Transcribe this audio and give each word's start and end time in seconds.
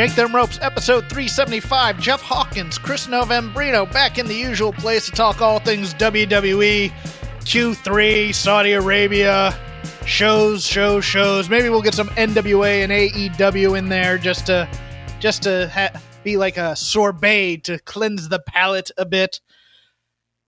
Shake 0.00 0.14
Them 0.14 0.34
Ropes, 0.34 0.58
episode 0.62 1.10
375. 1.10 2.00
Jeff 2.00 2.22
Hawkins, 2.22 2.78
Chris 2.78 3.06
Novembrino 3.06 3.84
back 3.92 4.16
in 4.16 4.26
the 4.26 4.34
usual 4.34 4.72
place 4.72 5.04
to 5.04 5.12
talk 5.12 5.42
all 5.42 5.58
things 5.58 5.92
WWE, 5.92 6.90
Q3, 7.40 8.34
Saudi 8.34 8.72
Arabia, 8.72 9.54
shows, 10.06 10.64
shows, 10.64 11.04
shows. 11.04 11.50
Maybe 11.50 11.68
we'll 11.68 11.82
get 11.82 11.92
some 11.92 12.08
NWA 12.08 12.82
and 12.82 12.90
AEW 12.90 13.76
in 13.76 13.90
there 13.90 14.16
just 14.16 14.46
to 14.46 14.66
just 15.18 15.42
to 15.42 15.68
ha- 15.68 16.00
be 16.24 16.38
like 16.38 16.56
a 16.56 16.74
sorbet 16.74 17.58
to 17.64 17.78
cleanse 17.80 18.30
the 18.30 18.38
palate 18.38 18.90
a 18.96 19.04
bit. 19.04 19.42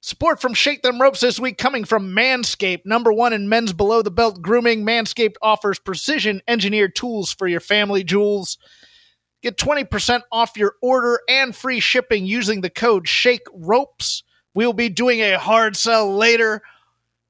Support 0.00 0.40
from 0.40 0.54
Shake 0.54 0.80
Them 0.80 0.98
Ropes 0.98 1.20
this 1.20 1.38
week 1.38 1.58
coming 1.58 1.84
from 1.84 2.16
Manscaped, 2.16 2.86
number 2.86 3.12
one 3.12 3.34
in 3.34 3.50
men's 3.50 3.74
below 3.74 4.00
the 4.00 4.10
belt 4.10 4.40
grooming. 4.40 4.86
Manscaped 4.86 5.36
offers 5.42 5.78
precision 5.78 6.40
engineered 6.48 6.96
tools 6.96 7.34
for 7.34 7.46
your 7.46 7.60
family 7.60 8.02
jewels. 8.02 8.56
Get 9.42 9.56
20% 9.56 10.22
off 10.30 10.56
your 10.56 10.74
order 10.80 11.20
and 11.28 11.54
free 11.54 11.80
shipping 11.80 12.26
using 12.26 12.60
the 12.60 12.70
code 12.70 13.08
Shake 13.08 13.46
Ropes. 13.52 14.22
We'll 14.54 14.72
be 14.72 14.88
doing 14.88 15.20
a 15.20 15.38
hard 15.38 15.76
sell 15.76 16.14
later 16.14 16.62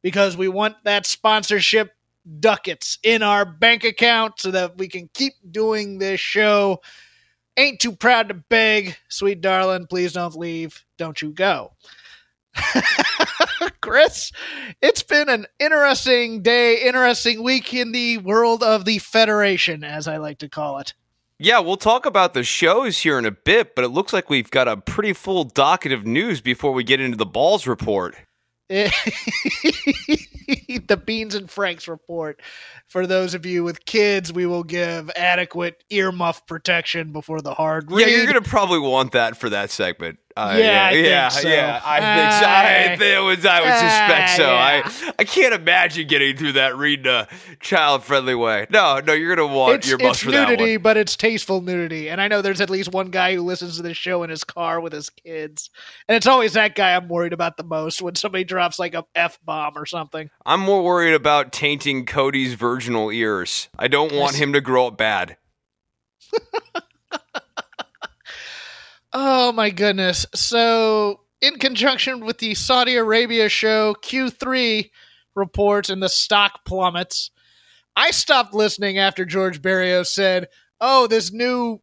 because 0.03 0.37
we 0.37 0.49
want 0.49 0.77
that 0.85 1.07
sponsorship 1.07 1.93
ducats 2.39 2.99
in 3.03 3.23
our 3.23 3.45
bank 3.45 3.85
account 3.85 4.41
so 4.41 4.51
that 4.51 4.77
we 4.77 4.89
can 4.89 5.09
keep 5.15 5.35
doing 5.51 5.99
this 5.99 6.21
show. 6.21 6.83
Ain't 7.57 7.81
too 7.81 7.93
proud 7.93 8.29
to 8.29 8.35
beg, 8.35 8.97
sweet 9.09 9.41
darling. 9.41 9.87
Please 9.87 10.13
don't 10.13 10.37
leave. 10.37 10.85
Don't 10.99 11.21
you 11.21 11.31
go. 11.31 11.73
Chris, 13.81 14.33
it's 14.81 15.03
been 15.03 15.29
an 15.29 15.47
interesting 15.59 16.43
day, 16.43 16.83
interesting 16.83 17.43
week 17.43 17.73
in 17.73 17.93
the 17.93 18.19
world 18.19 18.63
of 18.63 18.85
the 18.85 18.99
Federation, 18.99 19.83
as 19.85 20.07
I 20.07 20.19
like 20.19 20.39
to 20.39 20.49
call 20.49 20.79
it. 20.79 20.95
Yeah, 21.45 21.59
we'll 21.59 21.77
talk 21.77 22.07
about 22.07 22.35
the 22.35 22.45
shows 22.45 23.01
here 23.01 23.19
in 23.19 23.25
a 23.25 23.33
bit, 23.33 23.75
but 23.75 23.85
it 23.85 23.89
looks 23.89 24.13
like 24.13 24.31
we've 24.31 24.49
got 24.49 24.69
a 24.69 24.77
pretty 24.77 25.13
full 25.13 25.43
docket 25.43 25.91
of 25.91 26.07
news 26.07 26.41
before 26.41 26.71
we 26.71 26.85
get 26.85 27.01
into 27.01 27.17
the 27.17 27.27
balls 27.27 27.67
report. 27.67 28.15
the 28.69 28.93
Beans 31.05 31.35
and 31.35 31.51
Franks 31.51 31.89
report. 31.89 32.41
For 32.87 33.09
those 33.09 33.35
of 33.35 33.45
you 33.45 33.65
with 33.65 33.85
kids, 33.85 34.33
we 34.33 34.47
will 34.47 34.63
give 34.63 35.11
adequate 35.17 35.83
earmuff 35.91 36.47
protection 36.47 37.11
before 37.11 37.41
the 37.41 37.55
hard 37.55 37.91
read. 37.91 38.07
Yeah, 38.07 38.19
you're 38.19 38.27
going 38.27 38.41
to 38.41 38.49
probably 38.49 38.79
want 38.79 39.11
that 39.11 39.37
for 39.37 39.51
that 39.51 39.73
segment. 39.73 40.21
Uh, 40.37 40.57
yeah, 40.59 40.87
I 40.87 40.91
yeah, 40.93 41.29
think 41.29 41.43
so. 41.43 41.49
yeah. 41.49 41.81
I 41.85 42.01
think 42.01 43.01
so. 43.01 43.05
I, 43.05 43.17
it 43.17 43.21
was, 43.21 43.45
I 43.45 43.61
would 43.61 43.75
suspect 43.75 44.31
so. 44.37 44.55
I, 44.55 45.13
I 45.19 45.25
can't 45.25 45.53
imagine 45.53 46.07
getting 46.07 46.37
through 46.37 46.53
that 46.53 46.77
reading 46.77 47.07
a 47.07 47.29
child 47.61 48.03
friendly 48.03 48.35
way. 48.35 48.67
No, 48.71 49.01
no, 49.01 49.13
you're 49.13 49.35
gonna 49.35 49.55
want 49.55 49.75
it's, 49.75 49.89
your 49.89 49.99
it's 50.01 50.21
for 50.21 50.31
that 50.31 50.49
nudity, 50.49 50.77
one. 50.77 50.83
but 50.83 50.97
it's 50.97 51.17
tasteful 51.17 51.61
nudity. 51.61 52.09
And 52.09 52.21
I 52.21 52.29
know 52.29 52.41
there's 52.41 52.61
at 52.61 52.71
least 52.71 52.93
one 52.93 53.11
guy 53.11 53.35
who 53.35 53.43
listens 53.43 53.77
to 53.77 53.83
this 53.83 53.97
show 53.97 54.23
in 54.23 54.31
his 54.31 54.45
car 54.45 54.81
with 54.81 54.93
his 54.93 55.11
kids, 55.11 55.71
and 56.09 56.17
it's 56.17 56.27
always 56.27 56.55
that 56.55 56.75
guy 56.75 56.97
I'm 56.97 57.09
worried 57.09 57.35
about 57.35 57.57
the 57.57 57.65
most 57.65 58.01
when 58.01 58.15
somebody 58.15 58.45
drops 58.45 58.79
like 58.79 58.95
a 58.95 59.05
f 59.15 59.39
bomb 59.45 59.77
or 59.77 59.85
something. 59.85 60.31
I'm 60.47 60.61
more 60.61 60.83
worried 60.83 61.15
about 61.15 61.53
tainting 61.53 62.07
Cody's 62.07 62.55
virginal 62.55 63.11
ears. 63.11 63.69
I 63.79 63.89
don't 63.89 64.13
want 64.13 64.37
him 64.37 64.55
to 64.55 64.61
grow 64.61 64.87
up 64.87 64.97
bad. 64.97 65.37
Oh 69.13 69.53
my 69.53 69.71
goodness. 69.71 70.27
So, 70.35 71.21
in 71.41 71.59
conjunction 71.59 72.25
with 72.25 72.39
the 72.39 72.55
Saudi 72.55 72.97
Arabia 72.97 73.49
show, 73.49 73.95
Q3 73.95 74.91
reports 75.35 75.91
and 75.91 76.03
the 76.03 76.09
stock 76.09 76.65
plummets. 76.65 77.31
I 77.95 78.11
stopped 78.11 78.55
listening 78.55 78.99
after 78.99 79.25
George 79.25 79.61
Barrios 79.61 80.11
said, 80.11 80.49
Oh, 80.81 81.07
this 81.07 81.33
new 81.33 81.81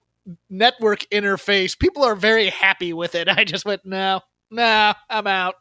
network 0.50 1.02
interface, 1.12 1.78
people 1.78 2.04
are 2.04 2.16
very 2.16 2.50
happy 2.50 2.94
with 2.94 3.16
it. 3.16 3.28
I 3.30 3.44
just 3.44 3.66
went, 3.66 3.86
No, 3.86 4.22
no, 4.50 4.94
I'm 5.10 5.28
out. 5.28 5.56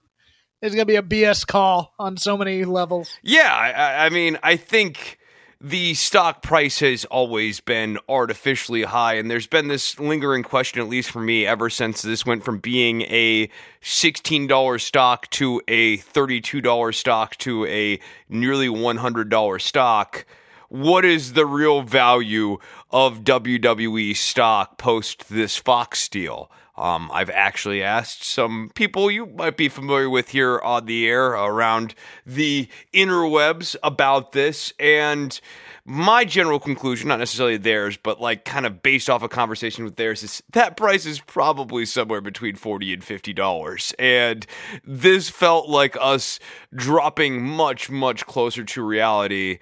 It's 0.60 0.74
going 0.74 0.86
to 0.86 0.92
be 0.92 0.96
a 0.96 1.02
BS 1.02 1.46
call 1.46 1.92
on 2.00 2.16
so 2.16 2.36
many 2.36 2.64
levels. 2.64 3.16
Yeah, 3.22 3.54
I, 3.54 4.06
I 4.06 4.08
mean, 4.08 4.38
I 4.42 4.56
think 4.56 5.18
the 5.60 5.94
stock 5.94 6.40
price 6.40 6.78
has 6.78 7.04
always 7.06 7.58
been 7.58 7.98
artificially 8.08 8.84
high, 8.84 9.14
and 9.14 9.28
there's 9.28 9.48
been 9.48 9.66
this 9.66 9.98
lingering 9.98 10.44
question, 10.44 10.80
at 10.80 10.88
least 10.88 11.10
for 11.10 11.20
me, 11.20 11.46
ever 11.46 11.68
since 11.68 12.00
this 12.00 12.24
went 12.24 12.44
from 12.44 12.58
being 12.58 13.02
a 13.02 13.48
$16 13.82 14.80
stock 14.80 15.28
to 15.30 15.60
a 15.66 15.98
$32 15.98 16.94
stock 16.94 17.36
to 17.38 17.66
a 17.66 17.98
nearly 18.28 18.68
$100 18.68 19.60
stock. 19.60 20.24
What 20.68 21.04
is 21.04 21.32
the 21.32 21.46
real 21.46 21.82
value 21.82 22.58
of 22.92 23.24
WWE 23.24 24.16
stock 24.16 24.78
post 24.78 25.28
this 25.28 25.56
Fox 25.56 26.08
deal? 26.08 26.52
Um, 26.78 27.10
I've 27.12 27.30
actually 27.30 27.82
asked 27.82 28.22
some 28.22 28.70
people 28.74 29.10
you 29.10 29.26
might 29.26 29.56
be 29.56 29.68
familiar 29.68 30.08
with 30.08 30.28
here 30.28 30.60
on 30.60 30.86
the 30.86 31.08
air 31.08 31.26
around 31.30 31.94
the 32.24 32.68
interwebs 32.94 33.74
about 33.82 34.32
this, 34.32 34.72
and 34.78 35.38
my 35.84 36.24
general 36.24 36.60
conclusion, 36.60 37.08
not 37.08 37.18
necessarily 37.18 37.56
theirs, 37.56 37.96
but 37.96 38.20
like 38.20 38.44
kind 38.44 38.64
of 38.64 38.80
based 38.82 39.10
off 39.10 39.22
a 39.22 39.28
conversation 39.28 39.84
with 39.84 39.96
theirs, 39.96 40.22
is 40.22 40.42
that 40.52 40.76
price 40.76 41.04
is 41.04 41.18
probably 41.18 41.84
somewhere 41.84 42.20
between 42.20 42.54
forty 42.54 42.92
and 42.92 43.02
fifty 43.02 43.32
dollars, 43.32 43.92
and 43.98 44.46
this 44.84 45.28
felt 45.28 45.68
like 45.68 45.96
us 46.00 46.38
dropping 46.72 47.42
much, 47.42 47.90
much 47.90 48.24
closer 48.26 48.62
to 48.64 48.82
reality 48.84 49.58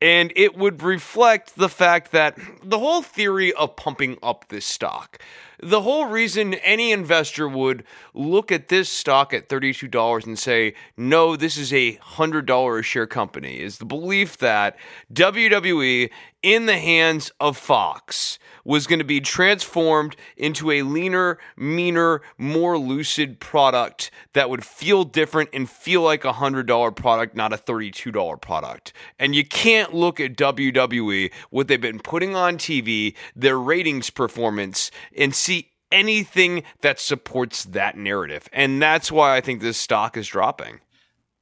and 0.00 0.32
it 0.36 0.56
would 0.56 0.82
reflect 0.82 1.56
the 1.56 1.68
fact 1.68 2.12
that 2.12 2.38
the 2.62 2.78
whole 2.78 3.02
theory 3.02 3.52
of 3.54 3.74
pumping 3.76 4.16
up 4.22 4.46
this 4.48 4.64
stock, 4.64 5.18
the 5.62 5.80
whole 5.82 6.06
reason 6.06 6.54
any 6.54 6.92
investor 6.92 7.48
would 7.48 7.84
look 8.14 8.52
at 8.52 8.68
this 8.68 8.88
stock 8.88 9.34
at 9.34 9.48
$32 9.48 10.26
and 10.26 10.38
say, 10.38 10.74
no, 10.96 11.36
this 11.36 11.56
is 11.56 11.72
a 11.72 11.96
$100 11.96 12.78
a 12.78 12.82
share 12.82 13.06
company, 13.06 13.60
is 13.60 13.78
the 13.78 13.84
belief 13.84 14.38
that 14.38 14.76
WWE, 15.12 16.10
in 16.42 16.66
the 16.66 16.78
hands 16.78 17.32
of 17.40 17.56
Fox, 17.56 18.38
was 18.64 18.86
going 18.86 18.98
to 18.98 19.04
be 19.04 19.20
transformed 19.20 20.14
into 20.36 20.70
a 20.70 20.82
leaner, 20.82 21.38
meaner, 21.56 22.20
more 22.36 22.78
lucid 22.78 23.40
product 23.40 24.10
that 24.34 24.50
would 24.50 24.64
feel 24.64 25.04
different 25.04 25.48
and 25.52 25.70
feel 25.70 26.02
like 26.02 26.24
a 26.24 26.34
$100 26.34 26.94
product, 26.94 27.34
not 27.34 27.52
a 27.52 27.56
$32 27.56 28.40
product. 28.40 28.92
And 29.18 29.34
you 29.34 29.44
can't 29.44 29.94
look 29.94 30.20
at 30.20 30.36
WWE, 30.36 31.32
what 31.50 31.68
they've 31.68 31.80
been 31.80 32.00
putting 32.00 32.36
on 32.36 32.58
TV, 32.58 33.14
their 33.34 33.58
ratings 33.58 34.10
performance, 34.10 34.90
and 35.16 35.34
see 35.34 35.70
anything 35.90 36.62
that 36.82 37.00
supports 37.00 37.64
that 37.64 37.96
narrative. 37.96 38.48
And 38.52 38.82
that's 38.82 39.10
why 39.10 39.36
I 39.36 39.40
think 39.40 39.60
this 39.60 39.78
stock 39.78 40.16
is 40.16 40.28
dropping. 40.28 40.80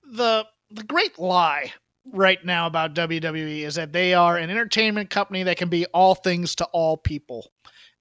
the 0.08 0.46
the 0.70 0.82
great 0.82 1.18
lie 1.18 1.72
right 2.12 2.42
now 2.44 2.66
about 2.66 2.94
WWE 2.94 3.62
is 3.62 3.74
that 3.76 3.92
they 3.92 4.14
are 4.14 4.36
an 4.36 4.50
entertainment 4.50 5.10
company 5.10 5.42
that 5.44 5.56
can 5.56 5.68
be 5.68 5.86
all 5.86 6.14
things 6.14 6.54
to 6.56 6.64
all 6.66 6.96
people 6.96 7.50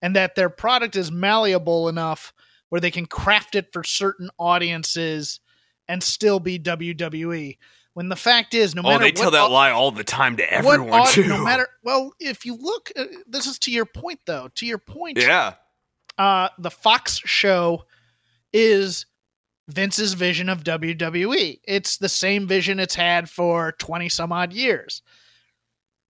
and 0.02 0.16
that 0.16 0.36
their 0.36 0.50
product 0.50 0.96
is 0.96 1.12
malleable 1.12 1.90
enough 1.90 2.34
where 2.70 2.82
they 2.82 2.92
can 2.92 3.06
craft 3.06 3.56
it 3.56 3.72
for 3.74 3.84
certain 3.84 4.30
audiences 4.38 5.40
and 5.88 6.02
still 6.04 6.40
be 6.40 6.58
WWE. 6.60 7.58
When 7.94 8.10
the 8.10 8.16
fact 8.16 8.54
is 8.54 8.76
no 8.76 8.82
Oh, 8.84 8.90
matter 8.90 9.04
they 9.06 9.12
what 9.12 9.16
tell 9.16 9.32
that 9.32 9.42
au- 9.44 9.52
lie 9.52 9.72
all 9.72 9.92
the 9.92 10.04
time 10.04 10.36
to 10.38 10.52
everyone, 10.54 10.90
aud- 10.90 11.08
too. 11.14 11.28
no 11.28 11.44
matter 11.44 11.68
well 11.84 12.12
if 12.20 12.46
you 12.46 12.58
look 12.58 12.92
uh, 12.98 13.06
this 13.28 13.46
is 13.48 13.58
to 13.60 13.72
your 13.72 13.86
point 13.86 14.20
though 14.26 14.50
to 14.56 14.66
your 14.66 14.78
point 14.80 15.18
yeah. 15.18 15.54
uh, 16.18 16.50
the 16.60 16.70
Fox 16.72 17.18
show 17.24 17.86
is 18.52 19.06
Vince's 19.68 20.14
vision 20.14 20.50
of 20.50 20.64
WWE. 20.64 21.60
It's 21.64 21.98
the 21.98 22.10
same 22.10 22.48
vision 22.48 22.80
it's 22.80 22.96
had 22.96 23.30
for 23.30 23.72
20 23.74 24.10
some 24.10 24.32
odd 24.32 24.54
years. 24.54 25.02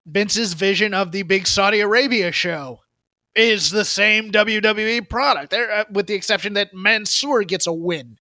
Vince's 0.06 0.54
vision 0.54 0.94
of 0.94 1.12
the 1.12 1.24
big 1.24 1.48
Saudi 1.48 1.80
Arabia 1.80 2.32
show 2.32 2.82
is 3.36 3.72
the 3.72 3.86
same 3.86 4.32
WWE 4.32 5.10
product, 5.10 5.52
there, 5.52 5.72
uh, 5.72 5.84
with 5.92 6.08
the 6.08 6.14
exception 6.14 6.54
that 6.54 6.74
Mansoor 6.74 7.44
gets 7.44 7.68
a 7.68 7.74
win 7.74 8.18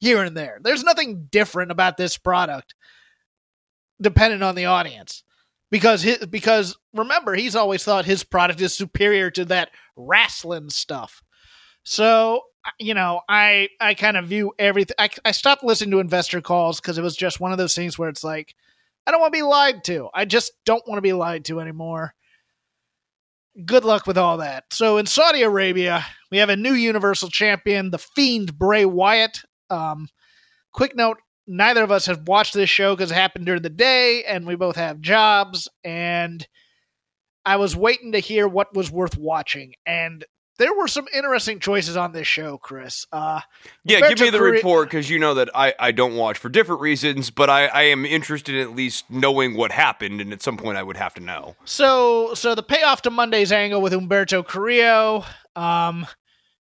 here 0.00 0.22
and 0.22 0.36
there. 0.36 0.58
There's 0.62 0.84
nothing 0.84 1.28
different 1.30 1.70
about 1.70 1.96
this 1.96 2.16
product, 2.16 2.74
dependent 4.00 4.42
on 4.42 4.54
the 4.54 4.66
audience. 4.66 5.22
Because 5.70 6.00
his, 6.02 6.24
because 6.26 6.78
remember 6.94 7.34
he's 7.34 7.54
always 7.54 7.84
thought 7.84 8.06
his 8.06 8.24
product 8.24 8.60
is 8.62 8.74
superior 8.74 9.30
to 9.32 9.44
that 9.46 9.70
wrestling 9.96 10.70
stuff. 10.70 11.22
So 11.82 12.42
you 12.78 12.94
know, 12.94 13.20
I 13.28 13.68
I 13.80 13.94
kind 13.94 14.16
of 14.16 14.26
view 14.26 14.52
everything. 14.58 14.94
I, 14.98 15.08
I 15.24 15.30
stopped 15.32 15.64
listening 15.64 15.90
to 15.92 16.00
investor 16.00 16.40
calls 16.40 16.80
because 16.80 16.98
it 16.98 17.02
was 17.02 17.16
just 17.16 17.40
one 17.40 17.52
of 17.52 17.58
those 17.58 17.74
things 17.74 17.98
where 17.98 18.08
it's 18.08 18.24
like, 18.24 18.54
I 19.06 19.10
don't 19.10 19.20
want 19.20 19.32
to 19.32 19.38
be 19.38 19.42
lied 19.42 19.84
to. 19.84 20.08
I 20.14 20.24
just 20.24 20.52
don't 20.64 20.86
want 20.86 20.98
to 20.98 21.02
be 21.02 21.12
lied 21.12 21.44
to 21.46 21.60
anymore. 21.60 22.14
Good 23.64 23.84
luck 23.84 24.06
with 24.06 24.18
all 24.18 24.38
that. 24.38 24.64
So 24.70 24.98
in 24.98 25.06
Saudi 25.06 25.42
Arabia, 25.42 26.04
we 26.30 26.38
have 26.38 26.48
a 26.48 26.56
new 26.56 26.74
Universal 26.74 27.30
Champion, 27.30 27.90
the 27.90 27.98
Fiend 27.98 28.56
Bray 28.56 28.84
Wyatt. 28.84 29.40
Um, 29.70 30.08
quick 30.72 30.94
note: 30.94 31.18
neither 31.46 31.82
of 31.82 31.90
us 31.90 32.06
have 32.06 32.28
watched 32.28 32.54
this 32.54 32.70
show 32.70 32.94
because 32.94 33.10
it 33.10 33.14
happened 33.14 33.46
during 33.46 33.62
the 33.62 33.70
day, 33.70 34.24
and 34.24 34.46
we 34.46 34.54
both 34.54 34.76
have 34.76 35.00
jobs. 35.00 35.68
And 35.82 36.46
I 37.44 37.56
was 37.56 37.74
waiting 37.74 38.12
to 38.12 38.18
hear 38.18 38.46
what 38.46 38.74
was 38.74 38.90
worth 38.90 39.16
watching, 39.16 39.74
and 39.86 40.24
there 40.58 40.74
were 40.74 40.88
some 40.88 41.06
interesting 41.14 41.60
choices 41.60 41.96
on 41.96 42.12
this 42.12 42.26
show, 42.26 42.58
Chris. 42.58 43.06
Uh, 43.12 43.40
yeah, 43.84 44.08
give 44.08 44.20
me 44.20 44.30
the 44.30 44.42
report 44.42 44.88
because 44.90 45.08
you 45.08 45.18
know 45.18 45.34
that 45.34 45.48
I, 45.54 45.72
I 45.78 45.92
don't 45.92 46.16
watch 46.16 46.36
for 46.38 46.48
different 46.48 46.80
reasons, 46.80 47.30
but 47.30 47.48
I, 47.48 47.66
I 47.66 47.82
am 47.84 48.04
interested 48.04 48.56
in 48.56 48.60
at 48.62 48.74
least 48.74 49.08
knowing 49.08 49.54
what 49.54 49.70
happened, 49.70 50.20
and 50.20 50.32
at 50.32 50.42
some 50.42 50.56
point 50.56 50.76
I 50.76 50.82
would 50.82 50.96
have 50.96 51.14
to 51.14 51.20
know. 51.20 51.54
So, 51.64 52.34
so 52.34 52.54
the 52.54 52.62
payoff 52.62 53.02
to 53.02 53.10
Monday's 53.10 53.52
angle 53.52 53.80
with 53.80 53.92
Humberto 53.92 54.44
Carrillo, 54.44 55.24
um, 55.54 56.06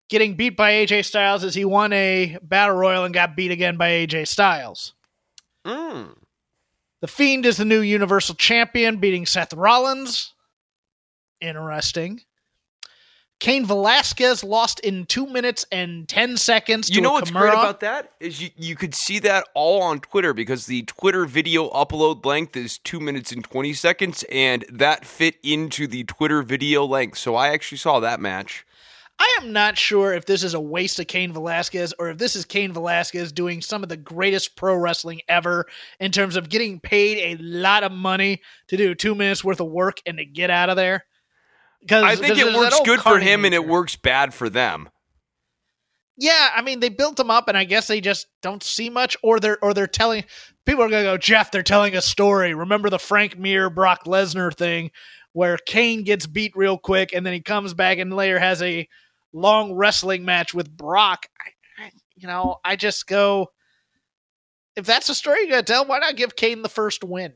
getting 0.10 0.36
beat 0.36 0.56
by 0.56 0.72
AJ 0.74 1.06
Styles 1.06 1.44
as 1.44 1.56
he 1.56 1.66
won 1.66 1.92
a 1.92 2.38
battle 2.42 2.76
royal 2.76 3.04
and 3.04 3.14
got 3.14 3.36
beat 3.36 3.52
again 3.52 3.78
by 3.78 3.90
AJ 3.90 4.28
Styles. 4.28 4.94
Mm. 5.66 6.16
The 7.02 7.08
Fiend 7.08 7.46
is 7.46 7.58
the 7.58 7.66
new 7.66 7.82
Universal 7.82 8.36
Champion, 8.36 8.98
beating 8.98 9.26
Seth 9.26 9.54
Rollins. 9.54 10.34
Interesting. 11.42 12.22
Cain 13.40 13.66
Velasquez 13.66 14.44
lost 14.44 14.80
in 14.80 15.06
two 15.06 15.28
minutes 15.28 15.66
and 15.72 16.08
ten 16.10 16.38
seconds. 16.38 16.90
You 16.90 17.02
know 17.02 17.14
what's 17.14 17.30
great 17.30 17.50
about 17.50 17.82
that 17.82 18.14
is 18.20 18.42
you, 18.42 18.50
you 18.58 18.76
could 18.76 18.96
see 18.96 19.20
that 19.20 19.48
all 19.54 19.82
on 19.82 20.00
Twitter 20.00 20.34
because 20.34 20.66
the 20.66 20.84
Twitter 20.84 21.26
video 21.26 21.70
upload 21.70 22.26
length 22.26 22.58
is 22.58 22.80
two 22.80 23.00
minutes 23.00 23.32
and 23.32 23.44
twenty 23.44 23.74
seconds, 23.74 24.26
and 24.32 24.66
that 24.72 25.06
fit 25.06 25.36
into 25.44 25.86
the 25.86 26.04
Twitter 26.06 26.42
video 26.42 26.84
length. 26.84 27.20
So 27.20 27.36
I 27.36 27.50
actually 27.50 27.78
saw 27.78 28.00
that 28.00 28.20
match. 28.20 28.66
I 29.20 29.38
am 29.42 29.52
not 29.52 29.78
sure 29.78 30.14
if 30.14 30.26
this 30.26 30.44
is 30.44 30.54
a 30.54 30.60
waste 30.60 31.00
of 31.00 31.08
Cain 31.08 31.34
Velasquez 31.34 31.94
or 31.98 32.10
if 32.10 32.18
this 32.20 32.36
is 32.36 32.46
Cain 32.46 32.72
Velasquez 32.72 33.32
doing 33.32 33.62
some 33.62 33.82
of 33.82 33.90
the 33.90 33.98
greatest 33.98 34.56
pro 34.56 34.76
wrestling 34.76 35.22
ever 35.28 35.66
in 36.00 36.12
terms 36.12 36.36
of 36.36 36.50
getting 36.50 36.80
paid 36.80 37.36
a 37.36 37.42
lot 37.42 37.84
of 37.84 37.92
money 37.92 38.42
to 38.68 38.78
do 38.78 38.94
two 38.94 39.16
minutes 39.16 39.44
worth 39.44 39.60
of 39.60 39.68
work 39.68 40.02
and 40.06 40.20
to 40.20 40.26
get 40.26 40.52
out 40.52 40.70
of 40.70 40.76
there. 40.76 41.06
I 41.92 42.16
think 42.16 42.38
it 42.38 42.56
works 42.56 42.80
good 42.84 43.02
for 43.02 43.20
him, 43.20 43.46
and 43.46 43.54
it 43.54 43.68
works 43.68 43.96
bad 43.96 44.34
for 44.34 44.50
them. 44.50 44.90
Yeah, 46.20 46.50
I 46.56 46.64
mean 46.64 46.80
they 46.80 46.90
built 46.90 47.20
him 47.20 47.30
up, 47.30 47.48
and 47.48 47.58
I 47.58 47.64
guess 47.64 47.88
they 47.88 48.02
just 48.02 48.28
don't 48.42 48.64
see 48.64 48.90
much, 48.90 49.16
or 49.22 49.40
they're 49.40 49.64
or 49.64 49.74
they're 49.74 49.86
telling 49.86 50.26
people 50.66 50.84
are 50.84 50.90
gonna 50.90 51.04
go, 51.04 51.18
Jeff. 51.18 51.52
They're 51.52 51.62
telling 51.64 51.96
a 51.96 52.02
story. 52.02 52.54
Remember 52.56 52.90
the 52.90 52.98
Frank 52.98 53.38
Mir 53.38 53.70
Brock 53.70 54.06
Lesnar 54.06 54.54
thing, 54.54 54.90
where 55.34 55.58
Cain 55.58 56.04
gets 56.04 56.26
beat 56.26 56.54
real 56.56 56.80
quick, 56.80 57.14
and 57.14 57.24
then 57.24 57.34
he 57.34 57.42
comes 57.42 57.76
back 57.76 58.00
and 58.00 58.12
later 58.12 58.40
has 58.40 58.62
a 58.64 58.88
long 59.32 59.74
wrestling 59.74 60.26
match 60.26 60.56
with 60.56 60.76
Brock. 60.76 61.28
I, 61.40 61.84
I, 61.84 61.92
you 62.16 62.28
know, 62.28 62.58
I 62.66 62.76
just 62.76 63.06
go, 63.06 63.52
if 64.76 64.88
that's 64.88 65.10
a 65.10 65.16
story 65.16 65.42
you're 65.42 65.52
gonna 65.52 65.64
tell, 65.64 65.86
why 65.86 66.00
not 66.00 66.16
give 66.16 66.36
Cain 66.36 66.64
the 66.64 66.70
first 66.70 67.04
win? 67.04 67.34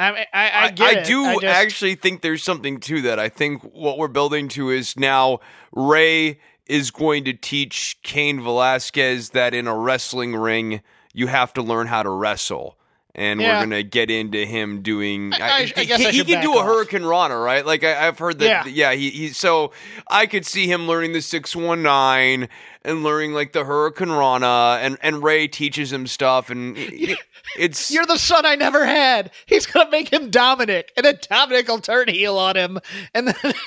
I 0.00 0.26
I, 0.32 0.64
I, 0.64 0.70
get 0.70 0.96
it. 0.98 1.06
do 1.06 1.24
I 1.24 1.34
just- 1.34 1.44
actually 1.44 1.94
think 1.94 2.22
there's 2.22 2.42
something 2.42 2.80
to 2.80 3.02
that. 3.02 3.18
I 3.18 3.28
think 3.28 3.62
what 3.62 3.98
we're 3.98 4.08
building 4.08 4.48
to 4.50 4.70
is 4.70 4.96
now 4.96 5.40
Rey 5.72 6.38
is 6.66 6.90
going 6.90 7.24
to 7.24 7.32
teach 7.32 7.98
Cain 8.02 8.40
Velasquez 8.40 9.30
that 9.30 9.54
in 9.54 9.66
a 9.66 9.76
wrestling 9.76 10.36
ring 10.36 10.82
you 11.12 11.26
have 11.26 11.52
to 11.54 11.62
learn 11.62 11.88
how 11.88 12.02
to 12.02 12.10
wrestle. 12.10 12.76
And 13.14 13.40
Yeah. 13.40 13.58
we're 13.58 13.64
gonna 13.64 13.82
get 13.82 14.10
into 14.10 14.44
him 14.46 14.82
doing. 14.82 15.32
I- 15.34 15.38
I- 15.38 15.56
I 15.58 15.62
he, 15.64 15.84
guess 15.86 16.06
I 16.06 16.10
he 16.12 16.24
can 16.24 16.40
do 16.42 16.52
a. 16.58 16.62
Hurricanrana, 16.62 17.44
right? 17.44 17.66
Like 17.66 17.82
I, 17.82 18.06
I've 18.06 18.18
heard 18.18 18.38
that. 18.38 18.66
Yeah. 18.66 18.90
Yeah, 18.90 18.96
he, 18.96 19.10
he. 19.10 19.28
So 19.30 19.72
I 20.08 20.26
could 20.26 20.46
see 20.46 20.66
him 20.68 20.86
learning 20.86 21.12
the 21.12 21.20
six 21.20 21.56
one 21.56 21.82
nine 21.82 22.48
and 22.82 23.02
learning 23.02 23.32
like 23.32 23.52
the 23.52 23.64
Hurricanrana, 23.64 24.78
and 24.78 24.96
and 25.02 25.22
Rey 25.24 25.48
teaches 25.48 25.92
him 25.92 26.06
stuff, 26.06 26.50
and 26.50 26.76
it- 26.78 27.18
it's 27.58 27.90
You're 27.90 28.06
the 28.06 28.16
son 28.18 28.46
I 28.46 28.54
never 28.54 28.86
had. 28.86 29.32
He's 29.46 29.66
gonna 29.66 29.90
make 29.90 30.12
him 30.12 30.30
Dominic, 30.30 30.92
and 30.96 31.04
then 31.04 31.18
Dominic 31.28 31.66
will 31.66 31.80
turn 31.80 32.08
heel 32.08 32.38
on 32.38 32.56
him, 32.56 32.78
and 33.12 33.26
then. 33.28 33.52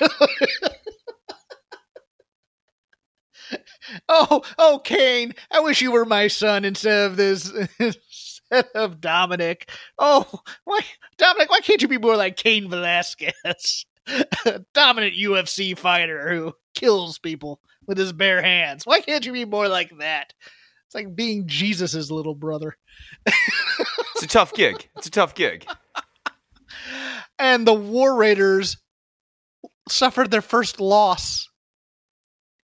oh, 4.08 4.42
oh, 4.58 4.80
Cain! 4.84 5.34
I 5.50 5.60
wish 5.60 5.82
you 5.82 5.92
were 5.92 6.04
my 6.06 6.28
son 6.28 6.64
instead 6.64 7.10
of 7.10 7.16
this. 7.16 7.52
Instead 8.54 8.70
of 8.74 9.00
Dominic. 9.00 9.70
Oh, 9.98 10.26
why, 10.64 10.80
Dominic? 11.18 11.50
Why 11.50 11.60
can't 11.60 11.82
you 11.82 11.88
be 11.88 11.98
more 11.98 12.16
like 12.16 12.36
Cain 12.36 12.68
Velasquez, 12.68 13.86
dominant 14.74 15.14
UFC 15.14 15.76
fighter 15.76 16.28
who 16.30 16.54
kills 16.74 17.18
people 17.18 17.60
with 17.86 17.98
his 17.98 18.12
bare 18.12 18.42
hands? 18.42 18.86
Why 18.86 19.00
can't 19.00 19.24
you 19.24 19.32
be 19.32 19.44
more 19.44 19.68
like 19.68 19.96
that? 19.98 20.32
It's 20.86 20.94
like 20.94 21.14
being 21.14 21.46
Jesus's 21.46 22.10
little 22.10 22.34
brother. 22.34 22.76
it's 23.26 24.22
a 24.22 24.26
tough 24.28 24.54
gig. 24.54 24.88
It's 24.96 25.06
a 25.06 25.10
tough 25.10 25.34
gig. 25.34 25.66
and 27.38 27.66
the 27.66 27.74
War 27.74 28.14
Raiders 28.14 28.76
suffered 29.88 30.30
their 30.30 30.42
first 30.42 30.80
loss 30.80 31.48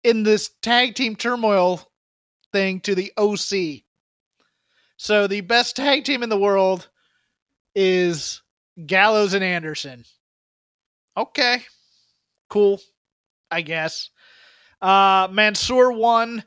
in 0.03 0.23
this 0.23 0.51
tag 0.63 0.95
team 0.95 1.17
turmoil 1.17 1.83
thing 2.53 2.81
to 2.81 2.95
the 2.95 3.13
OC. 3.17 3.85
So 5.03 5.27
the 5.27 5.41
best 5.41 5.77
tag 5.77 6.05
team 6.05 6.23
in 6.23 6.29
the 6.29 6.37
world 6.37 6.87
is 7.75 8.43
Gallows 8.85 9.33
and 9.33 9.43
Anderson. 9.43 10.05
Okay. 11.17 11.65
Cool. 12.51 12.83
I 13.51 13.63
guess. 13.63 14.11
Uh 14.83 15.27
Mansoor 15.33 15.93
won. 15.93 16.45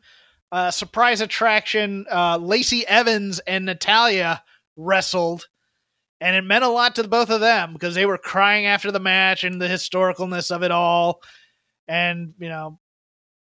Uh 0.52 0.70
surprise 0.70 1.20
attraction. 1.20 2.06
Uh 2.08 2.38
Lacey 2.38 2.86
Evans 2.86 3.40
and 3.40 3.66
Natalya 3.66 4.44
wrestled 4.78 5.48
and 6.22 6.36
it 6.36 6.44
meant 6.44 6.64
a 6.64 6.70
lot 6.70 6.94
to 6.98 7.08
both 7.08 7.32
of 7.32 7.42
them 7.42 7.74
because 7.74 7.96
they 7.96 8.06
were 8.06 8.20
crying 8.20 8.68
after 8.68 8.92
the 8.92 9.00
match 9.00 9.44
and 9.44 9.60
the 9.60 9.68
historicalness 9.68 10.56
of 10.56 10.62
it 10.62 10.70
all. 10.70 11.24
And 11.88 12.36
you 12.38 12.50
know, 12.50 12.78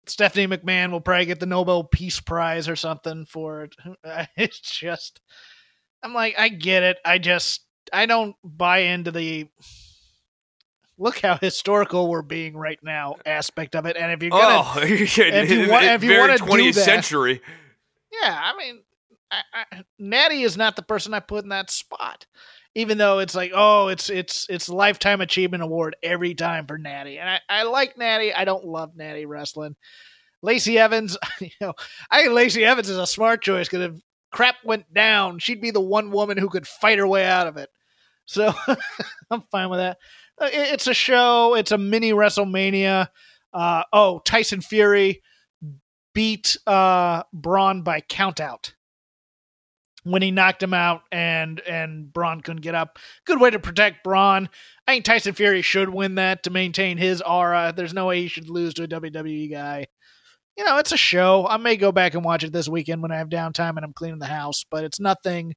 Stephanie 0.08 0.48
McMahon 0.48 0.92
will 0.92 1.02
probably 1.02 1.26
get 1.26 1.40
the 1.40 1.46
Nobel 1.46 1.84
Peace 1.84 2.20
Prize 2.20 2.68
or 2.68 2.76
something 2.76 3.26
for 3.26 3.64
it. 3.64 3.76
It's 4.38 4.60
just, 4.60 5.22
I'm 6.04 6.14
like, 6.14 6.36
I 6.38 6.50
get 6.50 6.84
it. 6.84 6.98
I 7.06 7.18
just, 7.20 7.62
I 7.94 8.06
don't 8.06 8.36
buy 8.44 8.80
into 8.80 9.12
the 9.12 9.48
look 10.98 11.20
how 11.20 11.38
historical 11.38 12.08
we're 12.10 12.22
being 12.22 12.56
right 12.56 12.80
now 12.84 13.16
aspect 13.26 13.76
of 13.76 13.86
it. 13.86 13.98
And 13.98 14.12
if 14.12 14.22
you're 14.22 14.32
gonna, 14.32 14.64
oh, 14.66 14.80
if 14.82 15.18
you 15.50 15.70
want- 15.70 15.86
if 15.86 16.04
you 16.04 16.18
wanna 16.20 16.38
do 16.38 16.44
20th 16.46 16.76
that- 16.76 16.84
century. 16.84 17.42
Yeah, 18.22 18.40
I 18.44 18.58
mean, 18.58 18.82
I, 19.32 19.42
I, 19.54 19.84
Natty 19.98 20.42
is 20.44 20.58
not 20.58 20.76
the 20.76 20.82
person 20.82 21.14
I 21.14 21.22
put 21.22 21.44
in 21.44 21.50
that 21.50 21.70
spot. 21.72 22.26
Even 22.76 22.98
though 22.98 23.20
it's 23.20 23.36
like, 23.36 23.52
oh, 23.54 23.90
it's 23.90 24.10
it's 24.10 24.48
it's 24.50 24.70
lifetime 24.70 25.20
achievement 25.22 25.62
award 25.64 25.96
every 26.02 26.34
time 26.36 26.66
for 26.68 26.78
Natty, 26.78 27.18
and 27.20 27.30
I, 27.30 27.40
I 27.50 27.64
like 27.64 27.98
Natty. 27.98 28.34
I 28.34 28.46
don't 28.46 28.66
love 28.66 28.96
Natty 28.96 29.26
wrestling. 29.26 29.76
Lacey 30.42 30.80
Evans, 30.80 31.18
you 31.42 31.50
know, 31.60 31.74
I 32.10 32.22
think 32.22 32.34
Lacey 32.34 32.64
Evans 32.64 32.90
is 32.90 32.98
a 32.98 33.06
smart 33.06 33.42
choice 33.44 33.68
because 33.68 33.92
if 33.94 34.02
crap 34.32 34.56
went 34.64 34.92
down, 34.94 35.40
she'd 35.40 35.62
be 35.62 35.72
the 35.72 35.82
one 35.82 36.12
woman 36.12 36.38
who 36.38 36.50
could 36.50 36.66
fight 36.66 36.98
her 36.98 37.08
way 37.08 37.26
out 37.26 37.48
of 37.48 37.58
it. 37.58 37.70
So 38.26 38.54
I'm 39.30 39.44
fine 39.52 39.70
with 39.70 39.80
that. 39.80 39.98
Uh, 40.42 40.46
it- 40.46 40.74
It's 40.74 40.88
a 40.88 40.94
show. 40.94 41.56
It's 41.56 41.72
a 41.72 41.78
mini 41.78 42.14
WrestleMania. 42.14 43.08
Uh, 43.54 43.84
oh, 43.92 44.20
Tyson 44.20 44.62
Fury 44.62 45.22
beat 46.14 46.56
uh, 46.66 47.24
Braun 47.34 47.82
by 47.84 48.00
countout 48.02 48.72
when 50.04 50.22
he 50.22 50.32
knocked 50.32 50.64
him 50.64 50.74
out 50.74 51.04
and 51.12 51.60
and 51.62 52.12
Braun 52.12 52.42
couldn't 52.42 52.62
get 52.62 52.76
up. 52.76 53.00
Good 53.26 53.40
way 53.40 53.50
to 53.50 53.60
protect 53.60 54.04
Braun. 54.04 54.50
I 54.88 54.94
think 54.94 55.06
Tyson 55.06 55.34
Fury 55.34 55.62
should 55.62 55.90
win 55.90 56.16
that 56.16 56.44
to 56.44 56.50
maintain 56.50 56.98
his 56.98 57.22
aura. 57.22 57.74
There's 57.76 57.94
no 57.94 58.08
way 58.08 58.22
he 58.22 58.28
should 58.28 58.50
lose 58.50 58.74
to 58.76 58.84
a 58.84 58.88
WWE 58.88 59.52
guy. 59.52 59.88
You 60.58 60.66
know, 60.66 60.78
it's 60.78 60.92
a 60.92 60.98
show. 60.98 61.48
I 61.48 61.58
may 61.58 61.78
go 61.78 61.92
back 61.92 62.14
and 62.14 62.26
watch 62.26 62.44
it 62.44 62.52
this 62.52 62.68
weekend 62.68 63.02
when 63.02 63.12
I 63.12 63.18
have 63.18 63.30
downtime 63.30 63.78
and 63.78 63.86
I'm 63.86 63.94
cleaning 63.94 64.20
the 64.20 64.26
house, 64.26 64.66
but 64.70 64.84
it's 64.84 65.00
nothing 65.00 65.54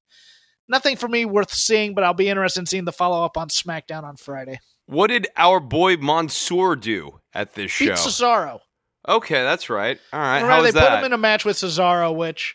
nothing 0.69 0.97
for 0.97 1.09
me 1.09 1.25
worth 1.25 1.53
seeing, 1.53 1.95
but 1.95 2.05
I'll 2.05 2.15
be 2.15 2.29
interested 2.29 2.61
in 2.61 2.67
seeing 2.67 2.85
the 2.85 2.93
follow 2.93 3.25
up 3.25 3.37
on 3.37 3.49
SmackDown 3.49 4.05
on 4.05 4.17
Friday. 4.17 4.61
What 4.87 5.09
did 5.09 5.29
our 5.37 5.61
boy 5.61 5.97
Mansoor 5.97 6.77
do 6.77 7.21
at 7.33 7.55
this 7.55 7.71
show? 7.71 7.87
Beat 7.87 7.95
Cesaro. 7.95 8.61
Okay, 9.07 9.43
that's 9.43 9.69
right. 9.69 9.99
All 10.13 10.21
right, 10.21 10.41
how 10.41 10.63
they 10.63 10.71
was 10.73 10.81
put 10.81 10.93
him 10.93 11.05
in 11.05 11.13
a 11.13 11.19
match 11.19 11.45
with 11.45 11.57
Cesaro, 11.57 12.15
which 12.15 12.55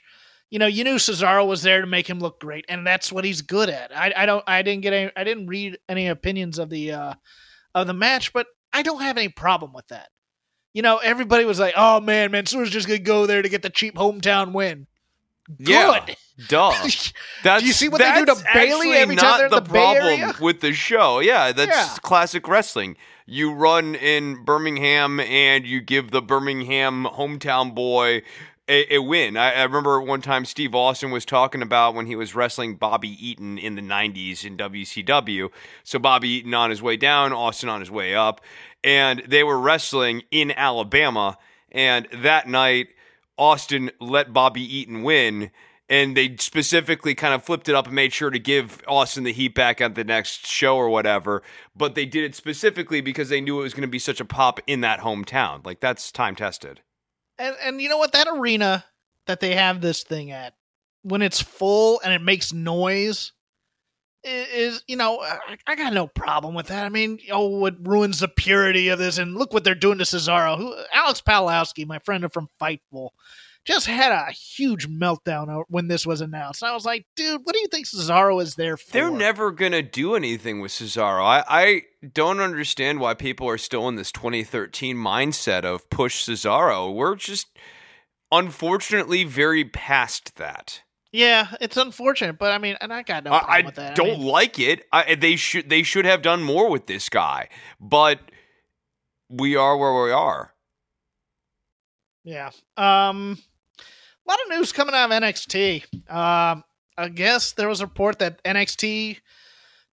you 0.49 0.59
know 0.59 0.67
you 0.67 0.83
knew 0.83 0.95
Cesaro 0.95 1.45
was 1.47 1.61
there 1.61 1.81
to 1.81 1.87
make 1.87 2.09
him 2.09 2.19
look 2.19 2.39
great, 2.39 2.65
and 2.69 2.85
that's 2.85 3.11
what 3.11 3.23
he's 3.25 3.41
good 3.41 3.69
at. 3.69 3.95
I, 3.95 4.13
I 4.15 4.25
don't 4.25 4.43
I 4.47 4.61
didn't 4.61 4.81
get 4.81 4.93
any 4.93 5.11
I 5.15 5.23
didn't 5.23 5.47
read 5.47 5.77
any 5.87 6.07
opinions 6.07 6.59
of 6.59 6.69
the 6.69 6.91
uh, 6.91 7.13
of 7.75 7.87
the 7.87 7.93
match, 7.93 8.33
but 8.33 8.47
I 8.73 8.81
don't 8.81 9.01
have 9.01 9.17
any 9.17 9.29
problem 9.29 9.73
with 9.73 9.87
that. 9.89 10.09
you 10.73 10.81
know, 10.81 10.97
everybody 10.97 11.45
was 11.45 11.59
like, 11.59 11.73
"Oh 11.77 11.99
man, 11.99 12.31
Mansoor's 12.31 12.69
just 12.69 12.87
gonna 12.87 12.99
go 12.99 13.25
there 13.25 13.41
to 13.41 13.49
get 13.49 13.61
the 13.61 13.69
cheap 13.69 13.95
hometown 13.95 14.51
win." 14.53 14.87
Yeah, 15.57 15.99
Good. 16.05 16.15
duh. 16.47 16.71
That's 17.43 17.61
Do 17.63 17.65
you 17.67 17.73
see 17.73 17.89
what 17.89 17.97
they 17.99 18.13
do 18.13 18.25
to 18.25 18.35
Bayley 18.53 18.91
every 18.91 19.15
time 19.15 19.25
not 19.29 19.37
they're 19.39 19.49
the, 19.49 19.61
the 19.61 19.69
problem 19.69 20.33
with 20.39 20.61
the 20.61 20.73
show. 20.73 21.19
Yeah, 21.21 21.51
that's 21.51 21.71
Yeah. 21.75 21.95
classic 22.03 22.47
wrestling. 22.47 22.97
You 23.25 23.53
run 23.53 23.95
in 23.95 24.43
Birmingham 24.45 25.19
and 25.19 25.65
you 25.65 25.81
give 25.81 26.11
the 26.11 26.21
Birmingham 26.21 27.05
hometown 27.11 27.73
boy 27.73 28.21
a, 28.69 28.95
a 28.95 29.01
win. 29.01 29.35
I, 29.35 29.53
I 29.53 29.63
remember 29.63 29.99
one 29.99 30.21
time 30.21 30.45
Steve 30.45 30.75
Austin 30.75 31.11
was 31.11 31.25
talking 31.25 31.61
about 31.61 31.95
when 31.95 32.05
he 32.05 32.15
was 32.15 32.35
wrestling 32.35 32.75
Bobby 32.75 33.09
Eaton 33.27 33.57
in 33.57 33.75
the 33.75 33.81
90s 33.81 34.45
in 34.45 34.55
WCW. 34.55 35.49
So 35.83 35.99
Bobby 35.99 36.29
Eaton 36.29 36.53
on 36.53 36.69
his 36.69 36.81
way 36.81 36.95
down, 36.95 37.33
Austin 37.33 37.67
on 37.67 37.79
his 37.79 37.91
way 37.91 38.15
up, 38.15 38.39
and 38.83 39.23
they 39.27 39.43
were 39.43 39.59
wrestling 39.59 40.21
in 40.31 40.51
Alabama. 40.51 41.37
And 41.71 42.07
that 42.13 42.47
night, 42.47 42.89
Austin 43.37 43.91
let 43.99 44.33
Bobby 44.33 44.61
Eaton 44.61 45.01
win, 45.01 45.49
and 45.89 46.15
they 46.15 46.35
specifically 46.37 47.15
kind 47.15 47.33
of 47.33 47.43
flipped 47.43 47.69
it 47.69 47.75
up 47.75 47.87
and 47.87 47.95
made 47.95 48.13
sure 48.13 48.29
to 48.29 48.39
give 48.39 48.83
Austin 48.87 49.23
the 49.23 49.33
heat 49.33 49.55
back 49.55 49.81
at 49.81 49.95
the 49.95 50.03
next 50.03 50.45
show 50.45 50.75
or 50.75 50.89
whatever. 50.89 51.41
But 51.75 51.95
they 51.95 52.05
did 52.05 52.23
it 52.23 52.35
specifically 52.35 53.01
because 53.01 53.29
they 53.29 53.41
knew 53.41 53.59
it 53.59 53.63
was 53.63 53.73
going 53.73 53.81
to 53.81 53.87
be 53.87 53.99
such 53.99 54.19
a 54.19 54.25
pop 54.25 54.59
in 54.67 54.81
that 54.81 54.99
hometown. 54.99 55.65
Like 55.65 55.79
that's 55.79 56.11
time 56.11 56.35
tested. 56.35 56.81
And 57.39 57.55
and 57.63 57.81
you 57.81 57.89
know 57.89 57.97
what? 57.97 58.11
That 58.11 58.27
arena 58.27 58.85
that 59.25 59.39
they 59.39 59.55
have 59.55 59.81
this 59.81 60.03
thing 60.03 60.31
at, 60.31 60.53
when 61.03 61.21
it's 61.21 61.41
full 61.41 62.01
and 62.03 62.13
it 62.13 62.21
makes 62.21 62.53
noise, 62.53 63.31
is 64.23 64.83
you 64.87 64.97
know 64.97 65.21
I, 65.21 65.57
I 65.65 65.75
got 65.75 65.93
no 65.93 66.05
problem 66.05 66.53
with 66.53 66.67
that. 66.67 66.85
I 66.85 66.89
mean, 66.89 67.19
oh, 67.31 67.65
it 67.65 67.75
ruins 67.81 68.19
the 68.19 68.27
purity 68.27 68.89
of 68.89 68.99
this. 68.99 69.17
And 69.17 69.35
look 69.35 69.53
what 69.53 69.63
they're 69.63 69.73
doing 69.73 69.97
to 69.99 70.03
Cesaro. 70.03 70.57
Who 70.57 70.75
Alex 70.93 71.21
Palowski, 71.21 71.87
my 71.87 71.99
friend 71.99 72.31
from 72.31 72.49
Fightful, 72.61 73.09
just 73.73 73.87
had 73.87 74.11
a 74.11 74.31
huge 74.31 74.87
meltdown 74.89 75.63
when 75.69 75.87
this 75.87 76.05
was 76.05 76.21
announced. 76.21 76.63
I 76.63 76.73
was 76.73 76.85
like, 76.85 77.05
dude, 77.15 77.41
what 77.43 77.53
do 77.53 77.59
you 77.59 77.67
think 77.67 77.85
Cesaro 77.85 78.41
is 78.41 78.55
there 78.55 78.77
for? 78.77 78.91
They're 78.91 79.11
never 79.11 79.51
going 79.51 79.73
to 79.73 79.81
do 79.81 80.15
anything 80.15 80.59
with 80.59 80.71
Cesaro. 80.71 81.21
I, 81.21 81.43
I 81.47 81.81
don't 82.13 82.39
understand 82.39 82.99
why 82.99 83.13
people 83.13 83.47
are 83.47 83.57
still 83.57 83.87
in 83.87 83.95
this 83.95 84.11
2013 84.11 84.95
mindset 84.95 85.65
of 85.65 85.89
push 85.89 86.27
Cesaro. 86.27 86.93
We're 86.93 87.15
just 87.15 87.47
unfortunately 88.31 89.23
very 89.23 89.65
past 89.65 90.35
that. 90.37 90.81
Yeah, 91.11 91.47
it's 91.59 91.77
unfortunate, 91.77 92.37
but 92.37 92.51
I 92.51 92.59
mean, 92.59 92.77
and 92.81 92.93
I 92.93 93.01
got 93.01 93.23
no 93.23 93.31
problem 93.31 93.51
I, 93.51 93.57
I 93.57 93.61
with 93.61 93.75
that. 93.75 93.91
I 93.91 93.95
don't 93.95 94.19
mean, 94.19 94.27
like 94.27 94.59
it. 94.59 94.85
I, 94.91 95.15
they 95.15 95.35
should 95.37 95.67
they 95.67 95.81
should 95.81 96.05
have 96.05 96.21
done 96.21 96.43
more 96.43 96.69
with 96.69 96.85
this 96.85 97.09
guy, 97.09 97.49
but 97.79 98.19
we 99.27 99.55
are 99.55 99.75
where 99.75 100.03
we 100.03 100.11
are. 100.11 100.53
Yeah. 102.23 102.51
Um, 102.77 103.39
a 104.29 104.31
lot 104.31 104.39
of 104.45 104.57
news 104.57 104.71
coming 104.71 104.93
out 104.93 105.11
of 105.11 105.23
NXT. 105.23 105.83
Um, 106.11 106.63
I 106.95 107.09
guess 107.09 107.53
there 107.53 107.67
was 107.67 107.81
a 107.81 107.87
report 107.87 108.19
that 108.19 108.43
NXT 108.43 109.17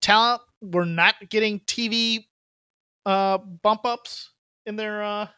talent 0.02 0.42
were 0.60 0.84
not 0.84 1.14
getting 1.30 1.60
TV 1.60 2.26
uh 3.06 3.38
bump 3.38 3.86
ups 3.86 4.32
in 4.66 4.76
their 4.76 5.02
uh 5.02 5.28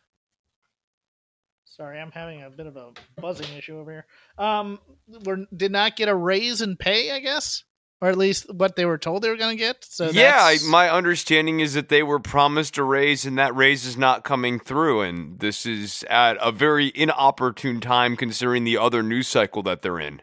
Sorry, 1.64 2.00
I'm 2.00 2.10
having 2.10 2.42
a 2.42 2.50
bit 2.50 2.66
of 2.66 2.76
a 2.76 2.90
buzzing 3.20 3.56
issue 3.56 3.78
over 3.78 3.92
here. 3.92 4.06
Um, 4.36 4.80
were 5.24 5.46
did 5.56 5.70
not 5.70 5.94
get 5.94 6.08
a 6.08 6.14
raise 6.14 6.60
in 6.60 6.74
pay, 6.76 7.12
I 7.12 7.20
guess, 7.20 7.62
or 8.00 8.08
at 8.08 8.16
least 8.16 8.52
what 8.52 8.76
they 8.76 8.84
were 8.84 8.98
told 8.98 9.22
they 9.22 9.28
were 9.28 9.36
going 9.36 9.56
to 9.56 9.62
get. 9.62 9.84
So 9.84 10.10
yeah, 10.10 10.38
I, 10.38 10.58
my 10.68 10.88
understanding 10.90 11.60
is 11.60 11.74
that 11.74 11.88
they 11.88 12.02
were 12.02 12.20
promised 12.20 12.78
a 12.78 12.84
raise, 12.84 13.24
and 13.24 13.38
that 13.38 13.56
raise 13.56 13.84
is 13.84 13.96
not 13.96 14.24
coming 14.24 14.60
through. 14.60 15.02
And 15.02 15.38
this 15.40 15.66
is 15.66 16.04
at 16.08 16.36
a 16.40 16.52
very 16.52 16.92
inopportune 16.94 17.80
time, 17.80 18.16
considering 18.16 18.64
the 18.64 18.78
other 18.78 19.02
news 19.02 19.28
cycle 19.28 19.62
that 19.64 19.82
they're 19.82 20.00
in. 20.00 20.22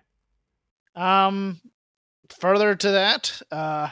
Um, 0.96 1.60
further 2.40 2.76
to 2.76 2.92
that, 2.92 3.42
uh, 3.52 3.90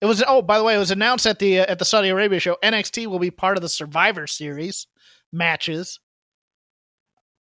it 0.00 0.06
was 0.06 0.22
oh 0.26 0.42
by 0.42 0.58
the 0.58 0.64
way, 0.64 0.74
it 0.74 0.78
was 0.78 0.90
announced 0.90 1.26
at 1.26 1.38
the 1.38 1.60
uh, 1.60 1.66
at 1.68 1.78
the 1.78 1.84
Saudi 1.84 2.08
Arabia 2.08 2.40
show. 2.40 2.56
NXT 2.62 3.06
will 3.06 3.20
be 3.20 3.30
part 3.30 3.56
of 3.56 3.62
the 3.62 3.68
Survivor 3.68 4.26
Series 4.26 4.88
matches, 5.32 6.00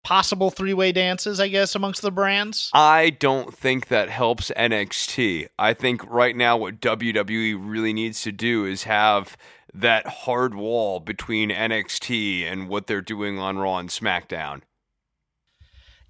possible 0.04 0.50
three 0.50 0.74
way 0.74 0.92
dances, 0.92 1.40
I 1.40 1.48
guess, 1.48 1.76
amongst 1.76 2.02
the 2.02 2.12
brands. 2.12 2.70
I 2.74 3.12
don't 3.12 3.54
think 3.54 3.88
that 3.88 4.10
helps 4.10 4.52
NXT. 4.52 5.48
I 5.58 5.74
think 5.74 6.04
right 6.10 6.36
now 6.36 6.58
what 6.58 6.80
WWE 6.80 7.58
really 7.60 7.94
needs 7.94 8.22
to 8.24 8.32
do 8.32 8.66
is 8.66 8.84
have 8.84 9.38
that 9.74 10.08
hard 10.08 10.56
wall 10.56 11.00
between 11.00 11.50
NXT 11.50 12.44
and 12.44 12.68
what 12.68 12.88
they're 12.88 13.02
doing 13.02 13.40
on 13.40 13.58
Raw 13.58 13.78
and 13.78 13.90
SmackDown. 13.90 14.62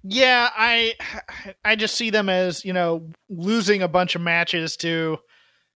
Yeah, 0.02 0.50
I 0.56 0.94
I 1.64 1.76
just 1.76 1.94
see 1.94 2.10
them 2.10 2.28
as 2.28 2.64
you 2.64 2.72
know 2.72 3.10
losing 3.28 3.82
a 3.82 3.88
bunch 3.88 4.16
of 4.16 4.20
matches 4.20 4.76
to 4.78 5.18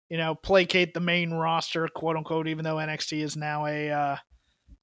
you 0.09 0.17
know 0.17 0.35
placate 0.35 0.95
the 0.95 1.01
main 1.01 1.33
roster, 1.33 1.87
quote 1.95 2.17
unquote. 2.17 2.49
Even 2.49 2.65
though 2.65 2.77
NXT 2.77 3.23
is 3.23 3.37
now 3.37 3.67
a 3.67 3.91
uh, 3.91 4.17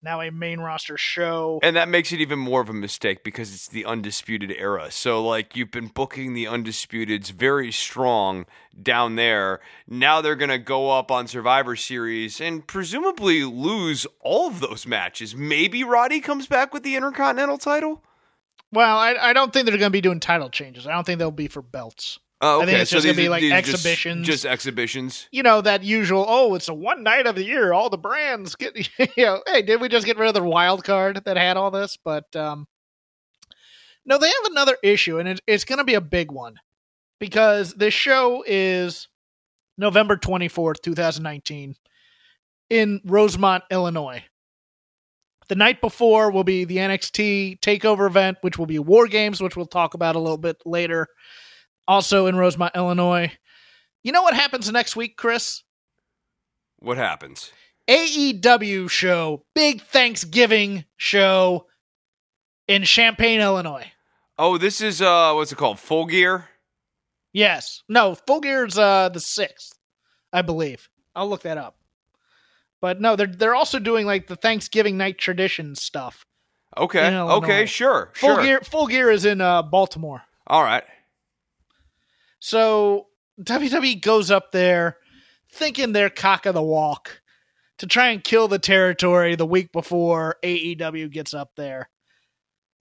now 0.03 0.21
a 0.21 0.31
main 0.31 0.59
roster 0.59 0.97
show. 0.97 1.59
And 1.63 1.75
that 1.75 1.87
makes 1.87 2.11
it 2.11 2.19
even 2.19 2.39
more 2.39 2.61
of 2.61 2.69
a 2.69 2.73
mistake 2.73 3.23
because 3.23 3.53
it's 3.53 3.67
the 3.67 3.85
undisputed 3.85 4.51
era. 4.51 4.91
So 4.91 5.25
like 5.25 5.55
you've 5.55 5.71
been 5.71 5.87
booking 5.87 6.33
the 6.33 6.45
undisputeds 6.45 7.31
very 7.31 7.71
strong 7.71 8.45
down 8.79 9.15
there. 9.15 9.61
Now 9.87 10.21
they're 10.21 10.35
going 10.35 10.49
to 10.49 10.57
go 10.57 10.91
up 10.91 11.11
on 11.11 11.27
Survivor 11.27 11.75
Series 11.75 12.41
and 12.41 12.65
presumably 12.67 13.43
lose 13.43 14.05
all 14.19 14.47
of 14.47 14.59
those 14.59 14.85
matches. 14.85 15.35
Maybe 15.35 15.83
Roddy 15.83 16.19
comes 16.19 16.47
back 16.47 16.73
with 16.73 16.83
the 16.83 16.95
Intercontinental 16.95 17.57
title? 17.57 18.03
Well, 18.71 18.97
I, 18.97 19.13
I 19.13 19.33
don't 19.33 19.53
think 19.53 19.67
they're 19.67 19.77
going 19.77 19.91
to 19.91 19.95
be 19.95 20.01
doing 20.01 20.19
title 20.19 20.49
changes. 20.49 20.87
I 20.87 20.93
don't 20.93 21.05
think 21.05 21.19
they'll 21.19 21.31
be 21.31 21.47
for 21.47 21.61
belts. 21.61 22.19
Oh, 22.43 22.59
I 22.59 22.63
okay. 22.63 22.65
think 22.65 22.81
it's 22.81 22.91
so 22.91 22.97
just 22.97 23.05
gonna 23.05 23.15
be 23.15 23.29
like 23.29 23.41
are 23.41 23.61
just- 23.61 23.69
exhibitions. 23.69 24.27
Just, 24.27 24.45
exhibitions. 24.45 25.29
You 25.31 25.43
know 25.43 25.61
that 25.61 25.81
usual. 25.83 26.25
Oh, 26.27 26.55
it's 26.55 26.67
a 26.67 26.73
one 26.73 27.01
night 27.01 27.25
of 27.25 27.35
the 27.35 27.43
year. 27.45 27.71
All 27.71 27.89
the 27.89 27.97
brands 27.97 28.55
get. 28.55 28.75
You 29.15 29.25
know, 29.25 29.43
hey, 29.47 29.61
did 29.61 29.79
we 29.79 29.87
just 29.87 30.05
get 30.05 30.17
rid 30.17 30.27
of 30.27 30.33
the 30.33 30.43
wild 30.43 30.83
card 30.83 31.21
that 31.23 31.37
had 31.37 31.55
all 31.55 31.71
this? 31.71 31.97
But 32.03 32.35
um, 32.35 32.67
no, 34.05 34.17
they 34.17 34.27
have 34.27 34.51
another 34.51 34.77
issue, 34.83 35.19
and 35.19 35.29
it, 35.29 35.41
it's 35.47 35.63
going 35.63 35.77
to 35.77 35.85
be 35.85 35.93
a 35.93 36.01
big 36.01 36.31
one 36.31 36.55
because 37.19 37.73
this 37.73 37.93
show 37.93 38.43
is 38.45 39.07
November 39.77 40.17
twenty 40.17 40.49
fourth, 40.49 40.81
two 40.81 40.93
thousand 40.95 41.23
nineteen, 41.23 41.75
in 42.69 42.99
Rosemont, 43.05 43.63
Illinois. 43.71 44.23
The 45.47 45.55
night 45.55 45.79
before 45.81 46.31
will 46.31 46.43
be 46.43 46.65
the 46.65 46.77
NXT 46.77 47.59
Takeover 47.61 48.07
event, 48.07 48.37
which 48.41 48.57
will 48.57 48.65
be 48.65 48.79
War 48.79 49.07
Games, 49.07 49.41
which 49.41 49.55
we'll 49.55 49.65
talk 49.65 49.93
about 49.93 50.15
a 50.15 50.19
little 50.19 50.37
bit 50.37 50.57
later. 50.65 51.07
Also 51.87 52.27
in 52.27 52.35
Rosemont, 52.35 52.75
Illinois. 52.75 53.31
You 54.03 54.11
know 54.11 54.21
what 54.21 54.33
happens 54.33 54.71
next 54.71 54.95
week, 54.95 55.17
Chris? 55.17 55.63
What 56.79 56.97
happens? 56.97 57.51
AEW 57.87 58.89
show, 58.89 59.45
big 59.53 59.81
Thanksgiving 59.81 60.85
show 60.97 61.67
in 62.67 62.83
Champaign, 62.83 63.41
Illinois. 63.41 63.91
Oh, 64.37 64.57
this 64.57 64.81
is 64.81 65.01
uh 65.01 65.33
what's 65.33 65.51
it 65.51 65.57
called? 65.57 65.79
Full 65.79 66.05
Gear? 66.05 66.49
Yes. 67.33 67.83
No, 67.89 68.15
Full 68.15 68.39
Gear's 68.41 68.77
uh 68.77 69.09
the 69.09 69.19
sixth, 69.19 69.77
I 70.31 70.41
believe. 70.41 70.89
I'll 71.15 71.29
look 71.29 71.43
that 71.43 71.57
up. 71.57 71.77
But 72.81 72.99
no, 72.99 73.15
they're 73.15 73.27
they're 73.27 73.55
also 73.55 73.79
doing 73.79 74.05
like 74.05 74.27
the 74.27 74.35
Thanksgiving 74.35 74.97
night 74.97 75.17
tradition 75.17 75.75
stuff. 75.75 76.25
Okay. 76.77 77.15
Okay, 77.15 77.65
sure. 77.65 78.11
Full 78.15 78.35
sure. 78.35 78.43
Gear 78.43 78.61
Full 78.61 78.87
Gear 78.87 79.11
is 79.11 79.25
in 79.25 79.41
uh 79.41 79.61
Baltimore. 79.61 80.23
All 80.47 80.63
right. 80.63 80.83
So 82.43 83.07
WWE 83.41 84.01
goes 84.01 84.29
up 84.29 84.51
there 84.51 84.97
thinking 85.49 85.93
they're 85.93 86.09
cock 86.09 86.45
of 86.45 86.53
the 86.53 86.61
walk 86.61 87.21
to 87.77 87.87
try 87.87 88.09
and 88.09 88.21
kill 88.21 88.49
the 88.49 88.59
territory 88.59 89.37
the 89.37 89.45
week 89.45 89.71
before 89.71 90.35
AEW 90.43 91.09
gets 91.09 91.33
up 91.33 91.51
there. 91.55 91.89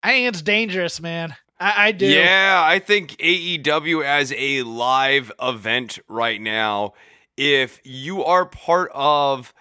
I 0.02 0.10
think 0.10 0.28
it's 0.28 0.42
dangerous, 0.42 1.00
man. 1.00 1.36
I, 1.58 1.86
I 1.86 1.92
do. 1.92 2.04
Yeah, 2.04 2.62
I 2.62 2.80
think 2.80 3.12
AEW 3.16 4.04
as 4.04 4.30
a 4.36 4.62
live 4.62 5.32
event 5.40 6.00
right 6.06 6.38
now, 6.38 6.92
if 7.38 7.80
you 7.82 8.24
are 8.24 8.44
part 8.44 8.90
of 8.92 9.54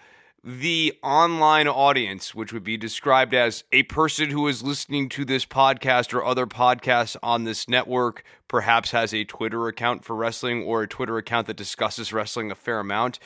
the 0.48 0.96
online 1.02 1.66
audience, 1.66 2.32
which 2.32 2.52
would 2.52 2.62
be 2.62 2.76
described 2.76 3.34
as 3.34 3.64
a 3.72 3.82
person 3.82 4.30
who 4.30 4.46
is 4.46 4.62
listening 4.62 5.08
to 5.08 5.24
this 5.24 5.44
podcast 5.44 6.14
or 6.14 6.24
other 6.24 6.46
podcasts 6.46 7.16
on 7.20 7.42
this 7.42 7.68
network, 7.68 8.22
perhaps 8.46 8.92
has 8.92 9.12
a 9.12 9.24
Twitter 9.24 9.66
account 9.66 10.04
for 10.04 10.14
wrestling 10.14 10.62
or 10.62 10.82
a 10.82 10.86
Twitter 10.86 11.18
account 11.18 11.48
that 11.48 11.56
discusses 11.56 12.12
wrestling 12.12 12.52
a 12.52 12.54
fair 12.54 12.78
amount. 12.78 13.18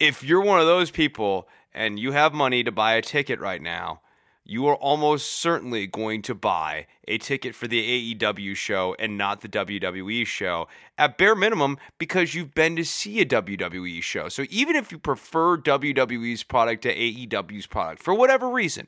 If 0.00 0.24
you're 0.24 0.40
one 0.40 0.58
of 0.58 0.64
those 0.64 0.90
people 0.90 1.46
and 1.74 1.98
you 1.98 2.12
have 2.12 2.32
money 2.32 2.64
to 2.64 2.72
buy 2.72 2.94
a 2.94 3.02
ticket 3.02 3.38
right 3.38 3.60
now, 3.60 4.00
you 4.46 4.66
are 4.66 4.76
almost 4.76 5.26
certainly 5.32 5.86
going 5.86 6.22
to 6.22 6.34
buy 6.34 6.86
a 7.08 7.18
ticket 7.18 7.54
for 7.54 7.66
the 7.66 8.14
AEW 8.14 8.54
show 8.54 8.94
and 8.98 9.18
not 9.18 9.40
the 9.40 9.48
WWE 9.48 10.26
show, 10.26 10.68
at 10.96 11.18
bare 11.18 11.34
minimum, 11.34 11.78
because 11.98 12.34
you've 12.34 12.54
been 12.54 12.76
to 12.76 12.84
see 12.84 13.20
a 13.20 13.26
WWE 13.26 14.02
show. 14.02 14.28
So 14.28 14.44
even 14.48 14.76
if 14.76 14.92
you 14.92 14.98
prefer 14.98 15.58
WWE's 15.58 16.42
product 16.42 16.82
to 16.82 16.94
AEW's 16.94 17.66
product, 17.66 18.02
for 18.02 18.14
whatever 18.14 18.48
reason, 18.48 18.86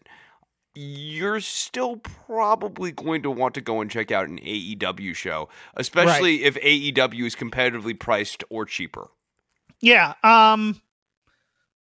you're 0.75 1.41
still 1.41 1.97
probably 1.97 2.93
going 2.93 3.23
to 3.23 3.31
want 3.31 3.55
to 3.55 3.61
go 3.61 3.81
and 3.81 3.91
check 3.91 4.13
out 4.13 4.29
an 4.29 4.39
AEW 4.39 5.15
show, 5.15 5.49
especially 5.75 6.43
right. 6.43 6.47
if 6.47 6.55
AEW 6.63 7.27
is 7.27 7.35
competitively 7.35 7.99
priced 7.99 8.45
or 8.49 8.65
cheaper. 8.65 9.09
Yeah. 9.81 10.15
Um. 10.23 10.81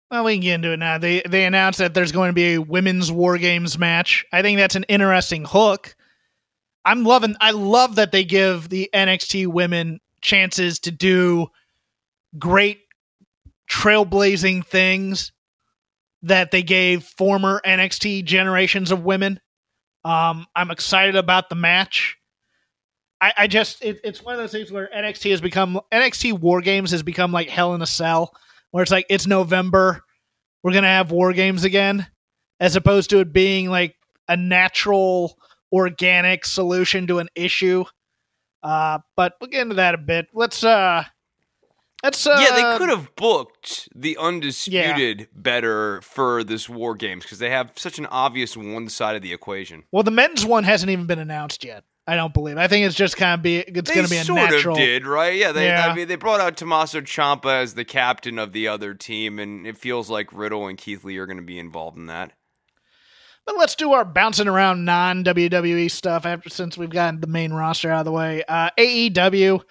Well, 0.10 0.24
we 0.24 0.36
can 0.36 0.42
get 0.42 0.54
into 0.56 0.72
it 0.72 0.78
now. 0.78 0.98
They 0.98 1.22
they 1.28 1.46
announced 1.46 1.80
that 1.80 1.94
there's 1.94 2.14
going 2.14 2.30
to 2.30 2.34
be 2.34 2.54
a 2.54 2.62
women's 2.62 3.12
War 3.12 3.38
Games 3.38 3.78
match. 3.78 4.26
I 4.32 4.42
think 4.42 4.58
that's 4.58 4.76
an 4.76 4.86
interesting 4.88 5.44
hook. 5.46 5.96
I'm 6.86 7.04
loving. 7.04 7.36
I 7.42 7.52
love 7.52 7.96
that 7.96 8.14
they 8.14 8.24
give 8.24 8.70
the 8.70 8.90
NXT 8.94 9.48
women 9.48 10.00
chances 10.22 10.80
to 10.80 10.92
do 10.92 11.48
great 12.40 12.80
trailblazing 13.70 14.66
things 14.66 15.34
that 16.24 16.52
they 16.52 16.64
gave 16.64 17.04
former 17.04 17.62
NXT 17.66 18.24
generations 18.24 18.92
of 18.92 19.04
women. 19.04 19.40
Um, 20.06 20.46
I'm 20.56 20.72
excited 20.72 21.18
about 21.18 21.50
the 21.50 21.56
match. 21.56 22.18
I, 23.20 23.34
I 23.38 23.48
just 23.48 23.84
it, 23.84 24.00
it's 24.04 24.24
one 24.24 24.36
of 24.36 24.40
those 24.40 24.52
things 24.52 24.72
where 24.72 24.90
NXT 24.96 25.32
has 25.32 25.42
become 25.42 25.82
NXT 25.92 26.40
War 26.40 26.62
Games 26.62 26.92
has 26.92 27.04
become 27.04 27.32
like 27.32 27.50
Hell 27.50 27.74
in 27.74 27.82
a 27.82 27.88
Cell, 27.88 28.34
where 28.72 28.82
it's 28.82 28.92
like 28.92 29.06
it's 29.10 29.28
November, 29.28 30.04
we're 30.64 30.74
gonna 30.74 30.88
have 30.88 31.12
War 31.12 31.34
Games 31.34 31.64
again, 31.64 32.08
as 32.60 32.76
opposed 32.76 33.10
to 33.12 33.20
it 33.20 33.34
being 33.34 33.70
like 33.70 33.96
a 34.28 34.38
natural, 34.38 35.38
organic 35.72 36.46
solution 36.46 37.08
to 37.08 37.20
an 37.20 37.30
issue. 37.36 37.86
Uh, 38.64 39.00
but 39.16 39.34
we'll 39.40 39.50
get 39.50 39.62
into 39.62 39.76
that 39.76 39.96
a 39.96 39.98
bit. 39.98 40.28
Let's 40.34 40.64
uh 40.64 41.04
that's 42.04 42.28
uh, 42.28 42.38
yeah, 42.40 42.56
they 42.56 42.78
could 42.78 42.90
have 42.90 43.16
booked 43.16 43.90
the 43.96 44.18
undisputed 44.18 45.20
yeah. 45.20 45.26
better 45.34 46.02
for 46.02 46.44
this 46.44 46.70
war 46.70 46.96
games 46.96 47.24
because 47.24 47.40
they 47.40 47.50
have 47.50 47.72
such 47.76 47.98
an 47.98 48.06
obvious 48.08 48.56
one 48.56 48.88
side 48.90 49.16
of 49.16 49.24
the 49.24 49.34
equation. 49.34 49.84
Well, 49.92 50.04
the 50.04 50.12
men's 50.12 50.46
one 50.46 50.64
hasn't 50.64 50.92
even 50.92 51.08
been 51.08 51.20
announced 51.20 51.64
yet. 51.64 51.84
I 52.08 52.16
don't 52.16 52.34
believe. 52.34 52.58
I 52.58 52.68
think 52.68 52.86
it's 52.86 52.96
just 52.96 53.18
kind 53.18 53.34
of 53.34 53.42
be. 53.42 53.58
It's 53.58 53.92
going 53.92 54.06
to 54.06 54.10
be 54.10 54.18
a 54.18 54.24
sort 54.24 54.50
natural. 54.50 54.76
Of 54.76 54.80
did 54.80 55.06
right? 55.06 55.36
Yeah, 55.36 55.52
they. 55.52 55.68
Yeah. 55.68 55.88
I 55.88 55.96
mean, 55.96 56.08
they 56.08 56.16
brought 56.16 56.40
out 56.40 56.56
Tommaso 56.56 57.02
Ciampa 57.02 57.62
as 57.62 57.74
the 57.74 57.86
captain 57.86 58.40
of 58.40 58.54
the 58.54 58.70
other 58.70 58.94
team, 58.94 59.40
and 59.40 59.68
it 59.68 59.78
feels 59.78 60.10
like 60.10 60.32
Riddle 60.32 60.68
and 60.68 60.78
Keith 60.78 61.04
Lee 61.04 61.18
are 61.18 61.26
going 61.26 61.38
to 61.38 61.44
be 61.44 61.60
involved 61.60 61.98
in 61.98 62.06
that. 62.06 62.32
But 63.46 63.58
let's 63.58 63.76
do 63.76 63.94
our 63.94 64.06
bouncing 64.06 64.48
around 64.48 64.86
non 64.86 65.24
WWE 65.24 65.92
stuff 65.92 66.26
after 66.26 66.50
since 66.50 66.78
we've 66.78 66.90
gotten 66.90 67.20
the 67.20 67.28
main 67.28 67.52
roster 67.52 67.92
out 67.92 68.00
of 68.00 68.06
the 68.06 68.12
way. 68.12 68.44
Uh, 68.48 68.70
AEW 68.78 69.64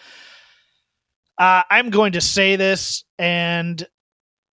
uh, 1.39 1.63
I'm 1.69 1.91
going 1.91 2.13
to 2.13 2.21
say 2.21 2.57
this, 2.57 3.05
and 3.19 3.87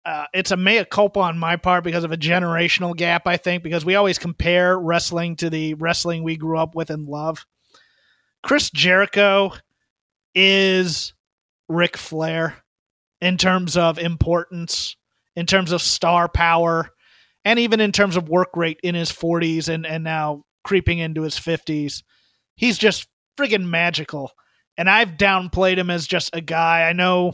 uh, 0.05 0.25
it's 0.33 0.51
a 0.51 0.57
mea 0.57 0.85
culpa 0.85 1.21
on 1.21 1.37
my 1.37 1.55
part 1.55 1.83
because 1.83 2.03
of 2.03 2.11
a 2.11 2.17
generational 2.17 2.95
gap, 2.95 3.25
I 3.25 3.37
think, 3.37 3.63
because 3.63 3.85
we 3.85 3.95
always 3.95 4.19
compare 4.19 4.77
wrestling 4.77 5.37
to 5.37 5.49
the 5.49 5.75
wrestling 5.75 6.23
we 6.23 6.35
grew 6.35 6.57
up 6.57 6.75
with 6.75 6.89
and 6.89 7.07
love. 7.07 7.45
Chris 8.43 8.69
Jericho 8.69 9.53
is 10.35 11.13
Ric 11.67 11.97
Flair 11.97 12.57
in 13.21 13.37
terms 13.37 13.77
of 13.77 13.97
importance, 13.97 14.95
in 15.35 15.45
terms 15.45 15.71
of 15.71 15.81
star 15.81 16.27
power, 16.27 16.89
and 17.45 17.57
even 17.57 17.79
in 17.79 17.91
terms 17.91 18.15
of 18.17 18.29
work 18.29 18.55
rate 18.55 18.79
in 18.83 18.95
his 18.95 19.11
40s 19.11 19.69
and, 19.69 19.85
and 19.85 20.03
now 20.03 20.43
creeping 20.63 20.99
into 20.99 21.23
his 21.23 21.35
50s. 21.35 22.03
He's 22.55 22.77
just 22.77 23.07
friggin' 23.37 23.65
magical 23.65 24.31
and 24.77 24.89
I've 24.89 25.11
downplayed 25.11 25.77
him 25.77 25.89
as 25.89 26.07
just 26.07 26.31
a 26.33 26.41
guy. 26.41 26.83
I 26.83 26.93
know 26.93 27.33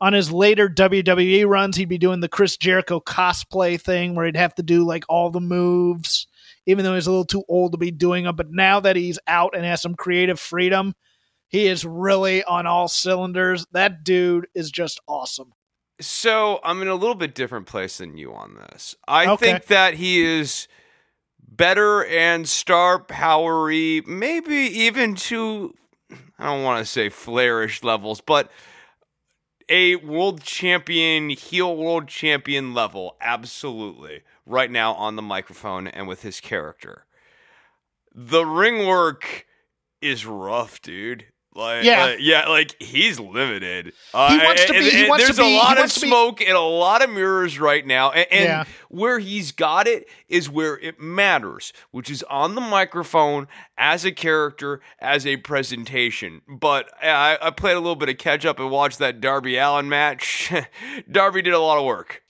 on 0.00 0.12
his 0.12 0.32
later 0.32 0.68
WWE 0.68 1.46
runs, 1.46 1.76
he'd 1.76 1.88
be 1.88 1.98
doing 1.98 2.20
the 2.20 2.28
Chris 2.28 2.56
Jericho 2.56 3.00
cosplay 3.00 3.80
thing 3.80 4.14
where 4.14 4.26
he'd 4.26 4.36
have 4.36 4.54
to 4.56 4.62
do 4.62 4.84
like 4.84 5.04
all 5.08 5.30
the 5.30 5.40
moves, 5.40 6.26
even 6.66 6.84
though 6.84 6.94
he's 6.94 7.06
a 7.06 7.10
little 7.10 7.24
too 7.24 7.44
old 7.48 7.72
to 7.72 7.78
be 7.78 7.90
doing 7.90 8.24
them. 8.24 8.36
But 8.36 8.50
now 8.50 8.80
that 8.80 8.96
he's 8.96 9.18
out 9.26 9.56
and 9.56 9.64
has 9.64 9.82
some 9.82 9.94
creative 9.94 10.40
freedom, 10.40 10.94
he 11.48 11.66
is 11.66 11.84
really 11.84 12.44
on 12.44 12.66
all 12.66 12.88
cylinders. 12.88 13.66
That 13.72 14.04
dude 14.04 14.46
is 14.54 14.70
just 14.70 15.00
awesome. 15.06 15.52
So 16.00 16.60
I'm 16.64 16.82
in 16.82 16.88
a 16.88 16.94
little 16.94 17.14
bit 17.14 17.34
different 17.34 17.66
place 17.66 17.98
than 17.98 18.16
you 18.16 18.34
on 18.34 18.54
this. 18.54 18.96
I 19.06 19.26
okay. 19.28 19.46
think 19.46 19.66
that 19.66 19.94
he 19.94 20.22
is 20.22 20.66
better 21.40 22.04
and 22.04 22.48
star 22.48 22.98
powery, 22.98 24.02
maybe 24.06 24.56
even 24.56 25.14
to 25.14 25.74
I 26.38 26.46
don't 26.46 26.64
want 26.64 26.84
to 26.84 26.90
say 26.90 27.08
flairish 27.08 27.84
levels, 27.84 28.20
but 28.20 28.50
a 29.72 29.96
world 29.96 30.42
champion, 30.42 31.30
heel 31.30 31.74
world 31.74 32.06
champion 32.06 32.74
level, 32.74 33.16
absolutely, 33.22 34.20
right 34.44 34.70
now 34.70 34.92
on 34.92 35.16
the 35.16 35.22
microphone 35.22 35.86
and 35.86 36.06
with 36.06 36.20
his 36.20 36.40
character. 36.40 37.06
The 38.14 38.44
ring 38.44 38.86
work 38.86 39.46
is 40.02 40.26
rough, 40.26 40.82
dude. 40.82 41.24
Like, 41.54 41.84
yeah, 41.84 42.04
uh, 42.04 42.16
yeah, 42.18 42.48
like 42.48 42.80
he's 42.80 43.20
limited. 43.20 43.92
Uh, 44.14 44.30
he 44.30 44.44
wants 44.44 44.64
to 44.64 44.72
be. 44.72 44.78
And, 44.78 44.88
and, 44.88 45.08
wants 45.08 45.24
there's 45.24 45.36
to 45.36 45.42
be, 45.42 45.54
a 45.54 45.58
lot 45.58 45.78
of 45.78 45.92
smoke 45.92 46.40
and 46.40 46.52
a 46.52 46.60
lot 46.60 47.02
of 47.02 47.10
mirrors 47.10 47.58
right 47.58 47.86
now, 47.86 48.10
and, 48.10 48.26
and 48.30 48.44
yeah. 48.44 48.64
where 48.88 49.18
he's 49.18 49.52
got 49.52 49.86
it 49.86 50.08
is 50.28 50.48
where 50.48 50.78
it 50.78 50.98
matters, 50.98 51.74
which 51.90 52.10
is 52.10 52.22
on 52.24 52.54
the 52.54 52.62
microphone 52.62 53.48
as 53.76 54.06
a 54.06 54.12
character, 54.12 54.80
as 54.98 55.26
a 55.26 55.36
presentation. 55.36 56.40
But 56.48 56.90
I, 57.02 57.36
I 57.40 57.50
played 57.50 57.76
a 57.76 57.80
little 57.80 57.96
bit 57.96 58.08
of 58.08 58.16
catch 58.16 58.46
up 58.46 58.58
and 58.58 58.70
watched 58.70 58.98
that 59.00 59.20
Darby 59.20 59.58
Allin 59.58 59.90
match. 59.90 60.50
Darby 61.10 61.42
did 61.42 61.52
a 61.52 61.58
lot 61.58 61.76
of 61.76 61.84
work. 61.84 62.22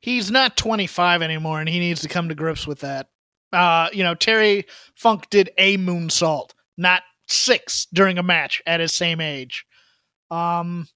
He's 0.00 0.32
not 0.32 0.56
25 0.56 1.22
anymore, 1.22 1.60
and 1.60 1.68
he 1.68 1.78
needs 1.78 2.00
to 2.00 2.08
come 2.08 2.28
to 2.28 2.34
grips 2.34 2.66
with 2.66 2.80
that. 2.80 3.08
Uh, 3.52 3.88
you 3.92 4.02
know, 4.02 4.16
Terry 4.16 4.66
Funk 4.96 5.30
did 5.30 5.50
a 5.58 5.78
moonsault, 5.78 6.50
not 6.76 7.02
six 7.26 7.86
during 7.92 8.18
a 8.18 8.22
match 8.22 8.62
at 8.66 8.80
his 8.80 8.92
same 8.92 9.20
age. 9.20 9.66
Um, 10.30 10.88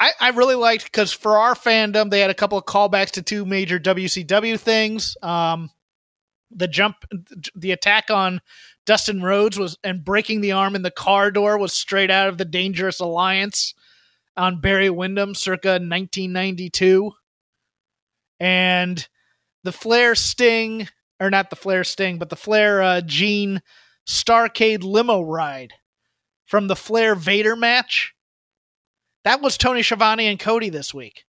I, 0.00 0.12
I 0.20 0.30
really 0.30 0.54
liked 0.54 0.84
because 0.84 1.12
for 1.12 1.38
our 1.38 1.54
fandom, 1.54 2.10
they 2.10 2.20
had 2.20 2.30
a 2.30 2.34
couple 2.34 2.58
of 2.58 2.64
callbacks 2.64 3.12
to 3.12 3.22
two 3.22 3.44
major 3.44 3.78
WCW 3.78 4.58
things. 4.58 5.16
Um, 5.22 5.70
the 6.50 6.68
jump, 6.68 6.96
the 7.54 7.72
attack 7.72 8.10
on 8.10 8.40
Dustin 8.86 9.22
Rhodes 9.22 9.58
was 9.58 9.76
and 9.84 10.04
breaking 10.04 10.40
the 10.40 10.52
arm 10.52 10.74
in 10.74 10.82
the 10.82 10.90
car 10.90 11.30
door 11.30 11.58
was 11.58 11.72
straight 11.72 12.10
out 12.10 12.28
of 12.28 12.38
the 12.38 12.44
Dangerous 12.44 13.00
Alliance 13.00 13.74
on 14.36 14.60
Barry 14.60 14.88
Windham, 14.88 15.34
circa 15.34 15.68
1992. 15.68 17.12
And 18.40 19.06
the 19.64 19.72
Flair 19.72 20.14
Sting, 20.14 20.88
or 21.20 21.28
not 21.28 21.50
the 21.50 21.56
Flair 21.56 21.82
Sting, 21.84 22.18
but 22.18 22.30
the 22.30 22.36
Flair 22.36 22.80
uh, 22.80 23.00
Gene 23.00 23.60
Starcade 24.08 24.82
limo 24.82 25.20
ride 25.20 25.74
from 26.46 26.66
the 26.66 26.76
Flair 26.76 27.14
Vader 27.14 27.54
match. 27.54 28.14
That 29.24 29.42
was 29.42 29.58
Tony 29.58 29.82
Schiavone 29.82 30.26
and 30.26 30.40
Cody 30.40 30.70
this 30.70 30.94
week. 30.94 31.24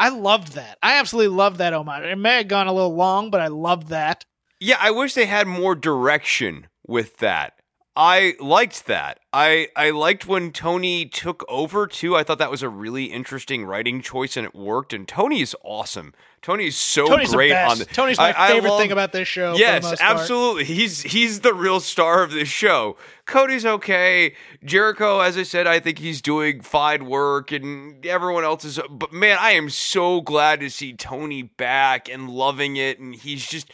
I 0.00 0.08
loved 0.08 0.54
that. 0.54 0.76
I 0.82 0.98
absolutely 0.98 1.36
loved 1.36 1.58
that 1.58 1.72
homage. 1.72 2.02
It 2.02 2.16
may 2.16 2.38
have 2.38 2.48
gone 2.48 2.66
a 2.66 2.72
little 2.72 2.96
long, 2.96 3.30
but 3.30 3.40
I 3.40 3.46
loved 3.46 3.88
that. 3.88 4.24
Yeah, 4.58 4.78
I 4.80 4.90
wish 4.90 5.14
they 5.14 5.26
had 5.26 5.46
more 5.46 5.76
direction 5.76 6.66
with 6.84 7.18
that. 7.18 7.52
I 7.96 8.34
liked 8.40 8.86
that. 8.86 9.20
I 9.32 9.68
I 9.76 9.90
liked 9.90 10.26
when 10.26 10.50
Tony 10.50 11.06
took 11.06 11.44
over 11.48 11.86
too. 11.86 12.16
I 12.16 12.24
thought 12.24 12.38
that 12.38 12.50
was 12.50 12.62
a 12.62 12.68
really 12.68 13.04
interesting 13.04 13.64
writing 13.64 14.02
choice 14.02 14.36
and 14.36 14.44
it 14.44 14.54
worked. 14.54 14.92
And 14.92 15.06
Tony 15.06 15.40
is 15.40 15.54
awesome. 15.62 16.12
Tony 16.42 16.66
is 16.66 16.76
so 16.76 17.06
Tony's 17.06 17.32
great 17.32 17.52
on 17.52 17.78
the 17.78 17.84
Tony's 17.84 18.18
my 18.18 18.34
I, 18.36 18.48
favorite 18.48 18.68
I 18.68 18.72
love, 18.72 18.80
thing 18.80 18.92
about 18.92 19.12
this 19.12 19.28
show. 19.28 19.54
Yes, 19.56 19.94
absolutely. 20.00 20.64
He's 20.64 21.02
he's 21.02 21.40
the 21.40 21.54
real 21.54 21.78
star 21.78 22.24
of 22.24 22.32
this 22.32 22.48
show. 22.48 22.96
Cody's 23.26 23.64
okay. 23.64 24.34
Jericho, 24.64 25.20
as 25.20 25.38
I 25.38 25.44
said, 25.44 25.68
I 25.68 25.78
think 25.78 26.00
he's 26.00 26.20
doing 26.20 26.62
fine 26.62 27.06
work, 27.06 27.52
and 27.52 28.04
everyone 28.04 28.42
else 28.42 28.64
is. 28.64 28.80
But 28.90 29.12
man, 29.12 29.38
I 29.40 29.52
am 29.52 29.70
so 29.70 30.20
glad 30.20 30.58
to 30.60 30.68
see 30.68 30.94
Tony 30.94 31.42
back 31.42 32.08
and 32.08 32.28
loving 32.28 32.76
it. 32.76 32.98
And 32.98 33.14
he's 33.14 33.46
just 33.46 33.70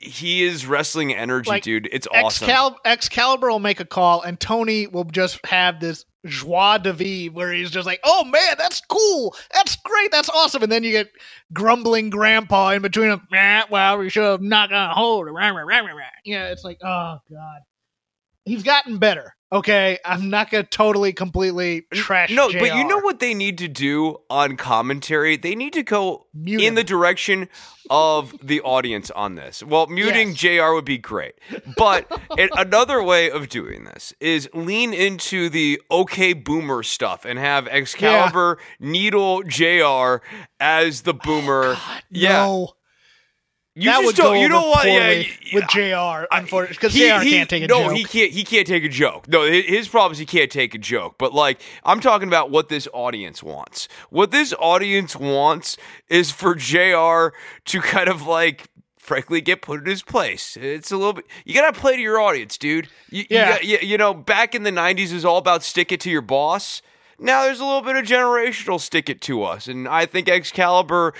he 0.00 0.42
is 0.44 0.66
wrestling 0.66 1.14
energy, 1.14 1.50
like, 1.50 1.62
dude. 1.62 1.88
It's 1.92 2.06
awesome. 2.08 2.48
Excal- 2.48 2.78
Excalibur 2.84 3.50
will 3.50 3.58
make 3.58 3.80
a 3.80 3.84
call, 3.84 4.22
and 4.22 4.40
Tony 4.40 4.86
will 4.86 5.04
just 5.04 5.44
have 5.46 5.78
this 5.80 6.04
joie 6.26 6.78
de 6.78 6.92
vivre 6.92 7.34
where 7.34 7.52
he's 7.52 7.70
just 7.70 7.86
like, 7.86 8.00
"Oh 8.04 8.24
man, 8.24 8.54
that's 8.58 8.80
cool, 8.88 9.34
that's 9.54 9.76
great, 9.76 10.10
that's 10.10 10.28
awesome," 10.30 10.62
and 10.62 10.72
then 10.72 10.84
you 10.84 10.90
get 10.92 11.10
grumbling 11.52 12.10
grandpa 12.10 12.70
in 12.70 12.82
between 12.82 13.08
them. 13.08 13.26
Nah, 13.30 13.64
well, 13.70 13.98
we 13.98 14.08
should 14.10 14.24
have 14.24 14.42
not 14.42 14.70
gonna 14.70 14.92
hold. 14.94 15.28
Yeah, 16.24 16.48
it's 16.48 16.64
like, 16.64 16.78
oh 16.82 17.18
god, 17.30 17.60
he's 18.44 18.62
gotten 18.62 18.98
better. 18.98 19.34
Okay, 19.52 19.98
I'm 20.04 20.30
not 20.30 20.48
gonna 20.50 20.62
totally 20.62 21.12
completely 21.12 21.82
trash. 21.92 22.30
No, 22.30 22.50
JR. 22.50 22.58
but 22.60 22.76
you 22.76 22.86
know 22.86 23.00
what 23.00 23.18
they 23.18 23.34
need 23.34 23.58
to 23.58 23.66
do 23.68 24.18
on 24.30 24.56
commentary? 24.56 25.36
They 25.36 25.56
need 25.56 25.72
to 25.72 25.82
go 25.82 26.26
Mute 26.32 26.60
in 26.60 26.68
him. 26.68 26.74
the 26.76 26.84
direction 26.84 27.48
of 27.90 28.32
the 28.40 28.60
audience 28.60 29.10
on 29.10 29.34
this. 29.34 29.62
Well, 29.64 29.88
muting 29.88 30.28
Yes. 30.28 30.36
JR 30.36 30.72
would 30.72 30.84
be 30.84 30.98
great, 30.98 31.34
but 31.76 32.06
it, 32.38 32.50
another 32.56 33.02
way 33.02 33.28
of 33.28 33.48
doing 33.48 33.82
this 33.84 34.14
is 34.20 34.48
lean 34.54 34.94
into 34.94 35.48
the 35.48 35.82
OK 35.90 36.32
Boomer 36.32 36.84
stuff 36.84 37.24
and 37.24 37.36
have 37.36 37.66
Excalibur 37.66 38.58
needle 38.78 39.42
JR 39.42 40.24
as 40.60 41.02
the 41.02 41.14
oh, 41.14 41.20
boomer. 41.24 41.74
God, 41.74 42.02
yeah, 42.10 42.32
no. 42.44 42.74
You 43.80 43.90
that 43.90 43.96
just 43.96 44.06
would 44.06 44.16
don't- 44.16 44.34
go 44.34 44.40
you 44.40 44.48
know 44.48 44.68
what? 44.68 44.86
Yeah, 44.86 44.98
poorly 44.98 45.28
y- 45.44 45.50
with 45.54 45.68
Jr. 45.68 46.26
Unfortunately, 46.30 46.74
because 46.76 46.92
Jr. 46.94 47.24
he- 47.24 47.30
can't 47.30 47.50
take 47.50 47.62
a 47.64 47.66
no, 47.66 47.78
joke. 47.80 47.90
No, 47.90 47.94
he 47.96 48.04
can't. 48.04 48.30
He 48.32 48.44
can't 48.44 48.66
take 48.66 48.84
a 48.84 48.88
joke. 48.88 49.28
No, 49.28 49.42
his 49.42 49.88
problem 49.88 50.12
is 50.12 50.18
he 50.18 50.26
can't 50.26 50.50
take 50.50 50.74
a 50.74 50.78
joke. 50.78 51.16
But 51.18 51.32
like, 51.34 51.60
I'm 51.84 52.00
talking 52.00 52.28
about 52.28 52.50
what 52.50 52.68
this 52.68 52.86
audience 52.92 53.42
wants. 53.42 53.88
What 54.10 54.30
this 54.30 54.52
audience 54.58 55.16
wants 55.16 55.76
is 56.08 56.30
for 56.30 56.54
Jr. 56.54 57.34
to 57.66 57.80
kind 57.80 58.08
of 58.08 58.26
like. 58.26 58.66
Frankly, 58.98 59.40
get 59.40 59.60
put 59.60 59.80
in 59.80 59.86
his 59.86 60.02
place. 60.04 60.56
It's 60.60 60.92
a 60.92 60.96
little 60.96 61.14
bit. 61.14 61.24
You 61.44 61.52
gotta 61.54 61.72
play 61.76 61.96
to 61.96 62.02
your 62.02 62.20
audience, 62.20 62.56
dude. 62.56 62.86
You, 63.08 63.24
Yeah. 63.28 63.46
You, 63.46 63.52
got- 63.54 63.64
you, 63.82 63.88
you 63.88 63.98
know, 63.98 64.14
back 64.14 64.54
in 64.54 64.62
the 64.62 64.70
'90s, 64.70 65.12
is 65.12 65.24
all 65.24 65.38
about 65.38 65.64
stick 65.64 65.90
it 65.90 65.98
to 66.02 66.10
your 66.10 66.20
boss. 66.22 66.80
Now 67.18 67.42
there's 67.44 67.58
a 67.58 67.64
little 67.64 67.80
bit 67.82 67.96
of 67.96 68.04
generational 68.04 68.78
stick 68.78 69.08
it 69.10 69.20
to 69.22 69.42
us, 69.42 69.66
and 69.66 69.88
I 69.88 70.06
think 70.06 70.28
Excalibur 70.28 71.12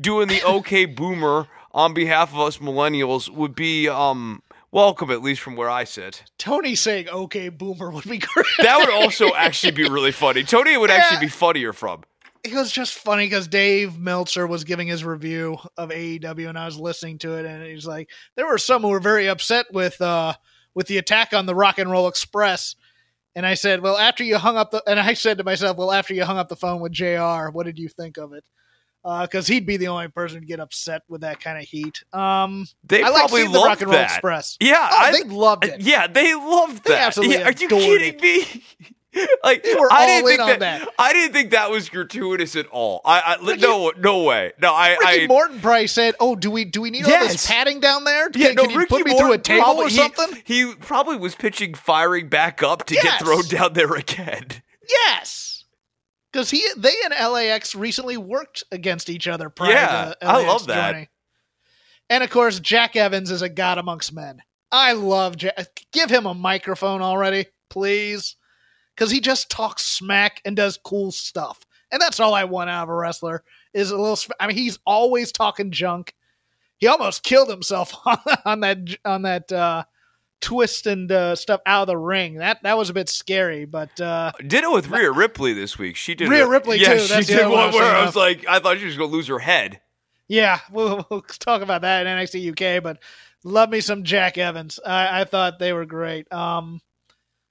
doing 0.00 0.26
the 0.26 0.42
OK 0.44 0.86
Boomer 0.86 1.46
on 1.72 1.94
behalf 1.94 2.32
of 2.32 2.40
us 2.40 2.58
millennials 2.58 3.28
would 3.28 3.54
be 3.54 3.88
um 3.88 4.42
welcome, 4.72 5.10
at 5.10 5.22
least 5.22 5.40
from 5.40 5.56
where 5.56 5.70
I 5.70 5.84
sit. 5.84 6.22
Tony 6.38 6.74
saying 6.74 7.08
"Okay, 7.08 7.48
Boomer" 7.48 7.90
would 7.90 8.04
be 8.04 8.18
great. 8.18 8.46
That 8.60 8.78
would 8.78 8.90
also 8.90 9.34
actually 9.34 9.72
be 9.72 9.88
really 9.88 10.12
funny. 10.12 10.42
Tony 10.44 10.76
would 10.76 10.90
actually 10.90 11.20
be 11.26 11.30
funnier 11.30 11.72
from. 11.72 12.02
it 12.42 12.54
was 12.54 12.72
just 12.72 12.94
funny 12.94 13.26
because 13.26 13.48
Dave 13.48 13.98
Meltzer 13.98 14.46
was 14.46 14.64
giving 14.64 14.88
his 14.88 15.04
review 15.04 15.58
of 15.76 15.90
AEW, 15.90 16.48
and 16.48 16.58
I 16.58 16.64
was 16.66 16.78
listening 16.78 17.18
to 17.18 17.34
it, 17.34 17.44
and 17.46 17.62
he's 17.64 17.86
like, 17.86 18.08
there 18.36 18.46
were 18.46 18.58
some 18.58 18.82
who 18.82 18.88
were 18.88 19.00
very 19.00 19.28
upset 19.28 19.66
with 19.72 20.00
uh 20.00 20.34
with 20.74 20.86
the 20.86 20.98
attack 20.98 21.34
on 21.34 21.46
the 21.46 21.54
Rock 21.54 21.78
and 21.78 21.90
Roll 21.90 22.08
Express. 22.08 22.76
And 23.36 23.44
I 23.46 23.54
said, 23.54 23.80
well, 23.80 23.96
after 23.96 24.24
you 24.24 24.38
hung 24.38 24.56
up 24.56 24.70
the, 24.72 24.82
and 24.88 24.98
I 24.98 25.14
said 25.14 25.38
to 25.38 25.44
myself, 25.44 25.76
well, 25.76 25.92
after 25.92 26.14
you 26.14 26.24
hung 26.24 26.38
up 26.38 26.48
the 26.48 26.56
phone 26.56 26.80
with 26.80 26.92
Jr., 26.92 27.50
what 27.52 27.64
did 27.66 27.78
you 27.78 27.88
think 27.88 28.18
of 28.18 28.32
it? 28.32 28.44
Because 29.02 29.46
he'd 29.46 29.64
be 29.66 29.76
the 29.78 29.88
only 29.88 30.08
person 30.08 30.40
to 30.40 30.46
get 30.46 30.60
upset 30.60 31.02
with 31.08 31.22
that 31.22 31.40
kind 31.40 31.56
of 31.58 31.64
heat. 31.64 32.02
Um, 32.12 32.66
They 32.84 33.02
I 33.02 33.08
like 33.08 33.14
probably 33.16 33.40
seeing 33.42 33.52
the 33.52 33.58
loved 33.58 33.68
Rock 33.68 33.80
and 33.80 33.90
Roll 33.90 33.98
that. 33.98 34.10
Express. 34.10 34.56
Yeah, 34.60 34.88
Oh, 34.92 34.96
I, 34.98 35.12
they 35.12 35.22
loved 35.24 35.64
it. 35.64 35.80
yeah, 35.80 36.06
they 36.06 36.34
loved 36.34 36.84
They 36.84 36.90
that. 36.92 37.06
absolutely 37.08 37.36
Yeah, 37.38 37.48
are 37.48 37.52
you 37.52 37.68
kidding 37.68 38.20
me? 38.20 38.62
like 39.42 39.64
They 39.64 39.74
were 39.74 39.88
I 39.92 40.06
didn't 40.06 40.20
in 40.20 40.26
think 40.36 40.40
on 40.40 40.48
that, 40.48 40.60
that. 40.60 40.88
I 40.98 41.12
didn't 41.12 41.32
think 41.32 41.50
that 41.50 41.70
was 41.70 41.88
gratuitous 41.88 42.54
at 42.56 42.66
all. 42.66 43.00
I, 43.04 43.20
I 43.40 43.44
Ricky- 43.44 43.62
no 43.62 43.90
no 43.98 44.22
way. 44.22 44.52
No, 44.60 44.72
I 44.72 44.90
Ricky 45.00 45.24
I 45.24 45.26
Morton 45.26 45.60
probably 45.60 45.86
said, 45.88 46.14
"Oh, 46.20 46.36
do 46.36 46.48
we 46.50 46.64
do 46.64 46.80
we 46.82 46.90
need 46.90 47.04
all 47.06 47.10
this 47.10 47.44
padding 47.46 47.80
down 47.80 48.04
there? 48.04 48.28
Can, 48.30 48.40
Yeah, 48.40 48.52
no, 48.52 48.62
can 48.62 48.70
you 48.70 48.78
Ricky 48.78 48.88
put 48.90 49.04
me 49.06 49.10
through 49.12 49.18
a 49.18 49.28
Morton 49.28 49.42
table 49.42 49.62
probably- 49.64 49.84
or 49.86 49.88
he- 49.88 49.96
something?" 49.96 50.42
He, 50.44 50.74
probably 50.76 51.16
was 51.16 51.34
pitching 51.34 51.74
firing 51.74 52.28
back 52.28 52.62
up 52.62 52.86
to 52.86 52.94
Yes. 52.94 53.02
get 53.04 53.18
thrown 53.20 53.42
down 53.48 53.72
there 53.72 53.92
again. 53.94 54.46
Yes, 54.88 55.49
because 56.32 56.50
he 56.50 56.64
they 56.76 56.94
and 57.04 57.14
LAX 57.32 57.74
recently 57.74 58.16
worked 58.16 58.64
against 58.72 59.08
each 59.10 59.28
other 59.28 59.48
prior 59.50 59.72
Yeah, 59.72 60.14
to 60.20 60.26
I 60.26 60.46
love 60.46 60.66
that. 60.68 60.92
joining. 60.92 61.08
And 62.08 62.24
of 62.24 62.30
course, 62.30 62.58
Jack 62.60 62.96
Evans 62.96 63.30
is 63.30 63.42
a 63.42 63.48
god 63.48 63.78
amongst 63.78 64.12
men. 64.12 64.42
I 64.72 64.92
love 64.92 65.36
Jack. 65.36 65.68
Give 65.92 66.10
him 66.10 66.26
a 66.26 66.34
microphone 66.34 67.02
already, 67.02 67.46
please, 67.68 68.36
because 68.94 69.10
he 69.10 69.20
just 69.20 69.50
talks 69.50 69.84
smack 69.84 70.40
and 70.44 70.56
does 70.56 70.78
cool 70.84 71.12
stuff. 71.12 71.60
And 71.92 72.00
that's 72.00 72.20
all 72.20 72.34
I 72.34 72.44
want 72.44 72.70
out 72.70 72.84
of 72.84 72.88
a 72.88 72.94
wrestler 72.94 73.42
is 73.74 73.90
a 73.90 73.96
little. 73.96 74.16
sm- 74.16 74.32
I 74.38 74.46
mean, 74.46 74.56
he's 74.56 74.78
always 74.86 75.32
talking 75.32 75.70
junk. 75.72 76.14
He 76.78 76.86
almost 76.86 77.22
killed 77.24 77.48
himself 77.50 77.94
on, 78.06 78.18
on 78.44 78.60
that 78.60 78.78
on 79.04 79.22
that 79.22 79.50
uh, 79.52 79.84
twist 80.40 80.86
and 80.86 81.10
uh, 81.12 81.36
stuff 81.36 81.60
out 81.66 81.82
of 81.82 81.86
the 81.88 81.96
ring. 81.96 82.34
That 82.34 82.62
that 82.62 82.76
was 82.78 82.90
a 82.90 82.94
bit 82.94 83.08
scary, 83.08 83.64
but. 83.64 84.00
Uh, 84.00 84.32
Did 84.46 84.64
it 84.64 84.70
with 84.70 84.88
Rhea 84.88 85.10
Ripley 85.10 85.52
this 85.52 85.78
week. 85.78 85.96
She 85.96 86.14
did 86.14 86.28
Rhea 86.28 86.44
a- 86.46 86.48
Ripley, 86.48 86.78
yeah, 86.78 86.94
too. 86.94 87.00
She 87.00 87.08
That's 87.08 87.26
did 87.26 87.48
one 87.48 87.72
where 87.72 87.94
I 87.94 88.04
was 88.04 88.16
like, 88.16 88.46
I 88.48 88.58
thought 88.58 88.78
she 88.78 88.86
was 88.86 88.96
gonna 88.96 89.10
lose 89.10 89.28
her 89.28 89.38
head. 89.38 89.80
Yeah, 90.28 90.60
we'll, 90.72 91.06
we'll 91.10 91.22
talk 91.22 91.62
about 91.62 91.82
that 91.82 92.06
in 92.06 92.16
NXT 92.18 92.78
UK, 92.78 92.82
but 92.82 92.98
love 93.44 93.70
me 93.70 93.80
some 93.80 94.04
Jack 94.04 94.38
Evans. 94.38 94.78
I, 94.84 95.22
I 95.22 95.24
thought 95.24 95.58
they 95.58 95.72
were 95.72 95.86
great. 95.86 96.32
Um, 96.32 96.80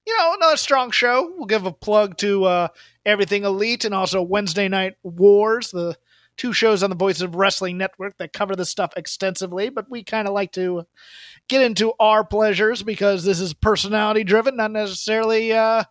you 0.08 0.18
know, 0.18 0.34
another 0.34 0.58
strong 0.58 0.90
show. 0.92 1.34
We'll 1.38 1.46
give 1.46 1.66
a 1.66 1.72
plug 1.72 2.18
to 2.20 2.46
uh, 2.46 2.68
Everything 3.06 3.44
Elite 3.44 3.86
and 3.86 3.94
also 3.94 4.22
Wednesday 4.22 4.68
Night 4.68 4.96
Wars, 5.04 5.72
the 5.72 5.96
two 6.38 6.54
shows 6.54 6.82
on 6.84 6.90
the 6.90 6.96
Voices 6.96 7.22
of 7.22 7.36
Wrestling 7.36 7.78
Network 7.78 8.18
that 8.18 8.34
cover 8.34 8.56
this 8.56 8.70
stuff 8.70 8.94
extensively, 8.96 9.70
but 9.70 9.90
we 9.92 10.04
kind 10.04 10.28
of 10.28 10.34
like 10.34 10.54
to 10.54 10.86
get 11.50 11.62
into 11.62 11.94
our 12.00 12.24
pleasures 12.24 12.84
because 12.84 13.26
this 13.26 13.40
is 13.40 13.54
personality 13.54 14.24
driven, 14.24 14.56
not 14.56 14.72
necessarily 14.72 15.52
uh, 15.52 15.84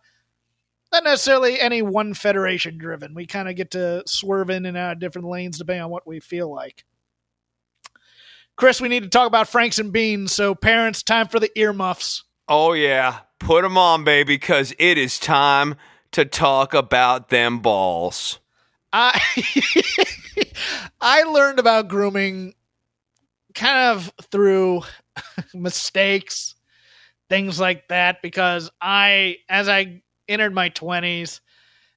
not 0.91 1.03
necessarily 1.03 1.59
any 1.59 1.81
one 1.81 2.13
federation 2.13 2.77
driven. 2.77 3.13
We 3.13 3.27
kind 3.27 3.47
of 3.47 3.55
get 3.55 3.71
to 3.71 4.03
swerve 4.07 4.49
in 4.49 4.65
and 4.65 4.75
out 4.75 4.93
of 4.93 4.99
different 4.99 5.27
lanes 5.27 5.57
depending 5.57 5.83
on 5.83 5.91
what 5.91 6.07
we 6.07 6.19
feel 6.19 6.51
like. 6.51 6.83
Chris, 8.55 8.81
we 8.81 8.89
need 8.89 9.03
to 9.03 9.09
talk 9.09 9.27
about 9.27 9.47
Franks 9.47 9.79
and 9.79 9.93
Beans. 9.93 10.33
So, 10.33 10.55
parents, 10.55 11.03
time 11.03 11.27
for 11.27 11.39
the 11.39 11.51
earmuffs. 11.57 12.23
Oh 12.47 12.73
yeah, 12.73 13.19
put 13.39 13.61
them 13.61 13.77
on, 13.77 14.03
baby, 14.03 14.33
because 14.33 14.73
it 14.79 14.97
is 14.97 15.19
time 15.19 15.75
to 16.11 16.25
talk 16.25 16.73
about 16.73 17.29
them 17.29 17.59
balls. 17.59 18.39
I 18.91 19.21
I 21.01 21.23
learned 21.23 21.59
about 21.59 21.87
grooming 21.87 22.55
kind 23.55 23.95
of 23.95 24.11
through 24.31 24.83
mistakes, 25.53 26.55
things 27.29 27.59
like 27.59 27.87
that, 27.89 28.21
because 28.21 28.69
I, 28.81 29.37
as 29.49 29.67
I 29.69 30.01
entered 30.27 30.53
my 30.53 30.69
twenties, 30.69 31.41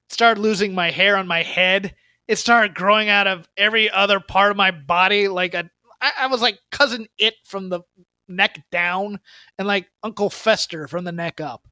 started 0.09 0.41
losing 0.41 0.73
my 0.73 0.91
hair 0.91 1.17
on 1.17 1.27
my 1.27 1.43
head. 1.43 1.95
It 2.27 2.37
started 2.37 2.75
growing 2.75 3.09
out 3.09 3.27
of 3.27 3.47
every 3.57 3.89
other 3.89 4.19
part 4.19 4.51
of 4.51 4.57
my 4.57 4.71
body, 4.71 5.27
like 5.27 5.53
a. 5.53 5.69
I, 6.01 6.11
I 6.21 6.27
was 6.27 6.41
like 6.41 6.59
cousin 6.71 7.07
it 7.17 7.35
from 7.45 7.69
the 7.69 7.81
neck 8.27 8.63
down, 8.71 9.19
and 9.57 9.67
like 9.67 9.87
Uncle 10.03 10.29
Fester 10.29 10.87
from 10.87 11.03
the 11.03 11.11
neck 11.11 11.41
up, 11.41 11.67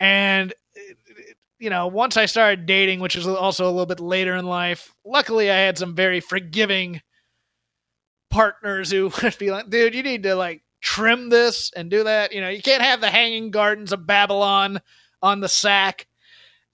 and 0.00 0.52
you 1.62 1.70
know, 1.70 1.86
once 1.86 2.16
I 2.16 2.26
started 2.26 2.66
dating, 2.66 2.98
which 2.98 3.14
is 3.14 3.24
also 3.24 3.66
a 3.66 3.70
little 3.70 3.86
bit 3.86 4.00
later 4.00 4.34
in 4.34 4.46
life, 4.46 4.92
luckily 5.04 5.48
I 5.48 5.58
had 5.58 5.78
some 5.78 5.94
very 5.94 6.18
forgiving 6.18 7.00
partners 8.32 8.90
who 8.90 9.12
would 9.22 9.38
be 9.38 9.50
like, 9.52 9.70
dude, 9.70 9.94
you 9.94 10.02
need 10.02 10.24
to 10.24 10.34
like 10.34 10.62
trim 10.80 11.28
this 11.28 11.70
and 11.76 11.90
do 11.90 12.04
that. 12.04 12.32
You 12.32 12.40
know, 12.40 12.48
you 12.48 12.62
can't 12.62 12.82
have 12.82 13.00
the 13.00 13.10
hanging 13.10 13.50
gardens 13.52 13.92
of 13.92 14.06
Babylon 14.06 14.80
on 15.22 15.40
the 15.40 15.48
sack. 15.48 16.08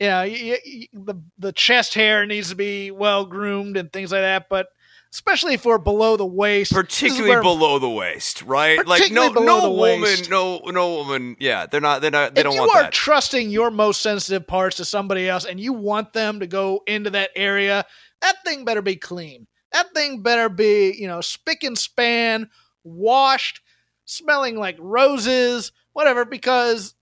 You 0.01 0.07
know, 0.07 0.23
you, 0.23 0.57
you, 0.65 0.87
the 0.93 1.17
the 1.39 1.53
chest 1.53 1.95
hair 1.95 2.25
needs 2.25 2.51
to 2.51 2.55
be 2.55 2.91
well 2.91 3.27
groomed 3.27 3.77
and 3.77 3.93
things 3.93 4.13
like 4.13 4.21
that. 4.23 4.49
But 4.49 4.69
especially 5.13 5.57
for 5.57 5.77
below 5.79 6.17
the 6.17 6.25
waist, 6.25 6.73
particularly 6.73 7.31
where- 7.31 7.43
below 7.43 7.81
the 7.81 7.89
waist, 7.89 8.43
right? 8.43 8.87
Like 8.87 9.11
no, 9.11 9.29
no 9.31 9.73
woman, 9.73 10.03
waist. 10.03 10.31
no, 10.31 10.61
no 10.67 10.95
woman. 10.95 11.37
Yeah, 11.41 11.67
they're 11.67 11.81
not. 11.81 12.01
They're 12.01 12.13
not. 12.13 12.37
They 12.37 12.43
if 12.43 12.45
don't 12.45 12.55
you 12.55 12.61
want 12.61 12.77
are 12.77 12.83
that. 12.85 12.93
trusting 12.93 13.51
your 13.51 13.73
most 13.73 14.01
sensitive 14.01 14.47
parts 14.47 14.77
to 14.77 14.85
somebody 14.85 15.29
else 15.29 15.45
and 15.45 15.59
you 15.59 15.73
want 15.73 16.13
them 16.13 16.39
to 16.41 16.47
go 16.47 16.83
into 16.87 17.11
that 17.11 17.31
area, 17.35 17.85
that 18.21 18.37
thing 18.45 18.65
better 18.65 18.83
be 18.83 18.95
clean. 18.95 19.48
That 19.73 19.93
thing 19.95 20.23
better 20.23 20.49
be, 20.49 20.95
you 20.99 21.07
know, 21.07 21.21
spick 21.21 21.63
and 21.63 21.77
span, 21.77 22.49
washed, 22.85 23.61
smelling 24.05 24.57
like 24.59 24.77
roses, 24.79 25.73
whatever, 25.93 26.25
because 26.25 26.95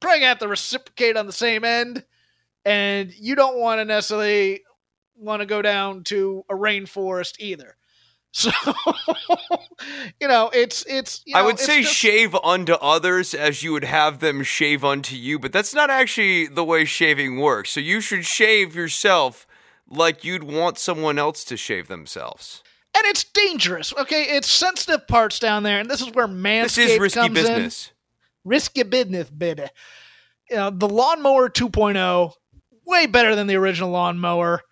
probably 0.00 0.20
gonna 0.20 0.28
have 0.28 0.38
to 0.38 0.48
reciprocate 0.48 1.16
on 1.16 1.26
the 1.26 1.32
same 1.32 1.64
end. 1.64 2.04
And 2.64 3.12
you 3.18 3.34
don't 3.34 3.58
want 3.58 3.80
to 3.80 3.84
necessarily 3.84 4.62
want 5.16 5.40
to 5.40 5.46
go 5.46 5.62
down 5.62 6.04
to 6.04 6.44
a 6.48 6.54
rainforest 6.54 7.40
either. 7.40 7.76
So, 8.32 8.52
you 10.20 10.28
know, 10.28 10.50
it's 10.54 10.84
it's. 10.86 11.20
You 11.26 11.36
I 11.36 11.42
would 11.42 11.58
say 11.58 11.82
just- 11.82 11.94
shave 11.94 12.32
unto 12.36 12.74
others 12.74 13.34
as 13.34 13.64
you 13.64 13.72
would 13.72 13.82
have 13.84 14.20
them 14.20 14.44
shave 14.44 14.84
unto 14.84 15.16
you, 15.16 15.40
but 15.40 15.52
that's 15.52 15.74
not 15.74 15.90
actually 15.90 16.46
the 16.46 16.62
way 16.62 16.84
shaving 16.84 17.38
works. 17.38 17.70
So 17.70 17.80
you 17.80 18.00
should 18.00 18.24
shave 18.24 18.76
yourself 18.76 19.48
like 19.90 20.24
you'd 20.24 20.44
want 20.44 20.78
someone 20.78 21.18
else 21.18 21.44
to 21.44 21.56
shave 21.56 21.88
themselves. 21.88 22.62
and 22.96 23.04
it's 23.06 23.24
dangerous. 23.24 23.92
Okay, 23.98 24.36
it's 24.36 24.50
sensitive 24.50 25.06
parts 25.08 25.38
down 25.38 25.62
there, 25.62 25.78
and 25.80 25.90
this 25.90 26.00
is 26.00 26.10
where 26.12 26.26
Manscaped 26.28 26.62
This 26.62 26.78
is 26.78 26.98
risky 26.98 27.20
comes 27.20 27.34
business. 27.34 27.86
in. 27.86 28.50
Risky 28.50 28.82
business, 28.84 29.30
baby. 29.30 29.64
You 30.50 30.56
know, 30.56 30.70
the 30.70 30.88
lawnmower 30.88 31.48
2.0, 31.48 32.32
way 32.86 33.06
better 33.06 33.36
than 33.36 33.46
the 33.46 33.54
original 33.56 33.90
lawnmower. 33.90 34.62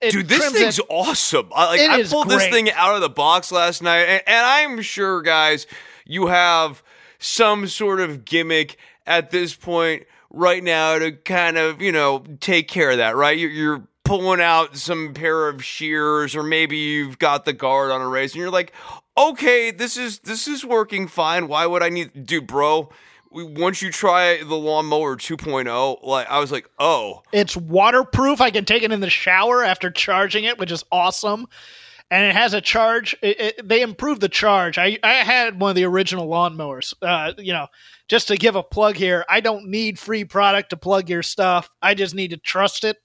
It 0.00 0.12
Dude, 0.12 0.28
this 0.28 0.50
thing's 0.52 0.78
it- 0.78 0.84
awesome. 0.88 1.50
I, 1.54 1.66
like, 1.66 1.80
It 1.80 1.90
I 1.90 2.02
pulled 2.04 2.28
this 2.28 2.46
thing 2.48 2.70
out 2.72 2.94
of 2.94 3.00
the 3.00 3.08
box 3.10 3.50
last 3.52 3.82
night, 3.82 4.02
and, 4.04 4.22
and 4.26 4.46
I'm 4.46 4.82
sure, 4.82 5.22
guys, 5.22 5.66
you 6.06 6.26
have 6.28 6.82
some 7.18 7.66
sort 7.66 8.00
of 8.00 8.24
gimmick 8.24 8.76
at 9.06 9.30
this 9.30 9.54
point 9.54 10.04
right 10.30 10.62
now 10.62 10.98
to 10.98 11.12
kind 11.12 11.56
of, 11.58 11.80
you 11.82 11.92
know, 11.92 12.24
take 12.40 12.68
care 12.68 12.90
of 12.90 12.96
that, 12.98 13.16
right? 13.16 13.36
You're, 13.38 13.50
you're 13.50 13.88
pulling 14.04 14.40
out 14.40 14.76
some 14.76 15.14
pair 15.14 15.48
of 15.48 15.64
shears, 15.64 16.36
or 16.36 16.42
maybe 16.42 16.76
you've 16.76 17.18
got 17.18 17.44
the 17.44 17.52
guard 17.52 17.90
on 17.90 18.00
a 18.00 18.08
race, 18.08 18.32
and 18.32 18.40
you're 18.40 18.50
like, 18.50 18.72
okay, 19.16 19.70
this 19.70 19.96
is 19.96 20.18
this 20.20 20.46
is 20.46 20.64
working 20.64 21.08
fine. 21.08 21.48
Why 21.48 21.66
would 21.66 21.82
I 21.82 21.88
need, 21.88 22.26
dude, 22.26 22.46
bro? 22.46 22.90
Once 23.30 23.82
you 23.82 23.90
try 23.90 24.40
the 24.44 24.54
lawnmower 24.54 25.16
2.0, 25.16 26.04
like 26.04 26.28
I 26.30 26.38
was 26.38 26.52
like, 26.52 26.70
oh, 26.78 27.22
It's 27.32 27.56
waterproof. 27.56 28.40
I 28.40 28.50
can 28.52 28.64
take 28.64 28.84
it 28.84 28.92
in 28.92 29.00
the 29.00 29.10
shower 29.10 29.64
after 29.64 29.90
charging 29.90 30.44
it, 30.44 30.56
which 30.58 30.70
is 30.70 30.84
awesome. 30.92 31.48
and 32.12 32.24
it 32.24 32.36
has 32.36 32.54
a 32.54 32.60
charge. 32.60 33.16
It, 33.22 33.40
it, 33.40 33.68
they 33.68 33.82
improved 33.82 34.20
the 34.20 34.28
charge. 34.28 34.78
I, 34.78 34.98
I 35.02 35.14
had 35.14 35.58
one 35.58 35.70
of 35.70 35.74
the 35.74 35.82
original 35.84 36.28
lawnmowers. 36.28 36.94
Uh, 37.02 37.32
you 37.36 37.52
know, 37.52 37.66
just 38.06 38.28
to 38.28 38.36
give 38.36 38.54
a 38.54 38.62
plug 38.62 38.94
here, 38.94 39.24
I 39.28 39.40
don't 39.40 39.66
need 39.66 39.98
free 39.98 40.24
product 40.24 40.70
to 40.70 40.76
plug 40.76 41.08
your 41.08 41.24
stuff. 41.24 41.68
I 41.82 41.94
just 41.94 42.14
need 42.14 42.30
to 42.30 42.36
trust 42.36 42.84
it. 42.84 42.98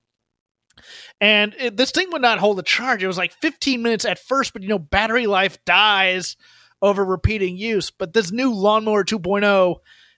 And 1.21 1.53
it, 1.57 1.77
this 1.77 1.91
thing 1.91 2.07
would 2.11 2.21
not 2.21 2.39
hold 2.39 2.59
a 2.59 2.63
charge. 2.63 3.03
It 3.03 3.07
was 3.07 3.17
like 3.17 3.33
15 3.33 3.81
minutes 3.81 4.05
at 4.05 4.19
first, 4.19 4.53
but 4.53 4.61
you 4.61 4.69
know, 4.69 4.79
battery 4.79 5.27
life 5.27 5.63
dies 5.65 6.37
over 6.81 7.03
repeating 7.03 7.57
use. 7.57 7.91
But 7.91 8.13
this 8.13 8.31
new 8.31 8.53
lawnmower 8.53 9.03
2.0 9.03 9.75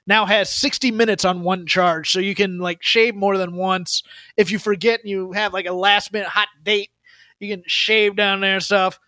now 0.08 0.26
has 0.26 0.50
60 0.50 0.92
minutes 0.92 1.26
on 1.26 1.44
one 1.44 1.66
charge. 1.66 2.12
So 2.12 2.20
you 2.20 2.36
can 2.36 2.60
like 2.60 2.82
shave 2.82 3.16
more 3.16 3.38
than 3.38 3.56
once. 3.56 4.04
If 4.38 4.52
you 4.52 4.60
forget 4.60 5.02
and 5.02 5.10
you 5.10 5.32
have 5.34 5.54
like 5.54 5.66
a 5.66 5.74
last 5.74 6.12
minute 6.14 6.28
hot 6.30 6.48
date, 6.64 6.90
you 7.40 7.50
can 7.56 7.64
shave 7.68 8.16
down 8.16 8.42
there 8.42 8.56
and 8.56 8.64
stuff. 8.64 9.00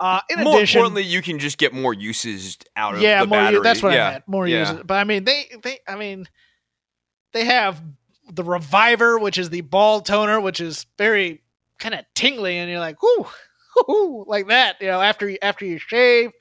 Uh, 0.00 0.20
in 0.30 0.42
more 0.42 0.56
addition, 0.56 0.78
importantly, 0.78 1.04
you 1.04 1.22
can 1.22 1.38
just 1.38 1.58
get 1.58 1.72
more 1.72 1.94
uses 1.94 2.58
out 2.74 2.94
of 2.96 3.00
yeah, 3.00 3.20
the 3.20 3.26
more. 3.26 3.38
battery. 3.38 3.56
u- 3.58 3.62
That's 3.62 3.82
what 3.82 3.92
yeah. 3.92 4.08
I 4.08 4.10
meant. 4.12 4.24
More 4.26 4.48
yeah. 4.48 4.60
uses. 4.60 4.82
But 4.84 4.94
I 4.94 5.04
mean, 5.04 5.24
they, 5.24 5.44
they, 5.62 5.78
I 5.86 5.94
mean, 5.94 6.28
they 7.32 7.44
have 7.44 7.80
the 8.30 8.44
reviver, 8.44 9.18
which 9.18 9.38
is 9.38 9.50
the 9.50 9.62
ball 9.62 10.00
toner, 10.00 10.40
which 10.40 10.60
is 10.60 10.86
very 10.98 11.42
kind 11.78 11.94
of 11.94 12.04
tingly, 12.14 12.58
and 12.58 12.70
you're 12.70 12.80
like, 12.80 13.02
whoo, 13.02 13.26
whoo, 13.86 14.24
like 14.28 14.48
that. 14.48 14.76
You 14.80 14.88
know, 14.88 15.00
after 15.00 15.28
you, 15.28 15.38
after 15.42 15.64
you 15.64 15.78
shave, 15.78 16.32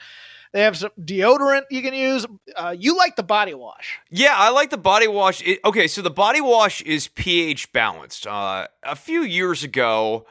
they 0.53 0.61
have 0.61 0.77
some 0.77 0.91
deodorant 0.99 1.63
you 1.69 1.81
can 1.81 1.93
use. 1.93 2.25
Uh, 2.55 2.75
you 2.77 2.97
like 2.97 3.15
the 3.15 3.23
body 3.23 3.53
wash? 3.53 3.99
Yeah, 4.09 4.35
I 4.35 4.49
like 4.49 4.69
the 4.69 4.77
body 4.77 5.07
wash. 5.07 5.41
It, 5.45 5.59
okay, 5.63 5.87
so 5.87 6.01
the 6.01 6.11
body 6.11 6.41
wash 6.41 6.81
is 6.81 7.07
pH 7.07 7.71
balanced. 7.71 8.27
Uh, 8.27 8.67
a 8.83 8.95
few 8.95 9.21
years 9.21 9.63
ago, 9.63 10.25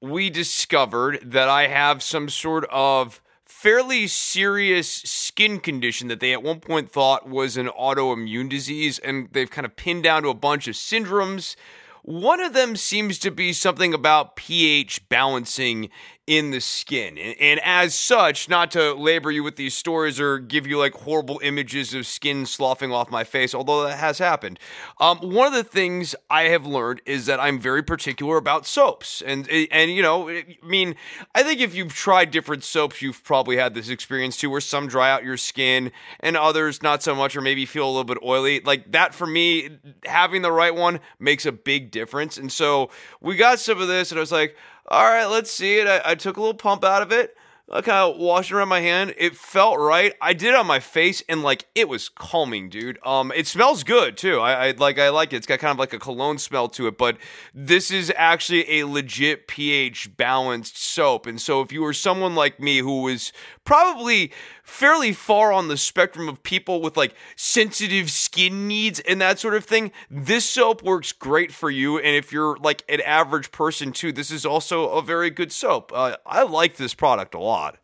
we 0.00 0.28
discovered 0.28 1.20
that 1.32 1.48
I 1.48 1.68
have 1.68 2.02
some 2.02 2.28
sort 2.28 2.66
of 2.70 3.22
fairly 3.64 4.06
serious 4.06 4.90
skin 4.90 5.58
condition 5.58 6.08
that 6.08 6.20
they 6.20 6.34
at 6.34 6.42
one 6.42 6.60
point 6.60 6.92
thought 6.92 7.26
was 7.26 7.56
an 7.56 7.66
autoimmune 7.68 8.46
disease, 8.46 8.98
and 8.98 9.26
they've 9.32 9.50
kind 9.50 9.64
of 9.64 9.74
pinned 9.74 10.02
down 10.02 10.22
to 10.22 10.28
a 10.28 10.34
bunch 10.34 10.68
of 10.68 10.74
syndromes. 10.74 11.56
One 12.02 12.40
of 12.40 12.52
them 12.52 12.76
seems 12.76 13.18
to 13.20 13.30
be 13.30 13.54
something 13.54 13.94
about 13.94 14.36
pH 14.36 15.08
balancing 15.08 15.88
in 16.26 16.50
the 16.50 16.60
skin. 16.60 17.18
And, 17.18 17.36
and, 17.38 17.60
as 17.64 17.94
such, 17.94 18.48
not 18.48 18.70
to 18.72 18.94
labor 18.94 19.30
you 19.30 19.42
with 19.42 19.56
these 19.56 19.74
stories 19.74 20.18
or 20.18 20.38
give 20.38 20.66
you 20.66 20.78
like 20.78 20.94
horrible 20.94 21.38
images 21.42 21.92
of 21.92 22.06
skin 22.06 22.46
sloughing 22.46 22.92
off 22.92 23.10
my 23.10 23.24
face, 23.24 23.54
although 23.54 23.84
that 23.84 23.98
has 23.98 24.18
happened. 24.18 24.58
Um, 25.00 25.18
one 25.18 25.46
of 25.46 25.52
the 25.52 25.64
things 25.64 26.14
I 26.30 26.44
have 26.44 26.64
learned 26.64 27.02
is 27.04 27.26
that 27.26 27.40
I'm 27.40 27.60
very 27.60 27.82
particular 27.82 28.36
about 28.36 28.66
soaps. 28.66 29.22
And, 29.22 29.48
and 29.48 29.90
you 29.90 30.02
know, 30.02 30.30
I 30.30 30.44
mean, 30.62 30.94
I 31.34 31.42
think 31.42 31.60
if 31.60 31.74
you've 31.74 31.92
tried 31.92 32.30
different 32.30 32.64
soaps, 32.64 33.02
you've 33.02 33.22
probably 33.22 33.56
had 33.56 33.74
this 33.74 33.90
experience 33.90 34.36
too, 34.36 34.48
where 34.48 34.60
some 34.60 34.86
dry 34.86 35.10
out 35.10 35.24
your 35.24 35.36
skin 35.36 35.92
and 36.20 36.36
others 36.36 36.82
not 36.82 37.02
so 37.02 37.14
much, 37.14 37.36
or 37.36 37.42
maybe 37.42 37.66
feel 37.66 37.86
a 37.86 37.90
little 37.90 38.04
bit 38.04 38.18
oily. 38.24 38.60
Like 38.60 38.92
that 38.92 39.14
for 39.14 39.26
me, 39.26 39.78
having 40.04 40.42
the 40.42 40.52
right 40.52 40.74
one 40.74 41.00
makes 41.18 41.44
a 41.44 41.52
big 41.52 41.90
difference. 41.90 42.38
And 42.38 42.50
so 42.50 42.90
we 43.20 43.36
got 43.36 43.60
some 43.60 43.80
of 43.80 43.88
this, 43.88 44.10
and 44.10 44.18
I 44.18 44.22
was 44.22 44.32
like, 44.32 44.56
all 44.88 45.04
right, 45.04 45.26
let's 45.26 45.50
see 45.50 45.78
it. 45.78 45.86
I, 45.86 46.00
I 46.04 46.14
took 46.14 46.36
a 46.36 46.40
little 46.40 46.54
pump 46.54 46.84
out 46.84 47.02
of 47.02 47.12
it. 47.12 47.36
I 47.72 47.80
kind 47.80 48.12
of 48.12 48.20
washed 48.20 48.50
it 48.50 48.54
around 48.54 48.68
my 48.68 48.80
hand. 48.80 49.14
It 49.16 49.36
felt 49.36 49.78
right. 49.78 50.12
I 50.20 50.34
did 50.34 50.48
it 50.50 50.54
on 50.54 50.66
my 50.66 50.80
face, 50.80 51.22
and 51.30 51.42
like 51.42 51.66
it 51.74 51.88
was 51.88 52.10
calming, 52.10 52.68
dude. 52.68 52.98
Um, 53.04 53.32
it 53.34 53.46
smells 53.46 53.84
good 53.84 54.18
too. 54.18 54.38
I, 54.38 54.68
I 54.68 54.70
like. 54.72 54.98
I 54.98 55.08
like 55.08 55.32
it. 55.32 55.36
It's 55.36 55.46
got 55.46 55.60
kind 55.60 55.72
of 55.72 55.78
like 55.78 55.94
a 55.94 55.98
cologne 55.98 56.36
smell 56.36 56.68
to 56.70 56.86
it. 56.88 56.98
But 56.98 57.16
this 57.54 57.90
is 57.90 58.12
actually 58.16 58.80
a 58.80 58.84
legit 58.84 59.48
pH 59.48 60.14
balanced 60.18 60.76
soap. 60.76 61.26
And 61.26 61.40
so, 61.40 61.62
if 61.62 61.72
you 61.72 61.80
were 61.80 61.94
someone 61.94 62.34
like 62.34 62.60
me 62.60 62.78
who 62.78 63.00
was 63.00 63.32
probably 63.64 64.30
fairly 64.64 65.12
far 65.12 65.52
on 65.52 65.68
the 65.68 65.76
spectrum 65.76 66.28
of 66.28 66.42
people 66.42 66.80
with 66.80 66.96
like 66.96 67.14
sensitive 67.36 68.10
skin 68.10 68.66
needs 68.66 68.98
and 69.00 69.20
that 69.20 69.38
sort 69.38 69.54
of 69.54 69.64
thing, 69.64 69.92
this 70.10 70.48
soap 70.48 70.82
works 70.82 71.12
great 71.12 71.52
for 71.52 71.70
you. 71.70 71.98
And 71.98 72.16
if 72.16 72.32
you're 72.32 72.56
like 72.56 72.82
an 72.88 73.00
average 73.02 73.52
person 73.52 73.92
too, 73.92 74.10
this 74.10 74.30
is 74.30 74.44
also 74.44 74.88
a 74.90 75.02
very 75.02 75.30
good 75.30 75.52
soap. 75.52 75.92
Uh, 75.94 76.16
I 76.26 76.42
like 76.42 76.76
this 76.76 76.94
product 76.94 77.34
a 77.34 77.40
lot. 77.40 77.78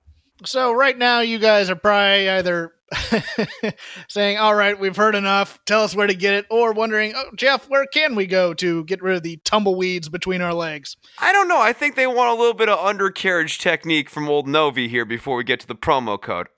So 0.44 0.72
right 0.72 0.96
now, 0.96 1.20
you 1.20 1.38
guys 1.38 1.68
are 1.68 1.76
probably 1.76 2.30
either 2.30 2.72
saying, 4.08 4.38
"All 4.38 4.54
right, 4.54 4.78
we've 4.78 4.96
heard 4.96 5.14
enough. 5.14 5.58
Tell 5.66 5.82
us 5.82 5.94
where 5.94 6.06
to 6.06 6.14
get 6.14 6.32
it," 6.32 6.46
or 6.50 6.72
wondering, 6.72 7.12
"Oh, 7.14 7.30
Jeff, 7.36 7.68
where 7.68 7.84
can 7.84 8.14
we 8.14 8.26
go 8.26 8.54
to 8.54 8.82
get 8.84 9.02
rid 9.02 9.16
of 9.16 9.22
the 9.22 9.36
tumbleweeds 9.44 10.08
between 10.08 10.40
our 10.40 10.54
legs?" 10.54 10.96
I 11.18 11.32
don't 11.32 11.46
know. 11.46 11.60
I 11.60 11.74
think 11.74 11.94
they 11.94 12.06
want 12.06 12.30
a 12.30 12.34
little 12.34 12.54
bit 12.54 12.70
of 12.70 12.78
undercarriage 12.78 13.58
technique 13.58 14.08
from 14.08 14.30
old 14.30 14.48
Novi 14.48 14.88
here 14.88 15.04
before 15.04 15.36
we 15.36 15.44
get 15.44 15.60
to 15.60 15.66
the 15.66 15.74
promo 15.74 16.18
code. 16.20 16.48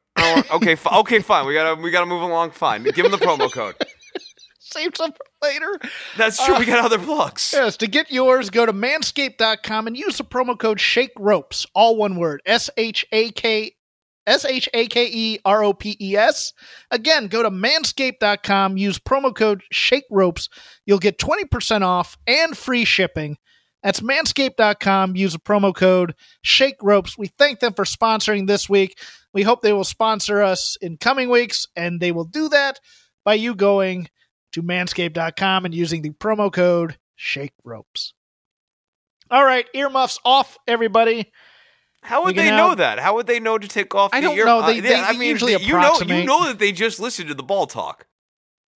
Okay, 0.52 0.74
fi- 0.74 0.98
okay, 1.00 1.20
fine. 1.20 1.46
We 1.46 1.54
gotta 1.54 1.80
we 1.80 1.90
gotta 1.90 2.06
move 2.06 2.22
along. 2.22 2.50
Fine, 2.52 2.84
give 2.84 2.96
them 2.96 3.10
the 3.10 3.18
promo 3.18 3.50
code. 3.52 3.74
Save 4.60 4.96
some 4.96 5.12
for 5.12 5.26
later. 5.42 5.78
That's 6.16 6.42
true. 6.42 6.58
we 6.58 6.64
uh, 6.64 6.66
got 6.66 6.84
other 6.84 6.98
plugs. 6.98 7.50
Yes, 7.52 7.76
to 7.78 7.86
get 7.86 8.10
yours, 8.10 8.48
go 8.48 8.64
to 8.64 8.72
manscaped.com 8.72 9.86
and 9.86 9.96
use 9.96 10.16
the 10.16 10.24
promo 10.24 10.58
code 10.58 10.80
Shake 10.80 11.12
Ropes, 11.18 11.66
all 11.74 11.96
one 11.96 12.16
word, 12.16 12.40
S 12.46 12.70
H 12.78 13.04
A 13.12 13.30
K 13.32 13.74
S 14.26 14.44
H 14.44 14.68
A 14.72 14.86
K 14.86 15.10
E 15.12 15.38
R 15.44 15.62
O 15.64 15.72
P 15.74 15.96
E 16.00 16.16
S. 16.16 16.52
Again, 16.90 17.26
go 17.26 17.42
to 17.42 17.50
manscaped.com, 17.50 18.76
use 18.76 18.98
promo 18.98 19.34
code 19.34 19.62
Shake 19.70 20.04
Ropes. 20.10 20.48
You'll 20.86 20.98
get 20.98 21.18
20% 21.18 21.82
off 21.82 22.16
and 22.26 22.56
free 22.56 22.84
shipping. 22.84 23.36
That's 23.82 24.00
manscaped.com. 24.00 25.16
Use 25.16 25.32
the 25.32 25.38
promo 25.40 25.74
code 25.74 26.14
Shake 26.42 26.76
Ropes. 26.82 27.18
We 27.18 27.26
thank 27.26 27.60
them 27.60 27.74
for 27.74 27.84
sponsoring 27.84 28.46
this 28.46 28.68
week. 28.68 28.98
We 29.32 29.42
hope 29.42 29.62
they 29.62 29.72
will 29.72 29.84
sponsor 29.84 30.40
us 30.42 30.76
in 30.80 30.98
coming 30.98 31.30
weeks, 31.30 31.66
and 31.74 32.00
they 32.00 32.12
will 32.12 32.24
do 32.24 32.48
that 32.50 32.78
by 33.24 33.34
you 33.34 33.54
going 33.54 34.08
to 34.52 34.62
manscaped.com 34.62 35.64
and 35.64 35.74
using 35.74 36.02
the 36.02 36.10
promo 36.10 36.52
code 36.52 36.98
Shake 37.16 37.54
Ropes. 37.64 38.14
All 39.30 39.44
right, 39.44 39.66
earmuffs 39.74 40.18
off, 40.24 40.58
everybody. 40.68 41.32
How 42.02 42.24
would 42.24 42.36
they 42.36 42.50
know 42.50 42.68
now- 42.70 42.74
that? 42.74 42.98
How 42.98 43.14
would 43.14 43.26
they 43.26 43.40
know 43.40 43.56
to 43.58 43.66
take 43.68 43.94
off? 43.94 44.10
I 44.12 44.20
the 44.20 44.26
don't 44.26 44.36
ear- 44.36 44.44
know. 44.44 44.58
uh, 44.60 44.66
They- 44.66 44.80
they 44.80 44.94
I 44.94 45.12
mean, 45.12 45.30
usually 45.30 45.52
you 45.52 45.72
know, 45.78 45.98
you 46.00 46.24
know 46.24 46.46
that 46.48 46.58
they 46.58 46.72
just 46.72 47.00
listened 47.00 47.28
to 47.28 47.34
the 47.34 47.42
ball 47.44 47.66
talk. 47.66 48.06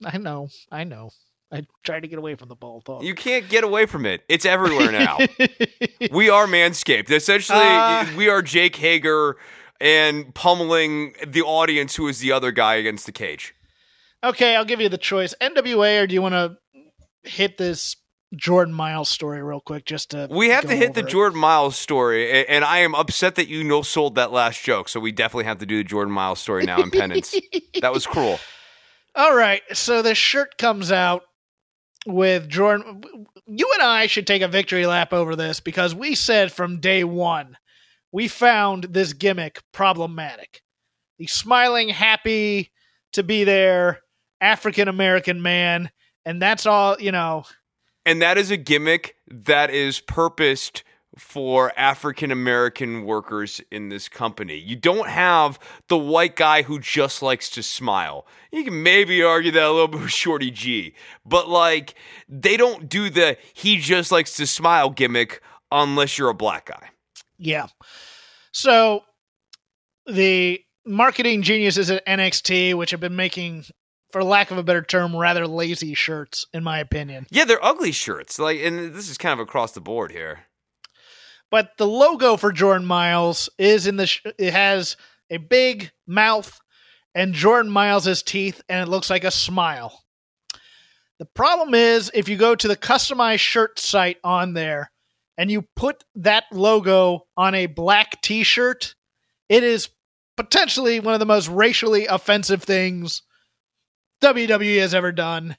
I 0.05 0.17
know, 0.19 0.49
I 0.71 0.85
know. 0.85 1.11
I 1.53 1.63
tried 1.85 2.01
to 2.01 2.09
get 2.09 2.19
away 2.19 2.35
from 2.35 2.49
the 2.49 2.57
ball 2.57 2.81
talk. 2.81 3.03
You 3.05 3.15
can't 3.15 3.49
get 3.49 3.63
away 3.65 3.87
from 3.87 4.05
it. 4.05 4.23
It's 4.29 4.45
everywhere 4.45 4.91
now. 4.91 5.19
we 6.11 6.29
are 6.29 6.47
Manscaped. 6.47 7.11
Essentially, 7.11 7.59
Uh, 7.61 8.07
we 8.17 8.29
are 8.29 8.43
Jake 8.43 8.77
Hager 8.77 9.37
and 9.81 10.35
pummeling 10.35 11.15
the 11.27 11.43
audience, 11.43 11.95
who 11.97 12.09
is 12.09 12.19
the 12.19 12.33
other 12.33 12.51
guy 12.51 12.75
against 12.77 13.07
the 13.07 13.13
cage. 13.13 13.55
okay, 14.25 14.57
I'll 14.57 14.65
give 14.65 14.81
you 14.81 14.89
the 14.89 14.99
choice: 14.99 15.35
NWA, 15.41 16.03
or 16.03 16.07
do 16.07 16.15
you 16.15 16.23
want 16.23 16.35
to 16.35 16.57
hit 17.31 17.59
this 17.59 17.95
Jordan 18.35 18.75
Myles 18.75 19.09
story 19.09 19.41
real 19.43 19.61
quick? 19.61 19.85
Just 19.85 20.11
to 20.11 20.27
We 20.31 20.49
have 20.49 20.65
to 20.67 20.75
hit 20.75 20.95
the 20.95 21.01
it? 21.01 21.09
Jordan 21.09 21.39
Myles 21.39 21.77
story, 21.77 22.45
and 22.49 22.65
I 22.65 22.79
am 22.79 22.95
upset 22.97 23.37
that 23.37 23.47
you 23.49 23.63
no 23.63 23.83
sold 23.83 24.17
that 24.17 24.33
last 24.33 24.65
joke. 24.65 24.89
So 24.89 24.99
we 24.99 25.13
definitely 25.13 25.45
have 25.45 25.59
to 25.59 25.67
do 25.67 25.77
the 25.79 25.85
Jordan 25.85 26.13
Myles 26.13 26.41
story 26.41 26.65
now 26.65 26.81
in 26.83 26.91
penance. 27.03 27.37
that 27.81 27.93
was 27.93 28.05
cruel. 28.07 28.41
All 29.15 29.35
right, 29.37 29.63
so 29.73 30.03
this 30.03 30.19
shirt 30.19 30.59
comes 30.59 30.91
out 30.93 31.23
with 32.07 32.49
Jordan. 32.49 33.03
You 33.47 33.71
and 33.75 33.83
I 33.83 34.07
should 34.07 34.27
take 34.27 34.43
a 34.43 34.49
victory 34.49 34.87
lap 34.87 35.13
over 35.13 35.37
this 35.37 35.61
because 35.61 35.95
we 35.95 36.15
said 36.15 36.53
from 36.53 36.81
day 36.81 37.05
one 37.05 37.57
we 38.13 38.29
found 38.29 38.85
this 38.85 39.13
gimmick 39.13 39.63
problematic. 39.73 40.63
The 41.19 41.27
smiling, 41.27 41.89
happy 41.89 42.73
to 43.13 43.23
be 43.23 43.45
there 43.45 44.01
African 44.41 44.89
American 44.89 45.43
man, 45.43 45.91
and 46.25 46.41
that's 46.41 46.67
all 46.67 46.97
you 47.01 47.13
know. 47.13 47.45
And 48.05 48.23
that 48.23 48.39
is 48.39 48.51
a 48.51 48.57
gimmick 48.57 49.17
that 49.29 49.71
is 49.71 50.01
purposed 50.01 50.85
for 51.17 51.73
African 51.79 52.31
American 52.31 53.05
workers 53.05 53.61
in 53.71 53.89
this 53.89 54.09
company. 54.09 54.57
You 54.57 54.77
don't 54.77 55.09
have 55.09 55.59
the 55.89 55.97
white 55.97 56.37
guy 56.37 56.63
who 56.63 56.79
just 56.79 57.23
likes 57.23 57.49
to 57.51 57.63
smile. 57.63 58.27
You 58.53 58.65
can 58.65 58.83
maybe 58.83 59.23
argue 59.23 59.51
that 59.51 59.63
a 59.63 59.71
little 59.71 59.89
bit 59.89 60.03
with 60.03 60.11
Shorty 60.11 60.51
G, 60.51 60.95
but 61.25 61.49
like 61.49 61.95
they 62.29 62.57
don't 62.57 62.89
do 62.89 63.09
the 63.09 63.39
he 63.55 63.79
just 63.79 64.13
likes 64.13 64.37
to 64.37 64.47
smile 64.47 64.91
gimmick 64.91 65.41
unless 65.73 66.19
you're 66.19 66.29
a 66.29 66.35
black 66.35 66.67
guy. 66.67 66.91
Yeah. 67.39 67.69
So 68.53 69.03
the 70.07 70.61
marketing 70.85 71.43
geniuses 71.43 71.91
at 71.91 72.07
NXT, 72.07 72.75
which 72.75 72.91
have 72.91 73.01
been 73.01 73.17
making, 73.17 73.65
for 74.13 74.23
lack 74.23 74.51
of 74.51 74.59
a 74.59 74.63
better 74.63 74.83
term, 74.83 75.17
rather 75.17 75.47
lazy 75.47 75.95
shirts, 75.95 76.47
in 76.53 76.63
my 76.63 76.79
opinion. 76.79 77.27
Yeah, 77.31 77.45
they're 77.45 77.65
ugly 77.65 77.93
shirts. 77.93 78.39
Like 78.39 78.61
and 78.61 78.95
this 78.95 79.09
is 79.09 79.19
kind 79.19 79.33
of 79.33 79.41
across 79.41 79.73
the 79.73 79.81
board 79.81 80.13
here. 80.13 80.41
But 81.51 81.71
the 81.79 81.87
logo 81.87 82.37
for 82.37 82.53
Jordan 82.53 82.87
Myles 82.87 83.49
is 83.59 83.87
in 83.87 83.97
the. 83.97 84.07
Sh- 84.07 84.23
it 84.39 84.53
has 84.53 84.97
a 85.31 85.37
big 85.37 85.91
mouth 86.07 86.59
and 87.15 87.35
Jordan 87.35 87.73
Myles's 87.73 88.23
teeth, 88.23 88.63
and 88.69 88.87
it 88.87 88.91
looks 88.91 89.09
like 89.09 89.25
a 89.25 89.31
smile. 89.31 90.05
The 91.19 91.25
problem 91.25 91.75
is, 91.75 92.11
if 92.13 92.29
you 92.29 92.37
go 92.37 92.55
to 92.55 92.69
the 92.69 92.77
customized 92.77 93.41
shirt 93.41 93.79
site 93.79 94.19
on 94.23 94.53
there, 94.53 94.91
and 95.39 95.51
you 95.51 95.63
put 95.77 96.05
that 96.17 96.45
logo 96.53 97.27
on 97.37 97.55
a 97.55 97.67
black 97.67 98.21
t 98.23 98.43
shirt, 98.43 98.95
it 99.49 99.63
is 99.63 99.89
potentially 100.37 101.01
one 101.01 101.15
of 101.15 101.21
the 101.21 101.27
most 101.27 101.49
racially 101.49 102.07
offensive 102.07 102.63
things 102.63 103.23
WWE 104.23 104.79
has 104.81 104.95
ever 104.95 105.13
done. 105.13 105.57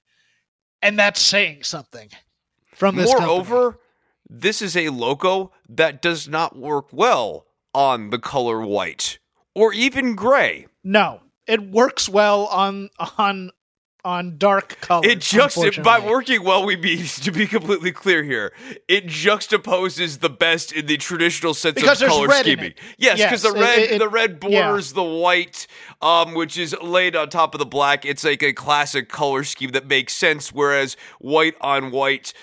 And 0.82 1.00
that's 1.00 1.22
saying 1.22 1.64
something 1.64 2.10
from 2.76 2.96
this. 2.96 3.12
Moreover, 3.12 3.72
company. 3.72 3.84
This 4.30 4.62
is 4.62 4.76
a 4.76 4.90
logo 4.90 5.52
that 5.70 6.02
does 6.02 6.28
not 6.28 6.58
work 6.58 6.88
well 6.92 7.46
on 7.74 8.10
the 8.10 8.20
color 8.20 8.62
white 8.66 9.20
or 9.56 9.74
even 9.74 10.16
gray. 10.16 10.68
no, 10.84 11.22
it 11.48 11.70
works 11.72 12.10
well 12.10 12.46
on 12.48 12.90
on 13.18 13.52
on 14.06 14.38
dark 14.38 14.78
colors. 14.80 15.06
It 15.12 15.20
just 15.20 15.58
by 15.84 16.00
working 16.00 16.44
well, 16.44 16.66
we 16.66 16.78
mean 16.78 17.04
to 17.24 17.32
be 17.32 17.46
completely 17.46 17.92
clear 17.92 18.24
here. 18.24 18.54
It 18.88 19.08
juxtaposes 19.08 20.20
the 20.20 20.30
best 20.30 20.72
in 20.72 20.86
the 20.86 20.98
traditional 20.98 21.54
sense 21.54 21.76
Because 21.76 22.02
of 22.02 22.10
color 22.10 22.30
scheming. 22.32 22.66
it. 22.72 22.80
Yes, 22.98 23.18
Yes, 23.20 23.30
because 23.30 23.42
the 23.44 23.60
red, 23.60 23.80
it- 23.80 24.00
the 24.00 24.08
red 24.10 24.40
yeah. 24.48 24.62
borders 24.68 24.94
the 24.94 25.04
white, 25.04 25.68
um, 26.02 26.34
which 26.36 26.58
is 26.58 26.76
laid 26.82 27.16
on 27.16 27.30
top 27.30 27.54
of 27.54 27.60
the 27.60 27.66
black. 27.66 28.06
It's 28.06 28.24
like 28.24 28.44
a 28.44 28.54
classic 28.54 29.10
color 29.10 29.44
scheme 29.44 29.72
that 29.72 29.88
makes 29.88 30.14
sense. 30.14 30.54
Whereas 30.54 30.96
white 31.20 31.56
on 31.62 31.92
white 31.92 32.34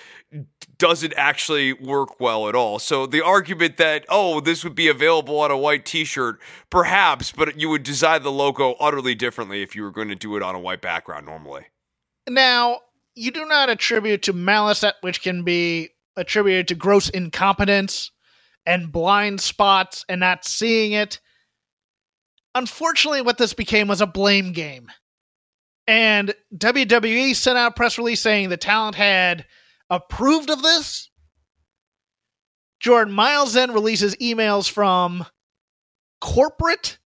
doesn't 0.77 1.13
actually 1.15 1.73
work 1.73 2.19
well 2.19 2.49
at 2.49 2.55
all. 2.55 2.79
So 2.79 3.05
the 3.05 3.21
argument 3.21 3.77
that 3.77 4.05
oh 4.09 4.39
this 4.39 4.63
would 4.63 4.75
be 4.75 4.87
available 4.87 5.39
on 5.39 5.51
a 5.51 5.57
white 5.57 5.85
t-shirt 5.85 6.39
perhaps 6.69 7.31
but 7.31 7.59
you 7.59 7.69
would 7.69 7.83
design 7.83 8.23
the 8.23 8.31
logo 8.31 8.73
utterly 8.79 9.15
differently 9.15 9.61
if 9.61 9.75
you 9.75 9.83
were 9.83 9.91
going 9.91 10.09
to 10.09 10.15
do 10.15 10.35
it 10.35 10.43
on 10.43 10.55
a 10.55 10.59
white 10.59 10.81
background 10.81 11.25
normally. 11.25 11.65
Now, 12.27 12.79
you 13.15 13.31
do 13.31 13.45
not 13.45 13.69
attribute 13.69 14.23
to 14.23 14.33
malice 14.33 14.81
that 14.81 14.95
which 15.01 15.21
can 15.21 15.43
be 15.43 15.89
attributed 16.17 16.67
to 16.69 16.75
gross 16.75 17.09
incompetence 17.09 18.11
and 18.65 18.91
blind 18.91 19.41
spots 19.41 20.05
and 20.09 20.19
not 20.19 20.45
seeing 20.45 20.93
it. 20.93 21.19
Unfortunately, 22.55 23.21
what 23.21 23.37
this 23.37 23.53
became 23.53 23.87
was 23.87 24.01
a 24.01 24.07
blame 24.07 24.53
game. 24.53 24.87
And 25.87 26.33
WWE 26.55 27.35
sent 27.35 27.57
out 27.57 27.73
a 27.73 27.75
press 27.75 27.97
release 27.97 28.21
saying 28.21 28.49
the 28.49 28.57
talent 28.57 28.95
had 28.95 29.45
approved 29.89 30.49
of 30.49 30.61
this. 30.63 31.09
Jordan 32.79 33.13
Myles 33.13 33.53
then 33.53 33.71
releases 33.73 34.15
emails 34.17 34.69
from 34.69 35.25
corporate 36.21 36.97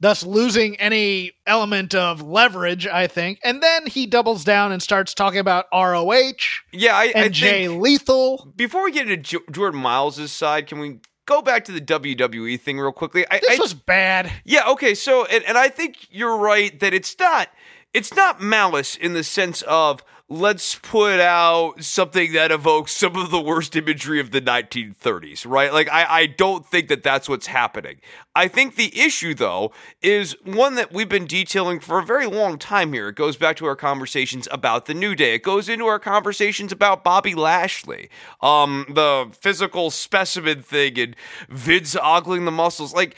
thus 0.00 0.22
losing 0.24 0.76
any 0.76 1.32
element 1.46 1.92
of 1.94 2.22
leverage, 2.22 2.86
I 2.86 3.08
think. 3.08 3.40
And 3.42 3.60
then 3.60 3.84
he 3.86 4.06
doubles 4.06 4.44
down 4.44 4.70
and 4.70 4.80
starts 4.80 5.12
talking 5.12 5.40
about 5.40 5.66
ROH 5.72 6.32
Yeah, 6.72 6.96
I, 6.96 7.06
and 7.06 7.24
I 7.24 7.28
Jay 7.30 7.66
Lethal. 7.68 8.52
before 8.54 8.84
we 8.84 8.92
get 8.92 9.10
into 9.10 9.16
Jo- 9.16 9.44
Jordan 9.50 9.80
Myles' 9.80 10.30
side, 10.30 10.68
can 10.68 10.78
we 10.78 11.00
go 11.26 11.42
back 11.42 11.64
to 11.64 11.72
the 11.72 11.80
WWE 11.80 12.60
thing 12.60 12.78
real 12.78 12.92
quickly? 12.92 13.26
I, 13.28 13.40
This 13.40 13.58
I- 13.58 13.62
was 13.62 13.74
bad. 13.74 14.30
yeah, 14.44 14.68
okay. 14.68 14.94
So, 14.94 15.24
and, 15.24 15.42
and 15.44 15.58
I 15.58 15.68
think 15.68 16.06
you're 16.10 16.36
right 16.36 16.78
that 16.78 16.94
it's 16.94 17.18
not 17.18 17.48
it's 17.92 18.14
not 18.14 18.40
malice 18.40 18.94
in 18.94 19.14
the 19.14 19.24
sense 19.24 19.62
of 19.62 20.04
let's 20.30 20.74
put 20.74 21.20
out 21.20 21.82
something 21.82 22.34
that 22.34 22.50
evokes 22.52 22.94
some 22.94 23.16
of 23.16 23.30
the 23.30 23.40
worst 23.40 23.74
imagery 23.74 24.20
of 24.20 24.30
the 24.30 24.42
1930s, 24.42 25.46
right? 25.48 25.72
Like, 25.72 25.88
I, 25.90 26.04
I 26.04 26.26
don't 26.26 26.66
think 26.66 26.88
that 26.88 27.02
that's 27.02 27.30
what's 27.30 27.46
happening. 27.46 27.96
I 28.34 28.46
think 28.46 28.76
the 28.76 28.96
issue, 28.98 29.32
though, 29.32 29.72
is 30.02 30.36
one 30.44 30.74
that 30.74 30.92
we've 30.92 31.08
been 31.08 31.26
detailing 31.26 31.80
for 31.80 31.98
a 31.98 32.04
very 32.04 32.26
long 32.26 32.58
time 32.58 32.92
here. 32.92 33.08
It 33.08 33.16
goes 33.16 33.38
back 33.38 33.56
to 33.56 33.66
our 33.66 33.76
conversations 33.76 34.46
about 34.50 34.84
the 34.84 34.94
New 34.94 35.14
Day. 35.14 35.34
It 35.34 35.42
goes 35.42 35.66
into 35.66 35.86
our 35.86 35.98
conversations 35.98 36.72
about 36.72 37.02
Bobby 37.02 37.34
Lashley, 37.34 38.10
um, 38.42 38.84
the 38.90 39.30
physical 39.32 39.90
specimen 39.90 40.60
thing, 40.60 40.98
and 40.98 41.16
Vince 41.48 41.96
ogling 41.96 42.44
the 42.44 42.50
muscles. 42.50 42.92
Like, 42.92 43.16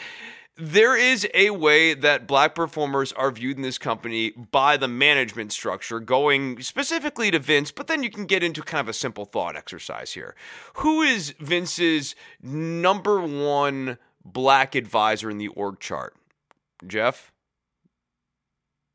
there 0.61 0.97
is 0.97 1.27
a 1.33 1.51
way 1.51 1.95
that 1.95 2.27
black 2.27 2.55
performers 2.55 3.13
are 3.13 3.31
viewed 3.31 3.57
in 3.57 3.63
this 3.63 3.79
company 3.79 4.31
by 4.31 4.77
the 4.77 4.89
management 4.89 5.53
structure, 5.53 6.01
going 6.01 6.61
specifically 6.61 7.31
to 7.31 7.39
Vince, 7.39 7.71
but 7.71 7.87
then 7.87 8.03
you 8.03 8.11
can 8.11 8.27
get 8.27 8.43
into 8.43 8.63
kind 8.63 8.81
of 8.81 8.89
a 8.89 8.93
simple 8.93 9.25
thought 9.25 9.57
exercise 9.57 10.13
here. 10.13 10.35
Who 10.75 11.03
is 11.03 11.35
Vince's 11.41 12.15
number 12.43 13.21
one 13.21 13.99
black 14.25 14.75
advisor 14.75 15.31
in 15.31 15.39
the 15.39 15.49
org 15.49 15.81
chart? 15.81 16.15
Jeff? 16.87 17.33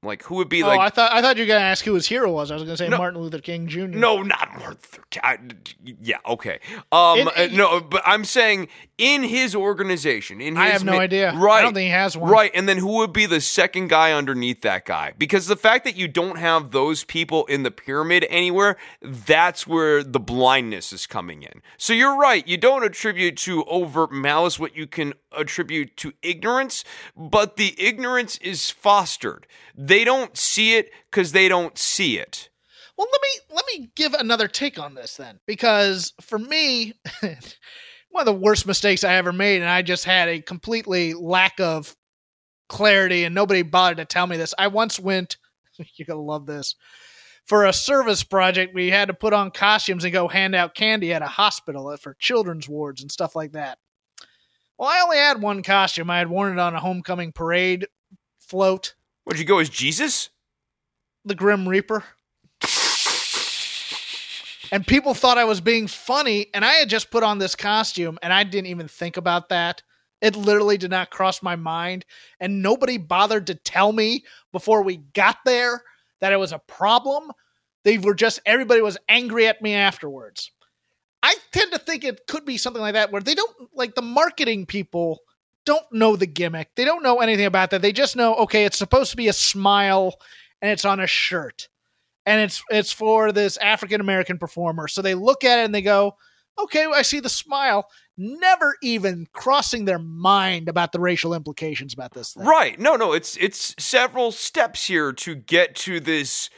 Like, 0.05 0.23
who 0.23 0.35
would 0.35 0.49
be 0.49 0.63
oh, 0.63 0.67
like. 0.67 0.79
I 0.79 0.89
thought 0.89 1.11
I 1.11 1.21
thought 1.21 1.37
you 1.37 1.43
were 1.43 1.47
gonna 1.47 1.59
ask 1.59 1.83
who 1.83 1.93
his 1.93 2.07
hero 2.07 2.31
was. 2.31 2.51
I 2.51 2.55
was 2.55 2.63
gonna 2.63 2.77
say 2.77 2.87
No. 2.87 2.97
Martin 2.97 3.21
Luther 3.21 3.39
King 3.39 3.67
Jr. 3.67 3.87
No, 3.87 4.21
not 4.21 4.49
Martin 4.51 4.69
Luther. 4.69 5.01
I- 5.23 5.37
Yeah, 6.01 6.17
okay. 6.27 6.59
Um, 6.91 7.19
In- 7.19 7.27
uh, 7.29 7.47
no, 7.51 7.81
but 7.81 8.01
I'm 8.05 8.25
saying 8.25 8.67
in 8.97 9.23
his 9.23 9.55
organization, 9.55 10.41
in 10.41 10.55
his 10.55 10.61
I 10.61 10.67
have 10.67 10.83
no 10.83 10.93
ma- 10.93 10.99
idea. 10.99 11.33
Right, 11.35 11.59
I 11.59 11.61
don't 11.61 11.73
think 11.73 11.85
he 11.85 11.91
has 11.91 12.17
one. 12.17 12.29
Right, 12.29 12.51
and 12.53 12.67
then 12.67 12.77
who 12.77 12.97
would 12.97 13.13
be 13.13 13.25
the 13.25 13.41
second 13.41 13.89
guy 13.89 14.11
underneath 14.11 14.61
that 14.61 14.85
guy? 14.85 15.13
Because 15.17 15.47
the 15.47 15.55
fact 15.55 15.85
that 15.85 15.95
you 15.95 16.07
don't 16.07 16.37
have 16.37 16.71
those 16.71 17.03
people 17.03 17.45
in 17.45 17.63
the 17.63 17.71
pyramid 17.71 18.25
anywhere, 18.29 18.77
that's 19.01 19.65
where 19.65 20.03
the 20.03 20.19
blindness 20.19 20.91
is 20.93 21.07
coming 21.07 21.43
in. 21.43 21.61
So 21.77 21.93
you're 21.93 22.17
right. 22.17 22.45
You 22.47 22.57
don't 22.57 22.83
attribute 22.83 23.37
to 23.37 23.63
overt 23.65 24.11
malice 24.11 24.59
what 24.59 24.75
you 24.75 24.87
can 24.87 25.13
attribute 25.31 25.95
to 25.97 26.13
ignorance, 26.21 26.83
but 27.15 27.55
the 27.57 27.75
ignorance 27.77 28.37
is 28.37 28.69
fostered. 28.69 29.47
They 29.77 29.94
don't 30.03 30.35
see 30.37 30.75
it 30.75 30.89
because 31.09 31.31
they 31.31 31.47
don't 31.47 31.77
see 31.77 32.17
it. 32.17 32.49
Well, 32.97 33.07
let 33.11 33.21
me 33.21 33.55
let 33.55 33.65
me 33.67 33.91
give 33.95 34.13
another 34.13 34.47
take 34.47 34.79
on 34.79 34.95
this 34.95 35.17
then, 35.17 35.39
because 35.45 36.13
for 36.21 36.39
me, 36.39 36.93
one 37.21 38.21
of 38.21 38.25
the 38.25 38.33
worst 38.33 38.65
mistakes 38.65 39.03
I 39.03 39.15
ever 39.15 39.33
made, 39.33 39.61
and 39.61 39.69
I 39.69 39.81
just 39.81 40.05
had 40.05 40.29
a 40.29 40.41
completely 40.41 41.13
lack 41.13 41.59
of 41.59 41.95
clarity, 42.69 43.25
and 43.25 43.35
nobody 43.35 43.61
bothered 43.63 43.97
to 43.97 44.05
tell 44.05 44.27
me 44.27 44.37
this. 44.37 44.53
I 44.57 44.67
once 44.67 44.99
went, 44.99 45.37
you're 45.95 46.05
gonna 46.05 46.21
love 46.21 46.45
this, 46.45 46.75
for 47.45 47.65
a 47.65 47.73
service 47.73 48.23
project. 48.23 48.73
We 48.73 48.89
had 48.91 49.09
to 49.09 49.13
put 49.13 49.33
on 49.33 49.51
costumes 49.51 50.03
and 50.03 50.13
go 50.13 50.27
hand 50.27 50.55
out 50.55 50.73
candy 50.73 51.13
at 51.13 51.21
a 51.21 51.27
hospital 51.27 51.95
for 51.97 52.15
children's 52.19 52.69
wards 52.69 53.01
and 53.01 53.11
stuff 53.11 53.35
like 53.35 53.51
that. 53.51 53.77
Well, 54.77 54.89
I 54.89 55.01
only 55.01 55.17
had 55.17 55.41
one 55.41 55.63
costume. 55.63 56.09
I 56.09 56.17
had 56.17 56.29
worn 56.29 56.53
it 56.53 56.59
on 56.59 56.75
a 56.75 56.79
homecoming 56.79 57.31
parade 57.31 57.87
float, 58.39 58.95
Would 59.25 59.39
you 59.39 59.45
go 59.45 59.59
as 59.59 59.69
Jesus? 59.69 60.29
the 61.25 61.35
Grim 61.35 61.67
Reaper. 61.67 62.03
and 64.71 64.85
people 64.85 65.13
thought 65.13 65.37
I 65.37 65.45
was 65.45 65.59
being 65.59 65.87
funny, 65.87 66.47
and 66.53 66.63
I 66.63 66.73
had 66.73 66.89
just 66.89 67.11
put 67.11 67.23
on 67.23 67.39
this 67.39 67.55
costume, 67.55 68.19
and 68.21 68.31
I 68.31 68.43
didn't 68.43 68.67
even 68.67 68.87
think 68.87 69.17
about 69.17 69.49
that. 69.49 69.81
It 70.21 70.35
literally 70.35 70.77
did 70.77 70.91
not 70.91 71.09
cross 71.09 71.43
my 71.43 71.55
mind, 71.55 72.05
and 72.39 72.61
nobody 72.61 72.97
bothered 72.97 73.47
to 73.47 73.55
tell 73.55 73.91
me 73.91 74.23
before 74.51 74.83
we 74.83 74.97
got 74.97 75.37
there 75.45 75.81
that 76.21 76.31
it 76.31 76.37
was 76.37 76.53
a 76.53 76.59
problem. 76.59 77.31
They 77.83 77.97
were 77.97 78.15
just 78.15 78.39
everybody 78.45 78.81
was 78.81 78.97
angry 79.09 79.47
at 79.47 79.61
me 79.61 79.73
afterwards. 79.73 80.51
I 81.21 81.35
tend 81.51 81.71
to 81.73 81.79
think 81.79 82.03
it 82.03 82.27
could 82.27 82.45
be 82.45 82.57
something 82.57 82.81
like 82.81 82.93
that, 82.93 83.11
where 83.11 83.21
they 83.21 83.35
don't 83.35 83.55
like 83.73 83.95
the 83.95 84.01
marketing 84.01 84.65
people 84.67 85.19
don't 85.65 85.85
know 85.91 86.15
the 86.15 86.27
gimmick. 86.27 86.69
They 86.75 86.85
don't 86.85 87.03
know 87.03 87.19
anything 87.19 87.45
about 87.45 87.71
that. 87.71 87.81
They 87.81 87.91
just 87.91 88.15
know, 88.15 88.35
okay, 88.35 88.65
it's 88.65 88.77
supposed 88.77 89.11
to 89.11 89.17
be 89.17 89.27
a 89.27 89.33
smile 89.33 90.15
and 90.61 90.71
it's 90.71 90.85
on 90.85 90.99
a 90.99 91.07
shirt 91.07 91.67
and 92.25 92.41
it's 92.41 92.63
it's 92.69 92.91
for 92.91 93.31
this 93.31 93.57
African 93.57 94.01
American 94.01 94.37
performer. 94.37 94.87
So 94.87 95.01
they 95.01 95.13
look 95.13 95.43
at 95.43 95.59
it 95.59 95.65
and 95.65 95.75
they 95.75 95.81
go, 95.81 96.15
"Okay, 96.59 96.85
I 96.85 97.01
see 97.01 97.19
the 97.19 97.29
smile." 97.29 97.87
Never 98.17 98.77
even 98.81 99.27
crossing 99.33 99.85
their 99.85 99.99
mind 99.99 100.69
about 100.69 100.93
the 100.93 100.99
racial 100.99 101.33
implications 101.33 101.93
about 101.93 102.13
this 102.13 102.33
thing. 102.33 102.45
Right. 102.45 102.79
No, 102.79 102.95
no, 102.95 103.13
it's 103.13 103.37
it's 103.37 103.75
several 103.77 104.31
steps 104.31 104.87
here 104.87 105.11
to 105.13 105.35
get 105.35 105.75
to 105.77 105.99
this 105.99 106.49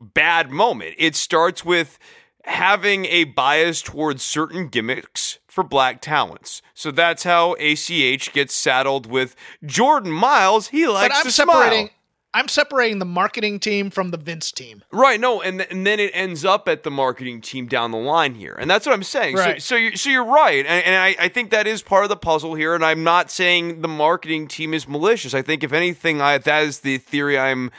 bad 0.00 0.50
moment. 0.50 0.96
It 0.98 1.16
starts 1.16 1.64
with 1.64 1.98
having 2.44 3.06
a 3.06 3.24
bias 3.24 3.82
towards 3.82 4.22
certain 4.22 4.68
gimmicks 4.68 5.38
for 5.56 5.64
black 5.64 6.02
talents. 6.02 6.60
So 6.74 6.90
that's 6.90 7.22
how 7.22 7.54
ACH 7.54 8.30
gets 8.34 8.54
saddled 8.54 9.06
with 9.06 9.34
Jordan 9.64 10.12
Myles. 10.12 10.68
He 10.68 10.86
likes 10.86 11.08
But 11.08 11.16
I'm 11.16 11.24
to 11.24 11.30
separating 11.32 11.86
smile. 11.86 11.90
I'm 12.34 12.48
separating 12.48 12.98
the 12.98 13.06
marketing 13.06 13.58
team 13.58 13.88
from 13.88 14.10
the 14.10 14.18
Vince 14.18 14.52
team. 14.52 14.82
Right, 14.92 15.18
no, 15.18 15.40
and 15.40 15.60
th- 15.60 15.70
and 15.70 15.86
then 15.86 15.98
it 15.98 16.10
ends 16.12 16.44
up 16.44 16.68
at 16.68 16.82
the 16.82 16.90
marketing 16.90 17.40
team 17.40 17.68
down 17.68 17.90
the 17.90 17.96
line 17.96 18.34
here, 18.34 18.54
and 18.60 18.70
that's 18.70 18.84
what 18.84 18.92
I'm 18.92 19.02
saying. 19.02 19.36
Right. 19.36 19.62
So, 19.62 19.76
so 19.76 19.76
you're 19.76 19.96
so 19.96 20.10
you're 20.10 20.26
right, 20.26 20.66
and, 20.66 20.84
and 20.84 20.94
I, 20.94 21.24
I 21.24 21.28
think 21.28 21.50
that 21.52 21.66
is 21.66 21.80
part 21.80 22.04
of 22.04 22.10
the 22.10 22.16
puzzle 22.16 22.54
here. 22.54 22.74
And 22.74 22.84
I'm 22.84 23.02
not 23.02 23.30
saying 23.30 23.80
the 23.80 23.88
marketing 23.88 24.48
team 24.48 24.74
is 24.74 24.86
malicious. 24.86 25.32
I 25.32 25.40
think 25.40 25.64
if 25.64 25.72
anything, 25.72 26.20
I, 26.20 26.36
that 26.36 26.64
is 26.64 26.80
the 26.80 26.98
theory 26.98 27.38
I'm 27.38 27.70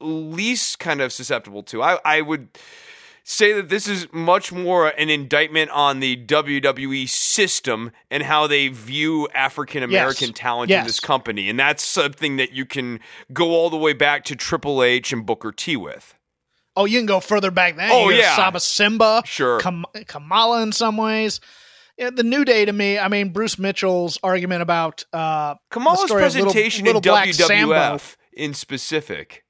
least 0.00 0.80
kind 0.80 1.00
of 1.00 1.12
susceptible 1.12 1.62
to. 1.62 1.80
I 1.80 2.00
I 2.04 2.22
would 2.22 2.48
say 3.32 3.52
that 3.52 3.68
this 3.68 3.86
is 3.86 4.08
much 4.12 4.50
more 4.52 4.88
an 4.88 5.08
indictment 5.08 5.70
on 5.70 6.00
the 6.00 6.16
WWE 6.26 7.08
system 7.08 7.92
and 8.10 8.24
how 8.24 8.46
they 8.48 8.66
view 8.68 9.28
African 9.34 9.82
American 9.84 10.28
Yes. 10.30 10.38
talent 10.38 10.70
in 10.70 10.84
this 10.84 10.98
company. 10.98 11.48
And 11.48 11.58
that's 11.58 11.84
something 11.84 12.36
that 12.38 12.52
you 12.52 12.66
can 12.66 12.98
go 13.32 13.50
all 13.50 13.70
the 13.70 13.76
way 13.76 13.92
back 13.92 14.24
to 14.24 14.36
Triple 14.36 14.82
H 14.82 15.12
and 15.12 15.24
Booker 15.24 15.52
T 15.52 15.76
with. 15.76 16.14
Oh, 16.76 16.84
you 16.86 16.98
can 16.98 17.06
go 17.06 17.20
further 17.20 17.50
back 17.50 17.76
then. 17.76 17.90
Oh, 17.92 18.08
yeah. 18.10 18.34
Saba 18.36 18.58
Simba, 18.60 19.22
Sure. 19.26 19.60
Kam- 19.60 19.84
Kamala 20.06 20.62
in 20.62 20.72
some 20.72 20.96
ways. 20.96 21.40
yeah, 21.98 22.10
the 22.10 22.22
New 22.22 22.44
Day 22.44 22.64
to 22.64 22.72
me, 22.72 22.98
I 22.98 23.08
mean, 23.08 23.30
Bruce 23.30 23.58
Mitchell's 23.58 24.18
argument 24.22 24.62
about 24.62 25.04
uh, 25.12 25.54
Kamala's 25.70 26.04
of 26.04 26.10
Little- 26.10 26.16
presentation 26.22 26.84
Little 26.84 26.98
in 27.00 27.02
Black 27.02 27.28
WWF 27.28 27.46
Sambo. 27.46 27.98
in 28.32 28.54
specific. 28.54 29.44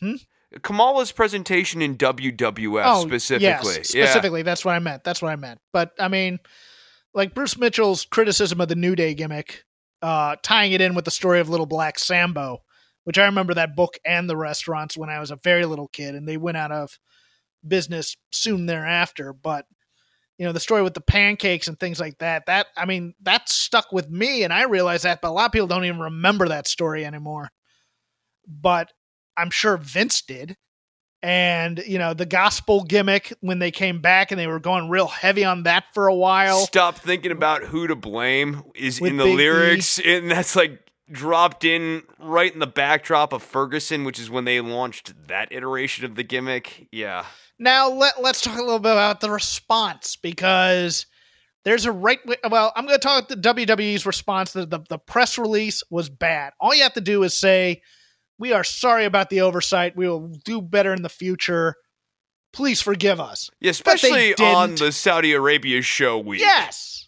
Hmm? 0.00 0.16
Kamala's 0.62 1.12
presentation 1.12 1.82
in 1.82 1.96
WWF 1.96 3.02
specifically. 3.02 3.46
Oh, 3.46 3.76
Yes, 3.76 3.88
specifically, 3.88 4.42
that's 4.42 4.64
what 4.64 4.74
I 4.74 4.78
meant. 4.78 5.04
That's 5.04 5.20
what 5.20 5.30
I 5.30 5.36
meant. 5.36 5.60
But 5.72 5.92
I 5.98 6.08
mean, 6.08 6.38
like 7.14 7.34
Bruce 7.34 7.58
Mitchell's 7.58 8.06
criticism 8.06 8.60
of 8.60 8.68
the 8.68 8.74
New 8.74 8.96
Day 8.96 9.14
gimmick, 9.14 9.64
uh, 10.02 10.36
tying 10.42 10.72
it 10.72 10.80
in 10.80 10.94
with 10.94 11.04
the 11.04 11.10
story 11.10 11.40
of 11.40 11.48
Little 11.48 11.66
Black 11.66 11.98
Sambo, 11.98 12.62
which 13.04 13.18
I 13.18 13.26
remember 13.26 13.54
that 13.54 13.76
book 13.76 13.98
and 14.04 14.28
the 14.28 14.36
restaurants 14.36 14.96
when 14.96 15.10
I 15.10 15.20
was 15.20 15.30
a 15.30 15.36
very 15.36 15.64
little 15.66 15.88
kid, 15.88 16.14
and 16.14 16.26
they 16.26 16.36
went 16.36 16.56
out 16.56 16.72
of 16.72 16.98
business 17.66 18.16
soon 18.30 18.66
thereafter. 18.66 19.32
But 19.32 19.66
you 20.38 20.46
know, 20.46 20.52
the 20.52 20.60
story 20.60 20.82
with 20.82 20.94
the 20.94 21.00
pancakes 21.00 21.66
and 21.68 21.78
things 21.78 21.98
like 22.00 22.18
that. 22.18 22.46
That 22.46 22.68
I 22.76 22.86
mean, 22.86 23.14
that 23.22 23.48
stuck 23.48 23.92
with 23.92 24.08
me, 24.08 24.44
and 24.44 24.52
I 24.52 24.64
realized 24.64 25.04
that. 25.04 25.20
But 25.20 25.28
a 25.28 25.32
lot 25.32 25.46
of 25.46 25.52
people 25.52 25.68
don't 25.68 25.84
even 25.84 26.00
remember 26.00 26.48
that 26.48 26.68
story 26.68 27.04
anymore. 27.04 27.50
But 28.46 28.92
I'm 29.38 29.50
sure 29.50 29.76
Vince 29.76 30.22
did 30.22 30.56
and 31.22 31.82
you 31.86 31.98
know 31.98 32.14
the 32.14 32.26
gospel 32.26 32.84
gimmick 32.84 33.32
when 33.40 33.58
they 33.58 33.70
came 33.70 34.00
back 34.00 34.30
and 34.30 34.38
they 34.38 34.46
were 34.46 34.60
going 34.60 34.88
real 34.88 35.08
heavy 35.08 35.44
on 35.44 35.64
that 35.64 35.84
for 35.92 36.06
a 36.06 36.14
while. 36.14 36.66
Stop 36.66 36.98
thinking 36.98 37.32
about 37.32 37.64
who 37.64 37.86
to 37.86 37.96
blame 37.96 38.62
is 38.74 39.00
With 39.00 39.12
in 39.12 39.16
the 39.16 39.24
Big 39.24 39.34
E. 39.34 39.36
lyrics, 39.36 39.98
and 39.98 40.30
that's 40.30 40.54
like 40.54 40.80
dropped 41.10 41.64
in 41.64 42.02
right 42.18 42.52
in 42.52 42.60
the 42.60 42.66
backdrop 42.66 43.32
of 43.32 43.42
Ferguson, 43.42 44.04
which 44.04 44.18
is 44.18 44.30
when 44.30 44.44
they 44.44 44.60
launched 44.60 45.14
that 45.28 45.50
iteration 45.50 46.04
of 46.04 46.14
the 46.14 46.22
gimmick. 46.22 46.88
Yeah. 46.92 47.24
Now 47.58 47.90
let 47.90 48.22
let's 48.22 48.40
talk 48.40 48.58
a 48.58 48.62
little 48.62 48.78
bit 48.78 48.92
about 48.92 49.20
the 49.20 49.30
response 49.30 50.14
because 50.16 51.06
there's 51.64 51.86
a 51.86 51.92
right. 51.92 52.20
Well, 52.48 52.72
I'm 52.76 52.86
going 52.86 52.98
to 52.98 53.02
talk 53.02 53.24
about 53.24 53.42
the 53.42 53.66
WWE's 53.66 54.06
response. 54.06 54.52
The, 54.52 54.66
the 54.66 54.80
the 54.88 54.98
press 54.98 55.36
release 55.36 55.82
was 55.90 56.08
bad. 56.08 56.52
All 56.60 56.72
you 56.72 56.84
have 56.84 56.94
to 56.94 57.00
do 57.00 57.24
is 57.24 57.36
say, 57.36 57.82
"We 58.38 58.52
are 58.52 58.64
sorry 58.64 59.04
about 59.04 59.30
the 59.30 59.40
oversight. 59.40 59.96
We 59.96 60.08
will 60.08 60.28
do 60.44 60.60
better 60.62 60.92
in 60.92 61.02
the 61.02 61.08
future. 61.08 61.74
Please 62.52 62.80
forgive 62.80 63.20
us." 63.20 63.50
Yeah, 63.60 63.70
especially 63.70 64.34
on 64.36 64.74
the 64.76 64.92
Saudi 64.92 65.32
Arabia 65.32 65.82
show 65.82 66.18
week. 66.18 66.40
Yes. 66.40 66.98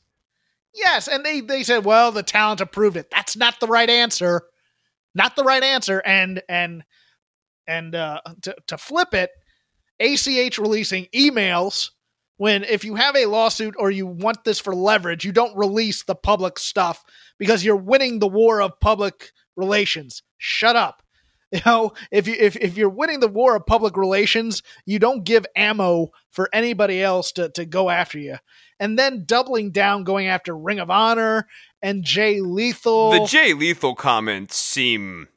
Yes. 0.74 1.08
And 1.08 1.24
they, 1.24 1.40
they 1.40 1.62
said, 1.62 1.84
well, 1.84 2.12
the 2.12 2.22
talent 2.22 2.60
approved 2.60 2.96
it. 2.96 3.10
That's 3.10 3.36
not 3.36 3.60
the 3.60 3.66
right 3.66 3.90
answer. 3.90 4.42
Not 5.14 5.36
the 5.36 5.44
right 5.44 5.62
answer. 5.62 6.00
And 6.04 6.42
and 6.48 6.84
and 7.66 7.94
uh 7.94 8.20
to, 8.42 8.54
to 8.68 8.78
flip 8.78 9.12
it, 9.12 9.30
ACH 9.98 10.58
releasing 10.58 11.06
emails 11.14 11.90
when 12.36 12.64
if 12.64 12.84
you 12.84 12.94
have 12.94 13.16
a 13.16 13.26
lawsuit 13.26 13.74
or 13.78 13.90
you 13.90 14.06
want 14.06 14.44
this 14.44 14.60
for 14.60 14.74
leverage, 14.74 15.24
you 15.24 15.32
don't 15.32 15.56
release 15.56 16.04
the 16.04 16.14
public 16.14 16.58
stuff 16.58 17.04
because 17.38 17.64
you're 17.64 17.76
winning 17.76 18.18
the 18.18 18.28
war 18.28 18.62
of 18.62 18.78
public 18.80 19.32
relations. 19.56 20.22
Shut 20.38 20.76
up. 20.76 21.02
You 21.56 21.60
know, 21.66 21.92
if 22.12 22.28
you 22.28 22.36
if, 22.38 22.54
if 22.54 22.76
you're 22.76 22.88
winning 22.88 23.18
the 23.18 23.26
war 23.26 23.56
of 23.56 23.66
public 23.66 23.96
relations, 23.96 24.62
you 24.86 25.00
don't 25.00 25.24
give 25.24 25.44
ammo 25.56 26.10
for 26.30 26.48
anybody 26.52 27.02
else 27.02 27.32
to, 27.32 27.48
to 27.50 27.64
go 27.64 27.90
after 27.90 28.20
you 28.20 28.36
and 28.80 28.98
then 28.98 29.24
doubling 29.26 29.70
down, 29.70 30.04
going 30.04 30.26
after 30.26 30.56
Ring 30.56 30.80
of 30.80 30.90
Honor 30.90 31.46
and 31.82 32.02
Jay 32.02 32.40
Lethal. 32.40 33.10
The 33.10 33.26
Jay 33.26 33.52
Lethal 33.52 33.94
comments 33.94 34.56
seem 34.56 35.28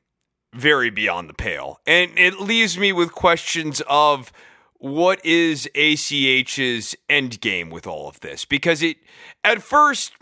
very 0.54 0.90
beyond 0.90 1.30
the 1.30 1.34
pale. 1.34 1.82
And 1.86 2.18
it 2.18 2.40
leaves 2.40 2.78
me 2.78 2.94
with 2.94 3.12
questions 3.12 3.82
of 3.88 4.32
what 4.76 5.24
is 5.26 5.70
ACH's 5.76 6.96
end 7.10 7.42
game 7.42 7.70
with 7.70 7.86
all 7.86 8.08
of 8.08 8.22
this? 8.22 8.46
Because 8.46 8.82
it, 8.82 8.98
at 9.44 9.62
first, 9.62 10.14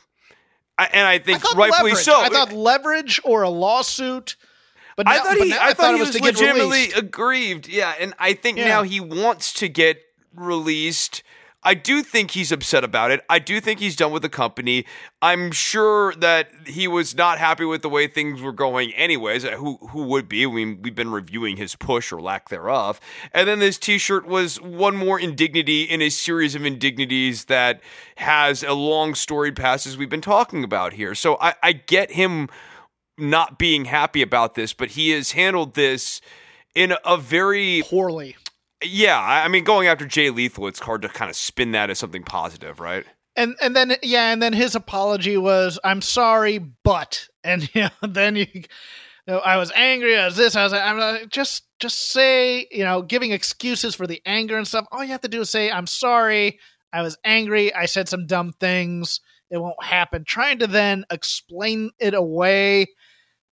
and 0.77 1.07
I 1.07 1.13
I 1.13 1.19
think 1.19 1.41
thought 1.41 1.55
rightfully 1.55 1.91
leverage. 1.91 2.05
so. 2.05 2.19
I 2.19 2.29
thought 2.29 2.53
leverage 2.53 3.21
or 3.23 3.43
a 3.43 3.49
lawsuit. 3.49 4.35
But 4.95 5.05
now, 5.07 5.13
I 5.13 5.17
thought 5.19 5.37
he, 5.37 5.49
now 5.49 5.57
I 5.61 5.73
thought 5.73 5.93
he 5.95 5.99
it 5.99 6.05
was 6.05 6.09
to 6.11 6.19
get 6.19 6.33
legitimately 6.35 6.63
released. 6.79 6.97
aggrieved. 6.97 7.67
Yeah, 7.67 7.93
and 7.99 8.13
I 8.19 8.33
think 8.33 8.57
Yeah. 8.57 8.67
now 8.67 8.83
he 8.83 8.99
wants 8.99 9.53
to 9.53 9.67
get 9.69 10.01
released. 10.35 11.23
I 11.63 11.75
do 11.75 12.01
think 12.01 12.31
he's 12.31 12.51
upset 12.51 12.83
about 12.83 13.11
it. 13.11 13.23
I 13.29 13.37
do 13.37 13.61
think 13.61 13.79
he's 13.79 13.95
done 13.95 14.11
with 14.11 14.23
the 14.23 14.29
company. 14.29 14.83
I'm 15.21 15.51
sure 15.51 16.15
that 16.15 16.49
he 16.65 16.87
was 16.87 17.15
not 17.15 17.37
happy 17.37 17.65
with 17.65 17.83
the 17.83 17.89
way 17.89 18.07
things 18.07 18.41
were 18.41 18.51
going, 18.51 18.91
anyways. 18.95 19.45
Uh, 19.45 19.51
Who 19.51 19.77
who 19.91 20.01
would 20.05 20.27
be? 20.27 20.43
I 20.43 20.49
mean, 20.49 20.81
we've 20.81 20.95
been 20.95 21.11
reviewing 21.11 21.57
his 21.57 21.75
push 21.75 22.11
or 22.11 22.19
lack 22.19 22.49
thereof. 22.49 22.99
And 23.31 23.47
then 23.47 23.59
this 23.59 23.77
T-shirt 23.77 24.25
was 24.25 24.59
one 24.59 24.95
more 24.95 25.19
indignity 25.19 25.83
in 25.83 26.01
a 26.01 26.09
series 26.09 26.55
of 26.55 26.65
indignities 26.65 27.45
that 27.45 27.79
has 28.15 28.63
a 28.63 28.73
long 28.73 29.13
storied 29.13 29.55
past 29.55 29.85
as 29.85 29.95
we've 29.97 30.09
been 30.09 30.19
talking 30.19 30.63
about 30.63 30.93
here. 30.93 31.13
So 31.13 31.37
I, 31.39 31.53
I 31.61 31.73
get 31.73 32.09
him 32.13 32.49
not 33.21 33.57
being 33.57 33.85
happy 33.85 34.21
about 34.21 34.55
this, 34.55 34.73
but 34.73 34.89
he 34.89 35.11
has 35.11 35.31
handled 35.31 35.75
this 35.75 36.19
in 36.75 36.93
a 37.05 37.17
very 37.17 37.83
poorly. 37.85 38.35
yeah. 38.83 39.19
I 39.19 39.47
mean, 39.47 39.63
going 39.63 39.87
after 39.87 40.05
Jay 40.05 40.29
Lethal, 40.29 40.67
it's 40.67 40.79
hard 40.79 41.03
to 41.03 41.09
kind 41.09 41.29
of 41.29 41.35
spin 41.35 41.71
that 41.73 41.89
as 41.89 41.99
something 41.99 42.23
positive, 42.23 42.79
right? 42.79 43.05
And 43.35 43.55
and 43.61 43.75
then 43.75 43.95
yeah, 44.03 44.33
and 44.33 44.41
then 44.41 44.53
his 44.53 44.75
apology 44.75 45.37
was, 45.37 45.79
"I'm 45.83 46.01
sorry, 46.01 46.57
but," 46.57 47.27
and 47.43 47.73
you 47.73 47.83
know, 47.83 48.07
then 48.07 48.35
you, 48.35 48.47
you 48.53 48.63
know, 49.27 49.39
I 49.39 49.57
was 49.57 49.71
angry. 49.75 50.17
I 50.17 50.25
was 50.25 50.35
this. 50.35 50.55
I 50.55 50.63
was. 50.63 50.73
I'm 50.73 50.97
like, 50.97 51.29
just 51.29 51.63
just 51.79 52.11
say, 52.11 52.67
you 52.71 52.83
know, 52.83 53.01
giving 53.01 53.31
excuses 53.31 53.95
for 53.95 54.05
the 54.05 54.21
anger 54.25 54.57
and 54.57 54.67
stuff. 54.67 54.85
All 54.91 55.03
you 55.03 55.11
have 55.11 55.21
to 55.21 55.29
do 55.29 55.41
is 55.41 55.49
say, 55.49 55.71
"I'm 55.71 55.87
sorry. 55.87 56.59
I 56.91 57.03
was 57.03 57.17
angry. 57.23 57.73
I 57.73 57.85
said 57.85 58.09
some 58.09 58.27
dumb 58.27 58.51
things. 58.59 59.21
It 59.49 59.59
won't 59.59 59.81
happen." 59.81 60.25
Trying 60.25 60.59
to 60.59 60.67
then 60.67 61.05
explain 61.09 61.91
it 61.99 62.13
away 62.13 62.87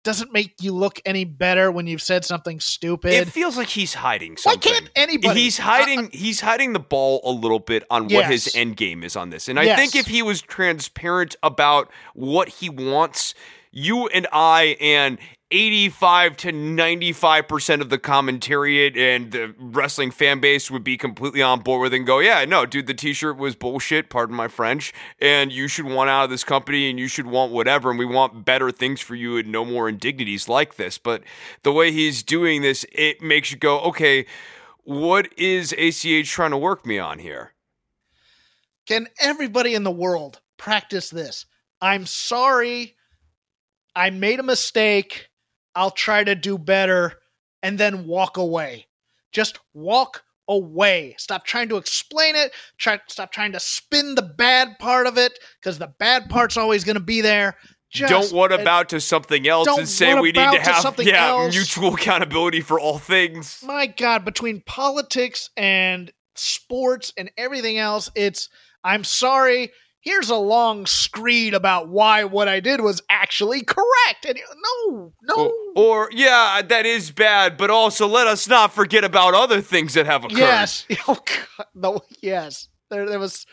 doesn't 0.09 0.33
make 0.33 0.55
you 0.63 0.73
look 0.73 1.03
any 1.05 1.25
better 1.27 1.71
when 1.71 1.87
you've 1.87 2.01
said 2.01 2.25
something 2.25 2.61
stupid. 2.61 3.13
It 3.13 3.29
feels 3.29 3.59
like 3.59 3.69
he's 3.69 3.93
hiding 3.93 4.39
something. 4.39 4.59
Why 4.73 4.79
can't 4.79 4.91
anybody? 4.97 5.39
He's 5.39 5.59
hiding. 5.59 6.09
he's 6.15 6.41
hiding 6.41 6.73
the 6.73 6.79
ball 6.81 7.21
a 7.25 7.31
little 7.31 7.59
bit 7.59 7.85
on 7.91 8.09
what 8.09 8.25
his 8.25 8.51
end 8.55 8.79
game 8.79 9.05
is 9.05 9.17
on 9.17 9.29
this, 9.29 9.51
and 9.51 9.61
I 9.61 9.65
Yes. 9.65 9.79
think 9.79 9.95
if 9.95 10.07
he 10.07 10.23
was 10.23 10.41
transparent 10.41 11.37
about 11.43 11.91
what 12.15 12.49
he 12.49 12.71
wants, 12.71 13.35
you 13.71 14.07
and 14.09 14.27
I 14.33 14.79
and 14.81 15.19
eighty-five 15.51 16.37
to 16.39 16.53
ninety-five 16.53 17.49
percent 17.49 17.83
of 17.83 17.91
the 17.91 17.99
commentariat 17.99 18.97
and 18.97 19.33
the 19.33 19.55
wrestling 19.59 20.11
fan 20.11 20.41
base 20.41 20.71
would 20.71 20.85
be 20.85 20.97
completely 20.97 21.43
on 21.43 21.61
board 21.61 21.83
with 21.83 21.95
it 21.95 21.99
and 21.99 22.07
go, 22.07 22.19
"Yeah, 22.19 22.45
no, 22.45 22.67
dude, 22.67 22.87
the 22.87 22.95
T-shirt 22.95 23.37
was 23.37 23.55
bullshit. 23.55 24.11
Pardon 24.11 24.37
my 24.37 24.49
French, 24.49 24.93
and 25.21 25.53
you 25.53 25.69
should 25.69 25.87
want 25.87 26.11
out 26.11 26.25
of 26.25 26.31
this 26.31 26.45
company, 26.45 26.91
and 26.91 26.99
you 26.99 27.09
should 27.09 27.27
want 27.27 27.53
whatever, 27.53 27.91
and 27.91 27.99
we 27.99 28.07
want 28.07 28.45
better 28.45 28.71
things 28.71 29.01
for 29.01 29.15
you, 29.15 29.37
and 29.37 29.51
no 29.51 29.65
more 29.65 29.89
indignities 29.89 30.49
like 30.49 30.77
this." 30.77 30.99
But 30.99 31.23
the 31.63 31.73
way 31.73 31.93
he's 31.93 32.23
doing 32.23 32.63
this, 32.63 32.85
it 32.93 33.23
makes 33.23 33.51
you 33.51 33.57
go, 33.57 33.81
"Okay." 33.81 34.27
what 34.89 35.29
is 35.37 35.75
ACH 35.75 36.31
trying 36.31 36.51
to 36.51 36.57
work 36.57 36.87
me 36.87 36.99
on 36.99 37.19
here? 37.19 37.53
Can 38.87 39.07
everybody 39.21 39.75
in 39.75 39.83
the 39.83 39.91
world 39.91 40.41
practice 40.57 41.11
this? 41.11 41.45
I'm 41.83 42.07
sorry. 42.07 42.97
I 43.95 44.09
made 44.09 44.41
a 44.41 44.43
mistake. 44.43 45.28
I'll 45.79 45.93
try 45.93 46.25
to 46.25 46.35
do 46.35 46.59
better 46.59 47.21
and 47.63 47.79
then 47.79 48.05
walk 48.07 48.37
away. 48.37 48.89
Just 49.31 49.61
walk 49.75 50.25
away. 50.49 51.15
Stop 51.19 51.45
trying 51.45 51.69
to 51.69 51.77
explain 51.77 52.35
it. 52.35 52.53
Try 52.79 52.99
stop 53.07 53.31
trying 53.31 53.53
to 53.53 53.61
spin 53.61 54.17
the 54.17 54.23
bad 54.23 54.81
part 54.81 55.07
of 55.07 55.19
it 55.19 55.39
because 55.61 55.79
the 55.79 55.95
bad 56.01 56.29
part's 56.29 56.57
always 56.57 56.83
going 56.83 56.97
to 56.97 57.01
be 57.01 57.21
there. 57.21 57.57
Just, 57.91 58.11
don't 58.11 58.37
what 58.37 58.51
about 58.53 58.89
to 58.89 59.01
something 59.01 59.47
else 59.47 59.69
and 59.69 59.89
say 59.89 60.15
we 60.19 60.33
need 60.33 60.35
to 60.35 60.59
to 60.59 60.61
have 60.61 60.83
something 60.83 61.07
yeah 61.07 61.29
else. 61.29 61.55
mutual 61.55 61.95
accountability 61.95 62.61
for 62.61 62.79
all 62.79 62.99
things. 62.99 63.63
my 63.65 63.87
god 63.87 64.27
between 64.27 64.61
politics 64.67 65.49
and 65.57 66.13
sports 66.35 67.15
and 67.17 67.31
everything 67.39 67.79
else 67.79 68.11
it's 68.15 68.51
i'm 68.85 69.05
sorry 69.05 69.71
here's 70.09 70.31
a 70.31 70.37
long 70.37 70.87
screed 70.87 71.53
about 71.55 71.89
why 71.89 72.25
what 72.25 72.49
i 72.49 72.61
did 72.61 72.81
was 72.81 73.03
actually 73.11 73.63
correct 73.63 74.25
and 74.27 74.39
no 74.87 75.13
no 75.23 75.35
Or, 75.37 75.53
or, 76.07 76.11
yeah, 76.13 76.63
that 76.67 76.87
is 76.87 77.11
bad, 77.11 77.57
but 77.57 77.69
also 77.71 78.07
let 78.09 78.27
us 78.27 78.49
not 78.49 78.73
forget 78.73 79.05
about 79.05 79.35
other 79.35 79.61
things 79.61 79.95
that 79.95 80.07
have 80.07 80.25
occurred. 80.25 80.39
yes 80.39 80.87
oh 81.09 81.19
god 81.25 81.67
no 81.75 82.01
yes 82.23 82.69
there, 82.91 83.07
there 83.09 83.19
was 83.19 83.45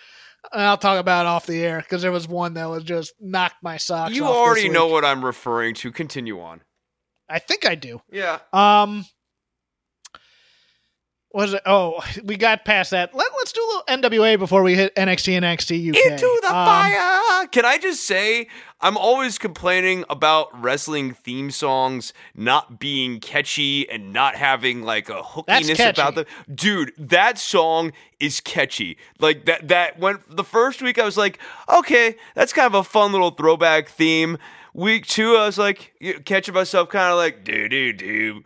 i'll 0.54 0.78
talk 0.78 1.00
about 1.00 1.26
it 1.26 1.28
off 1.28 1.46
the 1.46 1.62
air 1.64 1.80
because 1.82 2.02
there 2.02 2.12
was 2.12 2.28
one 2.28 2.54
that 2.54 2.70
was 2.70 2.84
just 2.84 3.14
knocked 3.20 3.62
my 3.62 3.78
socks 3.78 4.16
You 4.16 4.26
already 4.26 4.70
know 4.70 4.88
what 4.88 5.04
I'm 5.04 5.26
referring 5.26 5.74
to. 5.76 5.92
Continue 5.92 6.40
on. 6.40 6.62
i 7.30 7.40
think 7.40 7.66
i 7.66 7.76
do 7.76 8.02
Yeah. 8.12 8.40
Um. 8.54 9.06
Was 11.36 11.54
it? 11.54 11.62
Oh, 11.66 12.04
we 12.24 12.38
got 12.38 12.66
past 12.66 12.92
that. 12.92 13.14
Let, 13.14 13.28
let's 13.38 13.52
do 13.52 13.62
a 13.62 13.68
little 13.68 14.10
NWA 14.10 14.40
before 14.40 14.64
we 14.64 14.74
hit 14.76 14.96
NXT 14.96 15.34
and 15.36 15.46
NXT 15.46 15.90
UK. 15.90 16.12
Into 16.14 16.40
the 16.42 16.48
Um, 16.48 16.66
fire. 16.66 17.48
Can 17.48 17.66
I 17.66 17.78
just 17.78 18.04
say, 18.06 18.48
I'm 18.82 18.98
always 18.98 19.38
complaining 19.38 20.06
about 20.10 20.48
wrestling 20.62 21.14
theme 21.14 21.52
songs 21.52 22.14
not 22.34 22.80
being 22.80 23.20
catchy 23.20 23.88
and 23.90 24.14
not 24.14 24.36
having 24.36 24.82
like 24.84 25.10
a 25.10 25.22
hookiness 25.22 25.90
about 25.90 26.16
them. 26.16 26.26
Dude, 26.54 26.94
that 26.98 27.38
song 27.38 27.92
is 28.20 28.40
catchy. 28.40 28.98
Like 29.20 29.46
that. 29.46 29.68
That 29.68 30.00
when 30.00 30.20
the 30.30 30.44
first 30.44 30.82
week 30.82 30.98
I 30.98 31.04
was 31.06 31.18
like, 31.18 31.40
okay, 31.68 32.16
that's 32.34 32.54
kind 32.54 32.68
of 32.68 32.76
a 32.76 32.84
fun 32.84 33.12
little 33.12 33.32
throwback 33.32 33.90
theme. 33.90 34.38
Week 34.76 35.08
two, 35.08 35.38
I 35.38 35.46
was 35.46 35.58
like, 35.58 35.94
catching 36.26 36.54
myself 36.54 36.90
kind 36.90 37.10
of 37.10 37.18
like 37.18 37.46
do 37.46 37.70
do 37.70 37.94
do, 37.94 38.44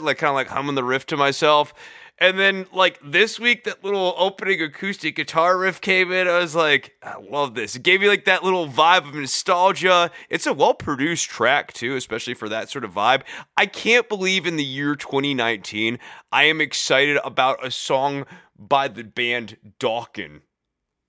like 0.00 0.18
kind 0.18 0.30
of 0.30 0.34
like 0.34 0.46
humming 0.46 0.76
the 0.76 0.84
riff 0.84 1.06
to 1.06 1.16
myself. 1.16 1.74
And 2.18 2.38
then, 2.38 2.66
like 2.72 3.00
this 3.04 3.40
week, 3.40 3.64
that 3.64 3.82
little 3.82 4.14
opening 4.16 4.62
acoustic 4.62 5.16
guitar 5.16 5.58
riff 5.58 5.80
came 5.80 6.12
in. 6.12 6.28
I 6.28 6.38
was 6.38 6.54
like, 6.54 6.92
I 7.02 7.16
love 7.18 7.56
this. 7.56 7.74
It 7.74 7.82
gave 7.82 8.00
me 8.00 8.06
like 8.06 8.26
that 8.26 8.44
little 8.44 8.68
vibe 8.68 9.08
of 9.08 9.14
nostalgia. 9.16 10.12
It's 10.30 10.46
a 10.46 10.52
well 10.52 10.74
produced 10.74 11.28
track, 11.28 11.72
too, 11.72 11.96
especially 11.96 12.34
for 12.34 12.48
that 12.48 12.70
sort 12.70 12.84
of 12.84 12.92
vibe. 12.92 13.22
I 13.56 13.66
can't 13.66 14.08
believe 14.08 14.46
in 14.46 14.54
the 14.54 14.62
year 14.62 14.94
2019, 14.94 15.98
I 16.30 16.44
am 16.44 16.60
excited 16.60 17.18
about 17.24 17.66
a 17.66 17.72
song 17.72 18.24
by 18.56 18.86
the 18.86 19.02
band 19.02 19.56
Dokken. 19.80 20.42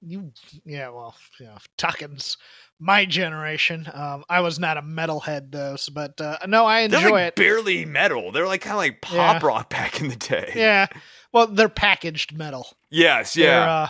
You, 0.02 0.34
yeah, 0.66 0.90
well, 0.90 1.16
know, 1.40 1.58
Dokken's, 1.78 2.38
my 2.84 3.06
generation. 3.06 3.88
Um, 3.94 4.24
I 4.30 4.42
was 4.42 4.60
not 4.60 4.78
a 4.78 4.82
metalhead 4.82 5.52
though, 5.52 5.76
so- 5.78 5.94
but 5.94 6.20
uh, 6.20 6.38
no, 6.48 6.66
I 6.66 6.82
enjoy 6.82 7.10
like 7.12 7.28
it. 7.30 7.36
barely 7.36 7.86
metal. 7.86 8.32
They're 8.32 8.46
like 8.48 8.62
kind 8.62 8.74
of 8.74 8.78
like 8.80 9.02
pop 9.02 9.42
Yeah. 9.42 9.48
rock 9.48 9.70
back 9.70 10.02
in 10.02 10.10
the 10.10 10.16
day. 10.16 10.52
Yeah, 10.56 10.88
well, 11.32 11.48
they're 11.48 11.70
packaged 11.70 12.36
metal. 12.38 12.68
Yes, 12.90 13.36
yeah. 13.38 13.72
uh, 13.72 13.88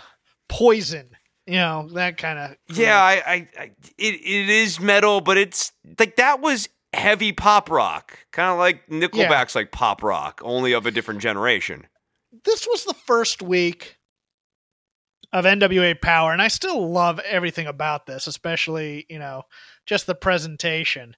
poison. 0.50 1.10
You 1.46 1.56
know 1.56 1.90
that 1.94 2.18
kind 2.18 2.40
of. 2.40 2.56
Yeah, 2.78 2.98
I, 3.02 3.14
I, 3.26 3.48
I 3.60 3.64
it, 3.98 4.14
it 4.16 4.50
is 4.50 4.80
metal, 4.80 5.20
but 5.20 5.38
it's 5.38 5.74
like 6.00 6.16
that 6.16 6.40
was 6.40 6.70
heavy 6.94 7.34
pop 7.34 7.70
rock, 7.70 8.18
kind 8.32 8.52
of 8.52 8.60
like 8.60 8.88
Nickelback's 8.88 9.56
like 9.56 9.72
pop 9.72 10.04
rock, 10.04 10.40
only 10.44 10.72
of 10.74 10.86
a 10.86 10.92
different 10.92 11.20
generation. 11.22 11.88
this 12.46 12.66
was 12.66 12.86
the 12.86 12.94
first 12.94 13.42
week 13.42 13.98
of 15.34 15.46
NWA 15.46 16.00
Power, 16.00 16.32
and 16.32 16.42
I 16.42 16.48
still 16.48 16.90
love 16.90 17.20
everything 17.20 17.68
about 17.68 18.06
this, 18.06 18.28
especially 18.28 19.06
you 19.10 19.20
know 19.20 19.44
just 19.86 20.06
the 20.06 20.16
presentation, 20.16 21.16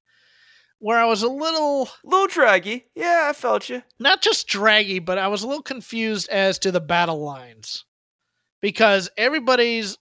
where 0.80 0.98
I 0.98 1.06
was 1.06 1.22
a 1.22 1.28
little 1.28 1.90
A 2.04 2.08
little 2.08 2.28
draggy, 2.28 2.86
yeah, 2.96 3.28
I 3.30 3.34
felt 3.34 3.70
you. 3.70 3.84
not 4.00 4.22
just 4.22 4.48
draggy, 4.48 5.00
but 5.00 5.18
I 5.18 5.28
was 5.28 5.44
a 5.44 5.48
little 5.48 5.62
confused 5.62 6.30
as 6.30 6.58
to 6.60 6.72
the 6.72 6.82
battle 6.82 7.22
lines 7.24 7.86
because 8.62 9.10
everybody's. 9.18 9.98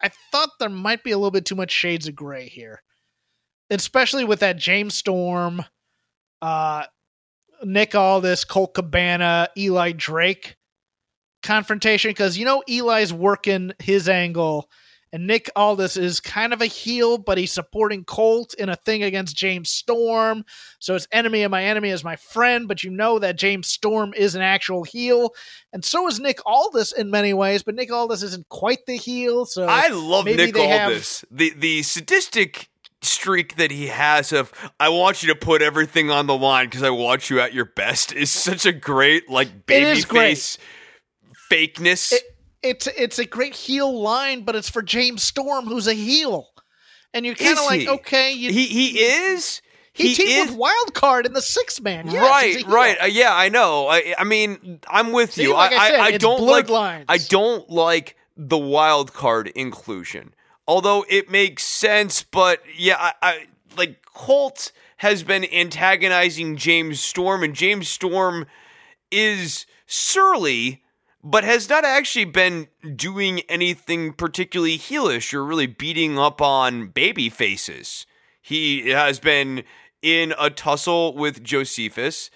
I 0.00 0.10
thought 0.30 0.48
there 0.58 0.70
might 0.70 1.04
be 1.04 1.10
a 1.10 1.18
little 1.18 1.30
bit 1.30 1.44
too 1.44 1.54
much 1.54 1.70
shades 1.70 2.08
of 2.08 2.14
gray 2.14 2.48
here, 2.48 2.82
especially 3.68 4.24
with 4.24 4.40
that 4.40 4.56
James 4.56 4.94
Storm, 4.94 5.62
uh, 6.40 6.84
Nick 7.62 7.94
Aldis, 7.94 8.44
Colt 8.44 8.72
Cabana, 8.72 9.48
Eli 9.56 9.92
Drake 9.92 10.56
confrontation 11.42 12.10
because 12.10 12.38
you 12.38 12.44
know 12.44 12.62
Eli's 12.68 13.12
working 13.12 13.72
his 13.78 14.08
angle. 14.08 14.68
And 15.14 15.26
Nick 15.26 15.50
Aldis 15.54 15.98
is 15.98 16.20
kind 16.20 16.54
of 16.54 16.62
a 16.62 16.66
heel, 16.66 17.18
but 17.18 17.36
he's 17.36 17.52
supporting 17.52 18.02
Colt 18.02 18.54
in 18.54 18.70
a 18.70 18.76
thing 18.76 19.02
against 19.02 19.36
James 19.36 19.68
Storm. 19.68 20.42
So 20.78 20.94
it's 20.94 21.06
enemy 21.12 21.42
of 21.42 21.50
my 21.50 21.64
enemy 21.64 21.90
is 21.90 22.02
my 22.02 22.16
friend, 22.16 22.66
but 22.66 22.82
you 22.82 22.90
know 22.90 23.18
that 23.18 23.36
James 23.36 23.68
Storm 23.68 24.14
is 24.16 24.34
an 24.34 24.40
actual 24.40 24.84
heel, 24.84 25.34
and 25.70 25.84
so 25.84 26.08
is 26.08 26.18
Nick 26.18 26.38
Aldis 26.46 26.92
in 26.92 27.10
many 27.10 27.34
ways. 27.34 27.62
But 27.62 27.74
Nick 27.74 27.92
Aldis 27.92 28.22
isn't 28.22 28.48
quite 28.48 28.86
the 28.86 28.96
heel, 28.96 29.44
so 29.44 29.66
I 29.68 29.88
love 29.88 30.24
maybe 30.24 30.46
Nick 30.46 30.54
they 30.54 30.66
have- 30.68 30.88
Aldis. 30.92 31.26
The 31.30 31.50
the 31.58 31.82
sadistic 31.82 32.70
streak 33.02 33.56
that 33.56 33.70
he 33.70 33.88
has 33.88 34.32
of 34.32 34.50
I 34.80 34.88
want 34.88 35.22
you 35.22 35.28
to 35.28 35.38
put 35.38 35.60
everything 35.60 36.10
on 36.10 36.26
the 36.26 36.36
line 36.38 36.66
because 36.66 36.84
I 36.84 36.90
want 36.90 37.28
you 37.28 37.38
at 37.40 37.52
your 37.52 37.66
best 37.66 38.14
is 38.14 38.30
such 38.30 38.64
a 38.64 38.72
great 38.72 39.28
like 39.28 39.66
baby 39.66 40.00
face. 40.00 40.04
great. 40.06 40.58
Fakeness. 41.52 42.12
It- 42.12 42.22
it's 42.62 42.86
it's 42.86 43.18
a 43.18 43.24
great 43.24 43.54
heel 43.56 43.92
line, 44.00 44.42
but 44.42 44.54
it's 44.54 44.70
for 44.70 44.82
James 44.82 45.24
Storm, 45.24 45.64
who's 45.66 45.88
a 45.88 45.94
heel, 45.94 46.48
and 47.12 47.26
you're 47.26 47.34
kind 47.34 47.58
of 47.58 47.64
like, 47.64 47.80
he? 47.80 47.88
okay, 47.88 48.32
you, 48.32 48.52
he 48.52 48.66
he 48.66 49.00
is 49.00 49.60
he, 49.92 50.10
he 50.10 50.14
teamed 50.14 50.30
is 50.30 50.50
with 50.50 50.58
Wild 50.60 50.94
Card 50.94 51.26
in 51.26 51.32
the 51.32 51.42
six 51.42 51.80
man, 51.80 52.08
yes, 52.08 52.22
right, 52.22 52.46
he's 52.46 52.54
a 52.62 52.66
heel. 52.66 52.68
right. 52.68 52.96
Uh, 53.02 53.06
yeah, 53.06 53.34
I 53.34 53.48
know. 53.48 53.88
I, 53.88 54.14
I 54.16 54.22
mean, 54.22 54.78
I'm 54.88 55.10
with 55.10 55.32
See, 55.32 55.42
you. 55.42 55.54
like 55.54 55.72
I, 55.72 55.90
said, 55.90 56.00
I, 56.00 56.16
don't 56.18 56.40
like. 56.44 56.68
lines. 56.68 57.06
I 57.08 57.18
don't 57.18 57.68
like 57.68 58.16
the 58.36 58.58
wild 58.58 59.12
card 59.12 59.48
inclusion. 59.48 60.32
Although 60.68 61.04
it 61.08 61.28
makes 61.32 61.64
sense, 61.64 62.22
but 62.22 62.62
yeah, 62.78 62.96
I, 62.96 63.12
I 63.22 63.46
like 63.76 64.04
Colt 64.04 64.70
has 64.98 65.24
been 65.24 65.44
antagonizing 65.52 66.56
James 66.58 67.00
Storm, 67.00 67.42
and 67.42 67.56
James 67.56 67.88
Storm 67.88 68.46
is 69.10 69.66
surly, 69.88 70.84
but 71.22 71.44
has 71.44 71.68
not 71.68 71.84
actually 71.84 72.24
been 72.24 72.68
doing 72.96 73.40
anything 73.48 74.12
particularly 74.12 74.78
heelish 74.78 75.32
or 75.32 75.44
really 75.44 75.66
beating 75.66 76.18
up 76.18 76.40
on 76.40 76.88
baby 76.88 77.28
faces. 77.28 78.06
He 78.40 78.90
has 78.90 79.20
been 79.20 79.62
in 80.02 80.34
a 80.38 80.50
tussle 80.50 81.14
with 81.14 81.44
Josephus. 81.44 82.30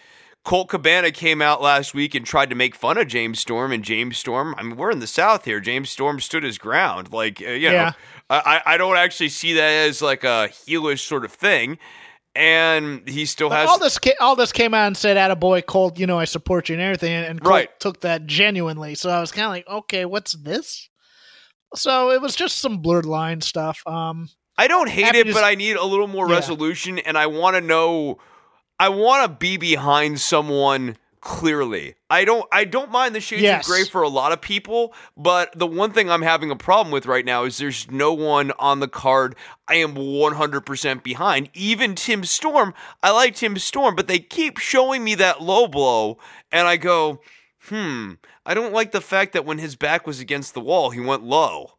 Colt 0.45 0.69
Cabana 0.69 1.11
came 1.11 1.43
out 1.43 1.61
last 1.61 1.93
week 1.93 2.15
and 2.15 2.25
tried 2.25 2.51
to 2.51 2.55
make 2.55 2.77
fun 2.77 2.97
of 2.97 3.09
James 3.09 3.41
Storm, 3.41 3.73
and 3.73 3.83
James 3.83 4.17
Storm, 4.17 4.55
I 4.57 4.63
mean, 4.63 4.77
we're 4.77 4.93
in 4.93 5.01
the 5.01 5.09
South 5.09 5.45
here. 5.45 5.59
James 5.59 5.91
Storm 5.91 6.21
stood 6.21 6.45
his 6.45 6.57
ground. 6.57 7.13
Like, 7.13 7.43
uh, 7.43 7.51
you 7.51 7.69
know, 7.69 7.91
I, 8.31 8.63
I 8.65 8.77
don't 8.77 8.97
actually 8.97 9.31
see 9.31 9.55
that 9.55 9.89
as 9.89 10.01
like 10.01 10.23
a 10.23 10.49
heelish 10.53 11.05
sort 11.05 11.25
of 11.25 11.33
thing. 11.33 11.79
And 12.37 13.09
he 13.09 13.25
still 13.25 13.49
But 13.49 13.61
has. 13.61 13.69
all 13.71 13.79
this, 13.79 13.99
all 14.21 14.37
this 14.37 14.53
came 14.53 14.75
out 14.75 14.87
and 14.89 14.97
said, 14.97 15.17
"Attaboy, 15.17 15.65
Colt, 15.65 15.99
you 15.99 16.07
know 16.07 16.19
I 16.19 16.27
support 16.27 16.69
you 16.69 16.75
and 16.75 16.83
everything." 16.83 17.13
And 17.15 17.41
Colt 17.41 17.51
Right. 17.51 17.81
took 17.81 18.03
that 18.03 18.27
genuinely. 18.27 18.95
So 18.95 19.09
I 19.09 19.21
was 19.21 19.33
kind 19.33 19.47
of 19.47 19.51
like, 19.51 19.67
"Okay, 19.67 20.05
what's 20.05 20.33
this?" 20.33 20.89
So 21.75 22.11
it 22.11 22.21
was 22.21 22.37
just 22.37 22.59
some 22.59 22.79
blurred 22.79 23.07
line 23.07 23.41
stuff. 23.41 23.83
Um, 23.87 24.29
I 24.59 24.69
don't 24.69 24.89
hate 24.89 25.15
it, 25.15 25.33
but 25.33 25.45
I 25.45 25.55
need 25.55 25.77
a 25.77 25.85
little 25.85 26.07
more 26.07 26.29
Yeah. 26.29 26.35
resolution, 26.37 26.99
and 26.99 27.17
I 27.17 27.27
want 27.27 27.57
to 27.57 27.61
know. 27.61 28.19
I 28.79 28.91
want 28.91 29.23
to 29.25 29.29
be 29.37 29.57
behind 29.57 30.21
someone 30.21 30.99
clearly. 31.27 31.97
I 32.09 32.25
don't. 32.25 32.47
I 32.53 32.65
don't 32.65 32.91
mind 32.93 33.15
the 33.15 33.21
shades 33.21 33.43
Yes. 33.43 33.67
of 33.67 33.71
gray 33.73 33.85
for 33.85 34.03
a 34.03 34.09
lot 34.09 34.31
of 34.33 34.41
people, 34.41 34.95
but 35.17 35.51
the 35.59 35.67
one 35.67 35.91
thing 35.93 36.09
I'm 36.09 36.23
having 36.23 36.51
a 36.53 36.57
problem 36.57 36.93
with 36.93 37.05
right 37.07 37.25
now 37.25 37.43
is 37.45 37.59
there's 37.59 37.91
no 37.91 38.13
one 38.15 38.53
on 38.59 38.79
the 38.81 38.87
card 38.89 39.35
I 39.67 39.75
am 39.75 39.95
100% 39.97 41.03
behind. 41.03 41.51
Even 41.53 41.97
Tim 41.97 42.25
Storm. 42.25 42.73
I 43.03 43.11
like 43.11 43.35
Tim 43.35 43.59
Storm, 43.59 43.97
but 43.97 44.07
they 44.07 44.21
keep 44.21 44.59
showing 44.59 45.03
me 45.03 45.17
that 45.17 45.43
low 45.43 45.67
blow, 45.67 46.19
and 46.53 46.69
I 46.69 46.77
go, 46.77 47.21
hmm. 47.63 48.13
I 48.47 48.55
don't 48.55 48.73
like 48.73 48.93
the 48.93 49.01
fact 49.01 49.33
that 49.33 49.45
when 49.45 49.59
his 49.59 49.75
back 49.75 50.07
was 50.07 50.21
against 50.21 50.55
the 50.55 50.61
wall, 50.61 50.91
he 50.91 51.01
went 51.01 51.25
low. 51.25 51.73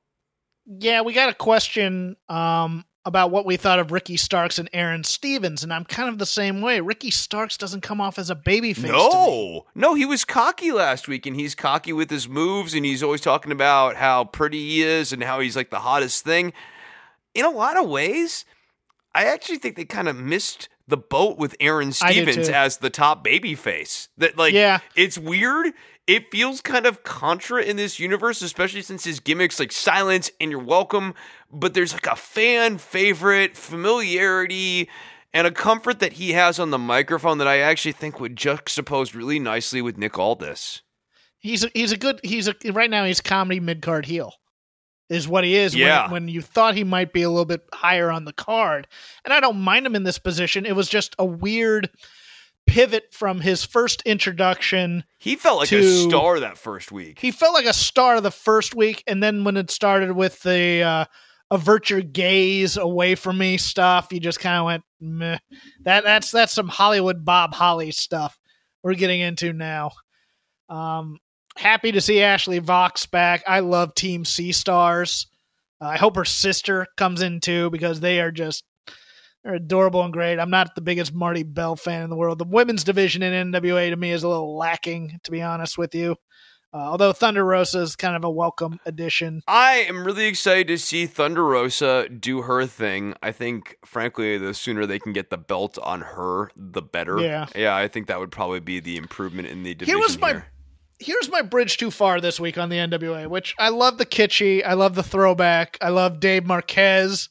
yeah, 0.66 1.00
we 1.02 1.14
got 1.14 1.30
a 1.30 1.34
question 1.34 2.18
um, 2.28 2.84
about 3.08 3.32
what 3.32 3.46
we 3.46 3.56
thought 3.56 3.80
of 3.80 3.94
Ricky 3.94 4.18
Starks 4.18 4.60
and 4.60 4.70
Aron 4.74 5.06
Stevens, 5.06 5.64
and 5.64 5.72
I'm 5.74 5.86
kind 5.86 6.10
of 6.10 6.18
the 6.18 6.26
same 6.26 6.60
way. 6.60 6.82
Ricky 6.82 7.10
Starks 7.10 7.56
doesn't 7.58 7.80
come 7.80 8.02
off 8.02 8.20
as 8.20 8.30
a 8.30 8.36
babyface. 8.36 8.84
No, 8.90 9.66
no, 9.74 9.94
he 9.94 10.06
was 10.06 10.26
cocky 10.26 10.74
last 10.74 11.08
week, 11.08 11.26
and 11.26 11.34
he's 11.34 11.56
cocky 11.56 11.94
with 11.94 12.10
his 12.10 12.28
moves, 12.28 12.74
and 12.74 12.86
he's 12.86 13.02
always 13.02 13.22
talking 13.22 13.54
about 13.54 13.96
how 13.96 14.26
pretty 14.26 14.60
he 14.60 14.84
is 14.84 15.14
and 15.14 15.24
how 15.24 15.40
he's 15.40 15.56
like 15.56 15.70
the 15.70 15.80
hottest 15.80 16.26
thing. 16.26 16.52
In 17.34 17.46
a 17.46 17.50
lot 17.50 17.78
of 17.82 17.88
ways, 17.88 18.44
I 19.16 19.24
actually 19.24 19.60
think 19.60 19.78
they 19.78 19.86
kind 19.86 20.10
of 20.10 20.18
missed 20.18 20.68
the 20.86 20.98
boat 20.98 21.38
with 21.38 21.56
Aron 21.62 21.94
Stevens 21.94 22.50
as 22.50 22.78
the 22.78 22.90
top 22.90 23.24
baby 23.24 23.56
face. 23.56 24.10
That 24.18 24.38
like, 24.38 24.54
Yeah. 24.54 24.80
it's 24.96 25.18
weird. 25.18 25.68
It 26.08 26.32
feels 26.32 26.62
kind 26.62 26.86
of 26.86 27.04
contra 27.04 27.62
in 27.62 27.76
this 27.76 28.00
universe, 28.00 28.42
especially 28.42 28.82
since 28.82 29.04
his 29.04 29.20
gimmicks 29.20 29.60
like 29.60 29.74
silence 29.74 30.32
and 30.40 30.50
you're 30.50 30.64
welcome. 30.64 31.14
But 31.52 31.74
there's 31.74 31.92
like 31.94 32.08
a 32.08 32.16
fan 32.16 32.78
favorite 32.78 33.58
familiarity 33.58 34.90
and 35.34 35.46
a 35.46 35.52
comfort 35.52 36.00
that 36.00 36.14
he 36.14 36.32
has 36.32 36.60
on 36.60 36.70
the 36.72 36.78
microphone 36.78 37.38
that 37.40 37.48
I 37.48 37.60
actually 37.60 37.92
think 37.92 38.20
would 38.20 38.36
juxtapose 38.38 39.14
really 39.14 39.38
nicely 39.40 39.82
with 39.82 39.98
Nick 39.98 40.18
Aldis. 40.18 40.82
He's 41.40 41.64
a, 41.66 41.70
he's 41.74 41.92
a 41.92 41.98
good 41.98 42.20
he's 42.24 42.48
a 42.48 42.56
right 42.72 42.90
now 42.90 43.04
he's 43.06 43.22
comedy 43.22 43.60
mid 43.60 43.82
card 43.82 44.06
heel 44.06 44.34
is 45.10 45.28
what 45.28 45.44
he 45.44 45.56
is 45.56 45.76
Yeah. 45.76 46.04
when, 46.04 46.12
when 46.12 46.28
you 46.28 46.42
thought 46.42 46.76
he 46.76 46.84
might 46.84 47.14
be 47.14 47.22
a 47.22 47.30
little 47.30 47.46
bit 47.46 47.62
higher 47.74 48.12
on 48.12 48.26
the 48.26 48.34
card 48.34 48.88
and 49.24 49.34
I 49.34 49.40
don't 49.40 49.60
mind 49.62 49.86
him 49.86 49.96
in 49.96 50.04
this 50.04 50.18
position 50.18 50.66
it 50.66 50.76
was 50.76 50.90
just 50.90 51.16
a 51.20 51.26
weird 51.26 51.90
pivot 52.68 53.06
from 53.12 53.40
his 53.42 53.64
first 53.64 54.02
introduction 54.04 55.04
He 55.18 55.36
felt 55.36 55.58
like 55.60 55.72
a 55.72 55.84
star 55.84 56.40
that 56.42 56.58
first 56.58 56.92
week. 56.92 57.18
he 57.20 57.32
felt 57.32 57.54
like 57.54 57.66
a 57.66 57.74
star 57.74 58.22
the 58.22 58.30
first 58.32 58.76
week 58.76 59.04
and 59.08 59.24
then 59.24 59.44
when 59.44 59.58
it 59.58 59.72
started 59.72 60.12
with 60.12 60.42
the 60.44 60.82
uh 60.84 61.06
avert 61.50 61.90
your 61.90 62.02
gaze 62.02 62.76
away 62.78 63.16
from 63.16 63.38
me 63.38 63.58
stuff 63.58 64.08
you 64.12 64.20
just 64.20 64.40
kind 64.42 64.58
of 64.60 64.66
went 64.66 64.84
Meh. 65.00 65.38
that 65.86 66.04
that's 66.04 66.30
that's 66.32 66.54
some 66.54 66.68
Hollywood 66.68 67.24
Bob 67.24 67.54
Holly 67.54 67.92
stuff 67.92 68.38
we're 68.84 68.94
getting 68.96 69.22
into 69.22 69.54
now 69.54 69.92
Um, 70.70 71.20
happy 71.56 71.92
to 71.94 72.02
see 72.02 72.22
Ashley 72.22 72.60
Vox 72.60 73.06
back. 73.06 73.44
I 73.48 73.62
love 73.62 73.96
Team 73.96 74.26
Sea 74.26 74.52
Stars. 74.52 75.28
Uh, 75.82 75.86
I 75.86 75.98
hope 75.98 76.16
her 76.18 76.26
sister 76.26 76.86
comes 76.98 77.22
in 77.22 77.40
too 77.40 77.70
because 77.70 78.00
they 78.02 78.20
are 78.20 78.32
just 78.32 78.64
they're 79.48 79.56
adorable 79.56 80.04
and 80.04 80.12
great. 80.12 80.40
I'm 80.40 80.50
not 80.50 80.76
the 80.76 80.82
biggest 80.82 81.14
Marti 81.14 81.44
Belle 81.44 81.78
fan 81.78 82.02
in 82.02 82.10
the 82.10 82.18
world. 82.18 82.38
The 82.38 82.44
women's 82.46 82.84
division 82.84 83.24
in 83.24 83.52
NWA 83.52 83.90
to 83.90 83.96
me 83.96 84.12
is 84.12 84.24
a 84.24 84.28
little 84.28 84.58
lacking, 84.58 85.20
to 85.24 85.32
be 85.32 85.42
honest 85.42 85.78
with 85.78 85.96
you. 85.96 86.18
Uh, 86.74 86.80
although 86.80 87.14
Thunder 87.14 87.46
Rosa 87.46 87.80
is 87.80 87.96
kind 87.96 88.18
of 88.18 88.26
a 88.26 88.30
welcome 88.30 88.78
addition. 88.86 89.42
I 89.48 89.86
am 89.88 90.04
really 90.04 90.26
excited 90.26 90.68
to 90.68 90.78
see 90.78 91.06
Thunder 91.06 91.46
Rosa 91.46 92.10
do 92.10 92.42
her 92.42 92.66
thing. 92.66 93.14
I 93.24 93.32
think, 93.32 93.78
frankly, 93.86 94.38
the 94.38 94.54
sooner 94.54 94.86
they 94.86 95.00
can 95.00 95.14
get 95.14 95.30
the 95.30 95.38
belt 95.38 95.78
on 95.82 96.02
her, 96.02 96.52
the 96.58 96.82
better. 96.82 97.18
Yeah, 97.18 97.46
yeah. 97.56 97.74
I 97.74 97.88
think 97.88 98.08
that 98.08 98.20
would 98.20 98.32
probably 98.32 98.60
be 98.60 98.82
the 98.82 98.98
improvement 98.98 99.48
in 99.48 99.64
the 99.64 99.76
division. 99.76 99.96
Here 99.98 100.04
was 100.04 100.20
my. 100.20 100.32
Here. 100.32 100.46
Here's 101.00 101.30
my 101.30 101.44
bridge 101.44 101.78
too 101.78 101.92
far 101.92 102.20
this 102.20 102.40
week 102.40 102.58
on 102.58 102.70
the 102.70 102.78
NWA, 102.78 103.28
which 103.28 103.56
I 103.60 103.70
love 103.70 104.00
the 104.00 104.06
kitschy, 104.06 104.66
I 104.66 104.74
love 104.74 104.96
the 104.96 105.04
throwback, 105.04 105.78
I 105.80 105.90
love 105.90 106.20
Dave 106.20 106.44
Marquez 106.44 107.30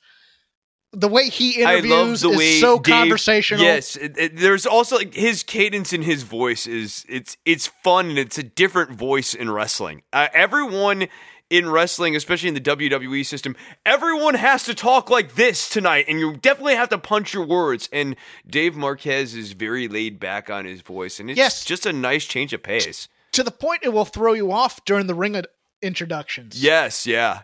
the 0.92 1.08
way 1.08 1.28
he 1.28 1.60
interviews 1.62 2.24
is 2.24 2.36
way 2.36 2.60
so 2.60 2.78
Dave, 2.78 2.94
conversational. 2.94 3.62
Yes, 3.62 3.96
it, 3.96 4.16
it, 4.16 4.36
there's 4.36 4.66
also 4.66 4.96
like 4.96 5.14
his 5.14 5.42
cadence 5.42 5.92
in 5.92 6.02
his 6.02 6.22
voice 6.22 6.66
is 6.66 7.04
it's 7.08 7.36
it's 7.44 7.66
fun 7.66 8.10
and 8.10 8.18
it's 8.18 8.38
a 8.38 8.42
different 8.42 8.92
voice 8.92 9.34
in 9.34 9.50
wrestling. 9.50 10.02
Uh, 10.12 10.28
everyone 10.32 11.08
in 11.48 11.68
wrestling, 11.70 12.16
especially 12.16 12.48
in 12.48 12.54
the 12.54 12.60
WWE 12.60 13.24
system, 13.24 13.54
everyone 13.84 14.34
has 14.34 14.64
to 14.64 14.74
talk 14.74 15.10
like 15.10 15.34
this 15.34 15.68
tonight, 15.68 16.06
and 16.08 16.18
you 16.18 16.36
definitely 16.36 16.74
have 16.74 16.88
to 16.88 16.98
punch 16.98 17.34
your 17.34 17.46
words. 17.46 17.88
And 17.92 18.16
Dave 18.46 18.76
Marquez 18.76 19.34
is 19.34 19.52
very 19.52 19.88
laid 19.88 20.18
back 20.18 20.50
on 20.50 20.64
his 20.64 20.80
voice, 20.80 21.20
and 21.20 21.30
it's 21.30 21.38
yes. 21.38 21.64
just 21.64 21.86
a 21.86 21.92
nice 21.92 22.24
change 22.24 22.52
of 22.52 22.62
pace. 22.62 23.08
To 23.32 23.42
the 23.42 23.50
point 23.50 23.80
it 23.82 23.92
will 23.92 24.04
throw 24.04 24.32
you 24.32 24.50
off 24.50 24.84
during 24.84 25.06
the 25.06 25.14
ring 25.14 25.40
introductions. 25.82 26.62
Yes, 26.62 27.06
yeah. 27.06 27.42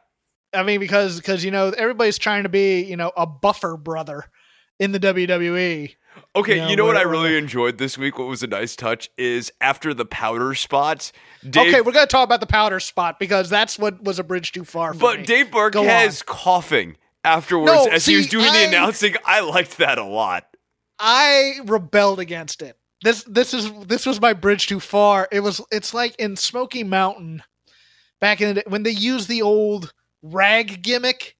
I 0.55 0.63
mean, 0.63 0.81
because 0.81 1.17
because 1.17 1.45
you 1.45 1.51
know 1.51 1.71
everybody's 1.71 2.19
trying 2.19 2.43
to 2.45 2.49
be 2.49 2.83
you 2.83 2.97
know 2.97 3.13
a 3.17 3.27
buffer 3.27 3.77
brother 3.77 4.25
in 4.79 4.93
the 4.93 5.01
WWE. 5.01 5.95
Okay, 6.35 6.55
you 6.55 6.61
know, 6.61 6.69
you 6.69 6.77
know 6.77 6.85
what 6.85 6.97
I 6.97 7.05
uh, 7.05 7.09
really 7.09 7.37
enjoyed 7.37 7.79
this 7.79 7.97
week? 7.97 8.19
What 8.19 8.29
was 8.29 8.43
a 8.43 8.47
nice 8.47 8.77
touch 8.77 9.11
is 9.17 9.53
after 9.61 9.95
the 9.95 10.05
powder 10.05 10.55
spot. 10.55 11.13
Dave, 11.49 11.69
okay, 11.69 11.81
we're 11.81 11.93
gonna 11.93 12.07
talk 12.07 12.25
about 12.25 12.41
the 12.41 12.47
powder 12.47 12.81
spot 12.81 13.19
because 13.19 13.49
that's 13.49 13.79
what 13.79 14.03
was 14.03 14.19
a 14.19 14.25
bridge 14.25 14.53
too 14.53 14.65
far. 14.65 14.93
but 14.95 15.21
me. 15.21 15.25
Dave 15.25 15.53
Marquez 15.53 16.23
coughing 16.23 16.97
afterwards 17.25 17.73
no, 17.73 17.87
as 17.87 18.05
see, 18.05 18.13
he 18.13 18.17
was 18.19 18.27
doing 18.27 18.47
I, 18.47 18.59
the 18.59 18.69
announcing. 18.69 19.15
I 19.25 19.41
liked 19.41 19.79
that 19.79 19.99
a 19.99 20.05
lot. 20.05 20.45
I 20.99 21.61
rebelled 21.65 22.21
against 22.21 22.63
it. 22.63 22.77
This 23.03 23.25
this 23.25 23.55
is 23.55 23.71
this 23.87 24.07
was 24.07 24.21
my 24.21 24.33
bridge 24.33 24.67
too 24.67 24.81
far. 24.81 25.29
It 25.33 25.41
was 25.41 25.61
it's 25.71 25.93
like 25.93 26.15
in 26.17 26.37
Smoky 26.37 26.85
Mountain 26.85 27.43
back 28.21 28.41
in 28.41 28.49
the 28.49 28.55
day 28.55 28.65
when 28.69 28.85
they 28.85 28.91
used 28.91 29.29
the 29.29 29.43
old 29.43 29.93
rag 30.23 30.83
gimmick 30.83 31.37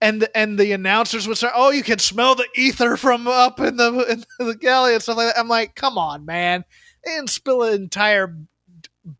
and 0.00 0.28
and 0.34 0.58
the 0.58 0.72
announcers 0.72 1.28
would 1.28 1.38
say, 1.38 1.48
oh, 1.54 1.70
you 1.70 1.82
can 1.82 2.00
smell 2.00 2.34
the 2.34 2.48
ether 2.56 2.96
from 2.96 3.28
up 3.28 3.60
in 3.60 3.76
the 3.76 4.24
in 4.40 4.46
the 4.46 4.56
galley 4.56 4.94
and 4.94 5.02
stuff 5.02 5.16
like 5.16 5.28
that. 5.28 5.38
I'm 5.38 5.48
like, 5.48 5.74
come 5.76 5.96
on, 5.96 6.26
man, 6.26 6.64
didn't 7.04 7.30
spill 7.30 7.62
an 7.62 7.74
entire 7.74 8.36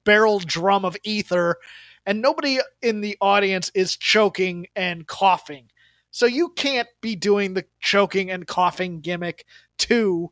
barrel 0.04 0.40
drum 0.40 0.84
of 0.84 0.96
ether, 1.04 1.56
and 2.04 2.20
nobody 2.20 2.58
in 2.82 3.00
the 3.00 3.16
audience 3.20 3.70
is 3.74 3.96
choking 3.96 4.66
and 4.74 5.06
coughing. 5.06 5.68
So 6.10 6.26
you 6.26 6.50
can't 6.50 6.88
be 7.00 7.14
doing 7.16 7.54
the 7.54 7.64
choking 7.80 8.30
and 8.30 8.46
coughing 8.46 9.00
gimmick 9.00 9.46
to 9.78 10.30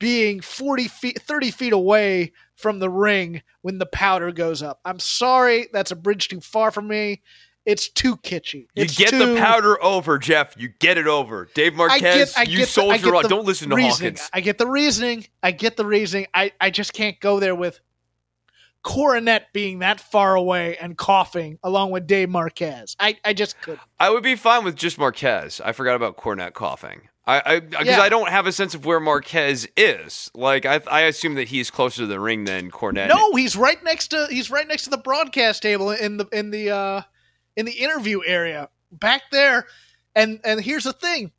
being 0.00 0.40
40 0.40 0.88
feet 0.88 1.22
30 1.22 1.52
feet 1.52 1.72
away 1.72 2.32
from 2.56 2.80
the 2.80 2.90
ring 2.90 3.42
when 3.62 3.78
the 3.78 3.86
powder 3.86 4.32
goes 4.32 4.62
up. 4.62 4.80
I'm 4.84 4.98
sorry, 4.98 5.68
that's 5.72 5.92
a 5.92 5.96
bridge 5.96 6.26
too 6.26 6.40
far 6.40 6.72
for 6.72 6.82
me. 6.82 7.22
It's 7.64 7.88
too 7.88 8.16
kitschy. 8.16 8.66
It's 8.74 8.98
you 8.98 9.04
get 9.04 9.10
too... 9.12 9.34
the 9.34 9.40
powder 9.40 9.82
over, 9.82 10.18
Jeff. 10.18 10.54
You 10.58 10.68
get 10.68 10.98
it 10.98 11.06
over. 11.06 11.48
Dave 11.54 11.74
Marquez, 11.74 12.34
I 12.36 12.44
get, 12.44 12.48
I 12.48 12.58
you 12.58 12.64
soldier 12.66 13.14
on. 13.14 13.24
Don't 13.24 13.46
listen 13.46 13.70
to 13.70 13.76
reasoning. 13.76 14.14
Hawkins. 14.14 14.30
I 14.32 14.40
get 14.40 14.58
the 14.58 14.66
reasoning. 14.66 15.26
I 15.42 15.52
get 15.52 15.76
the 15.76 15.86
reasoning. 15.86 16.26
I, 16.34 16.52
I 16.60 16.70
just 16.70 16.92
can't 16.92 17.18
go 17.20 17.38
there 17.38 17.54
with 17.54 17.80
Cornette 18.84 19.44
being 19.52 19.78
that 19.78 20.00
far 20.00 20.34
away 20.34 20.76
and 20.76 20.96
coughing 20.98 21.58
along 21.62 21.92
with 21.92 22.06
Dave 22.06 22.28
Marquez. 22.28 22.96
I, 22.98 23.16
I 23.24 23.32
just 23.32 23.60
could. 23.60 23.78
I 24.00 24.10
would 24.10 24.24
be 24.24 24.34
fine 24.34 24.64
with 24.64 24.74
just 24.74 24.98
Marquez. 24.98 25.60
I 25.64 25.72
forgot 25.72 25.94
about 25.94 26.16
Cornette 26.16 26.54
coughing. 26.54 27.08
I 27.24 27.60
because 27.60 27.86
I, 27.86 27.90
yeah. 27.90 28.00
I, 28.00 28.08
don't 28.08 28.30
have 28.30 28.48
a 28.48 28.52
sense 28.52 28.74
of 28.74 28.84
where 28.84 28.98
Marquez 28.98 29.68
is. 29.76 30.28
Like 30.34 30.66
I, 30.66 30.80
I 30.90 31.02
assume 31.02 31.36
that 31.36 31.46
he's 31.46 31.70
closer 31.70 32.02
to 32.02 32.06
the 32.08 32.18
ring 32.18 32.46
than 32.46 32.72
Cornette. 32.72 33.08
No, 33.08 33.36
he's 33.36 33.54
right 33.54 33.82
next 33.84 34.08
to 34.08 34.26
he's 34.28 34.50
right 34.50 34.66
next 34.66 34.84
to 34.84 34.90
the 34.90 34.98
broadcast 34.98 35.62
table 35.62 35.92
in 35.92 36.16
the 36.16 36.26
in 36.32 36.50
the 36.50 36.70
uh 36.70 37.02
in 37.56 37.66
the 37.66 37.72
interview 37.72 38.20
area 38.24 38.68
back 38.90 39.22
there. 39.30 39.66
And 40.14 40.40
and 40.44 40.60
here's 40.60 40.84
the 40.84 40.92
thing. 40.92 41.32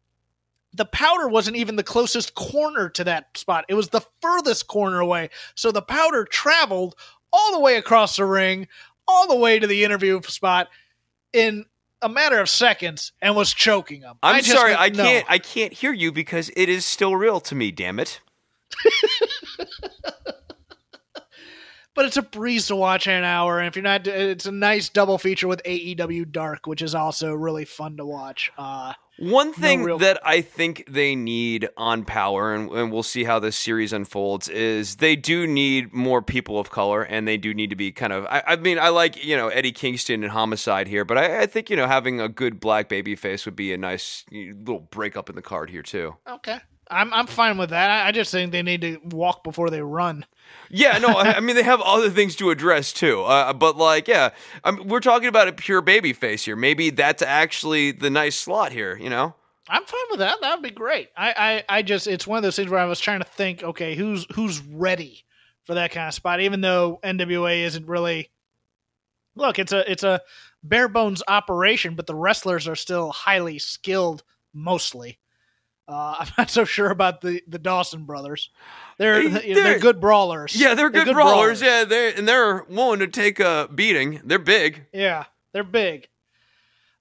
The 0.75 0.85
powder 0.85 1.27
wasn't 1.27 1.57
even 1.57 1.75
the 1.75 1.83
closest 1.83 2.33
corner 2.33 2.89
to 2.89 3.03
that 3.03 3.37
spot. 3.37 3.65
It 3.69 3.75
was 3.75 3.89
the 3.89 4.01
furthest 4.21 4.67
corner 4.67 4.99
away. 4.99 5.29
So 5.53 5.71
the 5.71 5.83
powder 5.83 6.25
traveled 6.25 6.95
all 7.31 7.51
the 7.51 7.59
way 7.59 7.77
across 7.77 8.15
the 8.15 8.25
ring, 8.25 8.67
all 9.07 9.27
the 9.27 9.35
way 9.35 9.59
to 9.59 9.67
the 9.67 9.83
interview 9.83 10.19
spot 10.23 10.69
in 11.31 11.65
a 12.01 12.09
matter 12.09 12.39
of 12.39 12.49
seconds 12.49 13.13
and 13.21 13.35
was 13.35 13.53
choking 13.53 14.01
him. 14.01 14.15
I'm 14.21 14.35
I 14.35 14.41
sorry, 14.41 14.75
I 14.75 14.89
can't 14.89 15.25
I 15.29 15.37
can't 15.37 15.73
hear 15.73 15.93
you 15.93 16.11
because 16.11 16.51
it 16.55 16.69
is 16.69 16.85
still 16.85 17.15
real 17.15 17.39
to 17.41 17.55
me, 17.55 17.71
damn 17.71 17.99
it. 17.99 18.19
but 21.95 22.05
it's 22.05 22.17
a 22.17 22.21
breeze 22.21 22.67
to 22.67 22.75
watch 22.75 23.07
in 23.07 23.13
an 23.13 23.23
hour. 23.23 23.59
And 23.59 23.67
if 23.67 23.75
you're 23.75 23.83
not, 23.83 24.07
it's 24.07 24.45
a 24.45 24.51
nice 24.51 24.89
double 24.89 25.17
feature 25.17 25.47
with 25.47 25.61
AEW 25.63 26.31
Dark, 26.31 26.67
which 26.67 26.81
is 26.81 26.95
also 26.95 27.33
really 27.33 27.65
fun 27.65 27.97
to 27.97 28.05
watch. 28.05 28.51
Uh, 28.57 28.93
one 29.19 29.53
thing 29.53 29.81
no 29.81 29.85
real- 29.85 29.97
that 29.99 30.19
I 30.25 30.41
think 30.41 30.85
they 30.89 31.15
need 31.15 31.69
on 31.77 32.03
Power, 32.03 32.53
and, 32.53 32.69
and, 32.71 32.91
we'll 32.91 33.03
see 33.03 33.23
how 33.23 33.37
this 33.37 33.55
series 33.55 33.93
unfolds, 33.93 34.49
is 34.49 34.95
they 34.95 35.15
do 35.15 35.45
need 35.45 35.93
more 35.93 36.23
people 36.23 36.59
of 36.59 36.71
color, 36.71 37.03
and 37.03 37.27
they 37.27 37.37
do 37.37 37.53
need 37.53 37.69
to 37.69 37.75
be 37.75 37.91
kind 37.91 38.11
of. 38.11 38.25
I, 38.25 38.41
I 38.47 38.55
mean, 38.55 38.79
I 38.79 38.89
like 38.89 39.23
you 39.23 39.37
know 39.37 39.49
Eddie 39.49 39.71
Kingston 39.71 40.23
and 40.23 40.31
Homicide 40.31 40.87
here, 40.87 41.05
but 41.05 41.19
I, 41.19 41.41
I, 41.41 41.45
think 41.45 41.69
you 41.69 41.75
know 41.75 41.85
having 41.85 42.19
a 42.19 42.27
good 42.27 42.59
black 42.59 42.89
baby 42.89 43.15
face 43.15 43.45
would 43.45 43.55
be 43.55 43.71
a 43.71 43.77
nice 43.77 44.25
little 44.31 44.79
break 44.79 45.15
up 45.15 45.29
in 45.29 45.35
the 45.35 45.43
card 45.43 45.69
here 45.69 45.83
too. 45.83 46.15
Okay, 46.27 46.59
I'm 46.89 47.13
I'm 47.13 47.27
fine 47.27 47.57
with 47.57 47.71
that. 47.71 48.05
I 48.05 48.11
just 48.11 48.31
think 48.31 48.51
they 48.51 48.61
need 48.61 48.81
to 48.81 48.99
walk 49.03 49.43
before 49.43 49.69
they 49.69 49.81
run. 49.81 50.25
Yeah, 50.69 50.97
no, 50.97 51.09
I 51.09 51.39
mean 51.39 51.55
they 51.55 51.63
have 51.63 51.81
other 51.81 52.09
things 52.09 52.35
to 52.37 52.49
address 52.49 52.93
too. 52.93 53.21
Uh, 53.23 53.53
but 53.53 53.77
like, 53.77 54.07
yeah, 54.07 54.29
I 54.63 54.71
we're 54.71 54.99
talking 54.99 55.27
about 55.27 55.47
a 55.47 55.53
pure 55.53 55.81
baby 55.81 56.13
face 56.13 56.45
here. 56.45 56.55
Maybe 56.55 56.89
that's 56.89 57.21
actually 57.21 57.91
the 57.91 58.09
nice 58.09 58.35
slot 58.35 58.71
here. 58.71 58.97
You 58.97 59.09
know. 59.09 59.35
I'm 59.69 59.85
fine 59.85 60.01
with 60.11 60.19
that. 60.19 60.41
That 60.41 60.55
would 60.55 60.63
be 60.63 60.75
great. 60.75 61.09
I, 61.15 61.63
I, 61.69 61.77
I 61.77 61.81
just 61.83 62.05
it's 62.05 62.27
one 62.27 62.37
of 62.37 62.43
those 62.43 62.57
things 62.57 62.69
where 62.69 62.81
I 62.81 62.85
was 62.85 62.99
trying 62.99 63.19
to 63.19 63.25
think, 63.25 63.63
okay, 63.63 63.95
who's 63.95 64.27
who's 64.33 64.59
ready 64.61 65.23
for 65.65 65.75
that 65.75 65.91
kind 65.91 66.07
of 66.07 66.13
spot? 66.13 66.41
Even 66.41 66.59
though 66.59 66.99
NWA 67.03 67.63
isn't 67.63 67.87
really 67.87 68.29
look, 69.35 69.59
it's 69.59 69.71
a 69.71 69.89
it's 69.89 70.03
a 70.03 70.21
bare 70.63 70.89
bones 70.89 71.23
operation, 71.27 71.95
but 71.95 72.07
the 72.07 72.15
wrestlers 72.15 72.67
are 72.67 72.75
still 72.75 73.11
highly 73.11 73.57
skilled 73.59 74.23
mostly. 74.53 75.19
Uh, 75.87 76.15
I'm 76.19 76.27
not 76.37 76.49
so 76.49 76.65
sure 76.65 76.89
about 76.89 77.21
the, 77.21 77.41
the 77.47 77.59
Dawson 77.59 78.05
brothers. 78.05 78.49
They're, 78.97 79.27
they're, 79.27 79.55
they're 79.55 79.79
good 79.79 79.99
brawlers. 79.99 80.55
Yeah, 80.55 80.69
they're, 80.69 80.75
they're 80.75 80.89
good, 80.89 81.05
good 81.05 81.13
brawlers. 81.13 81.59
brawlers. 81.59 81.61
Yeah, 81.61 81.85
they 81.85 82.13
and 82.13 82.27
they're 82.27 82.63
willing 82.63 82.99
to 82.99 83.07
take 83.07 83.39
a 83.39 83.69
beating. 83.73 84.21
They're 84.23 84.39
big. 84.39 84.85
Yeah, 84.93 85.25
they're 85.53 85.63
big. 85.63 86.07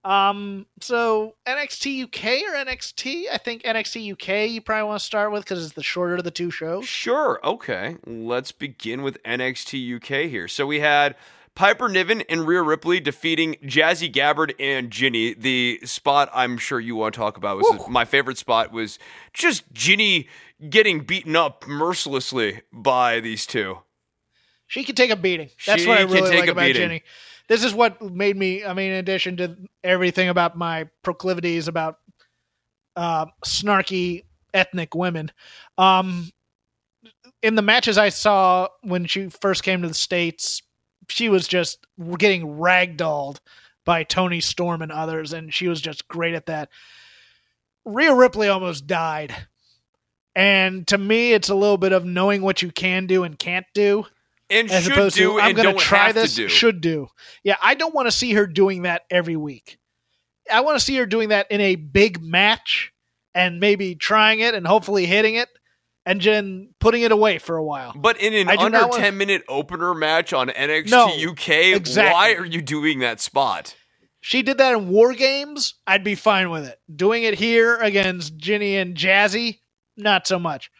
Um, 0.05 0.67
so 0.81 1.37
NXT 1.47 2.05
UK 2.05 2.43
or 2.43 2.57
NXT? 2.65 3.27
I 3.33 3.39
think 3.39 3.63
NXT 3.63 4.13
UK. 4.13 4.51
You 4.51 4.61
probably 4.61 4.89
want 4.89 4.99
to 4.99 5.07
start 5.07 5.31
with 5.31 5.45
because 5.45 5.65
it's 5.65 5.75
the 5.75 5.83
shorter 5.83 6.17
of 6.17 6.25
the 6.25 6.31
two 6.31 6.51
shows. 6.51 6.87
Sure. 6.87 7.39
Okay. 7.45 7.97
Let's 8.05 8.51
begin 8.51 9.03
with 9.03 9.23
NXT 9.23 9.97
UK 9.97 10.29
here. 10.29 10.49
So 10.49 10.67
we 10.67 10.81
had 10.81 11.15
Piper 11.55 11.89
Niven 11.89 12.23
and 12.23 12.47
Rhea 12.47 12.63
Ripley 12.63 12.99
defeating 12.99 13.57
Jazzy 13.63 14.13
Gabert 14.13 14.55
and 14.59 14.91
Jinny. 14.91 15.35
The 15.35 15.81
spot 15.85 16.31
I'm 16.33 16.57
sure 16.57 16.81
you 16.81 16.97
want 16.97 17.15
to 17.15 17.21
talk 17.21 17.37
about 17.37 17.59
was 17.59 17.89
my 17.89 18.05
favorite 18.05 18.39
spot 18.39 18.73
was 18.73 18.99
just 19.35 19.71
Jinny 19.73 20.29
getting 20.71 21.01
beaten 21.01 21.37
up 21.37 21.67
mercilessly 21.67 22.63
by 22.73 23.21
these 23.21 23.47
two. 23.47 23.79
She 24.67 24.85
can 24.85 24.95
take 24.95 25.11
a 25.11 25.17
beating. 25.17 25.51
That's 25.67 25.83
she 25.83 25.89
what 25.89 25.99
I 25.99 26.03
really 26.03 26.35
like 26.37 26.49
about 26.49 26.63
beating. 26.63 26.83
Jinny. 26.83 27.03
This 27.49 27.65
is 27.65 27.75
what 27.75 28.01
made 28.01 28.37
me. 28.37 28.65
I 28.65 28.73
mean, 28.73 28.93
in 28.93 28.97
addition 28.97 29.37
to 29.37 29.57
everything 29.85 30.31
about 30.31 30.57
my 30.57 30.89
proclivities 31.03 31.69
about 31.69 31.99
uh, 32.97 33.27
snarky 33.45 34.25
ethnic 34.55 34.95
women, 34.95 35.31
um, 35.77 36.31
in 37.43 37.57
the 37.57 37.63
matches 37.63 37.99
I 37.99 38.09
saw 38.09 38.69
when 38.83 39.05
she 39.05 39.29
first 39.29 39.63
came 39.63 39.83
to 39.83 39.89
the 39.89 39.95
states, 39.95 40.63
she 41.09 41.29
was 41.29 41.49
just 41.49 41.87
getting 42.19 42.59
ragdolled 42.59 43.39
by 43.85 44.05
Toni 44.05 44.41
Storm 44.41 44.83
and 44.83 44.93
others, 44.93 45.33
and 45.33 45.53
she 45.53 45.69
was 45.69 45.81
just 45.81 46.09
great 46.09 46.35
at 46.35 46.47
that. 46.47 46.69
Rhea 47.85 48.15
Ripley 48.15 48.49
almost 48.49 48.87
died. 48.87 49.35
And 50.35 50.87
to 50.89 50.97
me, 50.97 51.33
it's 51.33 51.51
a 51.51 51.55
little 51.55 51.77
bit 51.77 51.93
of 51.93 52.05
knowing 52.05 52.43
what 52.43 52.63
you 52.63 52.71
can 52.71 53.07
do 53.07 53.25
and 53.25 53.39
can't 53.39 53.67
do. 53.75 54.07
And 54.49 54.71
as 54.71 54.85
should 54.85 54.93
opposed 54.93 55.17
do 55.17 55.35
to 55.35 55.41
I'm 55.41 55.55
going 55.55 55.77
to 55.77 55.83
try 55.83 56.13
this. 56.13 56.35
do. 56.35 56.49
Should 56.49 56.81
do. 56.81 57.09
Yeah, 57.43 57.57
I 57.63 57.75
don't 57.75 57.95
want 57.95 58.07
to 58.07 58.13
see 58.13 58.33
her 58.35 58.47
doing 58.47 58.83
that 58.83 59.03
every 59.11 59.37
week. 59.37 59.79
I 60.51 60.61
want 60.61 60.79
to 60.79 60.85
see 60.85 60.97
her 60.97 61.07
doing 61.07 61.31
that 61.31 61.51
in 61.51 61.61
a 61.61 61.77
big 61.77 62.23
match 62.23 62.93
and 63.35 63.61
maybe 63.61 63.95
trying 63.95 64.41
it 64.41 64.55
and 64.55 64.67
hopefully 64.67 65.07
hitting 65.07 65.37
it 65.37 65.49
and 66.05 66.21
then 66.21 66.71
putting 66.81 67.03
it 67.03 67.13
away 67.13 67.39
for 67.39 67.57
a 67.57 67.63
while. 67.65 67.93
But 67.97 68.19
in 68.21 68.35
an 68.35 68.49
under 68.49 68.71
not 68.71 68.91
want- 68.91 69.03
10 69.03 69.17
minute 69.17 69.43
opener 69.49 69.95
match 69.95 70.33
on 70.33 70.49
NXT 70.49 70.91
No, 70.91 71.09
UK, 71.31 71.73
exactly. 71.75 72.13
why 72.13 72.35
are 72.35 72.45
you 72.47 72.61
doing 72.63 72.99
that 73.01 73.21
spot? 73.21 73.77
She 74.21 74.43
did 74.43 74.59
that 74.59 74.75
in 74.75 74.89
War 74.89 75.15
Games, 75.15 75.75
I'd 75.87 76.05
be 76.05 76.15
fine 76.15 76.51
with 76.51 76.65
it. 76.67 76.79
Doing 76.95 77.25
it 77.25 77.35
here 77.35 77.77
against 77.79 78.37
Jinny 78.37 78.77
and 78.77 78.97
Jazzy, 78.97 79.59
not 79.97 80.27
so 80.29 80.39
much. 80.39 80.71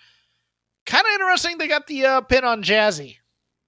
Kind 0.87 1.05
of 1.07 1.13
interesting 1.13 1.59
they 1.59 1.69
got 1.69 1.87
the 1.87 2.05
uh, 2.07 2.21
pin 2.23 2.45
on 2.45 2.63
Jazzy. 2.63 3.17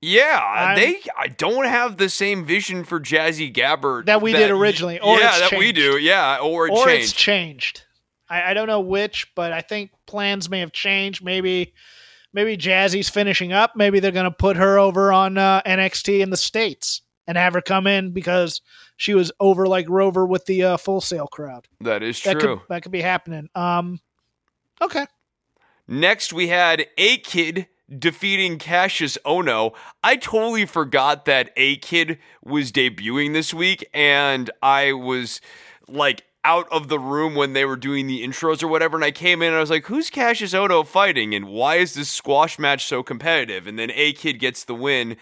Yeah, 0.00 0.38
I'm- 0.38 0.76
they 0.76 1.00
I 1.16 1.28
don't 1.28 1.64
have 1.66 1.96
the 1.96 2.08
same 2.08 2.44
vision 2.44 2.84
for 2.84 3.00
Jazzy 3.00 3.52
Gabert 3.52 4.06
That 4.06 4.20
we 4.20 4.32
did 4.32 4.50
originally, 4.50 5.00
or 5.00 5.18
yeah, 5.18 5.38
that 5.48 5.58
we 5.58 5.72
do. 5.72 5.96
Yeah, 5.98 6.38
or 6.38 6.66
it 6.66 6.72
or 6.72 6.84
changed. 6.86 7.02
it's 7.04 7.12
changed. 7.12 7.82
I, 8.28 8.50
I 8.50 8.54
don't 8.54 8.66
know 8.68 8.80
which, 8.80 9.32
but 9.34 9.52
I 9.52 9.60
think 9.60 9.90
plans 10.06 10.48
may 10.50 10.60
have 10.60 10.72
changed. 10.72 11.22
Maybe 11.24 11.74
maybe 12.32 12.56
Jazzy's 12.56 13.08
finishing 13.08 13.52
up. 13.52 13.72
Maybe 13.76 14.00
they're 14.00 14.10
going 14.10 14.24
to 14.24 14.30
put 14.30 14.56
her 14.56 14.78
over 14.78 15.12
on 15.12 15.38
uh, 15.38 15.62
NXT 15.66 16.20
in 16.20 16.30
the 16.30 16.36
states 16.36 17.02
and 17.26 17.38
have 17.38 17.54
her 17.54 17.60
come 17.62 17.86
in 17.86 18.12
because 18.12 18.60
she 18.96 19.14
was 19.14 19.32
over 19.40 19.66
like 19.66 19.88
Rover 19.88 20.26
with 20.26 20.44
the 20.46 20.62
uh, 20.64 20.76
Full 20.76 21.00
Sail 21.00 21.26
crowd. 21.26 21.66
that 21.80 22.02
is 22.02 22.22
That 22.22 22.38
true. 22.40 22.56
could 22.58 22.66
that 22.68 22.82
could 22.82 22.92
be 22.92 23.02
happening. 23.02 23.48
Um, 23.54 24.00
okay. 24.80 25.06
Next, 25.86 26.32
we 26.32 26.48
had 26.48 26.86
A 26.96 27.18
Kid 27.18 27.66
defeating 27.98 28.58
Cassius 28.58 29.18
Ohno. 29.26 29.74
I 30.02 30.16
totally 30.16 30.64
forgot 30.64 31.26
that 31.26 31.50
A 31.56 31.76
Kid 31.76 32.18
was 32.42 32.72
debuting 32.72 33.34
this 33.34 33.52
week, 33.52 33.86
and 33.92 34.50
I 34.62 34.92
was 34.94 35.40
like 35.86 36.24
out 36.44 36.68
of 36.70 36.88
the 36.88 36.98
room 36.98 37.34
when 37.34 37.54
they 37.54 37.64
were 37.64 37.76
doing 37.76 38.06
the 38.06 38.22
intros 38.22 38.62
or 38.62 38.68
whatever. 38.68 38.96
And 38.96 39.04
I 39.04 39.10
came 39.10 39.42
in 39.42 39.48
and 39.48 39.56
I 39.56 39.60
was 39.60 39.70
like, 39.70 39.86
who's 39.86 40.10
Cassius 40.10 40.52
Ohno 40.52 40.86
fighting? 40.86 41.34
And 41.34 41.46
why 41.46 41.76
is 41.76 41.94
this 41.94 42.10
squash 42.10 42.58
match 42.58 42.86
so 42.86 43.02
competitive? 43.02 43.66
And 43.66 43.78
then 43.78 43.90
A 43.94 44.12
Kid 44.12 44.38
gets 44.38 44.64
the 44.64 44.74
win. 44.74 45.16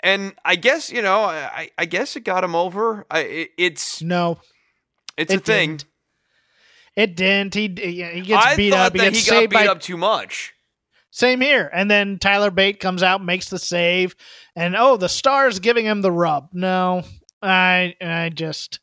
And 0.00 0.34
I 0.44 0.56
guess, 0.56 0.90
you 0.90 1.02
know, 1.02 1.22
I, 1.22 1.70
I 1.76 1.84
guess 1.86 2.14
it 2.14 2.20
got 2.20 2.44
him 2.44 2.54
over. 2.54 3.06
I, 3.10 3.20
it, 3.20 3.50
it's 3.58 4.00
No, 4.02 4.38
it's 5.16 5.32
it 5.32 5.40
a 5.40 5.42
thing. 5.42 5.70
didn't. 5.70 5.84
It 6.94 7.16
didn't. 7.16 7.54
He 7.54 7.62
he 7.62 8.20
gets 8.22 8.44
I 8.44 8.56
beat 8.56 8.72
up. 8.74 8.92
He 8.92 8.98
gets 8.98 9.24
he 9.24 9.30
got 9.30 9.40
beat 9.40 9.52
by 9.52 9.66
up 9.68 9.80
too 9.80 9.96
much. 9.96 10.52
Same 11.10 11.40
here. 11.40 11.70
And 11.72 11.90
then 11.90 12.18
Tyler 12.18 12.50
Bate 12.50 12.80
comes 12.80 13.02
out, 13.02 13.24
makes 13.24 13.48
the 13.48 13.58
save, 13.58 14.14
and 14.54 14.76
oh, 14.76 14.96
the 14.96 15.08
star's 15.08 15.58
giving 15.58 15.86
him 15.86 16.02
the 16.02 16.12
rub. 16.12 16.50
No, 16.52 17.02
I 17.42 17.94
I 18.00 18.30
just 18.34 18.80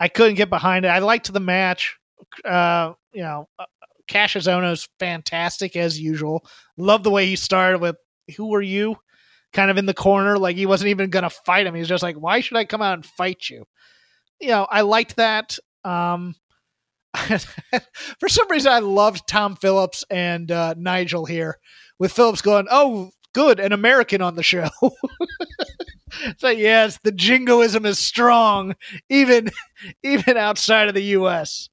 I 0.00 0.08
couldn't 0.08 0.36
get 0.36 0.48
behind 0.48 0.86
it. 0.86 0.88
I 0.88 0.98
liked 0.98 1.32
the 1.32 1.40
match. 1.40 1.96
Uh, 2.44 2.94
you 3.12 3.22
know, 3.22 3.48
uh, 3.58 3.66
Cassius 4.08 4.46
Ohno's 4.46 4.88
fantastic 4.98 5.76
as 5.76 6.00
usual. 6.00 6.44
Love 6.78 7.04
the 7.04 7.10
way 7.10 7.26
he 7.26 7.36
started 7.36 7.80
with 7.80 7.96
"Who 8.36 8.54
are 8.54 8.62
you?" 8.62 8.96
kind 9.52 9.70
of 9.70 9.78
in 9.78 9.86
the 9.86 9.94
corner, 9.94 10.38
like 10.38 10.56
he 10.56 10.66
wasn't 10.66 10.88
even 10.88 11.10
gonna 11.10 11.30
fight 11.30 11.66
him. 11.66 11.74
He 11.74 11.80
was 11.80 11.88
just 11.88 12.02
like, 12.02 12.16
"Why 12.16 12.40
should 12.40 12.56
I 12.56 12.64
come 12.64 12.82
out 12.82 12.94
and 12.94 13.04
fight 13.04 13.48
you?" 13.50 13.64
You 14.40 14.48
know, 14.48 14.66
I 14.70 14.80
liked 14.80 15.16
that. 15.16 15.58
Um, 15.84 16.34
for 17.14 18.28
some 18.28 18.48
reason, 18.50 18.72
I 18.72 18.78
loved 18.78 19.28
Tom 19.28 19.56
Phillips 19.56 20.04
and 20.10 20.50
uh, 20.50 20.74
Nigel 20.78 21.26
here, 21.26 21.58
with 21.98 22.12
Phillips 22.12 22.42
going, 22.42 22.68
"Oh, 22.70 23.10
good, 23.34 23.60
an 23.60 23.72
American 23.72 24.22
on 24.22 24.34
the 24.34 24.42
show." 24.42 24.68
so 26.38 26.48
yes, 26.48 26.98
the 27.02 27.12
jingoism 27.12 27.86
is 27.86 27.98
strong, 27.98 28.74
even 29.08 29.50
even 30.02 30.36
outside 30.36 30.88
of 30.88 30.94
the 30.94 31.04
U.S. 31.04 31.68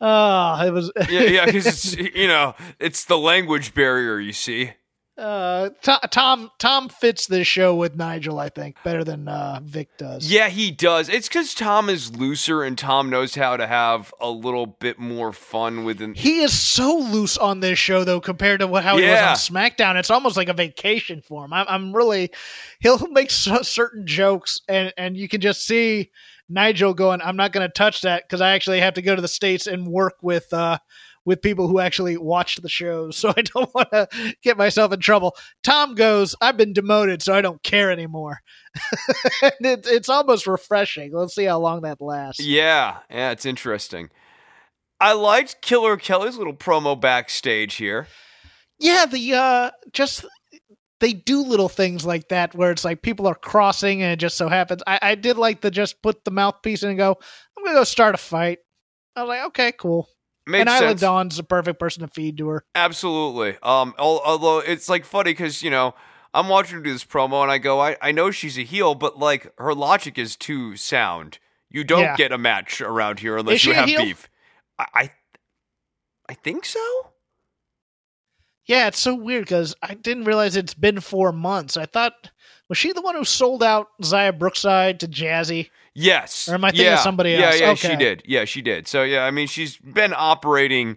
Oh, 0.00 0.06
ah, 0.06 0.64
it 0.64 0.70
was 0.72 0.92
yeah, 1.10 1.22
yeah, 1.22 1.44
because 1.46 1.66
it's 1.66 1.96
you 1.96 2.28
know 2.28 2.54
it's 2.78 3.04
the 3.04 3.18
language 3.18 3.74
barrier. 3.74 4.18
You 4.18 4.32
see, 4.32 4.72
uh, 5.18 5.70
Tom 5.82 6.50
Tom 6.58 6.88
fits 6.88 7.26
this 7.26 7.46
show 7.46 7.74
with 7.74 7.96
Nigel, 7.96 8.38
I 8.38 8.48
think, 8.48 8.76
better 8.84 9.02
than 9.02 9.26
uh, 9.28 9.60
Vic 9.64 9.88
does. 9.98 10.30
yeah, 10.30 10.48
he 10.48 10.70
does. 10.70 11.08
It's 11.08 11.26
because 11.28 11.54
Tom 11.54 11.88
is 11.88 12.16
looser 12.16 12.62
and 12.62 12.78
Tom 12.78 13.10
knows 13.10 13.34
how 13.34 13.56
to 13.56 13.66
have 13.66 14.14
a 14.20 14.30
little 14.30 14.66
bit 14.66 14.98
more 14.98 15.32
fun 15.32 15.84
with 15.84 16.00
him. 16.00 16.14
He 16.14 16.40
is 16.40 16.58
so 16.58 16.96
loose 16.96 17.36
on 17.36 17.60
this 17.60 17.78
show, 17.78 18.04
though, 18.04 18.20
compared 18.20 18.60
to 18.60 18.66
what, 18.68 18.84
how 18.84 18.96
Yeah. 18.96 19.06
he 19.06 19.10
was 19.32 19.50
on 19.50 19.54
SmackDown. 19.54 19.96
It's 19.96 20.10
almost 20.10 20.36
like 20.36 20.48
a 20.48 20.54
vacation 20.54 21.20
for 21.20 21.44
him. 21.44 21.52
I'm, 21.52 21.66
I'm 21.68 21.92
really, 21.92 22.30
he'll 22.78 22.98
make 23.08 23.30
so, 23.30 23.62
certain 23.62 24.06
jokes, 24.06 24.60
and 24.68 24.92
and 24.96 25.16
you 25.16 25.28
can 25.28 25.40
just 25.40 25.66
see 25.66 26.10
Nigel 26.48 26.94
going, 26.94 27.20
"I'm 27.22 27.36
not 27.36 27.52
going 27.52 27.66
to 27.66 27.72
touch 27.72 28.02
that 28.02 28.22
because 28.24 28.40
I 28.40 28.52
actually 28.52 28.80
have 28.80 28.94
to 28.94 29.02
go 29.02 29.16
to 29.16 29.20
the 29.22 29.28
states 29.28 29.66
and 29.66 29.86
work 29.88 30.14
with 30.22 30.52
uh 30.52 30.78
with 31.28 31.42
people 31.42 31.68
who 31.68 31.78
actually 31.78 32.16
watch 32.16 32.56
the 32.56 32.68
shows, 32.68 33.16
so 33.20 33.32
I 33.36 33.42
don't 33.42 33.72
want 33.74 33.90
to 33.92 34.08
get 34.42 34.56
myself 34.56 34.92
in 34.92 34.98
trouble." 35.00 35.36
Tom 35.62 35.94
goes, 35.94 36.34
"I've 36.40 36.56
been 36.56 36.72
demoted, 36.72 37.22
so 37.22 37.34
I 37.34 37.40
don't 37.40 37.62
care 37.62 37.92
anymore." 37.92 38.40
and 39.42 39.66
it, 39.66 39.86
it's 39.86 40.08
almost 40.08 40.46
refreshing. 40.46 41.12
Let's 41.12 41.34
see 41.34 41.44
how 41.44 41.60
long 41.60 41.82
that 41.82 42.00
lasts. 42.00 42.44
Yeah, 42.44 42.98
yeah, 43.10 43.30
it's 43.30 43.46
interesting. 43.46 44.10
I 45.00 45.12
liked 45.12 45.62
Killer 45.62 45.96
Kelly's 45.96 46.36
little 46.36 46.54
promo 46.56 47.00
backstage 47.00 47.74
here. 47.76 48.08
yeah 48.80 49.06
the 49.06 49.34
uh 49.34 49.70
just 49.92 50.24
they 51.00 51.12
do 51.12 51.42
little 51.42 51.68
things 51.68 52.04
like 52.04 52.28
that 52.28 52.54
where 52.54 52.70
it's 52.72 52.84
like 52.84 53.02
people 53.02 53.26
are 53.26 53.34
crossing 53.34 54.02
and 54.02 54.12
it 54.12 54.16
just 54.18 54.36
so 54.36 54.48
happens 54.48 54.82
i, 54.86 54.98
I 55.02 55.14
did 55.14 55.36
like 55.36 55.60
the 55.60 55.70
just 55.70 56.02
put 56.02 56.24
the 56.24 56.30
mouthpiece 56.30 56.82
in 56.82 56.90
and 56.90 56.98
go 56.98 57.16
i'm 57.56 57.64
gonna 57.64 57.76
go 57.76 57.84
start 57.84 58.14
a 58.14 58.18
fight 58.18 58.58
i 59.16 59.22
was 59.22 59.28
like 59.28 59.44
okay 59.46 59.72
cool 59.72 60.08
Makes 60.48 60.60
and 60.60 60.68
Isla 60.82 60.88
sense. 60.90 61.00
Dawn's 61.00 61.36
the 61.36 61.42
perfect 61.44 61.78
person 61.78 62.00
to 62.02 62.08
feed 62.08 62.38
to 62.38 62.48
her 62.48 62.64
Absolutely. 62.74 63.56
Um, 63.62 63.94
although 63.98 64.58
it's 64.60 64.88
like 64.88 65.04
funny 65.04 65.32
because 65.32 65.62
you 65.62 65.70
know 65.70 65.94
I'm 66.34 66.48
watching 66.48 66.76
her 66.76 66.82
do 66.82 66.92
this 66.92 67.04
promo 67.04 67.42
and 67.42 67.50
I 67.50 67.58
go, 67.58 67.80
I, 67.80 67.96
I 68.02 68.12
know 68.12 68.30
she's 68.30 68.58
a 68.58 68.62
heel, 68.62 68.94
but 68.94 69.18
like 69.18 69.52
her 69.58 69.74
logic 69.74 70.18
is 70.18 70.36
too 70.36 70.76
sound. 70.76 71.38
You 71.70 71.84
don't 71.84 72.00
Yeah. 72.02 72.16
get 72.16 72.32
a 72.32 72.38
match 72.38 72.80
around 72.80 73.20
here 73.20 73.36
unless 73.36 73.64
you 73.64 73.74
have 73.74 73.86
beef. 73.86 74.28
I, 74.78 74.86
I 74.94 75.10
I 76.30 76.34
think 76.34 76.64
so. 76.66 77.10
yeah 78.66 78.86
it's 78.88 78.98
so 79.00 79.14
weird 79.14 79.44
because 79.44 79.74
i 79.82 79.94
didn't 79.94 80.24
realize 80.24 80.54
it's 80.56 80.74
been 80.74 81.00
four 81.00 81.32
months 81.32 81.76
i 81.76 81.86
thought 81.86 82.30
was 82.68 82.76
she 82.76 82.92
the 82.92 83.00
one 83.00 83.14
who 83.14 83.24
sold 83.24 83.62
out 83.62 83.88
xia 84.02 84.36
brookside 84.38 85.00
to 85.00 85.08
jazzy 85.08 85.70
Yes. 85.98 86.48
Or 86.48 86.54
am 86.54 86.64
I 86.64 86.70
thinking 86.70 86.86
of 86.86 86.92
yeah. 86.92 86.96
somebody 86.98 87.30
Yeah, 87.32 87.46
else? 87.46 87.60
yeah, 87.60 87.70
Okay. 87.70 87.88
she 87.90 87.96
did. 87.96 88.22
Yeah, 88.26 88.44
she 88.44 88.62
did. 88.62 88.86
So 88.86 89.02
yeah, 89.02 89.24
I 89.24 89.30
mean, 89.30 89.46
she's 89.48 89.76
been 89.78 90.14
operating 90.16 90.96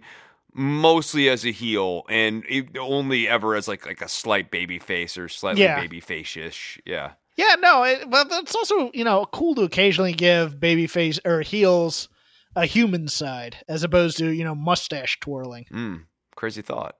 mostly 0.54 1.28
as 1.28 1.44
a 1.46 1.50
heel 1.50 2.04
and 2.08 2.44
only 2.78 3.26
ever 3.26 3.54
as 3.56 3.66
like 3.68 3.86
like 3.86 4.00
a 4.02 4.08
slight 4.08 4.50
baby 4.50 4.78
face 4.78 5.16
or 5.18 5.28
slightly 5.28 5.62
Yeah. 5.62 5.80
baby 5.80 5.98
face-ish. 6.00 6.78
Yeah. 6.84 7.12
yeah 7.36 7.54
no 7.58 7.82
it, 7.84 8.08
but 8.10 8.28
it's 8.30 8.54
also 8.54 8.90
you 8.92 9.02
know 9.02 9.24
cool 9.32 9.54
to 9.54 9.62
occasionally 9.62 10.12
give 10.12 10.60
baby 10.60 10.86
face 10.86 11.18
or 11.24 11.40
heels 11.40 12.08
a 12.54 12.66
human 12.66 13.08
side 13.08 13.56
as 13.66 13.82
opposed 13.82 14.18
to 14.18 14.26
you 14.28 14.44
know 14.44 14.54
mustache 14.54 15.18
twirling 15.20 15.64
Mm, 15.72 16.02
crazy 16.36 16.60
thought. 16.60 16.96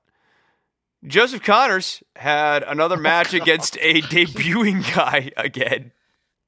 Joseph 1.05 1.43
Conners 1.43 2.03
had 2.17 2.63
another 2.63 2.97
match 2.97 3.35
against 3.41 3.77
a 3.81 4.01
debuting 4.03 4.83
guy 4.95 5.31
again. 5.37 5.93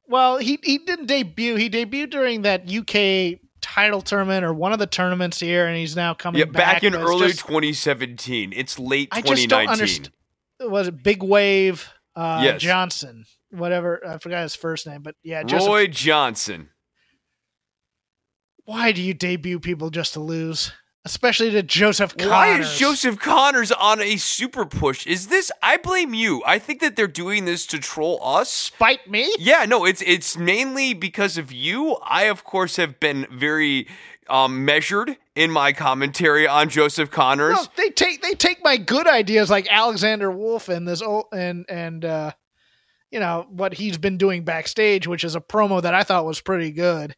Well, 0.06 0.38
he 0.38 0.58
he 0.62 0.78
didn't 0.78 1.06
debut. 1.06 1.56
He 1.56 1.70
debuted 1.70 2.10
during 2.10 2.42
that 2.42 2.70
UK 2.70 3.40
title 3.60 4.02
tournament 4.02 4.44
or 4.44 4.52
one 4.52 4.72
of 4.72 4.78
the 4.78 4.86
tournaments 4.86 5.40
here, 5.40 5.66
and 5.66 5.76
he's 5.76 5.96
now 5.96 6.12
coming 6.14 6.40
back. 6.52 6.52
Yeah, 6.52 6.72
back, 6.74 6.84
in 6.84 6.94
early 6.94 7.28
just- 7.28 7.40
2017. 7.40 8.52
It's 8.54 8.78
late 8.78 9.08
I 9.12 9.22
just 9.22 9.48
don't 9.48 9.66
2019. 9.66 10.12
Was 10.70 10.88
it 10.88 11.02
Big 11.02 11.22
Wave 11.22 11.88
uh, 12.14 12.40
Yes. 12.44 12.60
Johnson? 12.60 13.24
Whatever. 13.50 14.06
I 14.06 14.18
forgot 14.18 14.42
his 14.42 14.54
first 14.54 14.86
name, 14.86 15.02
but 15.02 15.14
yeah, 15.22 15.42
Joseph. 15.42 15.68
Roy 15.68 15.86
Johnson. 15.86 16.70
Why 18.64 18.92
do 18.92 19.02
you 19.02 19.14
debut 19.14 19.60
people 19.60 19.90
just 19.90 20.14
to 20.14 20.20
lose? 20.20 20.72
Especially 21.06 21.50
to 21.50 21.62
Joseph 21.62 22.16
Conners. 22.16 22.30
Why 22.30 22.58
is 22.58 22.78
Joseph 22.78 23.18
Conners 23.18 23.70
on 23.72 24.00
a 24.00 24.16
super 24.16 24.64
push? 24.64 25.06
Is 25.06 25.26
this? 25.26 25.52
I 25.62 25.76
blame 25.76 26.14
you. 26.14 26.42
I 26.46 26.58
think 26.58 26.80
that 26.80 26.96
they're 26.96 27.06
doing 27.06 27.44
this 27.44 27.66
to 27.66 27.78
troll 27.78 28.18
us. 28.22 28.70
Fight 28.70 29.10
me? 29.10 29.34
Yeah, 29.38 29.66
no, 29.66 29.84
it's 29.84 30.02
it's 30.06 30.38
mainly 30.38 30.94
because 30.94 31.36
of 31.36 31.52
you. 31.52 31.96
I, 32.02 32.24
of 32.24 32.44
course, 32.44 32.76
have 32.76 33.00
been 33.00 33.26
very 33.30 33.86
um, 34.30 34.64
measured 34.64 35.18
in 35.34 35.50
my 35.50 35.74
commentary 35.74 36.46
on 36.46 36.70
Joseph 36.70 37.10
Conners. 37.10 37.54
No, 37.54 37.66
they 37.76 37.90
take 37.90 38.22
they 38.22 38.32
take 38.32 38.64
my 38.64 38.78
good 38.78 39.06
ideas 39.06 39.50
like 39.50 39.66
Alexander 39.70 40.30
Wolfe 40.30 40.70
and 40.70 40.88
this 40.88 41.02
old 41.02 41.26
and 41.32 41.66
and 41.68 42.04
uh 42.04 42.32
you 43.10 43.20
know 43.20 43.46
what 43.50 43.74
he's 43.74 43.98
been 43.98 44.16
doing 44.16 44.44
backstage, 44.44 45.06
which 45.06 45.22
is 45.24 45.36
a 45.36 45.40
promo 45.40 45.82
that 45.82 45.94
I 45.94 46.02
thought 46.02 46.24
was 46.24 46.40
pretty 46.40 46.70
good. 46.72 47.14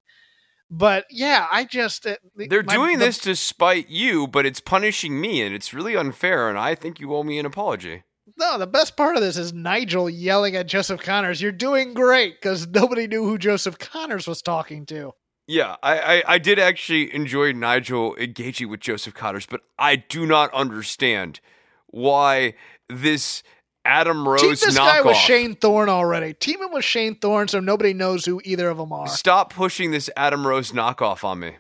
But 0.71 1.07
yeah, 1.11 1.47
I 1.51 1.65
just 1.65 2.07
uh, 2.07 2.17
They're 2.35 2.63
my- 2.65 2.75
doing 2.75 2.99
the- 2.99 3.07
this 3.07 3.19
to 3.19 3.37
spite 3.37 3.89
you, 3.89 4.27
but 4.27 4.45
it's 4.47 4.61
punishing 4.61 5.21
me, 5.21 5.43
and 5.43 5.55
it's 5.55 5.73
really 5.73 5.97
unfair. 5.97 6.49
And 6.49 6.59
I 6.59 6.75
think 6.75 6.99
you 7.01 7.15
owe 7.15 7.23
me 7.23 7.39
an 7.39 7.47
apology. 7.47 8.03
No, 8.37 8.59
the 8.59 8.67
best 8.67 8.97
part 8.97 9.15
of 9.17 9.23
this 9.23 9.37
is 9.37 9.53
Nigel 9.53 10.11
yelling 10.11 10.57
at 10.57 10.67
Joseph 10.67 11.01
Conners, 11.01 11.41
"You're 11.41 11.53
doing 11.53 11.95
great," 11.95 12.41
because 12.41 12.67
nobody 12.67 13.07
knew 13.07 13.25
who 13.25 13.39
Joseph 13.39 13.79
Conners 13.79 14.27
was 14.27 14.43
talking 14.43 14.85
to. 14.87 15.13
Yeah, 15.47 15.77
I, 15.81 15.99
I, 16.01 16.23
I 16.35 16.39
did 16.39 16.59
actually 16.59 17.15
enjoy 17.15 17.53
Nigel 17.53 18.17
engaging 18.17 18.69
with 18.69 18.81
Joseph 18.81 19.15
Conners, 19.15 19.47
but 19.47 19.61
I 19.79 19.95
do 19.95 20.27
not 20.27 20.53
understand 20.53 21.39
why 21.87 22.55
this 22.89 23.45
Adam 23.87 24.29
Rose 24.29 24.41
Team 24.41 24.51
this 24.51 24.79
knockoff. 24.79 24.93
guy 24.93 25.03
with 25.03 25.17
Shane 25.17 25.55
Thorne 25.55 25.89
already. 25.89 26.35
Team 26.35 26.61
him 26.61 26.73
with 26.73 26.85
Shane 26.85 27.15
Thorne, 27.15 27.49
so 27.49 27.61
nobody 27.61 27.95
knows 27.95 28.25
who 28.25 28.41
either 28.45 28.69
of 28.69 28.79
them 28.79 28.93
are. 28.93 29.07
Stop 29.09 29.53
pushing 29.53 29.93
this 29.93 30.11
Adam 30.17 30.47
Rose 30.47 30.73
knockoff 30.73 31.25
on 31.25 31.39
me. 31.39 31.57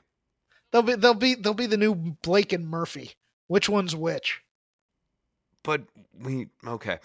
They'll 0.72 0.83
be 0.83 0.95
they'll 0.97 1.14
be 1.14 1.35
they'll 1.35 1.55
be 1.55 1.66
the 1.66 1.77
new 1.77 1.95
Blake 1.95 2.53
and 2.53 2.68
Murphy. 2.68 3.12
Which 3.47 3.68
one's 3.68 3.95
which? 3.95 4.43
But 5.62 5.83
we 6.20 6.49
okay. 6.66 6.99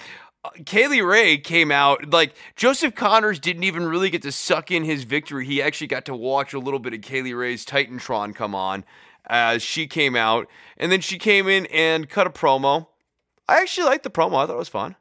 Uh, 0.44 0.50
Kay 0.66 0.88
Lee 0.88 1.02
Ray 1.02 1.38
came 1.38 1.72
out 1.72 2.12
like 2.12 2.34
Joseph 2.56 2.96
Conners 2.96 3.40
didn't 3.40 3.64
even 3.64 3.86
really 3.86 4.10
get 4.10 4.24
to 4.24 4.32
suck 4.32 4.72
in 4.72 4.84
his 4.84 5.04
victory. 5.04 5.46
He 5.46 5.62
actually 5.62 5.88
got 5.88 6.06
to 6.06 6.16
watch 6.16 6.54
a 6.54 6.60
little 6.60 6.80
bit 6.80 6.94
of 6.94 7.02
Kay 7.02 7.22
Lee 7.22 7.34
Ray's 7.34 7.64
Titantron 7.64 8.34
come 8.34 8.56
on 8.56 8.84
as 9.28 9.62
she 9.62 9.86
came 9.86 10.16
out, 10.16 10.48
and 10.78 10.92
then 10.92 11.00
she 11.00 11.20
came 11.20 11.48
in 11.48 11.68
and 11.68 12.10
cut 12.10 12.26
a 12.26 12.32
promo. 12.32 12.88
I 13.48 13.62
actually 13.62 13.86
liked 13.86 14.04
the 14.04 14.10
promo. 14.10 14.42
I 14.42 14.48
thought 14.48 14.56
it 14.56 14.58
was 14.58 14.70
fun. 14.70 14.96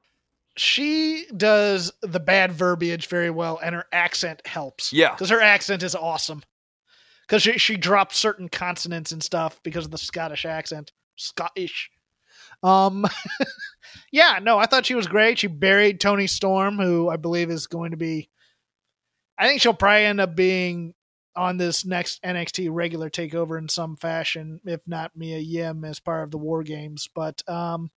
She 0.61 1.25
does 1.35 1.91
the 2.03 2.21
bad 2.21 2.53
verbiage 2.53 3.07
very 3.07 3.31
well, 3.31 3.59
and 3.63 3.75
her 3.75 3.87
accent 3.93 4.47
helps. 4.47 4.93
Yeah. 4.93 5.13
because 5.13 5.31
her 5.31 5.41
accent 5.41 5.83
is 5.83 5.95
awesome. 5.95 6.43
Because 7.27 7.43
she 7.43 7.57
she 7.57 7.79
drops 7.79 8.19
certain 8.19 8.51
consonants 8.51 9.11
and 9.11 9.23
stuff 9.23 9.59
because 9.63 9.87
of 9.87 9.91
the 9.91 9.97
Scottish 9.97 10.45
accent. 10.45 10.93
Scottish. 11.17 11.91
Um, 12.63 13.07
yeah, 14.13 14.39
no, 14.43 14.59
I 14.59 14.67
thought 14.67 14.85
she 14.85 14.95
was 14.95 15.07
great. 15.07 15.39
She 15.39 15.47
buried 15.47 15.99
Toni 15.99 16.27
Storm, 16.27 16.77
who 16.77 17.09
I 17.09 17.17
believe 17.17 17.51
is 17.51 17.67
going 17.67 17.93
to 17.93 17.97
be. 17.97 18.29
I 19.39 19.47
think 19.49 19.63
she'll 19.63 19.73
probably 19.73 20.05
end 20.05 20.21
up 20.21 20.37
being 20.37 20.93
on 21.35 21.57
this 21.57 21.87
next 21.87 22.23
NXT 22.23 22.69
regular 22.71 23.09
takeover 23.09 23.57
in 23.57 23.71
some 23.71 23.97
fashion, 23.97 24.61
if 24.67 24.83
not 24.87 25.17
Mia 25.17 25.39
Yim 25.39 25.87
as 25.87 26.01
part 26.01 26.25
of 26.25 26.31
the 26.31 26.37
War 26.37 26.63
Games. 26.63 27.09
But 27.15 27.43
um, 27.49 27.91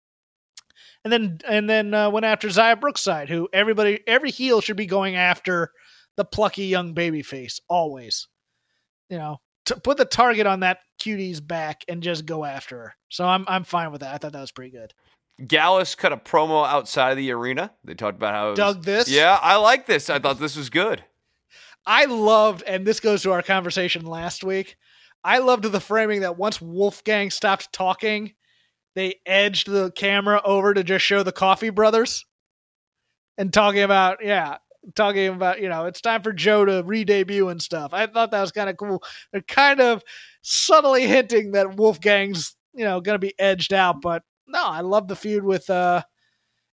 and 1.04 1.12
then 1.12 1.38
and 1.48 1.68
then 1.68 1.94
uh, 1.94 2.10
went 2.10 2.26
after 2.26 2.48
Xia 2.48 2.80
Brookside, 2.80 3.28
who 3.28 3.48
everybody 3.52 4.00
every 4.06 4.30
heel 4.30 4.60
should 4.60 4.76
be 4.76 4.86
going 4.86 5.16
after 5.16 5.70
the 6.16 6.24
plucky 6.24 6.66
young 6.66 6.94
babyface 6.94 7.60
always. 7.68 8.28
You 9.10 9.18
know, 9.18 9.40
to 9.66 9.76
put 9.76 9.96
the 9.98 10.04
target 10.04 10.46
on 10.46 10.60
that 10.60 10.78
cutie's 11.00 11.40
back 11.40 11.82
and 11.88 12.02
just 12.02 12.26
go 12.26 12.44
after 12.44 12.78
her. 12.78 12.94
So 13.08 13.26
I'm 13.26 13.44
I'm 13.48 13.64
fine 13.64 13.92
with 13.92 14.00
that. 14.00 14.14
I 14.14 14.18
thought 14.18 14.32
that 14.32 14.40
was 14.40 14.52
pretty 14.52 14.70
good. 14.70 14.92
Gallus 15.46 15.94
cut 15.96 16.12
a 16.12 16.16
promo 16.16 16.64
outside 16.66 17.10
of 17.10 17.16
the 17.16 17.32
arena. 17.32 17.72
They 17.82 17.94
talked 17.94 18.16
about 18.16 18.34
how 18.34 18.46
it 18.46 18.50
was- 18.50 18.58
Dug 18.58 18.84
this? 18.84 19.08
Yeah, 19.10 19.36
I 19.42 19.56
like 19.56 19.86
this. 19.86 20.08
I 20.08 20.20
thought 20.20 20.38
this 20.38 20.56
was 20.56 20.70
good. 20.70 21.02
I 21.86 22.04
loved, 22.06 22.62
and 22.62 22.86
this 22.86 23.00
goes 23.00 23.22
to 23.22 23.32
our 23.32 23.42
conversation 23.42 24.06
last 24.06 24.44
week. 24.44 24.76
I 25.24 25.38
loved 25.38 25.64
the 25.64 25.80
framing 25.80 26.20
that 26.20 26.38
once 26.38 26.60
Wolfgang 26.60 27.30
stopped 27.30 27.72
talking, 27.72 28.32
they 28.94 29.16
edged 29.26 29.68
the 29.70 29.90
camera 29.92 30.40
over 30.44 30.74
to 30.74 30.84
just 30.84 31.04
show 31.04 31.22
the 31.22 31.32
Coffey 31.32 31.70
Brothers 31.70 32.24
and 33.36 33.52
talking 33.52 33.82
about, 33.82 34.18
yeah, 34.24 34.58
talking 34.94 35.28
about, 35.28 35.60
you 35.60 35.68
know, 35.68 35.86
it's 35.86 36.00
time 36.00 36.22
for 36.22 36.32
Joe 36.32 36.64
to 36.64 36.82
re 36.84 37.04
debut 37.04 37.48
and 37.48 37.60
stuff. 37.60 37.92
I 37.92 38.06
thought 38.06 38.30
that 38.30 38.40
was 38.40 38.52
kind 38.52 38.70
of 38.70 38.76
cool. 38.76 39.02
They're 39.32 39.42
kind 39.42 39.80
of 39.80 40.02
subtly 40.42 41.06
hinting 41.06 41.52
that 41.52 41.76
Wolfgang's, 41.76 42.54
you 42.74 42.84
know, 42.84 43.00
going 43.00 43.14
to 43.14 43.26
be 43.26 43.34
edged 43.38 43.72
out, 43.72 44.00
but 44.00 44.22
no, 44.46 44.62
I 44.62 44.80
love 44.82 45.08
the 45.08 45.16
feud 45.16 45.44
with 45.44 45.68
uh 45.70 46.02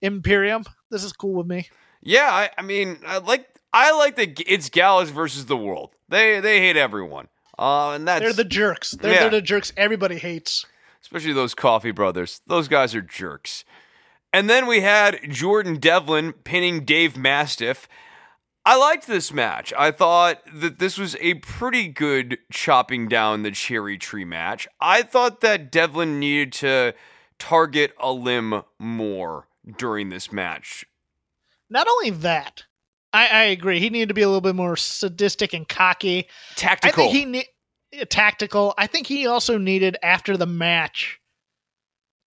Imperium. 0.02 0.64
This 0.90 1.04
is 1.04 1.12
cool 1.14 1.34
with 1.34 1.48
me. 1.48 1.68
Yeah, 2.02 2.30
I, 2.32 2.50
I 2.58 2.62
mean, 2.62 3.00
I 3.06 3.18
like 3.18 3.48
I 3.74 3.92
like 3.98 4.16
that 4.16 4.40
it's 4.52 4.70
Gallus 4.70 5.10
versus 5.10 5.46
the 5.48 5.58
world. 5.58 5.92
They 6.10 6.40
they 6.40 6.60
hate 6.60 6.78
everyone. 6.78 7.28
Uh, 7.60 7.94
and 7.94 8.08
that's 8.08 8.22
They're 8.24 8.34
the 8.34 8.44
jerks. 8.46 8.92
They're, 8.92 9.14
Yeah. 9.14 9.20
they're 9.22 9.30
the 9.32 9.42
jerks 9.42 9.74
everybody 9.76 10.18
hates. 10.18 10.66
Especially 11.02 11.34
those 11.34 11.56
Coffey 11.56 11.92
brothers. 11.92 12.42
Those 12.48 12.68
guys 12.68 12.94
are 12.96 13.02
jerks. 13.02 13.64
And 14.34 14.50
then 14.50 14.68
we 14.68 14.82
had 14.82 15.20
Jordan 15.30 15.78
Devlin 15.78 16.34
pinning 16.34 16.84
Dave 16.84 17.18
Mastiff. 17.18 17.88
I 18.66 18.76
liked 18.76 19.08
this 19.08 19.32
match. 19.32 19.72
I 19.78 19.92
thought 19.92 20.42
that 20.54 20.80
this 20.80 20.98
was 20.98 21.16
a 21.22 21.36
pretty 21.36 21.88
good 21.88 22.38
chopping 22.52 23.08
down 23.08 23.44
the 23.44 23.52
cherry 23.52 23.98
tree 23.98 24.26
match. 24.26 24.68
I 24.82 25.04
thought 25.04 25.40
that 25.42 25.72
Devlin 25.72 26.20
needed 26.20 26.52
to 26.54 26.94
target 27.40 27.94
a 27.98 28.12
limb 28.12 28.64
more 28.78 29.48
during 29.78 30.10
this 30.10 30.32
match. 30.34 30.86
Not 31.70 31.88
only 31.88 32.10
that, 32.10 32.66
I, 33.14 33.28
I 33.28 33.44
agree. 33.44 33.80
He 33.80 33.90
needed 33.90 34.10
to 34.10 34.14
be 34.14 34.22
a 34.22 34.28
little 34.28 34.42
bit 34.42 34.56
more 34.56 34.76
sadistic 34.76 35.54
and 35.54 35.68
cocky. 35.68 36.28
Tactical. 36.56 37.04
I 37.04 37.08
think 37.08 37.18
he 37.18 37.26
ne- 37.26 37.48
tactical. 38.06 38.74
I 38.78 38.88
think 38.88 39.08
he 39.08 39.28
also 39.28 39.58
needed 39.58 39.98
after 40.04 40.38
the 40.38 40.46
match 40.46 41.20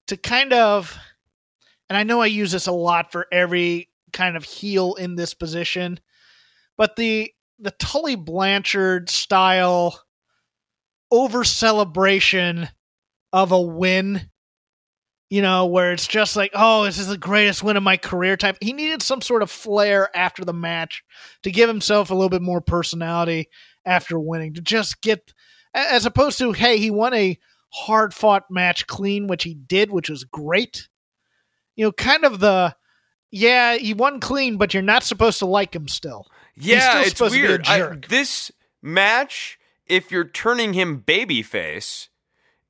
to 0.09 0.17
kind 0.17 0.53
of, 0.53 0.97
and 1.89 1.97
I 1.97 2.03
know 2.03 2.21
I 2.21 2.27
use 2.27 2.53
this 2.53 2.67
a 2.67 2.73
lot 2.73 3.13
for 3.13 3.27
every 3.33 3.89
kind 4.13 4.37
of 4.37 4.45
heel 4.45 4.95
in 4.95 5.17
this 5.17 5.35
position, 5.35 6.01
but 6.77 6.97
the 6.97 7.33
the 7.59 7.71
Tully 7.73 8.17
Blanchard 8.17 9.09
style 9.09 10.01
over 11.11 11.45
celebration 11.45 12.69
of 13.33 13.53
a 13.53 13.61
win 13.61 14.29
you 15.35 15.43
know, 15.43 15.67
where 15.67 15.91
it's 15.91 16.07
just 16.07 16.37
like, 16.37 16.53
oh, 16.55 16.85
this 16.85 16.97
is 16.97 17.09
the 17.09 17.19
greatest 17.19 17.61
win 17.61 17.77
of 17.77 17.83
my 17.83 17.97
career 17.97 18.37
type. 18.37 18.57
He 18.61 18.73
needed 18.73 19.03
some 19.03 19.21
sort 19.21 19.43
of 19.43 19.51
flair 19.51 20.09
after 20.17 20.45
the 20.45 20.53
match 20.53 21.03
to 21.43 21.51
give 21.51 21.69
himself 21.69 22.11
a 22.11 22.15
little 22.15 22.29
bit 22.29 22.41
more 22.41 22.61
personality 22.61 23.49
after 23.85 24.17
winning, 24.17 24.55
to 24.55 24.61
just 24.61 25.01
get, 25.03 25.33
as 25.75 26.07
opposed 26.07 26.39
to, 26.39 26.53
hey, 26.53 26.79
he 26.79 26.91
won 26.91 27.13
a 27.15 27.39
hard 27.71 28.15
fought 28.15 28.51
match 28.51 28.87
clean, 28.87 29.27
which 29.27 29.45
he 29.45 29.55
did, 29.55 29.91
which 29.91 30.09
was 30.09 30.25
great. 30.25 30.89
You 31.77 31.87
know, 31.87 31.93
kind 31.93 32.25
of 32.25 32.39
the, 32.39 32.77
yeah, 33.31 33.77
he 33.77 33.95
won 33.95 34.21
clean, 34.21 34.57
but 34.57 34.73
you're 34.73 34.83
not 34.83 35.03
supposed 35.03 35.41
to 35.41 35.47
like 35.47 35.75
him 35.75 35.89
still. 35.89 36.27
Yeah, 36.57 36.91
still 36.91 37.01
it's 37.01 37.11
supposed 37.11 37.35
to 37.35 37.41
be 37.41 37.47
a 37.47 37.49
weird. 37.49 37.67
I- 37.67 38.09
this 38.09 38.53
match, 38.81 39.59
if 39.87 40.13
you're 40.13 40.25
turning 40.29 40.75
him 40.75 41.03
babyface, 41.05 42.09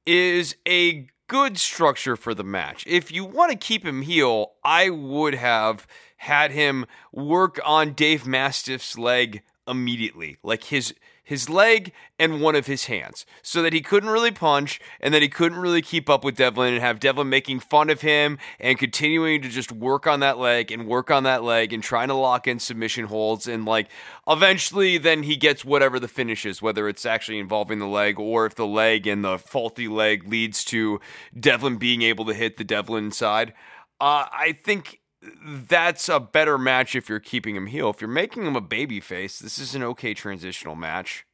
is 0.07 0.57
a 0.66 1.07
good 1.26 1.59
structure 1.59 2.16
for 2.16 2.34
the 2.34 2.44
match. 2.44 2.84
If 2.86 3.12
you 3.12 3.24
want 3.24 3.50
to 3.52 3.59
keep 3.59 3.84
him 3.84 4.02
heel, 4.02 4.52
I 4.64 4.90
would 4.90 5.34
have 5.34 5.86
had 6.16 6.50
him 6.50 6.86
work 7.12 7.61
on 7.64 7.92
Dave 7.92 8.26
Mastiff's 8.26 8.96
leg 8.96 9.42
immediately, 9.66 10.38
like 10.42 10.64
his 10.64 10.94
his 11.25 11.49
leg 11.49 11.93
and 12.18 12.41
one 12.41 12.55
of 12.55 12.66
his 12.66 12.85
hands, 12.85 13.25
so 13.43 13.62
that 13.62 13.72
he 13.72 13.81
couldn't 13.81 14.11
really 14.11 14.31
punch 14.31 14.79
and 15.01 15.12
that 15.14 15.22
he 15.22 15.29
couldn't 15.29 15.59
really 15.59 15.83
keep 15.83 16.09
up 16.11 16.22
with 16.22 16.37
Devlin 16.37 16.75
and 16.75 16.83
have 16.83 17.01
Devlin 17.01 17.29
making 17.31 17.61
fun 17.61 17.89
of 17.89 18.03
him 18.03 18.39
and 18.61 18.79
continuing 18.79 19.41
to 19.43 19.49
just 19.49 19.72
work 19.72 20.07
on 20.07 20.20
that 20.20 20.39
leg 20.39 20.70
and 20.70 20.87
work 20.87 21.11
on 21.11 21.25
that 21.25 21.43
leg 21.43 21.72
and 21.72 21.83
trying 21.83 22.09
to 22.09 22.14
lock 22.14 22.47
in 22.47 22.59
submission 22.59 23.07
holds 23.07 23.49
and 23.49 23.64
like 23.64 23.89
eventually 24.29 24.99
then 24.99 25.22
he 25.22 25.37
gets 25.37 25.64
whatever 25.64 25.99
the 25.99 26.09
finish 26.09 26.45
is, 26.45 26.61
whether 26.61 26.89
it's 26.89 27.07
actually 27.07 27.39
involving 27.39 27.79
the 27.79 27.87
leg 27.87 28.20
or 28.20 28.47
if 28.47 28.55
the 28.55 28.66
leg 28.66 29.07
and 29.07 29.25
the 29.25 29.39
faulty 29.39 29.89
leg 29.89 30.29
leads 30.29 30.62
to 30.64 31.01
Devlin 31.39 31.77
being 31.77 32.03
able 32.03 32.27
to 32.27 32.35
hit 32.35 32.59
the 32.59 32.64
Devlin 32.64 33.11
side. 33.11 33.55
Uh, 34.01 34.27
I 34.31 34.59
think 34.64 35.01
that's 35.45 36.09
a 36.09 36.20
better 36.20 36.59
match 36.59 36.95
if 36.95 37.09
you're 37.09 37.20
keeping 37.20 37.57
him 37.57 37.66
heel. 37.66 37.91
If 37.91 38.01
you're 38.01 38.09
making 38.09 38.47
him 38.47 38.57
a 38.57 38.61
baby 38.61 39.01
face, 39.01 39.39
this 39.39 39.59
is 39.59 39.75
an 39.75 39.83
okay 39.83 40.14
transitional 40.14 40.75
match. 40.75 41.25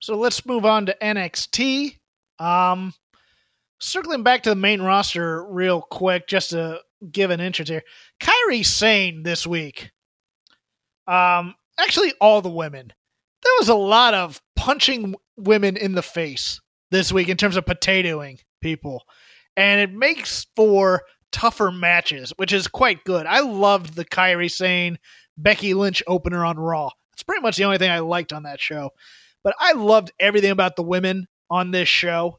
So 0.00 0.16
let's 0.16 0.46
move 0.46 0.64
on 0.64 0.86
to 0.86 0.96
NXT. 1.02 1.98
Um, 2.38 2.94
circling 3.80 4.22
back 4.22 4.42
to 4.44 4.50
the 4.50 4.56
main 4.56 4.82
roster 4.82 5.44
real 5.44 5.82
quick, 5.82 6.28
just 6.28 6.50
to 6.50 6.80
give 7.10 7.30
an 7.30 7.40
interest 7.40 7.70
here. 7.70 7.82
Kairi 8.20 8.64
Sane 8.64 9.22
this 9.22 9.46
week. 9.46 9.90
Um, 11.06 11.54
actually, 11.78 12.12
all 12.20 12.42
the 12.42 12.50
women. 12.50 12.92
There 13.42 13.52
was 13.58 13.68
a 13.68 13.74
lot 13.74 14.14
of 14.14 14.42
punching 14.56 15.14
women 15.36 15.76
in 15.76 15.94
the 15.94 16.02
face 16.02 16.60
this 16.90 17.12
week 17.12 17.28
in 17.28 17.36
terms 17.36 17.56
of 17.56 17.64
potatoing 17.64 18.40
people, 18.60 19.04
and 19.56 19.80
it 19.80 19.92
makes 19.92 20.46
for 20.56 21.02
tougher 21.32 21.70
matches, 21.70 22.32
which 22.36 22.52
is 22.52 22.68
quite 22.68 23.04
good. 23.04 23.26
I 23.26 23.40
loved 23.40 23.94
the 23.94 24.04
Kairi 24.04 24.50
Sane 24.50 24.98
Becky 25.36 25.74
Lynch 25.74 26.02
opener 26.06 26.44
on 26.44 26.58
Raw. 26.58 26.90
It's 27.12 27.22
pretty 27.22 27.42
much 27.42 27.56
the 27.56 27.64
only 27.64 27.78
thing 27.78 27.90
I 27.90 28.00
liked 28.00 28.32
on 28.32 28.44
that 28.44 28.60
show. 28.60 28.90
But 29.44 29.54
I 29.58 29.72
loved 29.72 30.12
everything 30.18 30.50
about 30.50 30.76
the 30.76 30.82
women 30.82 31.26
on 31.50 31.70
this 31.70 31.88
show. 31.88 32.38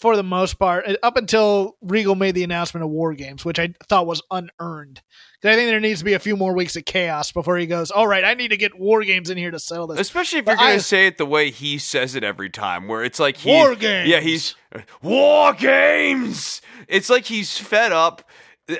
For 0.00 0.16
the 0.16 0.22
most 0.22 0.54
part, 0.58 0.86
uh, 0.88 0.96
up 1.02 1.16
until 1.16 1.76
Regal 1.82 2.14
made 2.14 2.34
the 2.34 2.42
announcement 2.42 2.82
of 2.84 2.90
War 2.90 3.12
Games, 3.14 3.44
which 3.44 3.58
I 3.58 3.74
thought 3.88 4.06
was 4.06 4.22
unearned. 4.30 5.02
I 5.42 5.54
think 5.54 5.70
there 5.70 5.80
needs 5.80 6.00
to 6.00 6.04
be 6.04 6.12
a 6.14 6.18
few 6.18 6.36
more 6.36 6.54
weeks 6.54 6.76
of 6.76 6.84
chaos 6.84 7.32
before 7.32 7.56
he 7.56 7.66
goes, 7.66 7.90
all 7.90 8.06
right, 8.06 8.24
I 8.24 8.34
need 8.34 8.48
to 8.48 8.56
get 8.58 8.78
War 8.78 9.02
Games 9.04 9.30
in 9.30 9.38
here 9.38 9.50
to 9.50 9.58
settle 9.58 9.86
this. 9.86 10.00
Especially 10.00 10.38
if 10.40 10.46
you're 10.46 10.56
going 10.56 10.76
to 10.76 10.82
say 10.82 11.06
it 11.06 11.16
the 11.18 11.24
way 11.26 11.50
he 11.50 11.78
says 11.78 12.14
it 12.14 12.24
every 12.24 12.50
time, 12.50 12.88
where 12.88 13.02
it's 13.04 13.18
like 13.20 13.38
he, 13.38 13.50
War 13.50 13.74
Games. 13.74 14.08
Yeah, 14.08 14.20
he's 14.20 14.54
War 15.02 15.52
Games. 15.54 16.60
It's 16.88 17.08
like 17.10 17.24
he's 17.26 17.56
fed 17.58 17.92
up. 17.92 18.22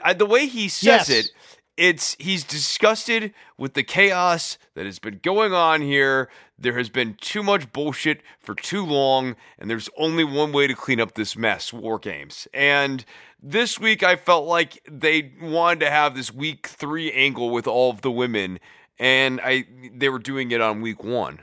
Uh, 0.05 0.13
The 0.13 0.27
way 0.27 0.47
he 0.47 0.69
says 0.69 1.09
Yes. 1.09 1.11
it, 1.11 1.31
it's 1.77 2.17
he's 2.19 2.45
disgusted 2.45 3.33
with 3.57 3.73
the 3.73 3.83
chaos 3.83 4.59
that 4.75 4.85
has 4.85 4.99
been 4.99 5.19
going 5.23 5.55
on 5.55 5.81
here. 5.81 6.29
There 6.61 6.77
has 6.77 6.91
been 6.91 7.15
too 7.21 7.43
much 7.43 7.73
bullshit 7.73 8.21
for 8.39 8.55
too 8.55 8.85
long, 8.85 9.35
and 9.59 9.71
there's 9.71 9.89
only 9.97 10.25
one 10.25 10.53
way 10.53 10.67
to 10.67 10.75
clean 10.75 11.01
up 11.01 11.15
this 11.15 11.35
mess: 11.35 11.73
War 11.73 11.99
Games. 11.99 12.47
And 12.53 13.05
this 13.43 13.81
week, 13.81 14.03
I 14.03 14.17
felt 14.17 14.47
like 14.47 14.83
they 14.91 15.33
wanted 15.41 15.81
to 15.81 15.91
have 15.91 16.15
this 16.15 16.33
week 16.33 16.67
three 16.67 17.11
angle 17.13 17.49
with 17.51 17.67
all 17.67 17.91
of 17.91 18.03
the 18.03 18.11
women, 18.11 18.61
and 18.99 19.41
I 19.43 19.65
they 19.95 20.11
were 20.11 20.19
doing 20.19 20.51
it 20.51 20.61
on 20.61 20.83
week 20.83 21.03
one. 21.03 21.41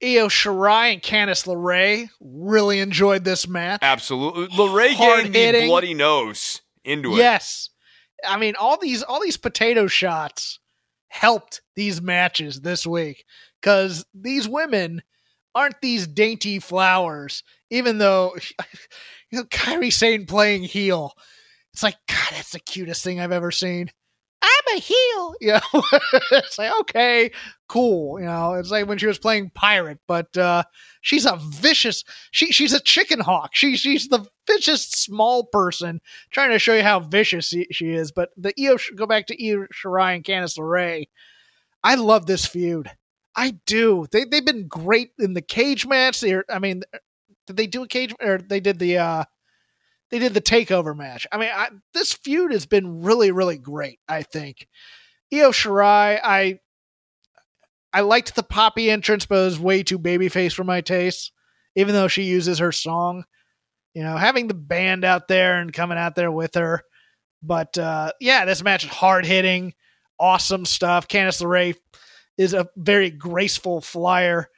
Io 0.00 0.28
Shirai 0.28 0.92
and 0.92 1.02
Candice 1.02 1.44
LeRae 1.44 2.08
really 2.20 2.78
enjoyed 2.78 3.24
this 3.24 3.48
match. 3.48 3.80
Absolutely, 3.82 4.46
LeRae 4.56 4.90
gave 4.90 4.98
the 4.98 5.04
Hard-hitting. 5.04 5.68
bloody 5.68 5.94
nose 5.94 6.62
into 6.84 7.14
it. 7.14 7.16
Yes. 7.16 7.70
I 8.24 8.36
mean 8.36 8.54
all 8.54 8.78
these 8.78 9.02
all 9.02 9.20
these 9.20 9.36
potato 9.36 9.88
shots 9.88 10.60
helped 11.08 11.62
these 11.74 12.00
matches 12.00 12.60
this 12.60 12.86
week 12.86 13.24
cuz 13.62 14.04
these 14.14 14.48
women 14.48 15.02
aren't 15.54 15.80
these 15.80 16.06
dainty 16.06 16.58
flowers 16.58 17.42
even 17.70 17.98
though 17.98 18.36
you 19.30 19.38
know 19.38 19.44
Kairi 19.44 19.92
Sane 19.92 20.26
playing 20.26 20.64
heel. 20.64 21.12
It's 21.72 21.82
like 21.82 21.96
god 22.08 22.32
that's 22.32 22.52
the 22.52 22.60
cutest 22.60 23.04
thing 23.04 23.20
I've 23.20 23.32
ever 23.32 23.50
seen. 23.50 23.90
I'm 24.42 24.76
a 24.76 24.80
heel. 24.80 25.04
You 25.40 25.52
know, 25.52 25.60
it's 26.32 26.58
like 26.58 26.72
okay, 26.80 27.30
cool. 27.68 28.18
You 28.18 28.26
know, 28.26 28.54
it's 28.54 28.72
like 28.72 28.88
when 28.88 28.98
she 28.98 29.06
was 29.06 29.18
playing 29.18 29.50
pirate, 29.54 29.98
but 30.08 30.36
uh 30.36 30.64
she's 31.00 31.26
a 31.26 31.36
vicious 31.36 32.02
she 32.32 32.50
she's 32.50 32.72
a 32.72 32.80
chicken 32.80 33.20
hawk. 33.20 33.50
She 33.54 33.76
she's 33.76 34.08
the 34.08 34.24
vicious 34.48 34.84
small 34.84 35.44
person 35.44 36.00
trying 36.30 36.50
to 36.50 36.58
show 36.58 36.74
you 36.74 36.82
how 36.82 36.98
vicious 37.00 37.48
she, 37.48 37.66
she 37.70 37.90
is. 37.90 38.10
But 38.10 38.30
the 38.36 38.52
Io 38.58 38.78
go 38.96 39.06
back 39.06 39.26
to 39.28 39.46
Io 39.48 39.66
Shirai 39.72 40.16
and 40.16 40.24
Candice 40.24 40.58
LeRae. 40.58 41.06
I 41.84 41.94
love 41.94 42.26
this 42.26 42.46
feud. 42.46 42.90
I 43.38 43.52
do. 43.66 44.04
They 44.10 44.24
they've 44.24 44.44
been 44.44 44.66
great 44.66 45.12
in 45.16 45.32
the 45.32 45.40
cage 45.40 45.86
match. 45.86 46.20
They're, 46.20 46.44
I 46.50 46.58
mean, 46.58 46.82
did 47.46 47.56
they 47.56 47.68
do 47.68 47.84
a 47.84 47.88
cage 47.88 48.12
or 48.20 48.38
they 48.38 48.58
did 48.58 48.80
the 48.80 48.98
uh 48.98 49.24
they 50.10 50.18
did 50.18 50.34
the 50.34 50.40
takeover 50.40 50.96
match. 50.96 51.24
I 51.30 51.38
mean, 51.38 51.50
I, 51.54 51.68
this 51.94 52.12
feud 52.12 52.50
has 52.50 52.66
been 52.66 53.02
really 53.02 53.30
really 53.30 53.56
great. 53.56 54.00
I 54.08 54.22
think 54.22 54.66
Io 55.32 55.52
Shirai. 55.52 56.18
I 56.22 56.58
I 57.92 58.00
liked 58.00 58.34
the 58.34 58.42
poppy 58.42 58.90
entrance, 58.90 59.24
but 59.24 59.36
it 59.36 59.44
was 59.44 59.60
way 59.60 59.84
too 59.84 60.00
babyface 60.00 60.52
for 60.52 60.64
my 60.64 60.80
taste. 60.80 61.30
Even 61.76 61.94
though 61.94 62.08
she 62.08 62.24
uses 62.24 62.58
her 62.58 62.72
song, 62.72 63.24
you 63.94 64.02
know, 64.02 64.16
having 64.16 64.48
the 64.48 64.54
band 64.54 65.04
out 65.04 65.28
there 65.28 65.60
and 65.60 65.72
coming 65.72 65.96
out 65.96 66.16
there 66.16 66.32
with 66.32 66.56
her. 66.56 66.82
But 67.40 67.78
uh, 67.78 68.10
yeah, 68.20 68.46
this 68.46 68.64
match 68.64 68.82
is 68.82 68.90
hard 68.90 69.24
hitting, 69.24 69.74
awesome 70.18 70.64
stuff. 70.64 71.06
Candice 71.06 71.40
LeRae 71.40 71.76
is 72.38 72.54
a 72.54 72.68
very 72.76 73.10
graceful 73.10 73.80
flyer, 73.82 74.48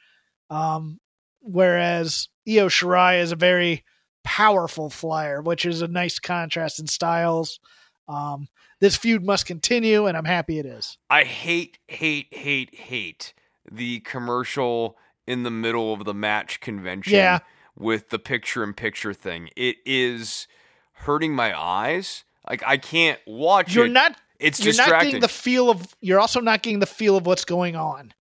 um, 0.49 0.99
whereas 1.41 2.29
Io 2.47 2.67
Shirai 2.69 3.21
is 3.21 3.31
a 3.31 3.35
very 3.35 3.83
powerful 4.23 4.89
flyer, 4.89 5.41
which 5.41 5.65
is 5.65 5.81
a 5.81 5.87
nice 5.87 6.19
contrast 6.19 6.79
in 6.79 6.87
styles. 6.87 7.59
Um, 8.07 8.47
this 8.79 8.95
feud 8.95 9.23
must 9.25 9.45
continue, 9.45 10.05
and 10.05 10.15
I'm 10.17 10.25
happy 10.25 10.59
it 10.59 10.65
is. 10.65 10.97
I 11.09 11.23
hate, 11.23 11.79
hate, 11.87 12.27
hate, 12.31 12.73
hate 12.75 13.33
the 13.71 13.99
commercial 14.01 14.97
in 15.27 15.43
the 15.43 15.51
middle 15.51 15.93
of 15.93 16.03
the 16.05 16.13
match 16.13 16.59
convention 16.61 17.13
Yeah. 17.13 17.39
with 17.77 18.09
the 18.09 18.19
picture 18.19 18.63
in 18.63 18.73
picture 18.73 19.13
thing. 19.13 19.49
It 19.55 19.77
is 19.85 20.47
hurting 20.93 21.33
my 21.35 21.57
eyes. 21.59 22.23
Like 22.49 22.63
I 22.65 22.77
can't 22.77 23.19
watch 23.27 23.73
You're 23.75 23.85
it. 23.85 23.91
not 23.91 24.17
it's 24.41 24.63
you're 24.63 24.73
not 24.75 25.01
getting 25.01 25.19
the 25.19 25.27
feel 25.27 25.69
of 25.69 25.95
you're 26.01 26.19
also 26.19 26.39
not 26.39 26.63
getting 26.63 26.79
the 26.79 26.85
feel 26.85 27.15
of 27.15 27.25
what's 27.25 27.45
going 27.45 27.75
on 27.75 28.13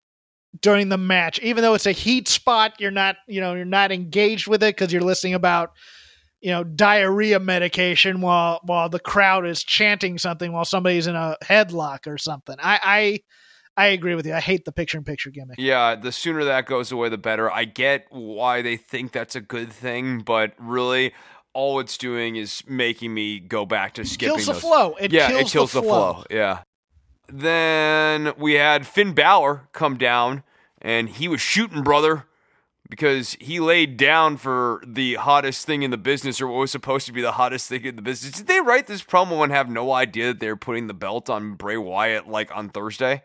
during 0.61 0.89
the 0.89 0.99
match. 0.99 1.39
Even 1.41 1.63
though 1.63 1.75
it's 1.75 1.87
a 1.87 1.93
heat 1.93 2.29
spot 2.29 2.75
you're 2.79 2.91
not 2.91 3.17
you 3.27 3.41
know 3.41 3.55
you're 3.55 3.65
not 3.65 3.93
engaged 3.93 4.47
with 4.47 4.63
it 4.63 4.77
because 4.77 4.93
you're 4.93 5.03
listening 5.03 5.35
about 5.35 5.73
you 6.41 6.51
know 6.51 6.65
diarrhea 6.65 7.39
medication 7.39 8.21
while 8.21 8.61
while 8.65 8.89
the 8.89 8.99
crowd 8.99 9.47
is 9.47 9.63
chanting 9.63 10.19
something 10.19 10.53
while 10.53 10.65
somebody's 10.65 11.07
in 11.07 11.17
a 11.17 11.37
headlock 11.45 12.07
or 12.07 12.19
something. 12.19 12.57
I 12.59 13.21
i 13.77 13.85
i 13.85 13.87
agree 13.89 14.15
with 14.15 14.27
you. 14.27 14.35
I 14.35 14.41
hate 14.41 14.65
the 14.65 14.73
picture 14.73 14.99
in 14.99 15.05
picture 15.05 15.31
gimmick. 15.31 15.59
Yeah, 15.59 15.95
the 15.95 16.13
sooner 16.13 16.45
that 16.45 16.67
goes 16.67 16.93
away, 16.93 17.09
the 17.09 17.19
better. 17.19 17.51
I 17.51 17.65
get 17.65 18.07
why 18.11 18.63
they 18.63 18.77
think 18.77 19.13
that's 19.13 19.37
a 19.37 19.41
good 19.41 19.73
thing, 19.73 20.21
but 20.21 20.55
really, 20.59 21.13
all 21.53 21.81
it's 21.81 21.99
doing 21.99 22.37
is 22.37 22.63
making 22.67 23.13
me 23.13 23.41
go 23.41 23.67
back 23.67 23.95
to 23.95 24.05
skipping 24.05 24.37
kills 24.37 24.47
the 24.47 24.53
those. 24.53 24.63
flow 24.63 24.95
it 25.01 25.13
yeah, 25.13 25.29
kills, 25.29 25.41
it 25.41 25.53
kills 25.53 25.73
the, 25.73 25.83
flow. 25.83 26.25
Yeah. 26.31 26.61
Then 27.29 28.33
we 28.39 28.55
had 28.55 28.87
Finn 28.87 29.13
Balor 29.13 29.69
come 29.73 29.97
down, 29.97 30.43
and 30.81 31.09
he 31.09 31.29
was 31.29 31.41
shooting, 31.41 31.83
brother, 31.83 32.27
because 32.89 33.37
he 33.41 33.61
laid 33.61 33.97
down 33.97 34.37
for 34.37 34.83
the 34.87 35.15
hottest 35.15 35.65
thing 35.65 35.83
in 35.83 35.91
the 35.91 35.97
business, 35.97 36.41
or 36.41 36.49
what 36.49 36.59
was 36.59 36.73
supposed 36.73 37.07
to 37.07 37.13
be 37.13 37.23
the 37.23 37.33
hottest 37.33 37.69
thing 37.69 37.85
in 37.85 37.97
the 37.97 38.03
business. 38.03 38.33
Did 38.33 38.49
they 38.49 38.61
write 38.61 38.89
this 38.89 39.03
promo 39.03 39.45
and 39.45 39.53
have 39.53 39.69
no 39.69 39.93
idea 39.93 40.29
that 40.29 40.41
they're 40.41 40.57
putting 40.57 40.89
the 40.89 40.95
belt 40.95 41.31
on 41.31 41.55
Bray 41.55 41.77
Wyatt 41.77 42.29
like 42.29 42.55
on 42.55 42.69
Thursday? 42.69 43.23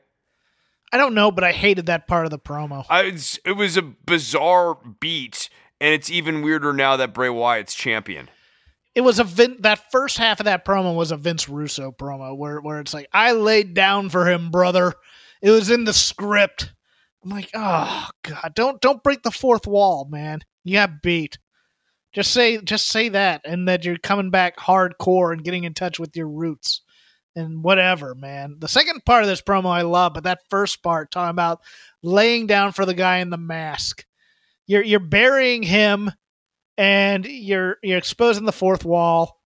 i 0.94 0.98
don't 0.98 1.16
know 1.16 1.32
but 1.32 1.44
i 1.44 1.52
hated 1.52 1.88
that 1.88 2.08
part 2.08 2.26
of 2.26 2.32
the 2.32 2.38
promo 2.38 2.86
I, 2.90 3.18
it 3.44 3.58
was 3.58 3.76
a 3.76 3.82
bizarre 3.82 4.78
beat, 5.00 5.50
and 5.82 5.94
it's 5.94 6.10
even 6.10 6.42
weirder 6.42 6.74
now 6.74 6.98
that 6.98 7.14
Bray 7.14 7.30
Wyatt's 7.30 7.76
champion. 7.76 8.30
it 8.96 9.02
was 9.02 9.20
a 9.20 9.24
Vin- 9.24 9.58
that 9.62 9.92
first 9.92 10.18
half 10.18 10.40
of 10.40 10.46
that 10.46 10.66
promo 10.66 10.96
was 10.96 11.12
a 11.12 11.18
Vince 11.18 11.50
Russo 11.50 11.92
promo 11.92 12.38
where 12.38 12.60
where 12.62 12.80
it's 12.80 12.94
like 12.94 13.08
I 13.14 13.34
laid 13.34 13.74
down 13.74 14.10
for 14.10 14.30
him, 14.30 14.52
brother. 14.52 14.94
It 15.42 15.52
was 15.52 15.70
in 15.70 15.84
the 15.84 15.94
script. 15.94 16.72
I'm 17.24 17.30
like, 17.32 17.50
oh 17.54 18.08
god, 18.24 18.54
don't 18.56 18.80
don't 18.82 19.04
break 19.04 19.24
the 19.24 19.32
fourth 19.32 19.68
wall, 19.68 20.08
man. 20.10 20.42
You 20.64 20.74
got 20.74 21.02
beat. 21.02 21.38
Just 22.14 22.32
say 22.32 22.58
just 22.62 22.88
say 22.88 23.10
that, 23.10 23.42
and 23.44 23.68
that 23.68 23.84
you're 23.84 23.98
coming 23.98 24.30
back 24.32 24.58
hardcore 24.58 25.34
and 25.34 25.44
getting 25.44 25.66
in 25.66 25.74
touch 25.74 26.00
with 26.00 26.16
your 26.16 26.30
roots 26.30 26.82
and 27.36 27.62
whatever, 27.64 28.16
man. 28.16 28.56
The 28.60 28.70
second 28.70 29.04
part 29.06 29.24
of 29.24 29.28
this 29.28 29.42
promo 29.42 29.66
I 29.66 29.82
love, 29.82 30.14
but 30.14 30.24
that 30.24 30.40
first 30.50 30.82
part 30.82 31.12
talking 31.12 31.32
about 31.32 31.60
laying 32.02 32.48
down 32.48 32.72
for 32.72 32.86
the 32.86 32.94
guy 32.94 33.18
in 33.18 33.30
the 33.30 33.38
mask. 33.38 34.06
You're 34.68 34.84
you're 34.84 35.00
burying 35.00 35.64
him 35.64 36.12
and 36.78 37.26
you're 37.26 37.78
you're 37.84 37.98
exposing 37.98 38.46
the 38.46 38.52
fourth 38.52 38.84
wall 38.86 39.40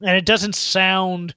and 0.00 0.16
it 0.16 0.24
doesn't 0.24 0.54
sound 0.54 1.34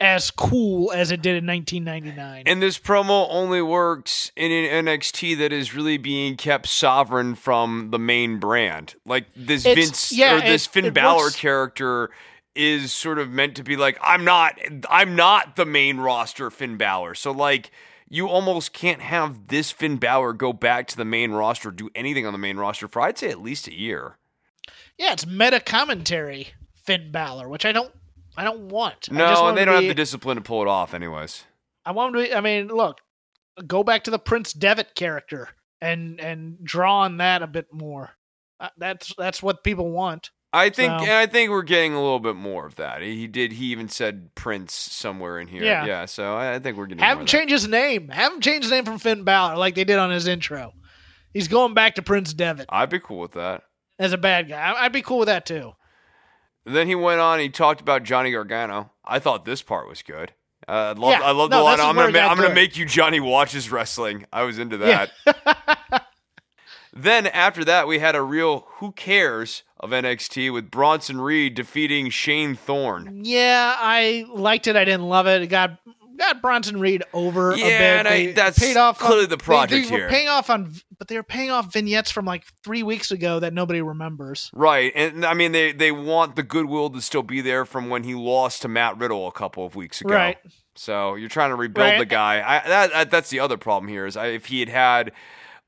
as 0.00 0.30
cool 0.30 0.92
as 0.92 1.10
it 1.10 1.20
did 1.22 1.34
in 1.36 1.44
1999 1.44 2.44
And 2.46 2.62
this 2.62 2.78
promo 2.78 3.26
only 3.30 3.60
works 3.60 4.30
in 4.36 4.52
an 4.52 4.86
NXT 4.86 5.36
that 5.38 5.52
is 5.52 5.74
really 5.74 5.98
being 5.98 6.36
kept 6.36 6.68
sovereign 6.68 7.34
from 7.34 7.90
the 7.90 7.98
main 7.98 8.38
brand. 8.38 8.94
Like 9.04 9.26
this 9.34 9.66
It's- 9.66 9.84
Vince 9.86 10.12
yeah, 10.12 10.36
or 10.36 10.40
this 10.40 10.66
Finn 10.68 10.92
Balor 10.92 11.16
works- 11.24 11.36
character 11.36 12.10
is 12.54 12.92
sort 12.92 13.18
of 13.18 13.30
meant 13.30 13.56
to 13.56 13.62
be 13.64 13.76
like 13.76 13.98
I'm 14.00 14.24
not 14.24 14.58
I'm 14.88 15.16
not 15.16 15.56
the 15.56 15.66
main 15.66 15.96
roster 15.98 16.50
Finn 16.50 16.76
Balor. 16.76 17.14
So 17.16 17.32
like 17.32 17.70
you 18.08 18.28
almost 18.28 18.72
can't 18.72 19.00
have 19.02 19.48
this 19.48 19.70
Finn 19.70 19.96
Balor 19.98 20.32
go 20.32 20.52
back 20.52 20.86
to 20.88 20.96
the 20.96 21.04
main 21.04 21.32
roster, 21.32 21.70
do 21.70 21.90
anything 21.94 22.26
on 22.26 22.32
the 22.32 22.38
main 22.38 22.56
roster 22.56 22.88
for 22.88 23.02
I'd 23.02 23.18
say 23.18 23.28
at 23.30 23.40
least 23.42 23.68
a 23.68 23.74
year. 23.74 24.16
yeah 24.98 25.12
it's 25.12 25.26
meta 25.26 25.60
commentary 25.60 26.48
Finn 26.84 27.10
Balor 27.12 27.48
which 27.48 27.64
I 27.64 27.72
don't 27.72 27.92
I 28.36 28.44
don't 28.44 28.68
want 28.68 28.94
I 28.94 28.96
just 28.96 29.12
No, 29.12 29.24
want 29.42 29.48
and 29.50 29.58
they 29.58 29.64
don't 29.64 29.80
be- 29.80 29.86
have 29.86 29.90
the 29.96 30.00
discipline 30.02 30.36
to 30.36 30.42
pull 30.42 30.62
it 30.62 30.68
off 30.68 30.94
anyways. 30.94 31.44
I 31.84 31.92
want 31.92 32.14
to 32.14 32.22
be, 32.22 32.34
I 32.34 32.40
mean 32.40 32.68
look 32.68 33.00
go 33.66 33.82
back 33.82 34.04
to 34.04 34.10
the 34.10 34.18
Prince 34.18 34.52
Devitt 34.52 34.94
character 34.94 35.48
and 35.80 36.20
and 36.20 36.58
draw 36.64 37.00
on 37.00 37.16
that 37.18 37.42
a 37.42 37.46
bit 37.46 37.66
more 37.72 38.10
uh, 38.60 38.68
that's 38.78 39.14
that's 39.18 39.42
what 39.42 39.62
people 39.64 39.90
want 39.90 40.30
I 40.52 40.70
think 40.70 41.00
So- 41.00 41.14
I 41.14 41.26
think 41.26 41.50
we're 41.50 41.62
getting 41.62 41.92
a 41.92 42.00
little 42.02 42.20
bit 42.20 42.34
more 42.36 42.64
of 42.66 42.76
that. 42.76 43.02
He 43.02 43.26
did 43.26 43.52
he 43.52 43.66
even 43.66 43.88
said 43.88 44.34
Prince 44.34 44.72
somewhere 44.74 45.38
in 45.38 45.46
here. 45.48 45.62
Yeah. 45.62 45.84
Yeah, 45.84 46.04
so 46.06 46.36
I 46.36 46.54
I 46.54 46.58
think 46.58 46.76
we're 46.78 46.86
getting 46.86 47.04
have 47.04 47.16
more 47.18 47.22
him 47.22 47.26
change 47.26 47.50
his 47.50 47.68
name 47.68 48.08
have 48.08 48.32
him 48.32 48.40
change 48.40 48.64
his 48.64 48.70
name 48.72 48.84
from 48.84 48.98
Finn 48.98 49.24
Balor 49.24 49.56
like 49.56 49.74
they 49.74 49.84
did 49.84 49.98
on 49.98 50.10
his 50.10 50.26
intro 50.26 50.72
he's 51.34 51.48
going 51.48 51.74
back 51.74 51.96
to 51.96 52.02
Prince 52.02 52.32
Devitt 52.32 52.66
I'd 52.70 52.88
be 52.90 52.98
cool 52.98 53.18
with 53.20 53.32
that. 53.32 53.62
as 53.98 54.12
a 54.14 54.18
bad 54.18 54.48
guy 54.48 54.74
I'd 54.78 54.92
be 54.92 55.02
cool 55.02 55.18
with 55.18 55.26
that 55.28 55.44
too 55.44 55.72
Then 56.64 56.86
he 56.86 56.94
went 56.94 57.20
on. 57.20 57.38
He 57.40 57.48
talked 57.50 57.80
about 57.80 58.02
Johnny 58.02 58.30
Gargano. 58.32 58.90
I 59.04 59.18
thought 59.20 59.44
this 59.46 59.62
part 59.62 59.88
was 59.88 60.02
good. 60.02 60.32
Uh, 60.68 60.72
I 60.72 60.92
love. 60.92 61.10
Yeah. 61.12 61.22
I 61.22 61.30
love 61.30 61.48
No, 61.50 61.58
the 61.58 61.62
line. 61.62 61.80
I'm 61.80 61.94
gonna. 61.94 62.12
Ma- 62.12 62.26
I'm 62.28 62.36
gonna 62.36 62.52
make 62.54 62.76
you 62.76 62.84
Johnny 62.84 63.20
watches 63.20 63.70
wrestling. 63.70 64.26
I 64.30 64.42
was 64.42 64.58
into 64.58 64.76
that. 64.78 65.10
Yeah. 65.26 65.97
Then 66.98 67.26
after 67.28 67.64
that, 67.64 67.86
we 67.86 67.98
had 68.00 68.14
a 68.16 68.22
real 68.22 68.66
who 68.76 68.92
cares 68.92 69.62
of 69.78 69.90
NXT 69.90 70.52
with 70.52 70.70
Bronson 70.70 71.20
Reed 71.20 71.54
defeating 71.54 72.10
Shane 72.10 72.56
Thorne. 72.56 73.20
Yeah, 73.24 73.74
I 73.78 74.26
liked 74.28 74.66
it. 74.66 74.74
I 74.76 74.84
didn't 74.84 75.04
love 75.08 75.26
it. 75.28 75.42
It 75.42 75.46
got 75.46 75.78
got 76.16 76.42
Bronson 76.42 76.80
Reed 76.80 77.04
over 77.12 77.54
Yeah, 77.56 77.64
a 77.66 77.68
bit. 77.68 77.80
and 77.80 78.08
I- 78.08 78.32
that's 78.32 78.58
paid 78.58 78.76
off 78.76 78.98
clearly 78.98 79.22
on, 79.24 79.28
the 79.30 79.36
they- 79.36 79.44
project 79.44 79.88
they, 79.88 79.92
were 79.94 79.98
here. 80.00 80.08
paying 80.08 80.26
off 80.26 80.50
on, 80.50 80.72
but 80.98 81.06
they 81.06 81.14
were 81.14 81.22
paying 81.22 81.52
off 81.52 81.72
vignettes 81.72 82.10
from 82.10 82.24
like 82.24 82.42
three 82.64 82.82
weeks 82.82 83.12
ago 83.12 83.38
that 83.38 83.52
nobody 83.54 83.80
remembers. 83.80 84.50
Right, 84.52 84.90
and 84.96 85.24
I 85.24 85.34
mean 85.34 85.52
they 85.52 85.70
they 85.70 85.92
want 85.92 86.34
the 86.34 86.42
goodwill 86.42 86.90
to 86.90 87.00
still 87.00 87.22
be 87.22 87.40
there 87.40 87.64
from 87.64 87.88
when 87.88 88.02
he 88.02 88.14
lost 88.16 88.62
to 88.62 88.68
Matt 88.68 88.98
Riddle 88.98 89.28
a 89.28 89.32
couple 89.32 89.64
of 89.64 89.76
weeks 89.76 90.00
ago. 90.00 90.12
Right. 90.12 90.38
So 90.74 91.14
you're 91.14 91.28
trying 91.28 91.50
to 91.50 91.56
rebuild 91.56 91.88
Right. 91.88 91.98
the 92.00 92.04
guy. 92.06 92.36
I, 92.64 92.68
that, 92.68 92.92
that 92.92 93.10
that's 93.12 93.30
the 93.30 93.38
other 93.38 93.56
problem 93.56 93.88
here 93.88 94.04
is 94.04 94.16
I, 94.16 94.26
if 94.28 94.46
he 94.46 94.58
had 94.58 94.68
had 94.68 95.12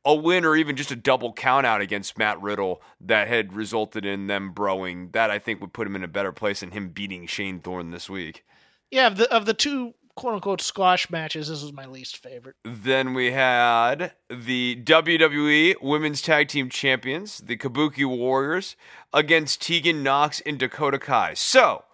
a 0.05 0.15
win 0.15 0.45
or 0.45 0.57
even 0.57 0.77
just 0.77 0.91
a 0.91 0.97
double 0.97 1.33
count 1.33 1.67
out 1.67 1.81
against 1.81 2.17
Matt 2.17 2.41
Riddle 2.41 2.81
that 3.01 3.29
had 3.29 3.53
resulted 3.55 4.05
in 4.07 4.27
them 4.29 4.53
broing, 4.55 5.13
that 5.13 5.31
I 5.31 5.39
think 5.39 5.61
would 5.61 5.73
put 5.75 5.87
him 5.87 5.95
in 5.97 6.03
a 6.05 6.09
better 6.09 6.33
place 6.33 6.61
than 6.61 6.71
him 6.71 6.89
beating 6.89 7.27
Shane 7.27 7.61
Thorne 7.61 7.91
this 7.91 8.09
week. 8.09 8.45
Yeah, 8.91 9.07
of 9.09 9.17
the 9.19 9.33
of 9.33 9.47
the 9.47 9.55
two 9.55 9.95
quote 10.17 10.35
unquote 10.35 10.61
squash 10.61 11.09
matches, 11.11 11.49
this 11.49 11.63
was 11.63 11.73
my 11.73 11.87
least 11.87 12.17
favorite. 12.17 12.57
Then 12.65 13.15
we 13.15 13.31
had 13.33 14.13
the 14.29 14.83
WWE 14.85 15.77
Women's 15.83 16.21
Tag 16.23 16.49
Team 16.49 16.69
Champions, 16.69 17.39
the 17.39 17.57
Kabuki 17.57 18.05
Warriors, 18.05 18.77
against 19.13 19.63
Tegan 19.63 20.03
Nox 20.03 20.41
and 20.45 20.59
Dakota 20.59 20.99
Kai. 20.99 21.35
So, 21.35 21.85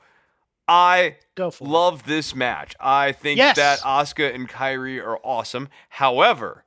I 0.68 1.16
Go 1.34 1.50
for 1.50 1.64
it. 1.64 1.70
love 1.70 2.04
this 2.06 2.34
match. 2.34 2.74
I 2.80 3.12
think 3.12 3.38
Yes. 3.38 3.56
that 3.56 3.80
Asuka 3.80 4.34
and 4.34 4.48
Kairi 4.48 4.98
are 5.04 5.18
awesome. 5.18 5.68
However, 5.90 6.64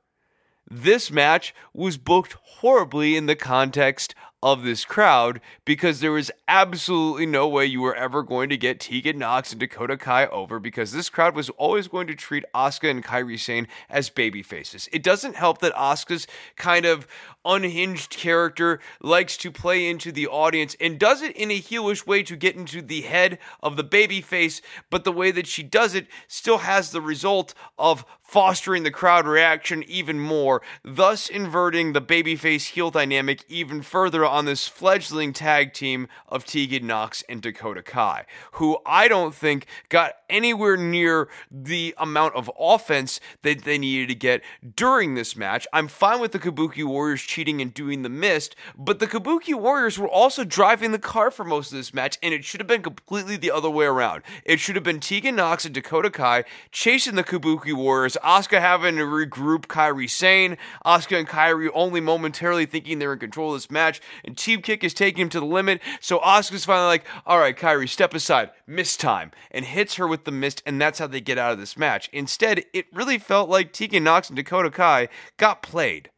this 0.70 1.10
match 1.10 1.54
was 1.74 1.96
booked 1.96 2.36
horribly 2.42 3.16
in 3.16 3.26
the 3.26 3.36
context 3.36 4.14
of 4.42 4.62
this 4.62 4.84
crowd 4.84 5.40
because 5.64 6.00
there 6.00 6.12
was 6.12 6.30
absolutely 6.48 7.26
no 7.26 7.46
way 7.46 7.66
you 7.66 7.80
were 7.82 7.94
ever 7.94 8.22
going 8.22 8.48
to 8.48 8.56
get 8.56 8.80
Tegan 8.80 9.18
Nox 9.18 9.52
and 9.52 9.60
Dakota 9.60 9.98
Kai 9.98 10.26
over 10.26 10.58
because 10.58 10.92
this 10.92 11.10
crowd 11.10 11.34
was 11.34 11.50
always 11.50 11.88
going 11.88 12.06
to 12.06 12.14
treat 12.14 12.44
Asuka 12.54 12.90
and 12.90 13.04
Kairi 13.04 13.38
Sane 13.38 13.68
as 13.90 14.08
baby 14.08 14.42
faces. 14.42 14.88
It 14.92 15.02
doesn't 15.02 15.36
help 15.36 15.58
that 15.58 15.74
Asuka's 15.74 16.26
kind 16.56 16.86
of 16.86 17.06
unhinged 17.44 18.10
character 18.10 18.80
likes 19.00 19.36
to 19.38 19.50
play 19.50 19.88
into 19.88 20.12
the 20.12 20.26
audience 20.26 20.76
and 20.80 20.98
does 20.98 21.22
it 21.22 21.36
in 21.36 21.50
a 21.50 21.60
heelish 21.60 22.06
way 22.06 22.22
to 22.22 22.36
get 22.36 22.56
into 22.56 22.82
the 22.82 23.02
head 23.02 23.38
of 23.62 23.76
the 23.76 23.84
baby 23.84 24.20
face, 24.20 24.60
but 24.90 25.04
the 25.04 25.12
way 25.12 25.30
that 25.30 25.46
she 25.46 25.62
does 25.62 25.94
it 25.94 26.06
still 26.28 26.58
has 26.58 26.90
the 26.90 27.00
result 27.00 27.54
of 27.78 28.04
fostering 28.30 28.84
the 28.84 28.90
crowd 28.92 29.26
reaction 29.26 29.82
even 29.88 30.20
more, 30.20 30.62
thus 30.84 31.28
inverting 31.28 31.92
the 31.92 32.00
babyface 32.00 32.68
heel 32.68 32.88
dynamic 32.88 33.44
even 33.48 33.82
further 33.82 34.24
on 34.24 34.44
this 34.44 34.68
fledgling 34.68 35.32
tag 35.32 35.72
team 35.72 36.06
of 36.28 36.44
Tegan 36.44 36.86
Nox 36.86 37.24
and 37.28 37.42
Dakota 37.42 37.82
Kai, 37.82 38.24
who 38.52 38.78
I 38.86 39.08
don't 39.08 39.34
think 39.34 39.66
got 39.88 40.12
anywhere 40.28 40.76
near 40.76 41.28
the 41.50 41.92
amount 41.98 42.36
of 42.36 42.48
offense 42.56 43.18
that 43.42 43.64
they 43.64 43.78
needed 43.78 44.08
to 44.10 44.14
get 44.14 44.42
during 44.76 45.16
this 45.16 45.34
match. 45.34 45.66
I'm 45.72 45.88
fine 45.88 46.20
with 46.20 46.30
the 46.30 46.38
Kabuki 46.38 46.84
Warriors 46.84 47.22
cheating 47.30 47.62
and 47.62 47.72
doing 47.72 48.02
the 48.02 48.08
mist, 48.08 48.56
but 48.76 48.98
the 48.98 49.06
Kabuki 49.06 49.54
Warriors 49.54 49.98
were 49.98 50.08
also 50.08 50.42
driving 50.42 50.90
the 50.90 50.98
car 50.98 51.30
for 51.30 51.44
most 51.44 51.70
of 51.70 51.78
this 51.78 51.94
match, 51.94 52.18
and 52.22 52.34
it 52.34 52.44
should 52.44 52.60
have 52.60 52.66
been 52.66 52.82
completely 52.82 53.36
the 53.36 53.52
other 53.52 53.70
way 53.70 53.86
around. 53.86 54.24
It 54.44 54.58
should 54.58 54.74
have 54.74 54.84
been 54.84 54.98
Tegan 54.98 55.36
Nox 55.36 55.64
and 55.64 55.72
Dakota 55.72 56.10
Kai 56.10 56.44
chasing 56.72 57.14
the 57.14 57.22
Kabuki 57.22 57.72
Warriors, 57.72 58.16
Asuka 58.24 58.60
having 58.60 58.96
to 58.96 59.02
regroup 59.02 59.66
Kairi 59.66 60.10
Sane, 60.10 60.58
Asuka 60.84 61.20
and 61.20 61.28
Kairi 61.28 61.70
only 61.72 62.00
momentarily 62.00 62.66
thinking 62.66 62.98
they're 62.98 63.12
in 63.12 63.20
control 63.20 63.54
of 63.54 63.60
this 63.60 63.70
match, 63.70 64.00
and 64.24 64.36
Team 64.36 64.60
Kick 64.60 64.82
is 64.82 64.92
taking 64.92 65.22
him 65.22 65.28
to 65.28 65.40
the 65.40 65.46
limit, 65.46 65.80
so 66.00 66.18
Asuka's 66.18 66.64
finally 66.64 66.88
like, 66.88 67.04
all 67.24 67.38
right, 67.38 67.56
Kairi, 67.56 67.88
step 67.88 68.12
aside, 68.12 68.50
mist 68.66 68.98
time, 68.98 69.30
and 69.52 69.64
hits 69.64 69.94
her 69.94 70.08
with 70.08 70.24
the 70.24 70.32
mist, 70.32 70.62
and 70.66 70.80
that's 70.80 70.98
how 70.98 71.06
they 71.06 71.20
get 71.20 71.38
out 71.38 71.52
of 71.52 71.58
this 71.60 71.76
match. 71.76 72.10
Instead, 72.12 72.64
it 72.72 72.86
really 72.92 73.18
felt 73.18 73.48
like 73.48 73.72
Tegan 73.72 74.02
Nox 74.02 74.28
and 74.28 74.36
Dakota 74.36 74.70
Kai 74.70 75.08
got 75.36 75.62
played. 75.62 76.10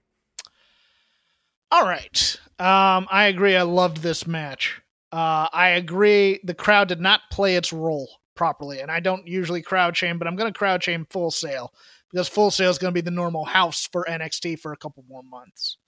All 1.72 1.86
right. 1.86 2.38
Um, 2.58 3.08
I 3.10 3.28
agree. 3.28 3.56
I 3.56 3.62
loved 3.62 4.02
this 4.02 4.26
match. 4.26 4.82
Uh, 5.10 5.48
I 5.50 5.70
agree. 5.70 6.38
The 6.44 6.52
crowd 6.52 6.88
did 6.88 7.00
not 7.00 7.22
play 7.30 7.56
its 7.56 7.72
role 7.72 8.10
properly, 8.36 8.80
and 8.80 8.90
I 8.90 9.00
don't 9.00 9.26
usually 9.26 9.62
crowd 9.62 9.96
shame, 9.96 10.18
but 10.18 10.28
I'm 10.28 10.36
going 10.36 10.52
to 10.52 10.58
crowd 10.58 10.84
shame 10.84 11.06
Full 11.08 11.30
Sail 11.30 11.72
because 12.10 12.28
Full 12.28 12.50
Sail 12.50 12.68
is 12.68 12.76
going 12.76 12.92
to 12.92 12.94
be 12.94 13.00
the 13.00 13.10
normal 13.10 13.46
house 13.46 13.88
for 13.90 14.04
NXT 14.06 14.58
for 14.58 14.74
a 14.74 14.76
couple 14.76 15.02
more 15.08 15.22
months. 15.22 15.78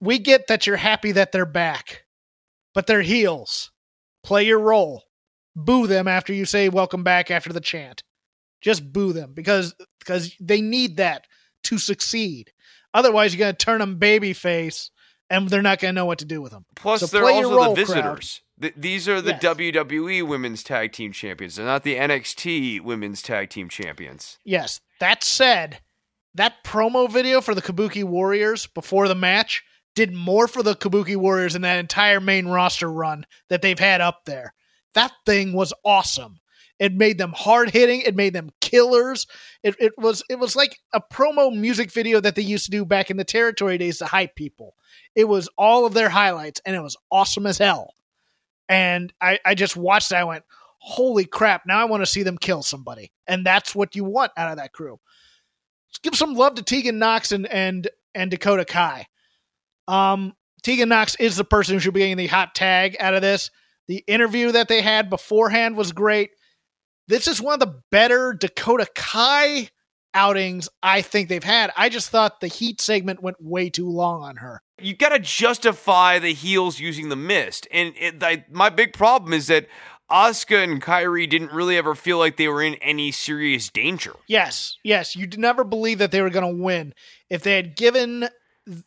We 0.00 0.20
get 0.20 0.46
that 0.46 0.68
you're 0.68 0.76
happy 0.76 1.10
that 1.12 1.32
they're 1.32 1.46
back, 1.46 2.04
but 2.72 2.86
they're 2.86 3.02
heels. 3.02 3.72
Play 4.22 4.44
your 4.44 4.60
role. 4.60 5.02
Boo 5.56 5.88
them 5.88 6.06
after 6.06 6.32
you 6.32 6.44
say 6.44 6.68
welcome 6.68 7.02
back 7.02 7.28
after 7.32 7.52
the 7.52 7.60
chant. 7.60 8.04
Just 8.60 8.92
boo 8.92 9.12
them 9.12 9.32
because 9.34 9.74
because 9.98 10.32
they 10.38 10.60
need 10.60 10.98
that 10.98 11.26
to 11.64 11.76
succeed. 11.76 12.52
Otherwise, 12.94 13.34
you're 13.34 13.38
going 13.46 13.54
to 13.54 13.64
turn 13.64 13.80
them 13.80 13.98
babyface, 13.98 14.90
and 15.28 15.48
they're 15.48 15.62
not 15.62 15.78
going 15.78 15.94
to 15.94 15.96
know 16.00 16.06
what 16.06 16.18
to 16.18 16.24
do 16.24 16.40
with 16.42 16.52
them. 16.52 16.64
Plus, 16.74 17.00
So 17.00 17.06
they're 17.06 17.24
also 17.28 17.56
role, 17.56 17.74
the 17.74 17.84
visitors. 17.84 18.42
Th- 18.60 18.74
these 18.76 19.08
are 19.08 19.20
the 19.20 19.30
Yes. 19.32 19.42
WWE 19.42 20.26
Women's 20.26 20.62
Tag 20.62 20.92
Team 20.92 21.12
Champions. 21.12 21.56
They're 21.56 21.66
not 21.66 21.82
the 21.84 21.96
NXT 21.96 22.80
Women's 22.82 23.22
Tag 23.22 23.50
Team 23.50 23.68
Champions. 23.68 24.38
Yes. 24.44 24.80
That 24.98 25.24
said, 25.24 25.80
that 26.34 26.62
promo 26.64 27.10
video 27.10 27.40
for 27.40 27.54
the 27.54 27.62
Kabuki 27.62 28.04
Warriors 28.04 28.66
before 28.66 29.08
the 29.08 29.14
match 29.14 29.62
did 29.94 30.12
more 30.12 30.46
for 30.46 30.62
the 30.62 30.74
Kabuki 30.76 31.16
Warriors 31.16 31.54
in 31.56 31.62
that 31.62 31.78
entire 31.78 32.20
main 32.20 32.46
roster 32.46 32.90
run 32.90 33.24
that 33.48 33.62
they've 33.62 33.78
had 33.78 34.00
up 34.00 34.24
there. 34.26 34.52
That 34.94 35.12
thing 35.24 35.52
was 35.52 35.72
awesome. 35.84 36.38
It 36.80 36.94
made 36.94 37.18
them 37.18 37.34
hard 37.36 37.70
hitting. 37.70 38.00
It 38.00 38.16
made 38.16 38.32
them 38.32 38.50
killers. 38.62 39.26
It, 39.62 39.76
it 39.78 39.92
was 39.98 40.24
it 40.30 40.38
was 40.38 40.56
like 40.56 40.80
a 40.94 41.00
promo 41.00 41.54
music 41.54 41.92
video 41.92 42.20
that 42.20 42.34
they 42.34 42.42
used 42.42 42.64
to 42.64 42.70
do 42.70 42.86
back 42.86 43.10
in 43.10 43.18
the 43.18 43.24
territory 43.24 43.76
days 43.76 43.98
to 43.98 44.06
hype 44.06 44.34
people. 44.34 44.74
It 45.14 45.28
was 45.28 45.50
all 45.58 45.84
of 45.84 45.92
their 45.92 46.08
highlights, 46.08 46.62
and 46.64 46.74
it 46.74 46.80
was 46.80 46.96
awesome 47.12 47.46
as 47.46 47.58
hell. 47.58 47.94
And 48.66 49.12
I, 49.20 49.38
I 49.44 49.54
just 49.54 49.76
watched 49.76 50.10
it. 50.10 50.16
I 50.16 50.24
went, 50.24 50.44
holy 50.78 51.26
crap, 51.26 51.66
now 51.66 51.78
I 51.78 51.84
want 51.84 52.02
to 52.02 52.10
see 52.10 52.22
them 52.22 52.38
kill 52.38 52.62
somebody. 52.62 53.12
And 53.26 53.44
that's 53.44 53.74
what 53.74 53.94
you 53.94 54.04
want 54.04 54.32
out 54.36 54.50
of 54.50 54.56
that 54.56 54.72
crew. 54.72 54.98
Let's 55.88 55.98
give 55.98 56.14
some 56.14 56.34
love 56.34 56.54
to 56.54 56.62
Tegan 56.62 56.98
Nox 56.98 57.30
and 57.30 57.46
and 57.46 57.88
and 58.14 58.30
Dakota 58.30 58.64
Kai. 58.64 59.06
Um, 59.86 60.34
Tegan 60.62 60.88
Nox 60.88 61.14
is 61.16 61.36
the 61.36 61.44
person 61.44 61.74
who 61.74 61.80
should 61.80 61.92
be 61.92 62.00
getting 62.00 62.16
the 62.16 62.26
hot 62.26 62.54
tag 62.54 62.96
out 62.98 63.14
of 63.14 63.20
this. 63.20 63.50
The 63.86 64.02
interview 64.06 64.52
that 64.52 64.68
they 64.68 64.80
had 64.80 65.10
beforehand 65.10 65.76
was 65.76 65.92
great. 65.92 66.30
This 67.10 67.26
is 67.26 67.42
one 67.42 67.54
of 67.54 67.58
the 67.58 67.82
better 67.90 68.32
Dakota 68.32 68.86
Kai 68.94 69.68
outings 70.14 70.68
I 70.80 71.02
think 71.02 71.28
they've 71.28 71.42
had. 71.42 71.72
I 71.76 71.88
just 71.88 72.08
thought 72.08 72.40
the 72.40 72.46
heat 72.46 72.80
segment 72.80 73.20
went 73.20 73.42
way 73.42 73.68
too 73.68 73.90
long 73.90 74.22
on 74.22 74.36
her. 74.36 74.62
You 74.80 74.94
got 74.94 75.08
to 75.08 75.18
justify 75.18 76.20
the 76.20 76.32
heels 76.32 76.78
using 76.78 77.08
the 77.08 77.16
mist. 77.16 77.66
And 77.72 77.94
it, 77.98 78.22
I, 78.22 78.44
my 78.48 78.70
big 78.70 78.92
problem 78.92 79.32
is 79.32 79.48
that 79.48 79.66
Asuka 80.08 80.62
and 80.62 80.80
Kairi 80.80 81.28
didn't 81.28 81.50
really 81.50 81.76
ever 81.76 81.96
feel 81.96 82.18
like 82.18 82.36
they 82.36 82.46
were 82.46 82.62
in 82.62 82.76
any 82.76 83.10
serious 83.10 83.68
danger. 83.70 84.14
Yes, 84.28 84.76
yes, 84.84 85.16
you 85.16 85.26
never 85.36 85.64
believe 85.64 85.98
that 85.98 86.12
they 86.12 86.22
were 86.22 86.30
going 86.30 86.56
to 86.56 86.62
win. 86.62 86.94
If 87.28 87.42
they 87.42 87.56
had 87.56 87.74
given 87.74 88.28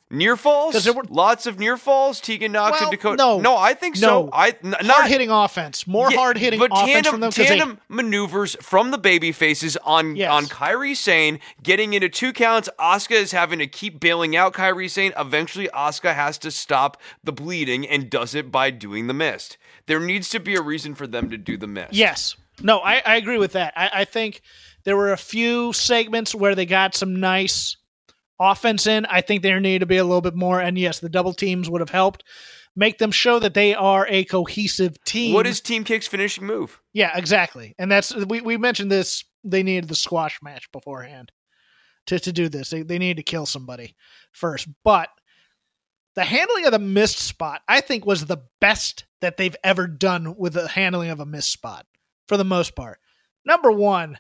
Near 0.10 0.38
falls? 0.38 0.84
there 0.84 0.94
were- 0.94 1.04
Lots 1.10 1.46
of 1.46 1.60
near 1.60 1.78
falls? 1.78 2.20
Tegan 2.22 2.52
Nox 2.52 2.80
Well, 2.80 2.90
and 2.90 2.92
Dakota? 2.92 3.16
no. 3.18 3.40
no, 3.40 3.58
I 3.58 3.74
think 3.74 3.96
so. 3.96 4.24
No. 4.26 4.30
I, 4.32 4.50
n- 4.64 4.72
not, 4.72 4.84
hard 4.86 5.08
hitting 5.12 5.30
offense, 5.30 5.86
more 5.88 6.10
Yeah, 6.12 6.18
hard 6.18 6.38
hitting 6.38 6.60
but 6.60 6.72
offense 6.72 6.90
tandem, 6.92 7.12
from 7.12 7.20
them 7.22 7.30
because 7.36 7.50
they 7.50 7.78
maneuvers 7.90 8.56
from 8.62 8.92
the 8.92 8.98
baby 8.98 9.32
faces 9.32 9.78
on 9.84 10.16
Yes. 10.16 10.32
on 10.32 10.46
Kairi 10.46 10.96
Sane 10.96 11.40
getting 11.62 11.94
into 11.94 12.10
two 12.10 12.34
counts. 12.34 12.70
Asuka 12.80 13.12
is 13.16 13.32
having 13.32 13.60
to 13.60 13.68
keep 13.68 14.00
bailing 14.00 14.36
out 14.36 14.54
Kairi 14.54 14.90
Sane. 14.90 15.14
Eventually, 15.18 15.68
Asuka 15.74 16.14
has 16.16 16.38
to 16.40 16.52
stop 16.52 17.02
the 17.24 17.32
bleeding 17.34 17.88
and 17.88 18.10
does 18.10 18.34
it 18.36 18.52
by 18.52 18.70
doing 18.72 19.08
the 19.08 19.14
mist. 19.14 19.58
There 19.86 20.00
needs 20.00 20.30
to 20.30 20.40
be 20.40 20.56
a 20.56 20.62
reason 20.62 20.96
for 20.96 21.08
them 21.08 21.30
to 21.30 21.38
do 21.38 21.58
the 21.58 21.68
mist. 21.68 21.94
Yes. 21.94 22.36
No, 22.62 22.80
I, 22.80 23.02
I 23.06 23.16
agree 23.16 23.38
with 23.38 23.54
that. 23.54 23.74
I, 23.76 23.90
I 23.94 24.06
think 24.06 24.42
there 24.84 24.96
were 24.96 25.12
a 25.12 25.18
few 25.18 25.74
segments 25.74 26.36
where 26.36 26.56
they 26.56 26.66
got 26.66 26.96
some 26.96 27.20
nice 27.20 27.78
offense 28.40 28.88
in. 28.88 29.06
I 29.06 29.22
think 29.22 29.42
there 29.42 29.60
needed 29.60 29.80
to 29.80 29.86
be 29.86 29.98
a 29.98 30.04
little 30.04 30.22
bit 30.22 30.36
more. 30.36 30.60
And 30.60 30.78
yes, 30.78 31.00
the 31.00 31.10
double 31.10 31.34
teams 31.34 31.70
would 31.70 31.82
have 31.82 31.90
helped 31.90 32.24
make 32.76 32.98
them 32.98 33.12
show 33.12 33.40
that 33.40 33.54
they 33.54 33.74
are 33.74 34.08
a 34.10 34.26
cohesive 34.26 35.02
team. 35.04 35.34
What 35.34 35.48
is 35.48 35.62
Team 35.62 35.84
Kick's 35.84 36.08
finishing 36.08 36.46
move? 36.46 36.82
Yeah, 36.94 37.18
exactly. 37.18 37.76
And 37.78 37.92
that's 37.92 38.16
we, 38.16 38.42
we 38.42 38.58
mentioned 38.58 38.92
this. 38.92 39.24
They 39.44 39.64
needed 39.64 39.90
the 39.90 39.96
squash 39.96 40.40
match 40.42 40.72
beforehand 40.72 41.32
to, 42.08 42.20
to 42.20 42.32
do 42.32 42.50
this. 42.50 42.70
They 42.70 42.82
they 42.82 42.98
needed 42.98 43.18
to 43.18 43.32
kill 43.32 43.46
somebody 43.46 43.96
first. 44.32 44.68
But 44.84 45.10
the 46.16 46.24
handling 46.24 46.66
of 46.66 46.72
the 46.72 46.80
mist 46.80 47.18
spot, 47.18 47.62
I 47.68 47.82
think, 47.82 48.06
was 48.06 48.26
the 48.26 48.44
best 48.62 49.06
that 49.22 49.38
they've 49.38 49.56
ever 49.64 49.88
done 49.88 50.36
with 50.38 50.54
the 50.54 50.68
handling 50.68 51.10
of 51.10 51.20
a 51.20 51.26
mist 51.26 51.52
spot 51.52 51.86
for 52.28 52.38
the 52.38 52.46
most 52.46 52.76
part. 52.76 53.00
Number 53.46 53.72
one, 53.72 54.18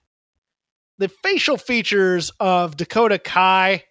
the 0.98 1.07
facial 1.07 1.57
features 1.57 2.31
of 2.40 2.77
Dakota 2.77 3.19
Kai 3.19 3.84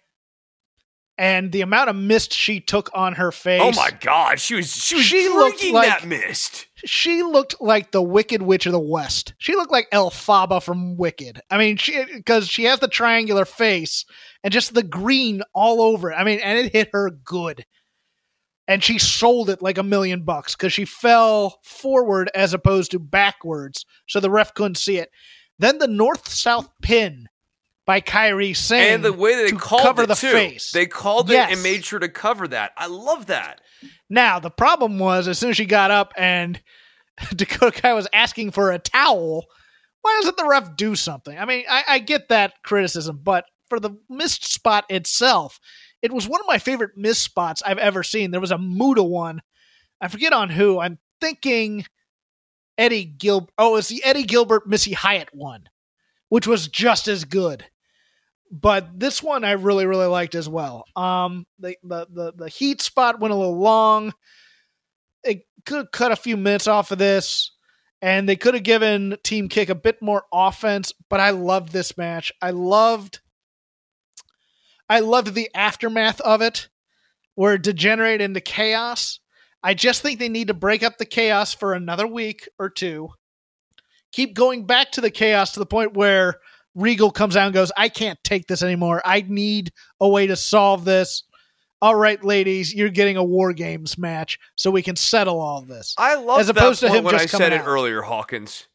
and 1.23 1.53
the 1.53 1.61
amount 1.61 1.89
of 1.89 1.95
mist 1.95 2.33
she 2.33 2.59
took 2.59 2.89
on 2.93 3.13
her 3.13 3.31
face. 3.31 3.61
Oh 3.63 3.71
my 3.71 3.91
god, 4.01 4.41
she 4.41 4.55
was 4.55 4.69
she 4.75 4.95
was 4.95 5.05
She 5.05 5.29
looked 5.29 5.63
like- 5.63 5.87
that 5.87 6.05
mist. 6.05 6.67
She 6.85 7.23
looked 7.23 7.55
like 7.61 7.91
the 7.93 8.01
Wicked 8.01 8.41
Witch 8.41 8.65
of 8.65 8.73
the 8.73 8.79
West. 8.79 9.33
She 9.37 9.55
looked 9.55 9.71
like 9.71 9.89
Elphaba 9.91 10.61
from 10.61 10.97
Wicked. 10.97 11.39
I 11.49 11.57
mean, 11.57 11.77
she 11.77 12.03
because 12.13 12.49
she 12.49 12.65
has 12.65 12.79
the 12.79 12.89
triangular 12.89 13.45
face 13.45 14.03
and 14.43 14.51
just 14.51 14.73
the 14.73 14.83
green 14.83 15.43
all 15.55 15.81
over 15.81 16.11
it. 16.11 16.15
I 16.15 16.25
mean, 16.25 16.39
and 16.41 16.59
it 16.59 16.73
hit 16.73 16.89
her 16.91 17.09
good. 17.09 17.65
And 18.67 18.83
she 18.83 18.99
sold 18.99 19.49
it 19.49 19.61
like 19.61 19.77
a 19.77 19.83
million 19.83 20.23
bucks 20.23 20.55
because 20.57 20.73
she 20.73 20.83
fell 20.83 21.61
forward 21.63 22.29
as 22.35 22.53
opposed 22.53 22.91
to 22.91 22.99
backwards, 22.99 23.85
so 24.09 24.19
the 24.19 24.29
ref 24.29 24.53
couldn't 24.53 24.75
see 24.77 24.97
it. 24.97 25.09
Then 25.57 25.77
the 25.77 25.87
north 25.87 26.27
south 26.27 26.67
pin 26.81 27.27
by 27.85 27.99
Kairi 28.01 28.55
Sane 28.55 28.93
And 28.95 29.05
the 29.05 29.11
way 29.13 29.35
that 29.35 29.51
they 29.51 29.57
called 29.57 29.81
cover 29.81 30.03
it 30.03 30.07
the 30.07 30.15
too. 30.15 30.31
face. 30.31 30.71
They 30.71 30.85
called 30.85 31.29
Yes. 31.29 31.49
it 31.49 31.53
and 31.53 31.63
made 31.63 31.83
sure 31.83 31.99
to 31.99 32.09
cover 32.09 32.47
that. 32.49 32.71
I 32.77 32.87
love 32.87 33.25
that. 33.27 33.61
Now, 34.09 34.39
the 34.39 34.49
problem 34.51 34.99
was 34.99 35.27
as 35.27 35.37
soon 35.39 35.49
as 35.49 35.57
she 35.57 35.65
got 35.65 35.91
up 35.91 36.13
and 36.17 36.61
Dakota 37.35 37.81
Kai 37.81 37.93
was 37.93 38.07
asking 38.13 38.51
for 38.51 38.71
a 38.71 38.79
towel, 38.79 39.45
why 40.01 40.17
doesn't 40.21 40.37
the 40.37 40.47
ref 40.47 40.75
do 40.75 40.95
something? 40.95 41.37
I 41.37 41.45
mean, 41.45 41.65
I, 41.69 41.83
I 41.87 41.99
get 41.99 42.29
that 42.29 42.53
criticism, 42.63 43.19
but 43.23 43.45
for 43.69 43.79
the 43.79 43.91
mist 44.09 44.45
spot 44.51 44.85
itself, 44.89 45.59
it 46.01 46.11
was 46.13 46.27
one 46.27 46.41
of 46.41 46.47
my 46.47 46.57
favorite 46.59 46.91
mist 46.97 47.21
spots 47.21 47.61
I've 47.65 47.77
ever 47.77 48.03
seen. 48.03 48.31
There 48.31 48.41
was 48.41 48.51
a 48.51 48.57
Muda 48.57 49.03
one. 49.03 49.41
I 50.01 50.09
forget 50.09 50.33
on 50.33 50.49
who. 50.49 50.79
I'm 50.79 50.99
thinking 51.21 51.85
Eddie 52.77 53.05
Gil. 53.05 53.49
Oh, 53.57 53.75
it's 53.77 53.87
the 53.87 54.03
Eddie 54.03 54.23
Gilbert 54.23 54.67
Missy 54.67 54.91
Hyatt 54.93 55.29
one, 55.33 55.69
which 56.29 56.47
was 56.47 56.67
just 56.67 57.07
as 57.07 57.23
good. 57.23 57.65
But 58.55 58.99
this 58.99 59.23
one 59.23 59.43
I 59.43 59.53
really 59.53 59.87
really 59.87 60.05
liked 60.05 60.35
as 60.35 60.47
well. 60.47 60.85
Um, 60.95 61.47
the 61.57 61.75
the 61.81 62.05
the, 62.07 62.33
the 62.33 62.49
heat 62.49 62.83
spot 62.83 63.19
went 63.19 63.33
a 63.33 63.37
little 63.37 63.57
long. 63.57 64.13
It 65.23 65.47
could 65.65 65.91
cut 65.91 66.11
a 66.11 66.15
few 66.15 66.37
minutes 66.37 66.67
off 66.67 66.91
of 66.91 66.99
this, 66.99 67.51
and 67.99 68.29
they 68.29 68.35
could 68.35 68.53
have 68.53 68.61
given 68.61 69.17
Team 69.23 69.49
Kick 69.49 69.69
a 69.69 69.75
bit 69.75 70.03
more 70.03 70.25
offense. 70.31 70.93
But 71.09 71.19
I 71.19 71.31
loved 71.31 71.73
this 71.73 71.97
match. 71.97 72.31
I 72.43 72.51
loved. 72.51 73.21
I 74.87 74.99
loved 74.99 75.33
the 75.33 75.49
aftermath 75.55 76.21
of 76.21 76.43
it, 76.43 76.69
where 77.33 77.55
it 77.55 77.63
degenerated 77.63 78.21
into 78.21 78.39
chaos. 78.39 79.19
I 79.63 79.73
just 79.73 80.03
think 80.03 80.19
they 80.19 80.29
need 80.29 80.49
to 80.49 80.53
break 80.53 80.83
up 80.83 80.99
the 80.99 81.05
chaos 81.05 81.55
for 81.55 81.73
another 81.73 82.05
week 82.05 82.47
or 82.59 82.69
two. 82.69 83.09
Keep 84.11 84.35
going 84.35 84.67
back 84.67 84.91
to 84.91 85.01
the 85.01 85.09
chaos 85.09 85.53
to 85.53 85.59
the 85.59 85.65
point 85.65 85.95
where 85.95 86.35
Regal 86.75 87.11
comes 87.11 87.35
out 87.35 87.45
and 87.45 87.53
goes, 87.53 87.71
I 87.77 87.89
can't 87.89 88.17
take 88.23 88.47
this 88.47 88.63
anymore. 88.63 89.01
I 89.05 89.23
need 89.27 89.71
a 89.99 90.07
way 90.07 90.27
to 90.27 90.35
solve 90.35 90.85
this. 90.85 91.23
All 91.81 91.95
right, 91.95 92.23
ladies, 92.23 92.73
you're 92.73 92.89
getting 92.89 93.17
a 93.17 93.23
War 93.23 93.51
Games 93.51 93.97
match 93.97 94.39
so 94.55 94.71
we 94.71 94.81
can 94.81 94.95
settle 94.95 95.39
all 95.41 95.59
of 95.59 95.67
this. 95.67 95.93
I 95.97 96.15
love 96.15 96.39
As 96.39 96.49
opposed 96.49 96.81
that 96.81 96.87
to 96.89 96.93
him 96.93 97.03
when 97.03 97.13
just 97.13 97.33
I 97.33 97.37
said 97.37 97.51
it 97.51 97.61
out. 97.61 97.67
earlier, 97.67 98.01
Hawkins. 98.01 98.67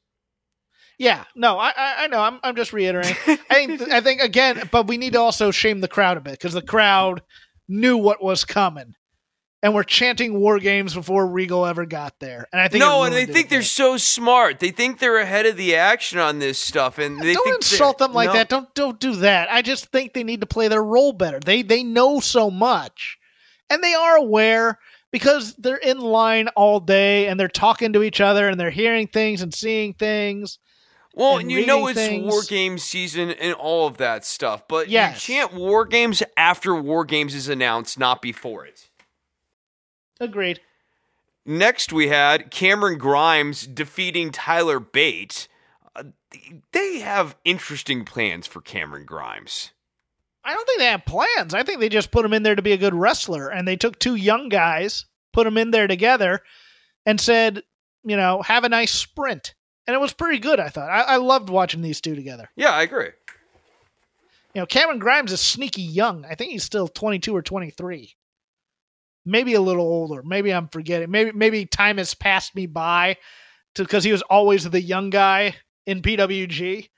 Yeah, 0.99 1.25
no, 1.35 1.59
I, 1.59 1.69
I, 1.77 1.95
I 2.01 2.07
know. 2.09 2.20
I'm, 2.20 2.41
I'm 2.43 2.57
just 2.57 2.73
reiterating. 2.73 3.16
I 3.49 3.66
think, 3.66 3.83
I 3.83 4.01
think 4.01 4.20
again, 4.20 4.69
but 4.73 4.89
we 4.89 4.99
need 4.99 5.12
to 5.15 5.20
also 5.20 5.51
shame 5.51 5.81
the 5.81 5.89
crowd 5.89 6.16
a 6.16 6.20
bit 6.20 6.33
because 6.33 6.53
the 6.55 6.61
crowd 6.62 7.23
knew 7.69 7.97
what 7.97 8.23
was 8.23 8.45
coming, 8.45 8.95
and 9.62 9.74
we're 9.74 9.82
chanting 9.82 10.39
War 10.39 10.59
Games 10.59 10.94
before 10.94 11.26
Regal 11.26 11.66
ever 11.66 11.85
got 11.85 12.18
there. 12.20 12.47
And 12.52 12.60
I 12.60 12.68
think 12.68 12.80
No, 12.80 13.02
and 13.02 13.12
they 13.12 13.18
ruined 13.18 13.30
it 13.30 13.32
think 13.32 13.48
they're 13.48 13.62
so 13.62 13.97
smart. 13.97 14.60
They 14.60 14.70
think 14.70 14.98
they're 14.98 15.18
ahead 15.18 15.47
of 15.47 15.56
the 15.56 15.76
action 15.76 16.18
on 16.18 16.39
this 16.39 16.59
stuff, 16.59 16.98
and 16.98 17.20
they 17.20 17.35
don't 17.35 17.44
think 17.44 17.56
insult 17.56 17.98
them 17.98 18.12
like 18.12 18.28
no. 18.28 18.32
that. 18.35 18.48
Don't 18.48 18.72
don't 18.74 19.01
do 19.01 19.16
that. 19.16 19.51
I 19.51 19.62
just 19.62 19.86
think 19.86 20.12
they 20.12 20.24
need 20.24 20.40
to 20.40 20.47
play 20.47 20.68
their 20.68 20.85
role 20.85 21.12
better. 21.12 21.40
They 21.40 21.62
they 21.62 21.82
know 21.82 22.20
so 22.20 22.51
much, 22.51 23.18
and 23.68 23.82
they 23.82 23.94
are 23.94 24.16
aware 24.16 24.78
because 25.10 25.55
they're 25.55 25.76
in 25.76 25.98
line 26.01 26.48
all 26.48 26.80
day 26.80 27.28
and 27.28 27.40
they're 27.40 27.48
talking 27.48 27.93
to 27.94 28.02
each 28.02 28.20
other 28.20 28.48
and 28.48 28.60
they're 28.60 28.70
hearing 28.70 29.06
things 29.06 29.43
and 29.43 29.55
seeing 29.55 29.94
things. 29.94 30.59
Well, 31.14 31.39
and 31.39 31.51
you 31.51 31.66
know 31.66 31.89
it's 31.89 31.98
things. 31.98 32.30
War 32.30 32.43
Games 32.47 32.85
season 32.85 33.30
and 33.30 33.55
all 33.55 33.86
of 33.86 33.97
that 33.97 34.24
stuff, 34.24 34.68
but 34.68 34.89
Yes. 34.89 35.28
you 35.28 35.35
chant 35.35 35.52
War 35.52 35.85
Games 35.85 36.22
after 36.36 36.74
War 36.74 37.05
Games 37.05 37.35
is 37.35 37.48
announced, 37.48 37.98
not 37.98 38.22
before 38.22 38.66
it. 38.66 38.88
Agreed. 40.20 40.61
Next, 41.45 41.93
we 41.93 42.09
had 42.09 42.51
Cameron 42.51 42.99
Grimes 42.99 43.66
defeating 43.66 44.31
Tyler 44.32 44.78
Bate. 44.81 45.49
Uh, 45.97 46.05
they 46.73 46.99
have 46.99 47.36
interesting 47.45 48.05
plans 48.05 48.47
for 48.47 48.61
Cameron 48.61 49.07
Grimes. 49.07 49.70
I 50.45 50.55
don't 50.55 50.66
think 50.66 50.78
they 50.78 50.86
have 50.86 51.05
plans. 51.05 51.55
I 51.55 51.62
think 51.62 51.81
they 51.81 51.89
just 51.89 52.11
put 52.11 52.24
him 52.24 52.32
in 52.32 52.43
there 52.43 52.55
to 52.55 52.62
be 52.62 52.73
a 52.73 52.78
good 52.78 52.95
wrestler, 52.95 53.49
and 53.49 53.66
they 53.66 53.77
took 53.77 53.99
two 53.99 54.15
young 54.15 54.49
guys, 54.49 55.07
put 55.32 55.45
them 55.45 55.59
in 55.59 55.70
there 55.70 55.86
together, 55.86 56.43
and 57.07 57.20
said, 57.20 57.62
you 58.05 58.16
know, 58.16 58.43
have 58.43 58.65
a 58.65 58.69
nice 58.69 58.93
sprint. 58.93 59.55
And 59.86 59.95
it 59.95 60.01
was 60.01 60.12
pretty 60.12 60.39
good. 60.39 60.61
I 60.61 60.69
thought. 60.69 60.90
I, 60.90 61.01
I 61.01 61.16
loved 61.16 61.49
watching 61.49 61.81
these 61.81 62.01
two 62.01 62.15
together. 62.15 62.51
Yeah, 62.57 62.70
I 62.70 62.82
agree. 62.82 63.11
You 64.55 64.62
know, 64.62 64.66
Cameron 64.66 64.99
Grimes 64.99 65.32
is 65.32 65.40
sneaky 65.40 65.82
young. 65.82 66.24
I 66.24 66.35
think 66.35 66.53
he's 66.53 66.65
still 66.65 66.89
22 66.89 67.35
or 67.35 67.43
23. 67.43 68.15
Maybe 69.28 69.55
a 69.55 69.60
little 69.60 69.84
older. 69.84 70.22
Maybe 70.22 70.52
I'm 70.52 70.68
forgetting. 70.68 71.10
Maybe 71.10 71.32
maybe 71.32 71.66
time 71.66 71.98
has 71.98 72.14
passed 72.14 72.55
me 72.55 72.66
by 72.66 73.16
because 73.74 74.05
he 74.05 74.12
was 74.12 74.22
always 74.22 74.68
the 74.68 74.80
young 74.80 75.10
guy 75.10 75.55
in 75.86 76.02
PWG. 76.02 76.88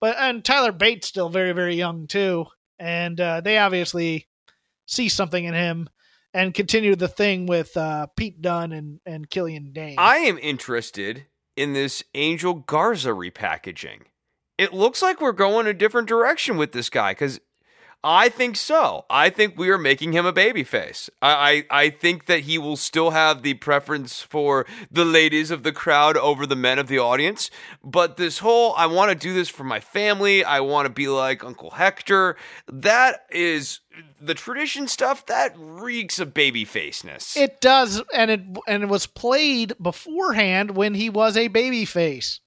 But 0.00 0.16
and 0.18 0.44
Tyler 0.44 0.72
Bates 0.72 1.08
still 1.08 1.28
very 1.28 1.52
very 1.52 1.74
young 1.74 2.06
too, 2.06 2.46
and 2.78 3.20
uh, 3.20 3.40
they 3.40 3.58
obviously 3.58 4.28
see 4.86 5.08
something 5.08 5.44
in 5.44 5.54
him 5.54 5.88
and 6.32 6.54
continue 6.54 6.94
the 6.94 7.08
thing 7.08 7.46
with 7.46 7.76
uh, 7.76 8.06
Pete 8.16 8.40
Dunne 8.40 8.72
and 8.72 9.00
and 9.04 9.28
Killian 9.28 9.72
Dain. 9.72 9.96
I 9.98 10.18
am 10.18 10.38
interested 10.38 11.26
in 11.56 11.72
this 11.72 12.04
Angel 12.14 12.54
Garza 12.54 13.10
repackaging. 13.10 14.02
It 14.58 14.72
looks 14.72 15.02
like 15.02 15.20
we're 15.20 15.32
going 15.32 15.66
a 15.66 15.74
different 15.74 16.08
direction 16.08 16.56
with 16.56 16.72
this 16.72 16.90
guy 16.90 17.12
because 17.12 17.40
I 18.08 18.28
think 18.28 18.56
so. 18.56 19.04
I 19.10 19.30
think 19.30 19.58
we 19.58 19.68
are 19.68 19.78
making 19.78 20.12
him 20.12 20.26
a 20.26 20.32
babyface. 20.32 21.10
I, 21.20 21.66
I 21.70 21.82
I 21.82 21.90
think 21.90 22.26
that 22.26 22.42
he 22.42 22.56
will 22.56 22.76
still 22.76 23.10
have 23.10 23.42
the 23.42 23.54
preference 23.54 24.22
for 24.22 24.64
the 24.92 25.04
ladies 25.04 25.50
of 25.50 25.64
the 25.64 25.72
crowd 25.72 26.16
over 26.16 26.46
the 26.46 26.54
men 26.54 26.78
of 26.78 26.86
the 26.86 27.00
audience. 27.00 27.50
But 27.82 28.16
this 28.16 28.38
whole 28.38 28.74
I 28.76 28.86
want 28.86 29.10
to 29.10 29.16
do 29.16 29.34
this 29.34 29.48
for 29.48 29.64
my 29.64 29.80
family. 29.80 30.44
I 30.44 30.60
want 30.60 30.86
to 30.86 30.92
be 30.92 31.08
like 31.08 31.42
Uncle 31.42 31.70
Hector. 31.70 32.36
That 32.68 33.26
is 33.28 33.80
the 34.20 34.34
tradition 34.34 34.86
stuff. 34.86 35.26
That 35.26 35.54
reeks 35.56 36.20
of 36.20 36.32
babyfaceness. 36.32 37.36
It 37.36 37.60
does, 37.60 38.04
and 38.14 38.30
it 38.30 38.40
and 38.68 38.84
it 38.84 38.88
was 38.88 39.08
played 39.08 39.74
beforehand 39.82 40.76
when 40.76 40.94
he 40.94 41.10
was 41.10 41.36
a 41.36 41.48
babyface. 41.48 42.38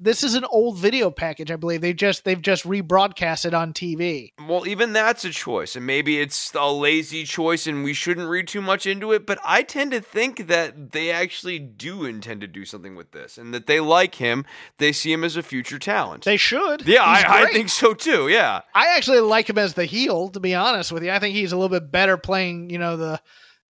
This 0.00 0.22
is 0.22 0.34
an 0.34 0.44
old 0.44 0.78
video 0.78 1.10
package, 1.10 1.50
I 1.50 1.56
believe. 1.56 1.80
They 1.80 1.92
just 1.92 2.24
they've 2.24 2.40
just 2.40 2.64
rebroadcast 2.64 3.44
it 3.44 3.52
on 3.52 3.72
TV. 3.72 4.32
Well, 4.46 4.66
even 4.66 4.92
that's 4.92 5.24
a 5.24 5.30
choice, 5.30 5.74
and 5.74 5.84
maybe 5.84 6.20
it's 6.20 6.54
a 6.54 6.70
lazy 6.70 7.24
choice, 7.24 7.66
and 7.66 7.82
we 7.82 7.94
shouldn't 7.94 8.28
read 8.28 8.46
too 8.46 8.62
much 8.62 8.86
into 8.86 9.10
it. 9.10 9.26
But 9.26 9.40
I 9.44 9.64
tend 9.64 9.90
to 9.90 10.00
think 10.00 10.46
that 10.46 10.92
they 10.92 11.10
actually 11.10 11.58
do 11.58 12.04
intend 12.04 12.42
to 12.42 12.46
do 12.46 12.64
something 12.64 12.94
with 12.94 13.10
this, 13.10 13.38
and 13.38 13.52
that 13.52 13.66
they 13.66 13.80
like 13.80 14.14
him. 14.16 14.46
They 14.78 14.92
see 14.92 15.12
him 15.12 15.24
as 15.24 15.36
a 15.36 15.42
future 15.42 15.80
talent. 15.80 16.24
They 16.24 16.36
should. 16.36 16.86
yeah, 16.86 17.02
I, 17.02 17.42
I 17.42 17.46
think 17.52 17.68
so 17.68 17.92
too. 17.92 18.28
Yeah, 18.28 18.60
I 18.74 18.96
actually 18.96 19.20
like 19.20 19.50
him 19.50 19.58
as 19.58 19.74
the 19.74 19.84
heel. 19.84 20.28
To 20.28 20.38
be 20.38 20.54
honest 20.54 20.92
with 20.92 21.02
you, 21.02 21.10
I 21.10 21.18
think 21.18 21.34
he's 21.34 21.50
a 21.50 21.56
little 21.56 21.76
bit 21.76 21.90
better 21.90 22.16
playing. 22.16 22.70
You 22.70 22.78
know 22.78 22.96
the 22.96 23.20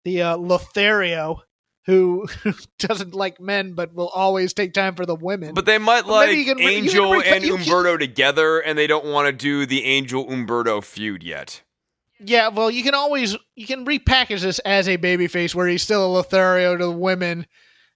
the 0.04 0.22
uh, 0.22 0.36
Lothario 0.36 1.42
who 1.88 2.28
doesn't 2.78 3.14
like 3.14 3.40
men 3.40 3.72
but 3.72 3.94
will 3.94 4.10
always 4.10 4.52
take 4.52 4.74
time 4.74 4.94
for 4.94 5.06
the 5.06 5.14
women. 5.14 5.54
but 5.54 5.64
they 5.64 5.78
might 5.78 6.02
But 6.02 6.10
like 6.10 6.28
can 6.28 6.36
re- 6.36 6.38
you 6.38 6.44
can 6.44 6.60
Angel 6.60 7.14
and 7.14 7.42
you 7.44 7.56
can- 7.56 7.64
Humberto 7.66 7.98
together, 7.98 8.58
and 8.60 8.78
they 8.78 8.86
don't 8.86 9.06
want 9.06 9.26
to 9.26 9.32
do 9.32 9.64
the 9.66 9.84
Angel 9.84 10.26
Humberto 10.26 10.84
feud 10.84 11.22
yet. 11.24 11.62
Yeah, 12.20 12.48
well, 12.48 12.70
you 12.70 12.82
can 12.82 12.94
always 12.94 13.36
you 13.56 13.66
can 13.66 13.86
repackage 13.86 14.42
this 14.42 14.58
as 14.60 14.86
a 14.88 14.98
babyface 14.98 15.54
where 15.54 15.66
he's 15.66 15.82
still 15.82 16.04
a 16.04 16.12
Lothario 16.12 16.76
to 16.76 16.84
the 16.84 16.90
women, 16.92 17.46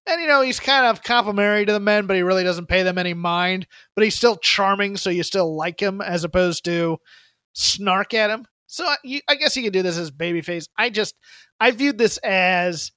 and 0.07 0.21
you 0.23 0.27
know 0.29 0.41
he's 0.41 0.59
kind 0.61 0.87
of 0.87 1.03
complimentary 1.03 1.67
to 1.67 1.73
the 1.73 1.81
men, 1.81 2.07
but 2.07 2.17
he 2.17 2.23
really 2.23 2.45
doesn't 2.45 2.69
pay 2.69 2.83
them 2.85 2.99
any 2.99 3.15
mind. 3.15 3.67
But 3.95 4.05
he's 4.05 4.15
still 4.15 4.37
charming, 4.37 4.97
so 4.97 5.11
you 5.11 5.23
still 5.23 5.55
like 5.57 5.81
him 5.81 6.01
as 6.01 6.25
opposed 6.25 6.65
to 6.65 6.99
snark 7.53 8.15
at 8.15 8.31
him. 8.31 8.47
So 8.69 8.87
I, 8.87 8.97
you, 9.05 9.21
I 9.29 9.35
guess 9.35 9.55
you 9.57 9.63
could 9.65 9.73
do 9.75 9.83
this 9.83 9.99
as 9.99 10.11
babyface. 10.11 10.67
I 10.79 10.89
just 10.89 11.15
I 11.61 11.73
viewed 11.73 11.99
this 11.99 12.17
as 12.19 12.91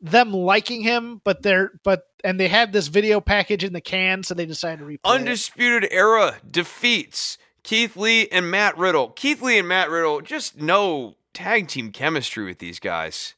them 0.00 0.32
liking 0.32 0.82
him, 0.82 1.20
but 1.24 1.42
they're 1.42 1.72
but 1.84 2.02
and 2.24 2.38
they 2.38 2.48
had 2.48 2.72
this 2.72 2.88
video 2.88 3.20
package 3.20 3.64
in 3.64 3.72
the 3.72 3.80
can, 3.80 4.22
so 4.22 4.34
they 4.34 4.46
decided 4.46 4.78
to 4.80 4.84
replay 4.84 4.92
it. 4.94 5.00
Undisputed 5.04 5.88
Era 5.90 6.36
defeats 6.48 7.38
Keith 7.62 7.96
Lee 7.96 8.28
and 8.28 8.50
Matt 8.50 8.76
Riddle. 8.78 9.08
Keith 9.10 9.42
Lee 9.42 9.58
and 9.58 9.68
Matt 9.68 9.90
Riddle 9.90 10.20
just 10.20 10.56
no 10.60 11.16
tag 11.34 11.68
team 11.68 11.90
chemistry 11.92 12.44
with 12.44 12.58
these 12.58 12.78
guys. 12.80 13.34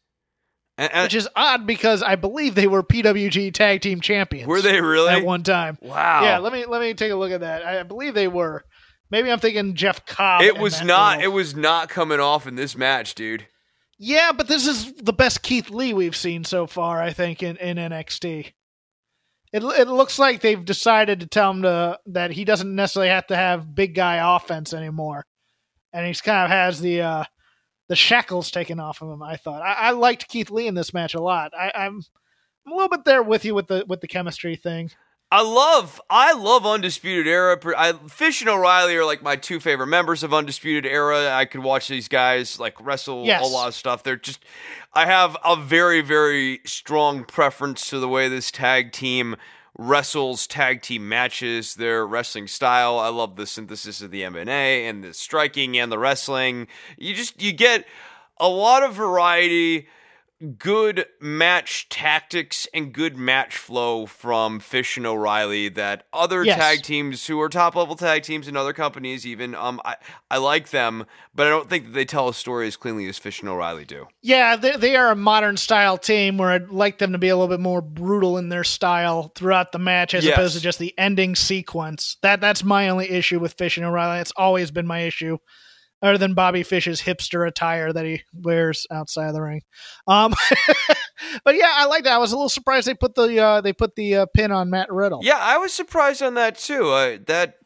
And- 0.79 0.91
and- 0.93 1.03
which 1.05 1.15
is 1.15 1.29
odd 1.37 1.67
because 1.67 2.03
I 2.03 2.17
believe 2.17 2.55
they 2.55 2.67
were 2.67 2.83
PWG 2.83 3.51
Tag 3.53 3.83
Team 3.83 4.01
Champions. 4.01 4.49
were 4.49 4.63
they 4.63 4.81
really? 4.81 5.13
at 5.13 5.25
one 5.25 5.43
time? 5.43 5.77
Wow. 5.83 6.23
Yeah, 6.23 6.39
let 6.39 6.53
me 6.55 6.65
let 6.65 6.81
me 6.81 6.95
take 6.95 7.13
a 7.13 7.17
look 7.17 7.33
at 7.33 7.41
that. 7.41 7.65
I 7.67 7.83
believe 7.83 8.15
they 8.15 8.29
were. 8.29 8.65
Maybe 9.11 9.31
I'm 9.31 9.41
thinking 9.41 9.75
Jeff 9.75 10.07
Cobb. 10.07 10.43
It 10.43 10.57
was 10.59 10.81
not. 10.83 11.19
Riddle. 11.19 11.33
It 11.33 11.35
was 11.35 11.55
not 11.57 11.89
coming 11.89 12.21
off 12.21 12.47
in 12.47 12.55
this 12.55 12.77
match, 12.77 13.15
dude. 13.15 13.47
Yeah, 14.03 14.33
but 14.33 14.49
this 14.49 14.67
is 14.67 14.95
the 14.95 15.13
best 15.13 15.43
Keith 15.43 15.69
Lee 15.69 15.93
we've 15.93 16.17
seen 16.17 16.43
so 16.45 16.67
far, 16.67 17.03
I 17.03 17.13
think, 17.13 17.43
in, 17.43 17.59
in 17.59 17.77
NXT. 17.77 18.51
It 19.53 19.63
it 19.63 19.89
looks 19.89 20.19
like 20.19 20.41
they've 20.41 20.65
decided 20.65 21.21
to 21.21 21.27
tell 21.27 21.51
him 21.51 21.63
to 21.63 21.99
that 22.07 22.31
he 22.31 22.47
doesn't 22.47 22.75
necessarily 22.75 23.11
have 23.11 23.27
to 23.27 23.37
have 23.37 23.75
big 23.75 23.95
guy 23.95 24.37
offense 24.37 24.73
anymore, 24.73 25.27
and 25.93 26.07
he's 26.07 26.23
kind 26.23 26.47
of 26.47 26.51
has 26.51 26.81
the 26.81 27.03
uh, 27.03 27.25
the 27.89 27.97
shackles 27.97 28.51
taken 28.51 28.81
off 28.81 29.03
of 29.03 29.11
him. 29.11 29.23
I 29.23 29.37
thought 29.37 29.61
I, 29.61 29.73
I 29.73 29.91
liked 29.91 30.29
Keith 30.29 30.51
Lee 30.51 30.67
in 30.67 30.75
this 30.75 30.95
match 30.95 31.13
a 31.13 31.21
lot. 31.21 31.53
I, 31.53 31.71
I'm 31.75 32.01
I'm 32.65 32.73
a 32.73 32.75
little 32.75 32.89
bit 32.89 33.05
there 33.05 33.23
with 33.23 33.45
you 33.45 33.55
with 33.55 33.67
the 33.67 33.85
with 33.87 34.01
the 34.01 34.09
chemistry 34.09 34.57
thing. 34.57 34.91
I 35.33 35.43
love, 35.43 36.01
I 36.11 36.33
love 36.33 36.67
Undisputed 36.67 37.29
Era. 37.29 37.57
I, 37.79 37.93
Fish 38.09 38.41
and 38.41 38.51
O'Reilly 38.51 38.97
are 38.97 39.05
like 39.05 39.23
my 39.23 39.37
two 39.37 39.61
favorite 39.61 39.87
members 39.87 40.25
of 40.25 40.35
Undisputed 40.35 40.85
Era. 40.85 41.31
I 41.33 41.45
could 41.45 41.63
watch 41.63 41.87
these 41.87 42.09
guys 42.09 42.59
like 42.59 42.75
wrestle 42.85 43.25
Yes. 43.27 43.43
a 43.43 43.47
lot 43.47 43.69
of 43.69 43.75
stuff. 43.75 44.03
They're 44.03 44.17
just, 44.17 44.45
I 44.93 45.07
have 45.07 45.37
a 45.45 45.55
very, 45.55 46.01
very 46.01 46.61
strong 46.65 47.25
preference 47.25 47.89
to 47.91 48.01
the 48.01 48.09
way 48.09 48.29
this 48.29 48.51
tag 48.51 48.91
team 48.91 49.37
wrestles 49.79 50.49
tag 50.49 50.83
team 50.83 51.09
matches, 51.09 51.77
their 51.77 52.05
wrestling 52.05 52.49
style. 52.49 52.99
I 52.99 53.09
love 53.09 53.37
the 53.37 53.47
synthesis 53.47 54.03
of 54.03 54.11
the 54.11 54.23
MMA 54.23 54.91
and 54.91 55.03
the 55.05 55.15
striking 55.15 55.79
and 55.79 55.93
the 55.93 55.99
wrestling. 55.99 56.67
You 56.99 57.15
just, 57.15 57.41
you 57.41 57.53
get 57.53 57.87
a 58.39 58.49
lot 58.49 58.83
of 58.83 58.95
variety 58.95 59.87
good 60.59 61.05
match 61.21 61.87
tactics 61.91 62.67
and 62.73 62.95
good 62.95 63.15
match 63.17 63.57
flow 63.57 64.07
from 64.07 64.59
Fish 64.59 64.97
and 64.97 65.07
O'Reilly 65.07 65.69
that 65.69 66.07
other 66.13 66.45
Yes. 66.45 66.57
tag 66.59 66.83
teams 66.83 67.27
who 67.27 67.39
are 67.41 67.49
top 67.51 67.77
level 67.77 67.95
tag 67.95 68.23
teams 68.23 68.49
in 68.49 68.57
other 68.57 68.73
companies 68.73 69.27
even 69.27 69.55
um 69.55 69.81
I, 69.85 69.97
I 70.31 70.39
like 70.39 70.71
them 70.71 71.05
but 71.35 71.47
I 71.47 71.51
don't 71.51 71.69
think 71.69 71.85
that 71.85 71.93
they 71.93 72.07
tell 72.07 72.29
a 72.29 72.35
story 72.35 72.67
as 72.67 72.77
cleanly 72.77 73.07
as 73.07 73.19
Fish 73.19 73.41
and 73.41 73.49
O'Reilly 73.51 73.85
do. 73.85 74.07
Yeah, 74.23 74.57
they, 74.57 74.77
they 74.77 74.97
are 74.97 75.11
a 75.11 75.17
modern 75.17 75.57
style 75.59 75.99
team 75.99 76.39
where 76.39 76.51
I'd 76.51 76.71
like 76.71 76.99
them 76.99 77.13
to 77.13 77.19
be 77.19 77.29
a 77.29 77.37
little 77.37 77.55
bit 77.55 77.61
more 77.61 77.83
brutal 77.83 78.39
in 78.39 78.49
their 78.49 78.65
style 78.65 79.33
throughout 79.35 79.73
the 79.73 79.79
match 79.79 80.15
as 80.15 80.25
Yes. 80.25 80.35
opposed 80.35 80.55
to 80.57 80.61
just 80.63 80.79
the 80.79 80.95
ending 80.99 81.35
sequence. 81.37 82.17
That 82.23 82.41
that's 82.41 82.65
my 82.65 82.89
only 82.89 83.11
issue 83.11 83.39
with 83.41 83.53
Fish 83.55 83.77
and 83.77 83.85
O'Reilly. 83.87 84.21
It's 84.21 84.33
always 84.37 84.71
been 84.71 84.87
my 84.87 85.01
issue, 85.01 85.37
other 86.03 86.19
than 86.19 86.35
Bobby 86.35 86.63
Fish's 86.63 87.03
hipster 87.03 87.47
attire 87.47 87.93
that 87.93 88.05
he 88.05 88.23
wears 88.33 88.87
outside 88.91 89.29
of 89.29 89.35
the 89.35 89.43
ring. 89.43 89.63
Um, 90.07 90.35
but 91.45 91.57
yeah, 91.57 91.73
I 91.75 91.87
liked 91.87 92.07
it. 92.07 92.11
I 92.13 92.19
was 92.19 92.33
a 92.33 92.37
little 92.37 92.49
surprised 92.49 92.87
they 92.87 92.95
put 92.95 93.15
the 93.15 93.39
uh, 93.39 93.61
they 93.61 93.73
put 93.73 93.95
the 93.97 94.17
uh, 94.17 94.27
pin 94.35 94.51
on 94.53 94.71
Matt 94.71 94.93
Riddle. 94.93 95.21
Yeah, 95.23 95.39
I 95.39 95.59
was 95.59 95.73
surprised 95.73 96.23
on 96.23 96.35
that 96.35 96.59
too. 96.59 96.89
Uh, 96.89 97.19
that 97.27 97.57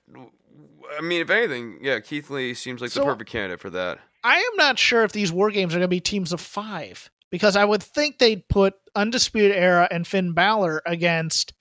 I 0.97 1.01
mean 1.01 1.21
if 1.23 1.31
anything, 1.31 1.79
yeah, 1.83 2.01
Keith 2.01 2.31
Lee 2.31 2.55
seems 2.55 2.81
like 2.81 2.91
So- 2.91 3.01
the 3.01 3.07
perfect 3.07 3.31
candidate 3.31 3.61
for 3.61 3.71
that. 3.71 3.99
I 4.27 4.39
am 4.39 4.57
not 4.57 4.79
sure 4.79 5.05
if 5.05 5.13
these 5.13 5.31
war 5.31 5.51
games 5.51 5.75
are 5.75 5.79
going 5.79 5.83
to 5.85 5.89
be 5.89 6.01
teams 6.01 6.33
of 6.33 6.41
five 6.41 7.11
because 7.31 7.57
I 7.57 7.65
would 7.67 7.83
think 7.83 8.17
they'd 8.19 8.49
put 8.49 8.73
Undisputed 8.95 9.55
Era 9.55 9.87
and 9.91 10.07
Finn 10.07 10.33
Balor 10.33 10.81
against 10.87 11.53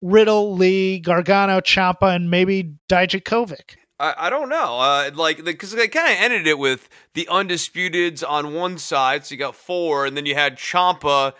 Riddle, 0.00 0.54
Lee, 0.54 1.00
Gargano, 1.00 1.60
Ciampa, 1.60 2.14
and 2.16 2.30
maybe 2.30 2.76
Dijakovic. 2.88 3.76
I, 3.98 4.14
I 4.18 4.30
don't 4.30 4.48
know. 4.48 4.78
Uh, 4.78 5.10
like, 5.14 5.44
because 5.44 5.72
they 5.72 5.88
kind 5.88 6.12
of 6.12 6.18
ended 6.18 6.46
it 6.46 6.58
with 6.58 6.88
the 7.14 7.28
Undisputeds 7.30 8.22
on 8.28 8.54
one 8.54 8.78
side, 8.78 9.24
so 9.24 9.34
you 9.34 9.38
got 9.38 9.56
four, 9.56 10.04
and 10.06 10.16
then 10.16 10.26
you 10.26 10.34
had 10.34 10.56
Ciampa, 10.56 11.32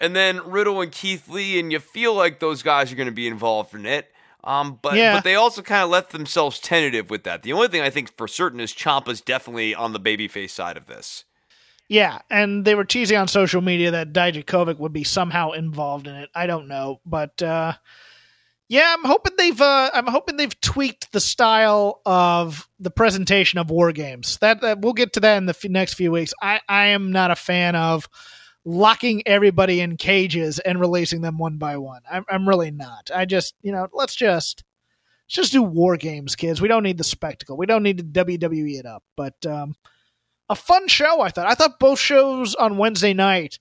and 0.00 0.14
then 0.14 0.40
Riddle 0.48 0.80
and 0.80 0.92
Keith 0.92 1.28
Lee, 1.28 1.58
and 1.58 1.72
you 1.72 1.80
feel 1.80 2.14
like 2.14 2.40
those 2.40 2.62
guys 2.62 2.92
are 2.92 2.96
going 2.96 3.06
to 3.06 3.12
be 3.12 3.26
involved 3.26 3.74
in 3.74 3.86
it. 3.86 4.10
Um, 4.44 4.78
but 4.82 4.96
Yeah. 4.96 5.14
but 5.14 5.24
they 5.24 5.36
also 5.36 5.62
kind 5.62 5.82
of 5.82 5.88
left 5.88 6.12
themselves 6.12 6.58
tentative 6.58 7.08
with 7.08 7.24
that. 7.24 7.42
The 7.42 7.54
only 7.54 7.68
thing 7.68 7.80
I 7.80 7.88
think 7.88 8.14
for 8.16 8.28
certain 8.28 8.60
is 8.60 8.74
Ciampa's 8.74 9.22
definitely 9.22 9.74
on 9.74 9.94
the 9.94 10.00
babyface 10.00 10.50
side 10.50 10.76
of 10.76 10.86
this. 10.86 11.24
Yeah, 11.88 12.20
and 12.30 12.64
they 12.64 12.74
were 12.74 12.84
teasing 12.84 13.16
on 13.16 13.28
social 13.28 13.60
media 13.60 13.90
that 13.90 14.12
Dijakovic 14.12 14.78
would 14.78 14.92
be 14.92 15.04
somehow 15.04 15.52
involved 15.52 16.06
in 16.06 16.14
it. 16.14 16.30
I 16.34 16.46
don't 16.46 16.68
know, 16.68 17.00
but 17.06 17.42
uh, 17.42 17.74
yeah, 18.68 18.94
I'm 18.96 19.04
hoping 19.04 19.33
they've 19.44 19.60
uh, 19.60 19.90
I'm 19.92 20.06
hoping 20.06 20.36
they've 20.36 20.60
tweaked 20.60 21.12
the 21.12 21.20
style 21.20 22.00
of 22.06 22.68
the 22.78 22.90
presentation 22.90 23.58
of 23.58 23.70
war 23.70 23.92
games. 23.92 24.38
That, 24.38 24.60
that 24.62 24.80
we'll 24.80 24.92
get 24.92 25.12
to 25.14 25.20
that 25.20 25.36
in 25.36 25.46
the 25.46 25.54
f- 25.54 25.70
next 25.70 25.94
few 25.94 26.10
weeks. 26.10 26.32
I 26.40 26.60
I 26.68 26.86
am 26.86 27.12
not 27.12 27.30
a 27.30 27.36
fan 27.36 27.76
of 27.76 28.08
locking 28.64 29.22
everybody 29.26 29.80
in 29.80 29.96
cages 29.96 30.58
and 30.58 30.80
releasing 30.80 31.20
them 31.20 31.38
one 31.38 31.58
by 31.58 31.76
one. 31.76 32.02
I'm 32.10 32.24
I'm 32.28 32.48
really 32.48 32.70
not. 32.70 33.10
I 33.14 33.24
just 33.24 33.54
you 33.62 33.72
know 33.72 33.86
let's 33.92 34.14
just 34.14 34.64
let's 35.26 35.34
just 35.34 35.52
do 35.52 35.62
war 35.62 35.96
games, 35.96 36.36
kids. 36.36 36.60
We 36.60 36.68
don't 36.68 36.82
need 36.82 36.98
the 36.98 37.04
spectacle. 37.04 37.56
We 37.56 37.66
don't 37.66 37.82
need 37.82 37.98
to 37.98 38.24
WWE 38.24 38.78
it 38.78 38.86
up. 38.86 39.02
But 39.16 39.44
um, 39.46 39.74
a 40.48 40.54
fun 40.54 40.88
show. 40.88 41.20
I 41.20 41.30
thought. 41.30 41.46
I 41.46 41.54
thought 41.54 41.78
both 41.78 41.98
shows 41.98 42.54
on 42.54 42.78
Wednesday 42.78 43.12
night 43.12 43.58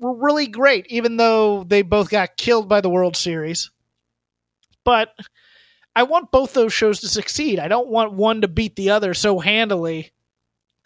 were 0.00 0.16
really 0.16 0.46
great, 0.46 0.86
even 0.88 1.16
though 1.16 1.62
they 1.62 1.82
both 1.82 2.10
got 2.10 2.36
killed 2.36 2.68
by 2.68 2.80
the 2.80 2.90
World 2.90 3.16
Series. 3.16 3.70
But 4.84 5.14
I 5.94 6.04
want 6.04 6.30
both 6.30 6.54
those 6.54 6.72
shows 6.72 7.00
to 7.00 7.08
succeed. 7.08 7.58
I 7.58 7.68
don't 7.68 7.88
want 7.88 8.12
one 8.12 8.40
to 8.42 8.48
beat 8.48 8.76
the 8.76 8.90
other 8.90 9.14
so 9.14 9.38
handily 9.38 10.12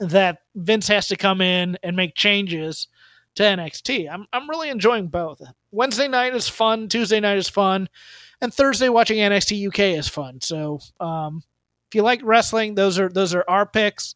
that 0.01 0.39
Vince 0.55 0.89
has 0.89 1.09
to 1.09 1.17
come 1.17 1.41
in 1.41 1.79
and 1.83 1.97
make 1.97 2.15
changes 2.15 2.89
to 3.37 3.43
NXT. 3.43 4.11
I'm 4.11 4.27
I'm 4.33 4.49
really 4.49 4.71
enjoying 4.71 5.09
both. 5.09 5.41
Wednesday 5.71 6.09
night 6.09 6.35
is 6.35 6.49
fun, 6.49 6.89
Tuesday 6.89 7.21
night 7.21 7.39
is 7.39 7.49
fun, 7.49 7.89
and 8.41 8.53
Thursday 8.53 8.89
watching 8.89 9.19
NXT 9.19 9.69
UK 9.69 9.99
is 9.99 10.09
fun. 10.09 10.41
So, 10.41 10.81
um, 11.01 11.43
if 11.91 11.95
you 11.95 12.03
like 12.03 12.21
wrestling, 12.23 12.75
those 12.75 12.99
are 12.99 13.09
those 13.09 13.35
are 13.35 13.45
our 13.49 13.67
picks. 13.67 14.15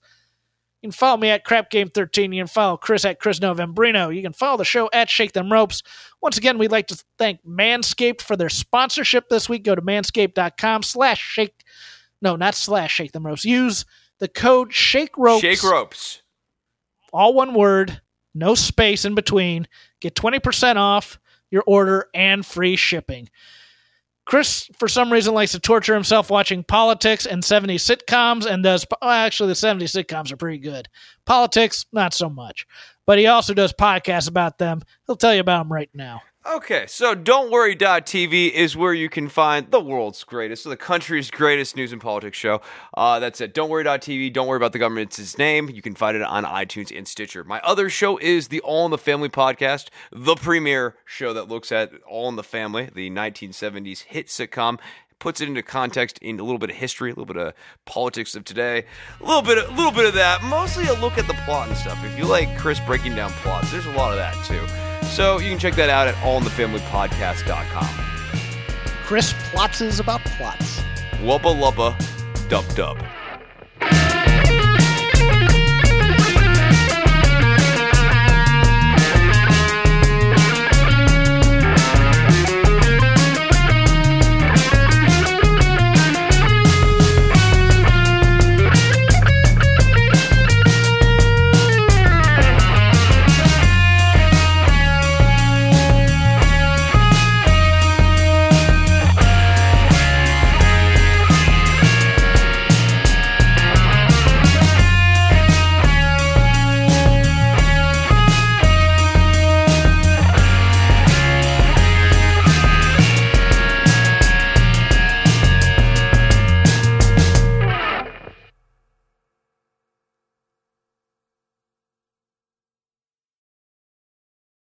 You 0.83 0.89
can 0.89 0.93
follow 0.93 1.17
me 1.17 1.31
at 1.31 1.45
Crap 1.45 1.71
Game 1.71 1.89
13. 1.89 2.33
You 2.33 2.41
can 2.41 2.49
follow 2.49 2.77
Chris 2.77 3.05
at 3.05 3.19
Chris 3.19 3.41
Novembrino. 3.41 4.15
You 4.15 4.23
can 4.23 4.33
follow 4.33 4.59
the 4.59 4.65
show 4.65 4.89
at 4.93 5.11
Shake 5.11 5.33
Them 5.33 5.53
Ropes. 5.53 5.83
Once 6.20 6.36
again, 6.36 6.59
we'd 6.59 6.73
like 6.73 6.89
to 6.89 7.03
thank 7.16 7.45
Manscaped 7.45 8.23
for 8.23 8.36
their 8.36 8.49
sponsorship 8.49 9.28
this 9.28 9.49
week. 9.49 9.62
Go 9.62 9.74
to 9.74 9.82
manscaped.com 9.82 10.82
slash 10.82 11.20
shake. 11.20 11.65
No, 12.20 12.35
not 12.36 12.55
slash 12.55 12.93
shake 12.93 13.12
them 13.12 13.27
ropes. 13.27 13.45
Use 13.45 13.85
the 14.19 14.28
code 14.28 14.73
shake 14.73 15.16
ropes. 15.16 15.43
Shake 15.43 15.62
ropes. 15.62 16.23
All 17.12 17.35
one 17.35 17.55
word, 17.55 18.01
no 18.35 18.55
space 18.55 19.05
in 19.05 19.15
between. 19.15 19.69
Get 20.01 20.15
20% 20.15 20.77
off 20.77 21.19
your 21.51 21.62
order 21.66 22.09
and 22.15 22.45
free 22.45 22.77
shipping. 22.77 23.28
Chris, 24.27 24.69
for 24.78 24.89
some 24.89 25.11
reason, 25.11 25.32
likes 25.32 25.53
to 25.53 25.59
torture 25.59 25.95
himself 25.95 26.28
watching 26.28 26.62
politics 26.62 27.24
and 27.24 27.43
70s 27.43 27.77
sitcoms 27.77 28.45
and 28.45 28.62
does. 28.62 28.85
Well, 29.01 29.11
actually, 29.11 29.49
the 29.49 29.55
70s 29.55 30.05
sitcoms 30.05 30.31
are 30.31 30.36
pretty 30.36 30.59
good. 30.59 30.86
Politics, 31.24 31.86
not 31.93 32.12
so 32.12 32.28
much. 32.28 32.66
But 33.09 33.18
he 33.18 33.26
also 33.26 33.55
does 33.55 33.72
podcasts 33.72 34.28
about 34.28 34.59
them. 34.59 34.82
He'll 35.06 35.16
tell 35.16 35.32
you 35.32 35.40
about 35.40 35.62
them 35.62 35.72
right 35.72 35.89
now. 35.94 36.20
Okay, 36.47 36.85
so 36.86 37.14
Don't 37.14 37.51
Worry.tv 37.51 38.52
is 38.52 38.76
where 38.76 38.93
you 38.93 39.09
can 39.09 39.30
find 39.30 39.70
the 39.70 39.80
world's 39.80 40.24
greatest, 40.24 40.64
the 40.64 40.76
country's 40.76 41.30
greatest 41.30 41.74
news 41.74 41.90
and 41.90 42.02
politics 42.02 42.36
show. 42.36 42.60
Uh, 42.93 43.18
that's 43.18 43.40
it. 43.40 43.55
Don't 43.55 43.70
worry. 43.70 43.85
TV. 43.85 44.30
Don't 44.30 44.47
worry 44.47 44.59
about 44.59 44.74
the 44.74 44.78
government. 44.78 45.09
It's 45.09 45.16
his 45.16 45.39
name. 45.39 45.70
You 45.70 45.80
can 45.80 45.94
find 45.94 46.18
it 46.18 46.22
on 46.22 46.44
iTunes 46.44 46.94
and 46.94 47.09
Stitcher. 47.09 47.44
My 47.44 47.60
other 47.60 47.89
show 47.89 48.18
is 48.18 48.48
the 48.48 48.60
All 48.60 48.85
in 48.85 48.90
the 48.90 48.98
Family 48.98 49.30
podcast, 49.30 49.89
the 50.12 50.35
premier 50.35 50.97
show 51.06 51.32
that 51.32 51.48
looks 51.48 51.72
at 51.72 51.90
All 52.06 52.28
in 52.28 52.36
the 52.36 52.43
Family, 52.43 52.90
the 52.94 53.09
1970s 53.09 54.02
hit 54.02 54.26
sitcom. 54.26 54.78
Puts 55.20 55.40
it 55.40 55.49
into 55.49 55.62
context 55.62 56.19
in 56.19 56.39
a 56.39 56.43
little 56.43 56.59
bit 56.59 56.70
of 56.70 56.77
history, 56.77 57.11
a 57.11 57.12
little 57.12 57.27
bit 57.27 57.36
of 57.36 57.55
politics 57.86 58.35
of 58.36 58.45
today, 58.45 58.85
a 59.20 59.24
little 59.24 59.43
bit, 59.43 59.59
a 59.59 59.70
little 59.73 59.90
bit 59.90 60.07
of 60.07 60.15
that. 60.15 60.45
Mostly 60.45 60.86
a 60.86 60.95
look 60.95 61.19
at 61.19 61.27
the 61.27 61.35
plot 61.45 61.69
and 61.69 61.77
stuff. 61.77 61.99
If 62.05 62.16
you 62.16 62.24
like 62.24 62.57
Chris 62.57 62.78
breaking 62.81 63.16
down 63.16 63.32
plots, 63.32 63.73
there's 63.73 63.86
a 63.86 63.93
lot 63.93 64.12
of 64.12 64.19
that 64.19 64.35
too. 64.45 64.66
So 65.09 65.39
you 65.39 65.51
can 65.51 65.59
check 65.59 65.74
that 65.74 65.90
out 65.90 66.07
at 66.07 66.15
allinthefamilypodcast.com. 66.16 67.89
Chris 69.05 69.35
plots 69.51 69.81
is 69.81 69.99
about 70.01 70.20
plots. 70.20 70.81
Wubba 71.23 71.53
lubba 71.59 71.97
dub 72.49 72.65
dub. 72.77 72.99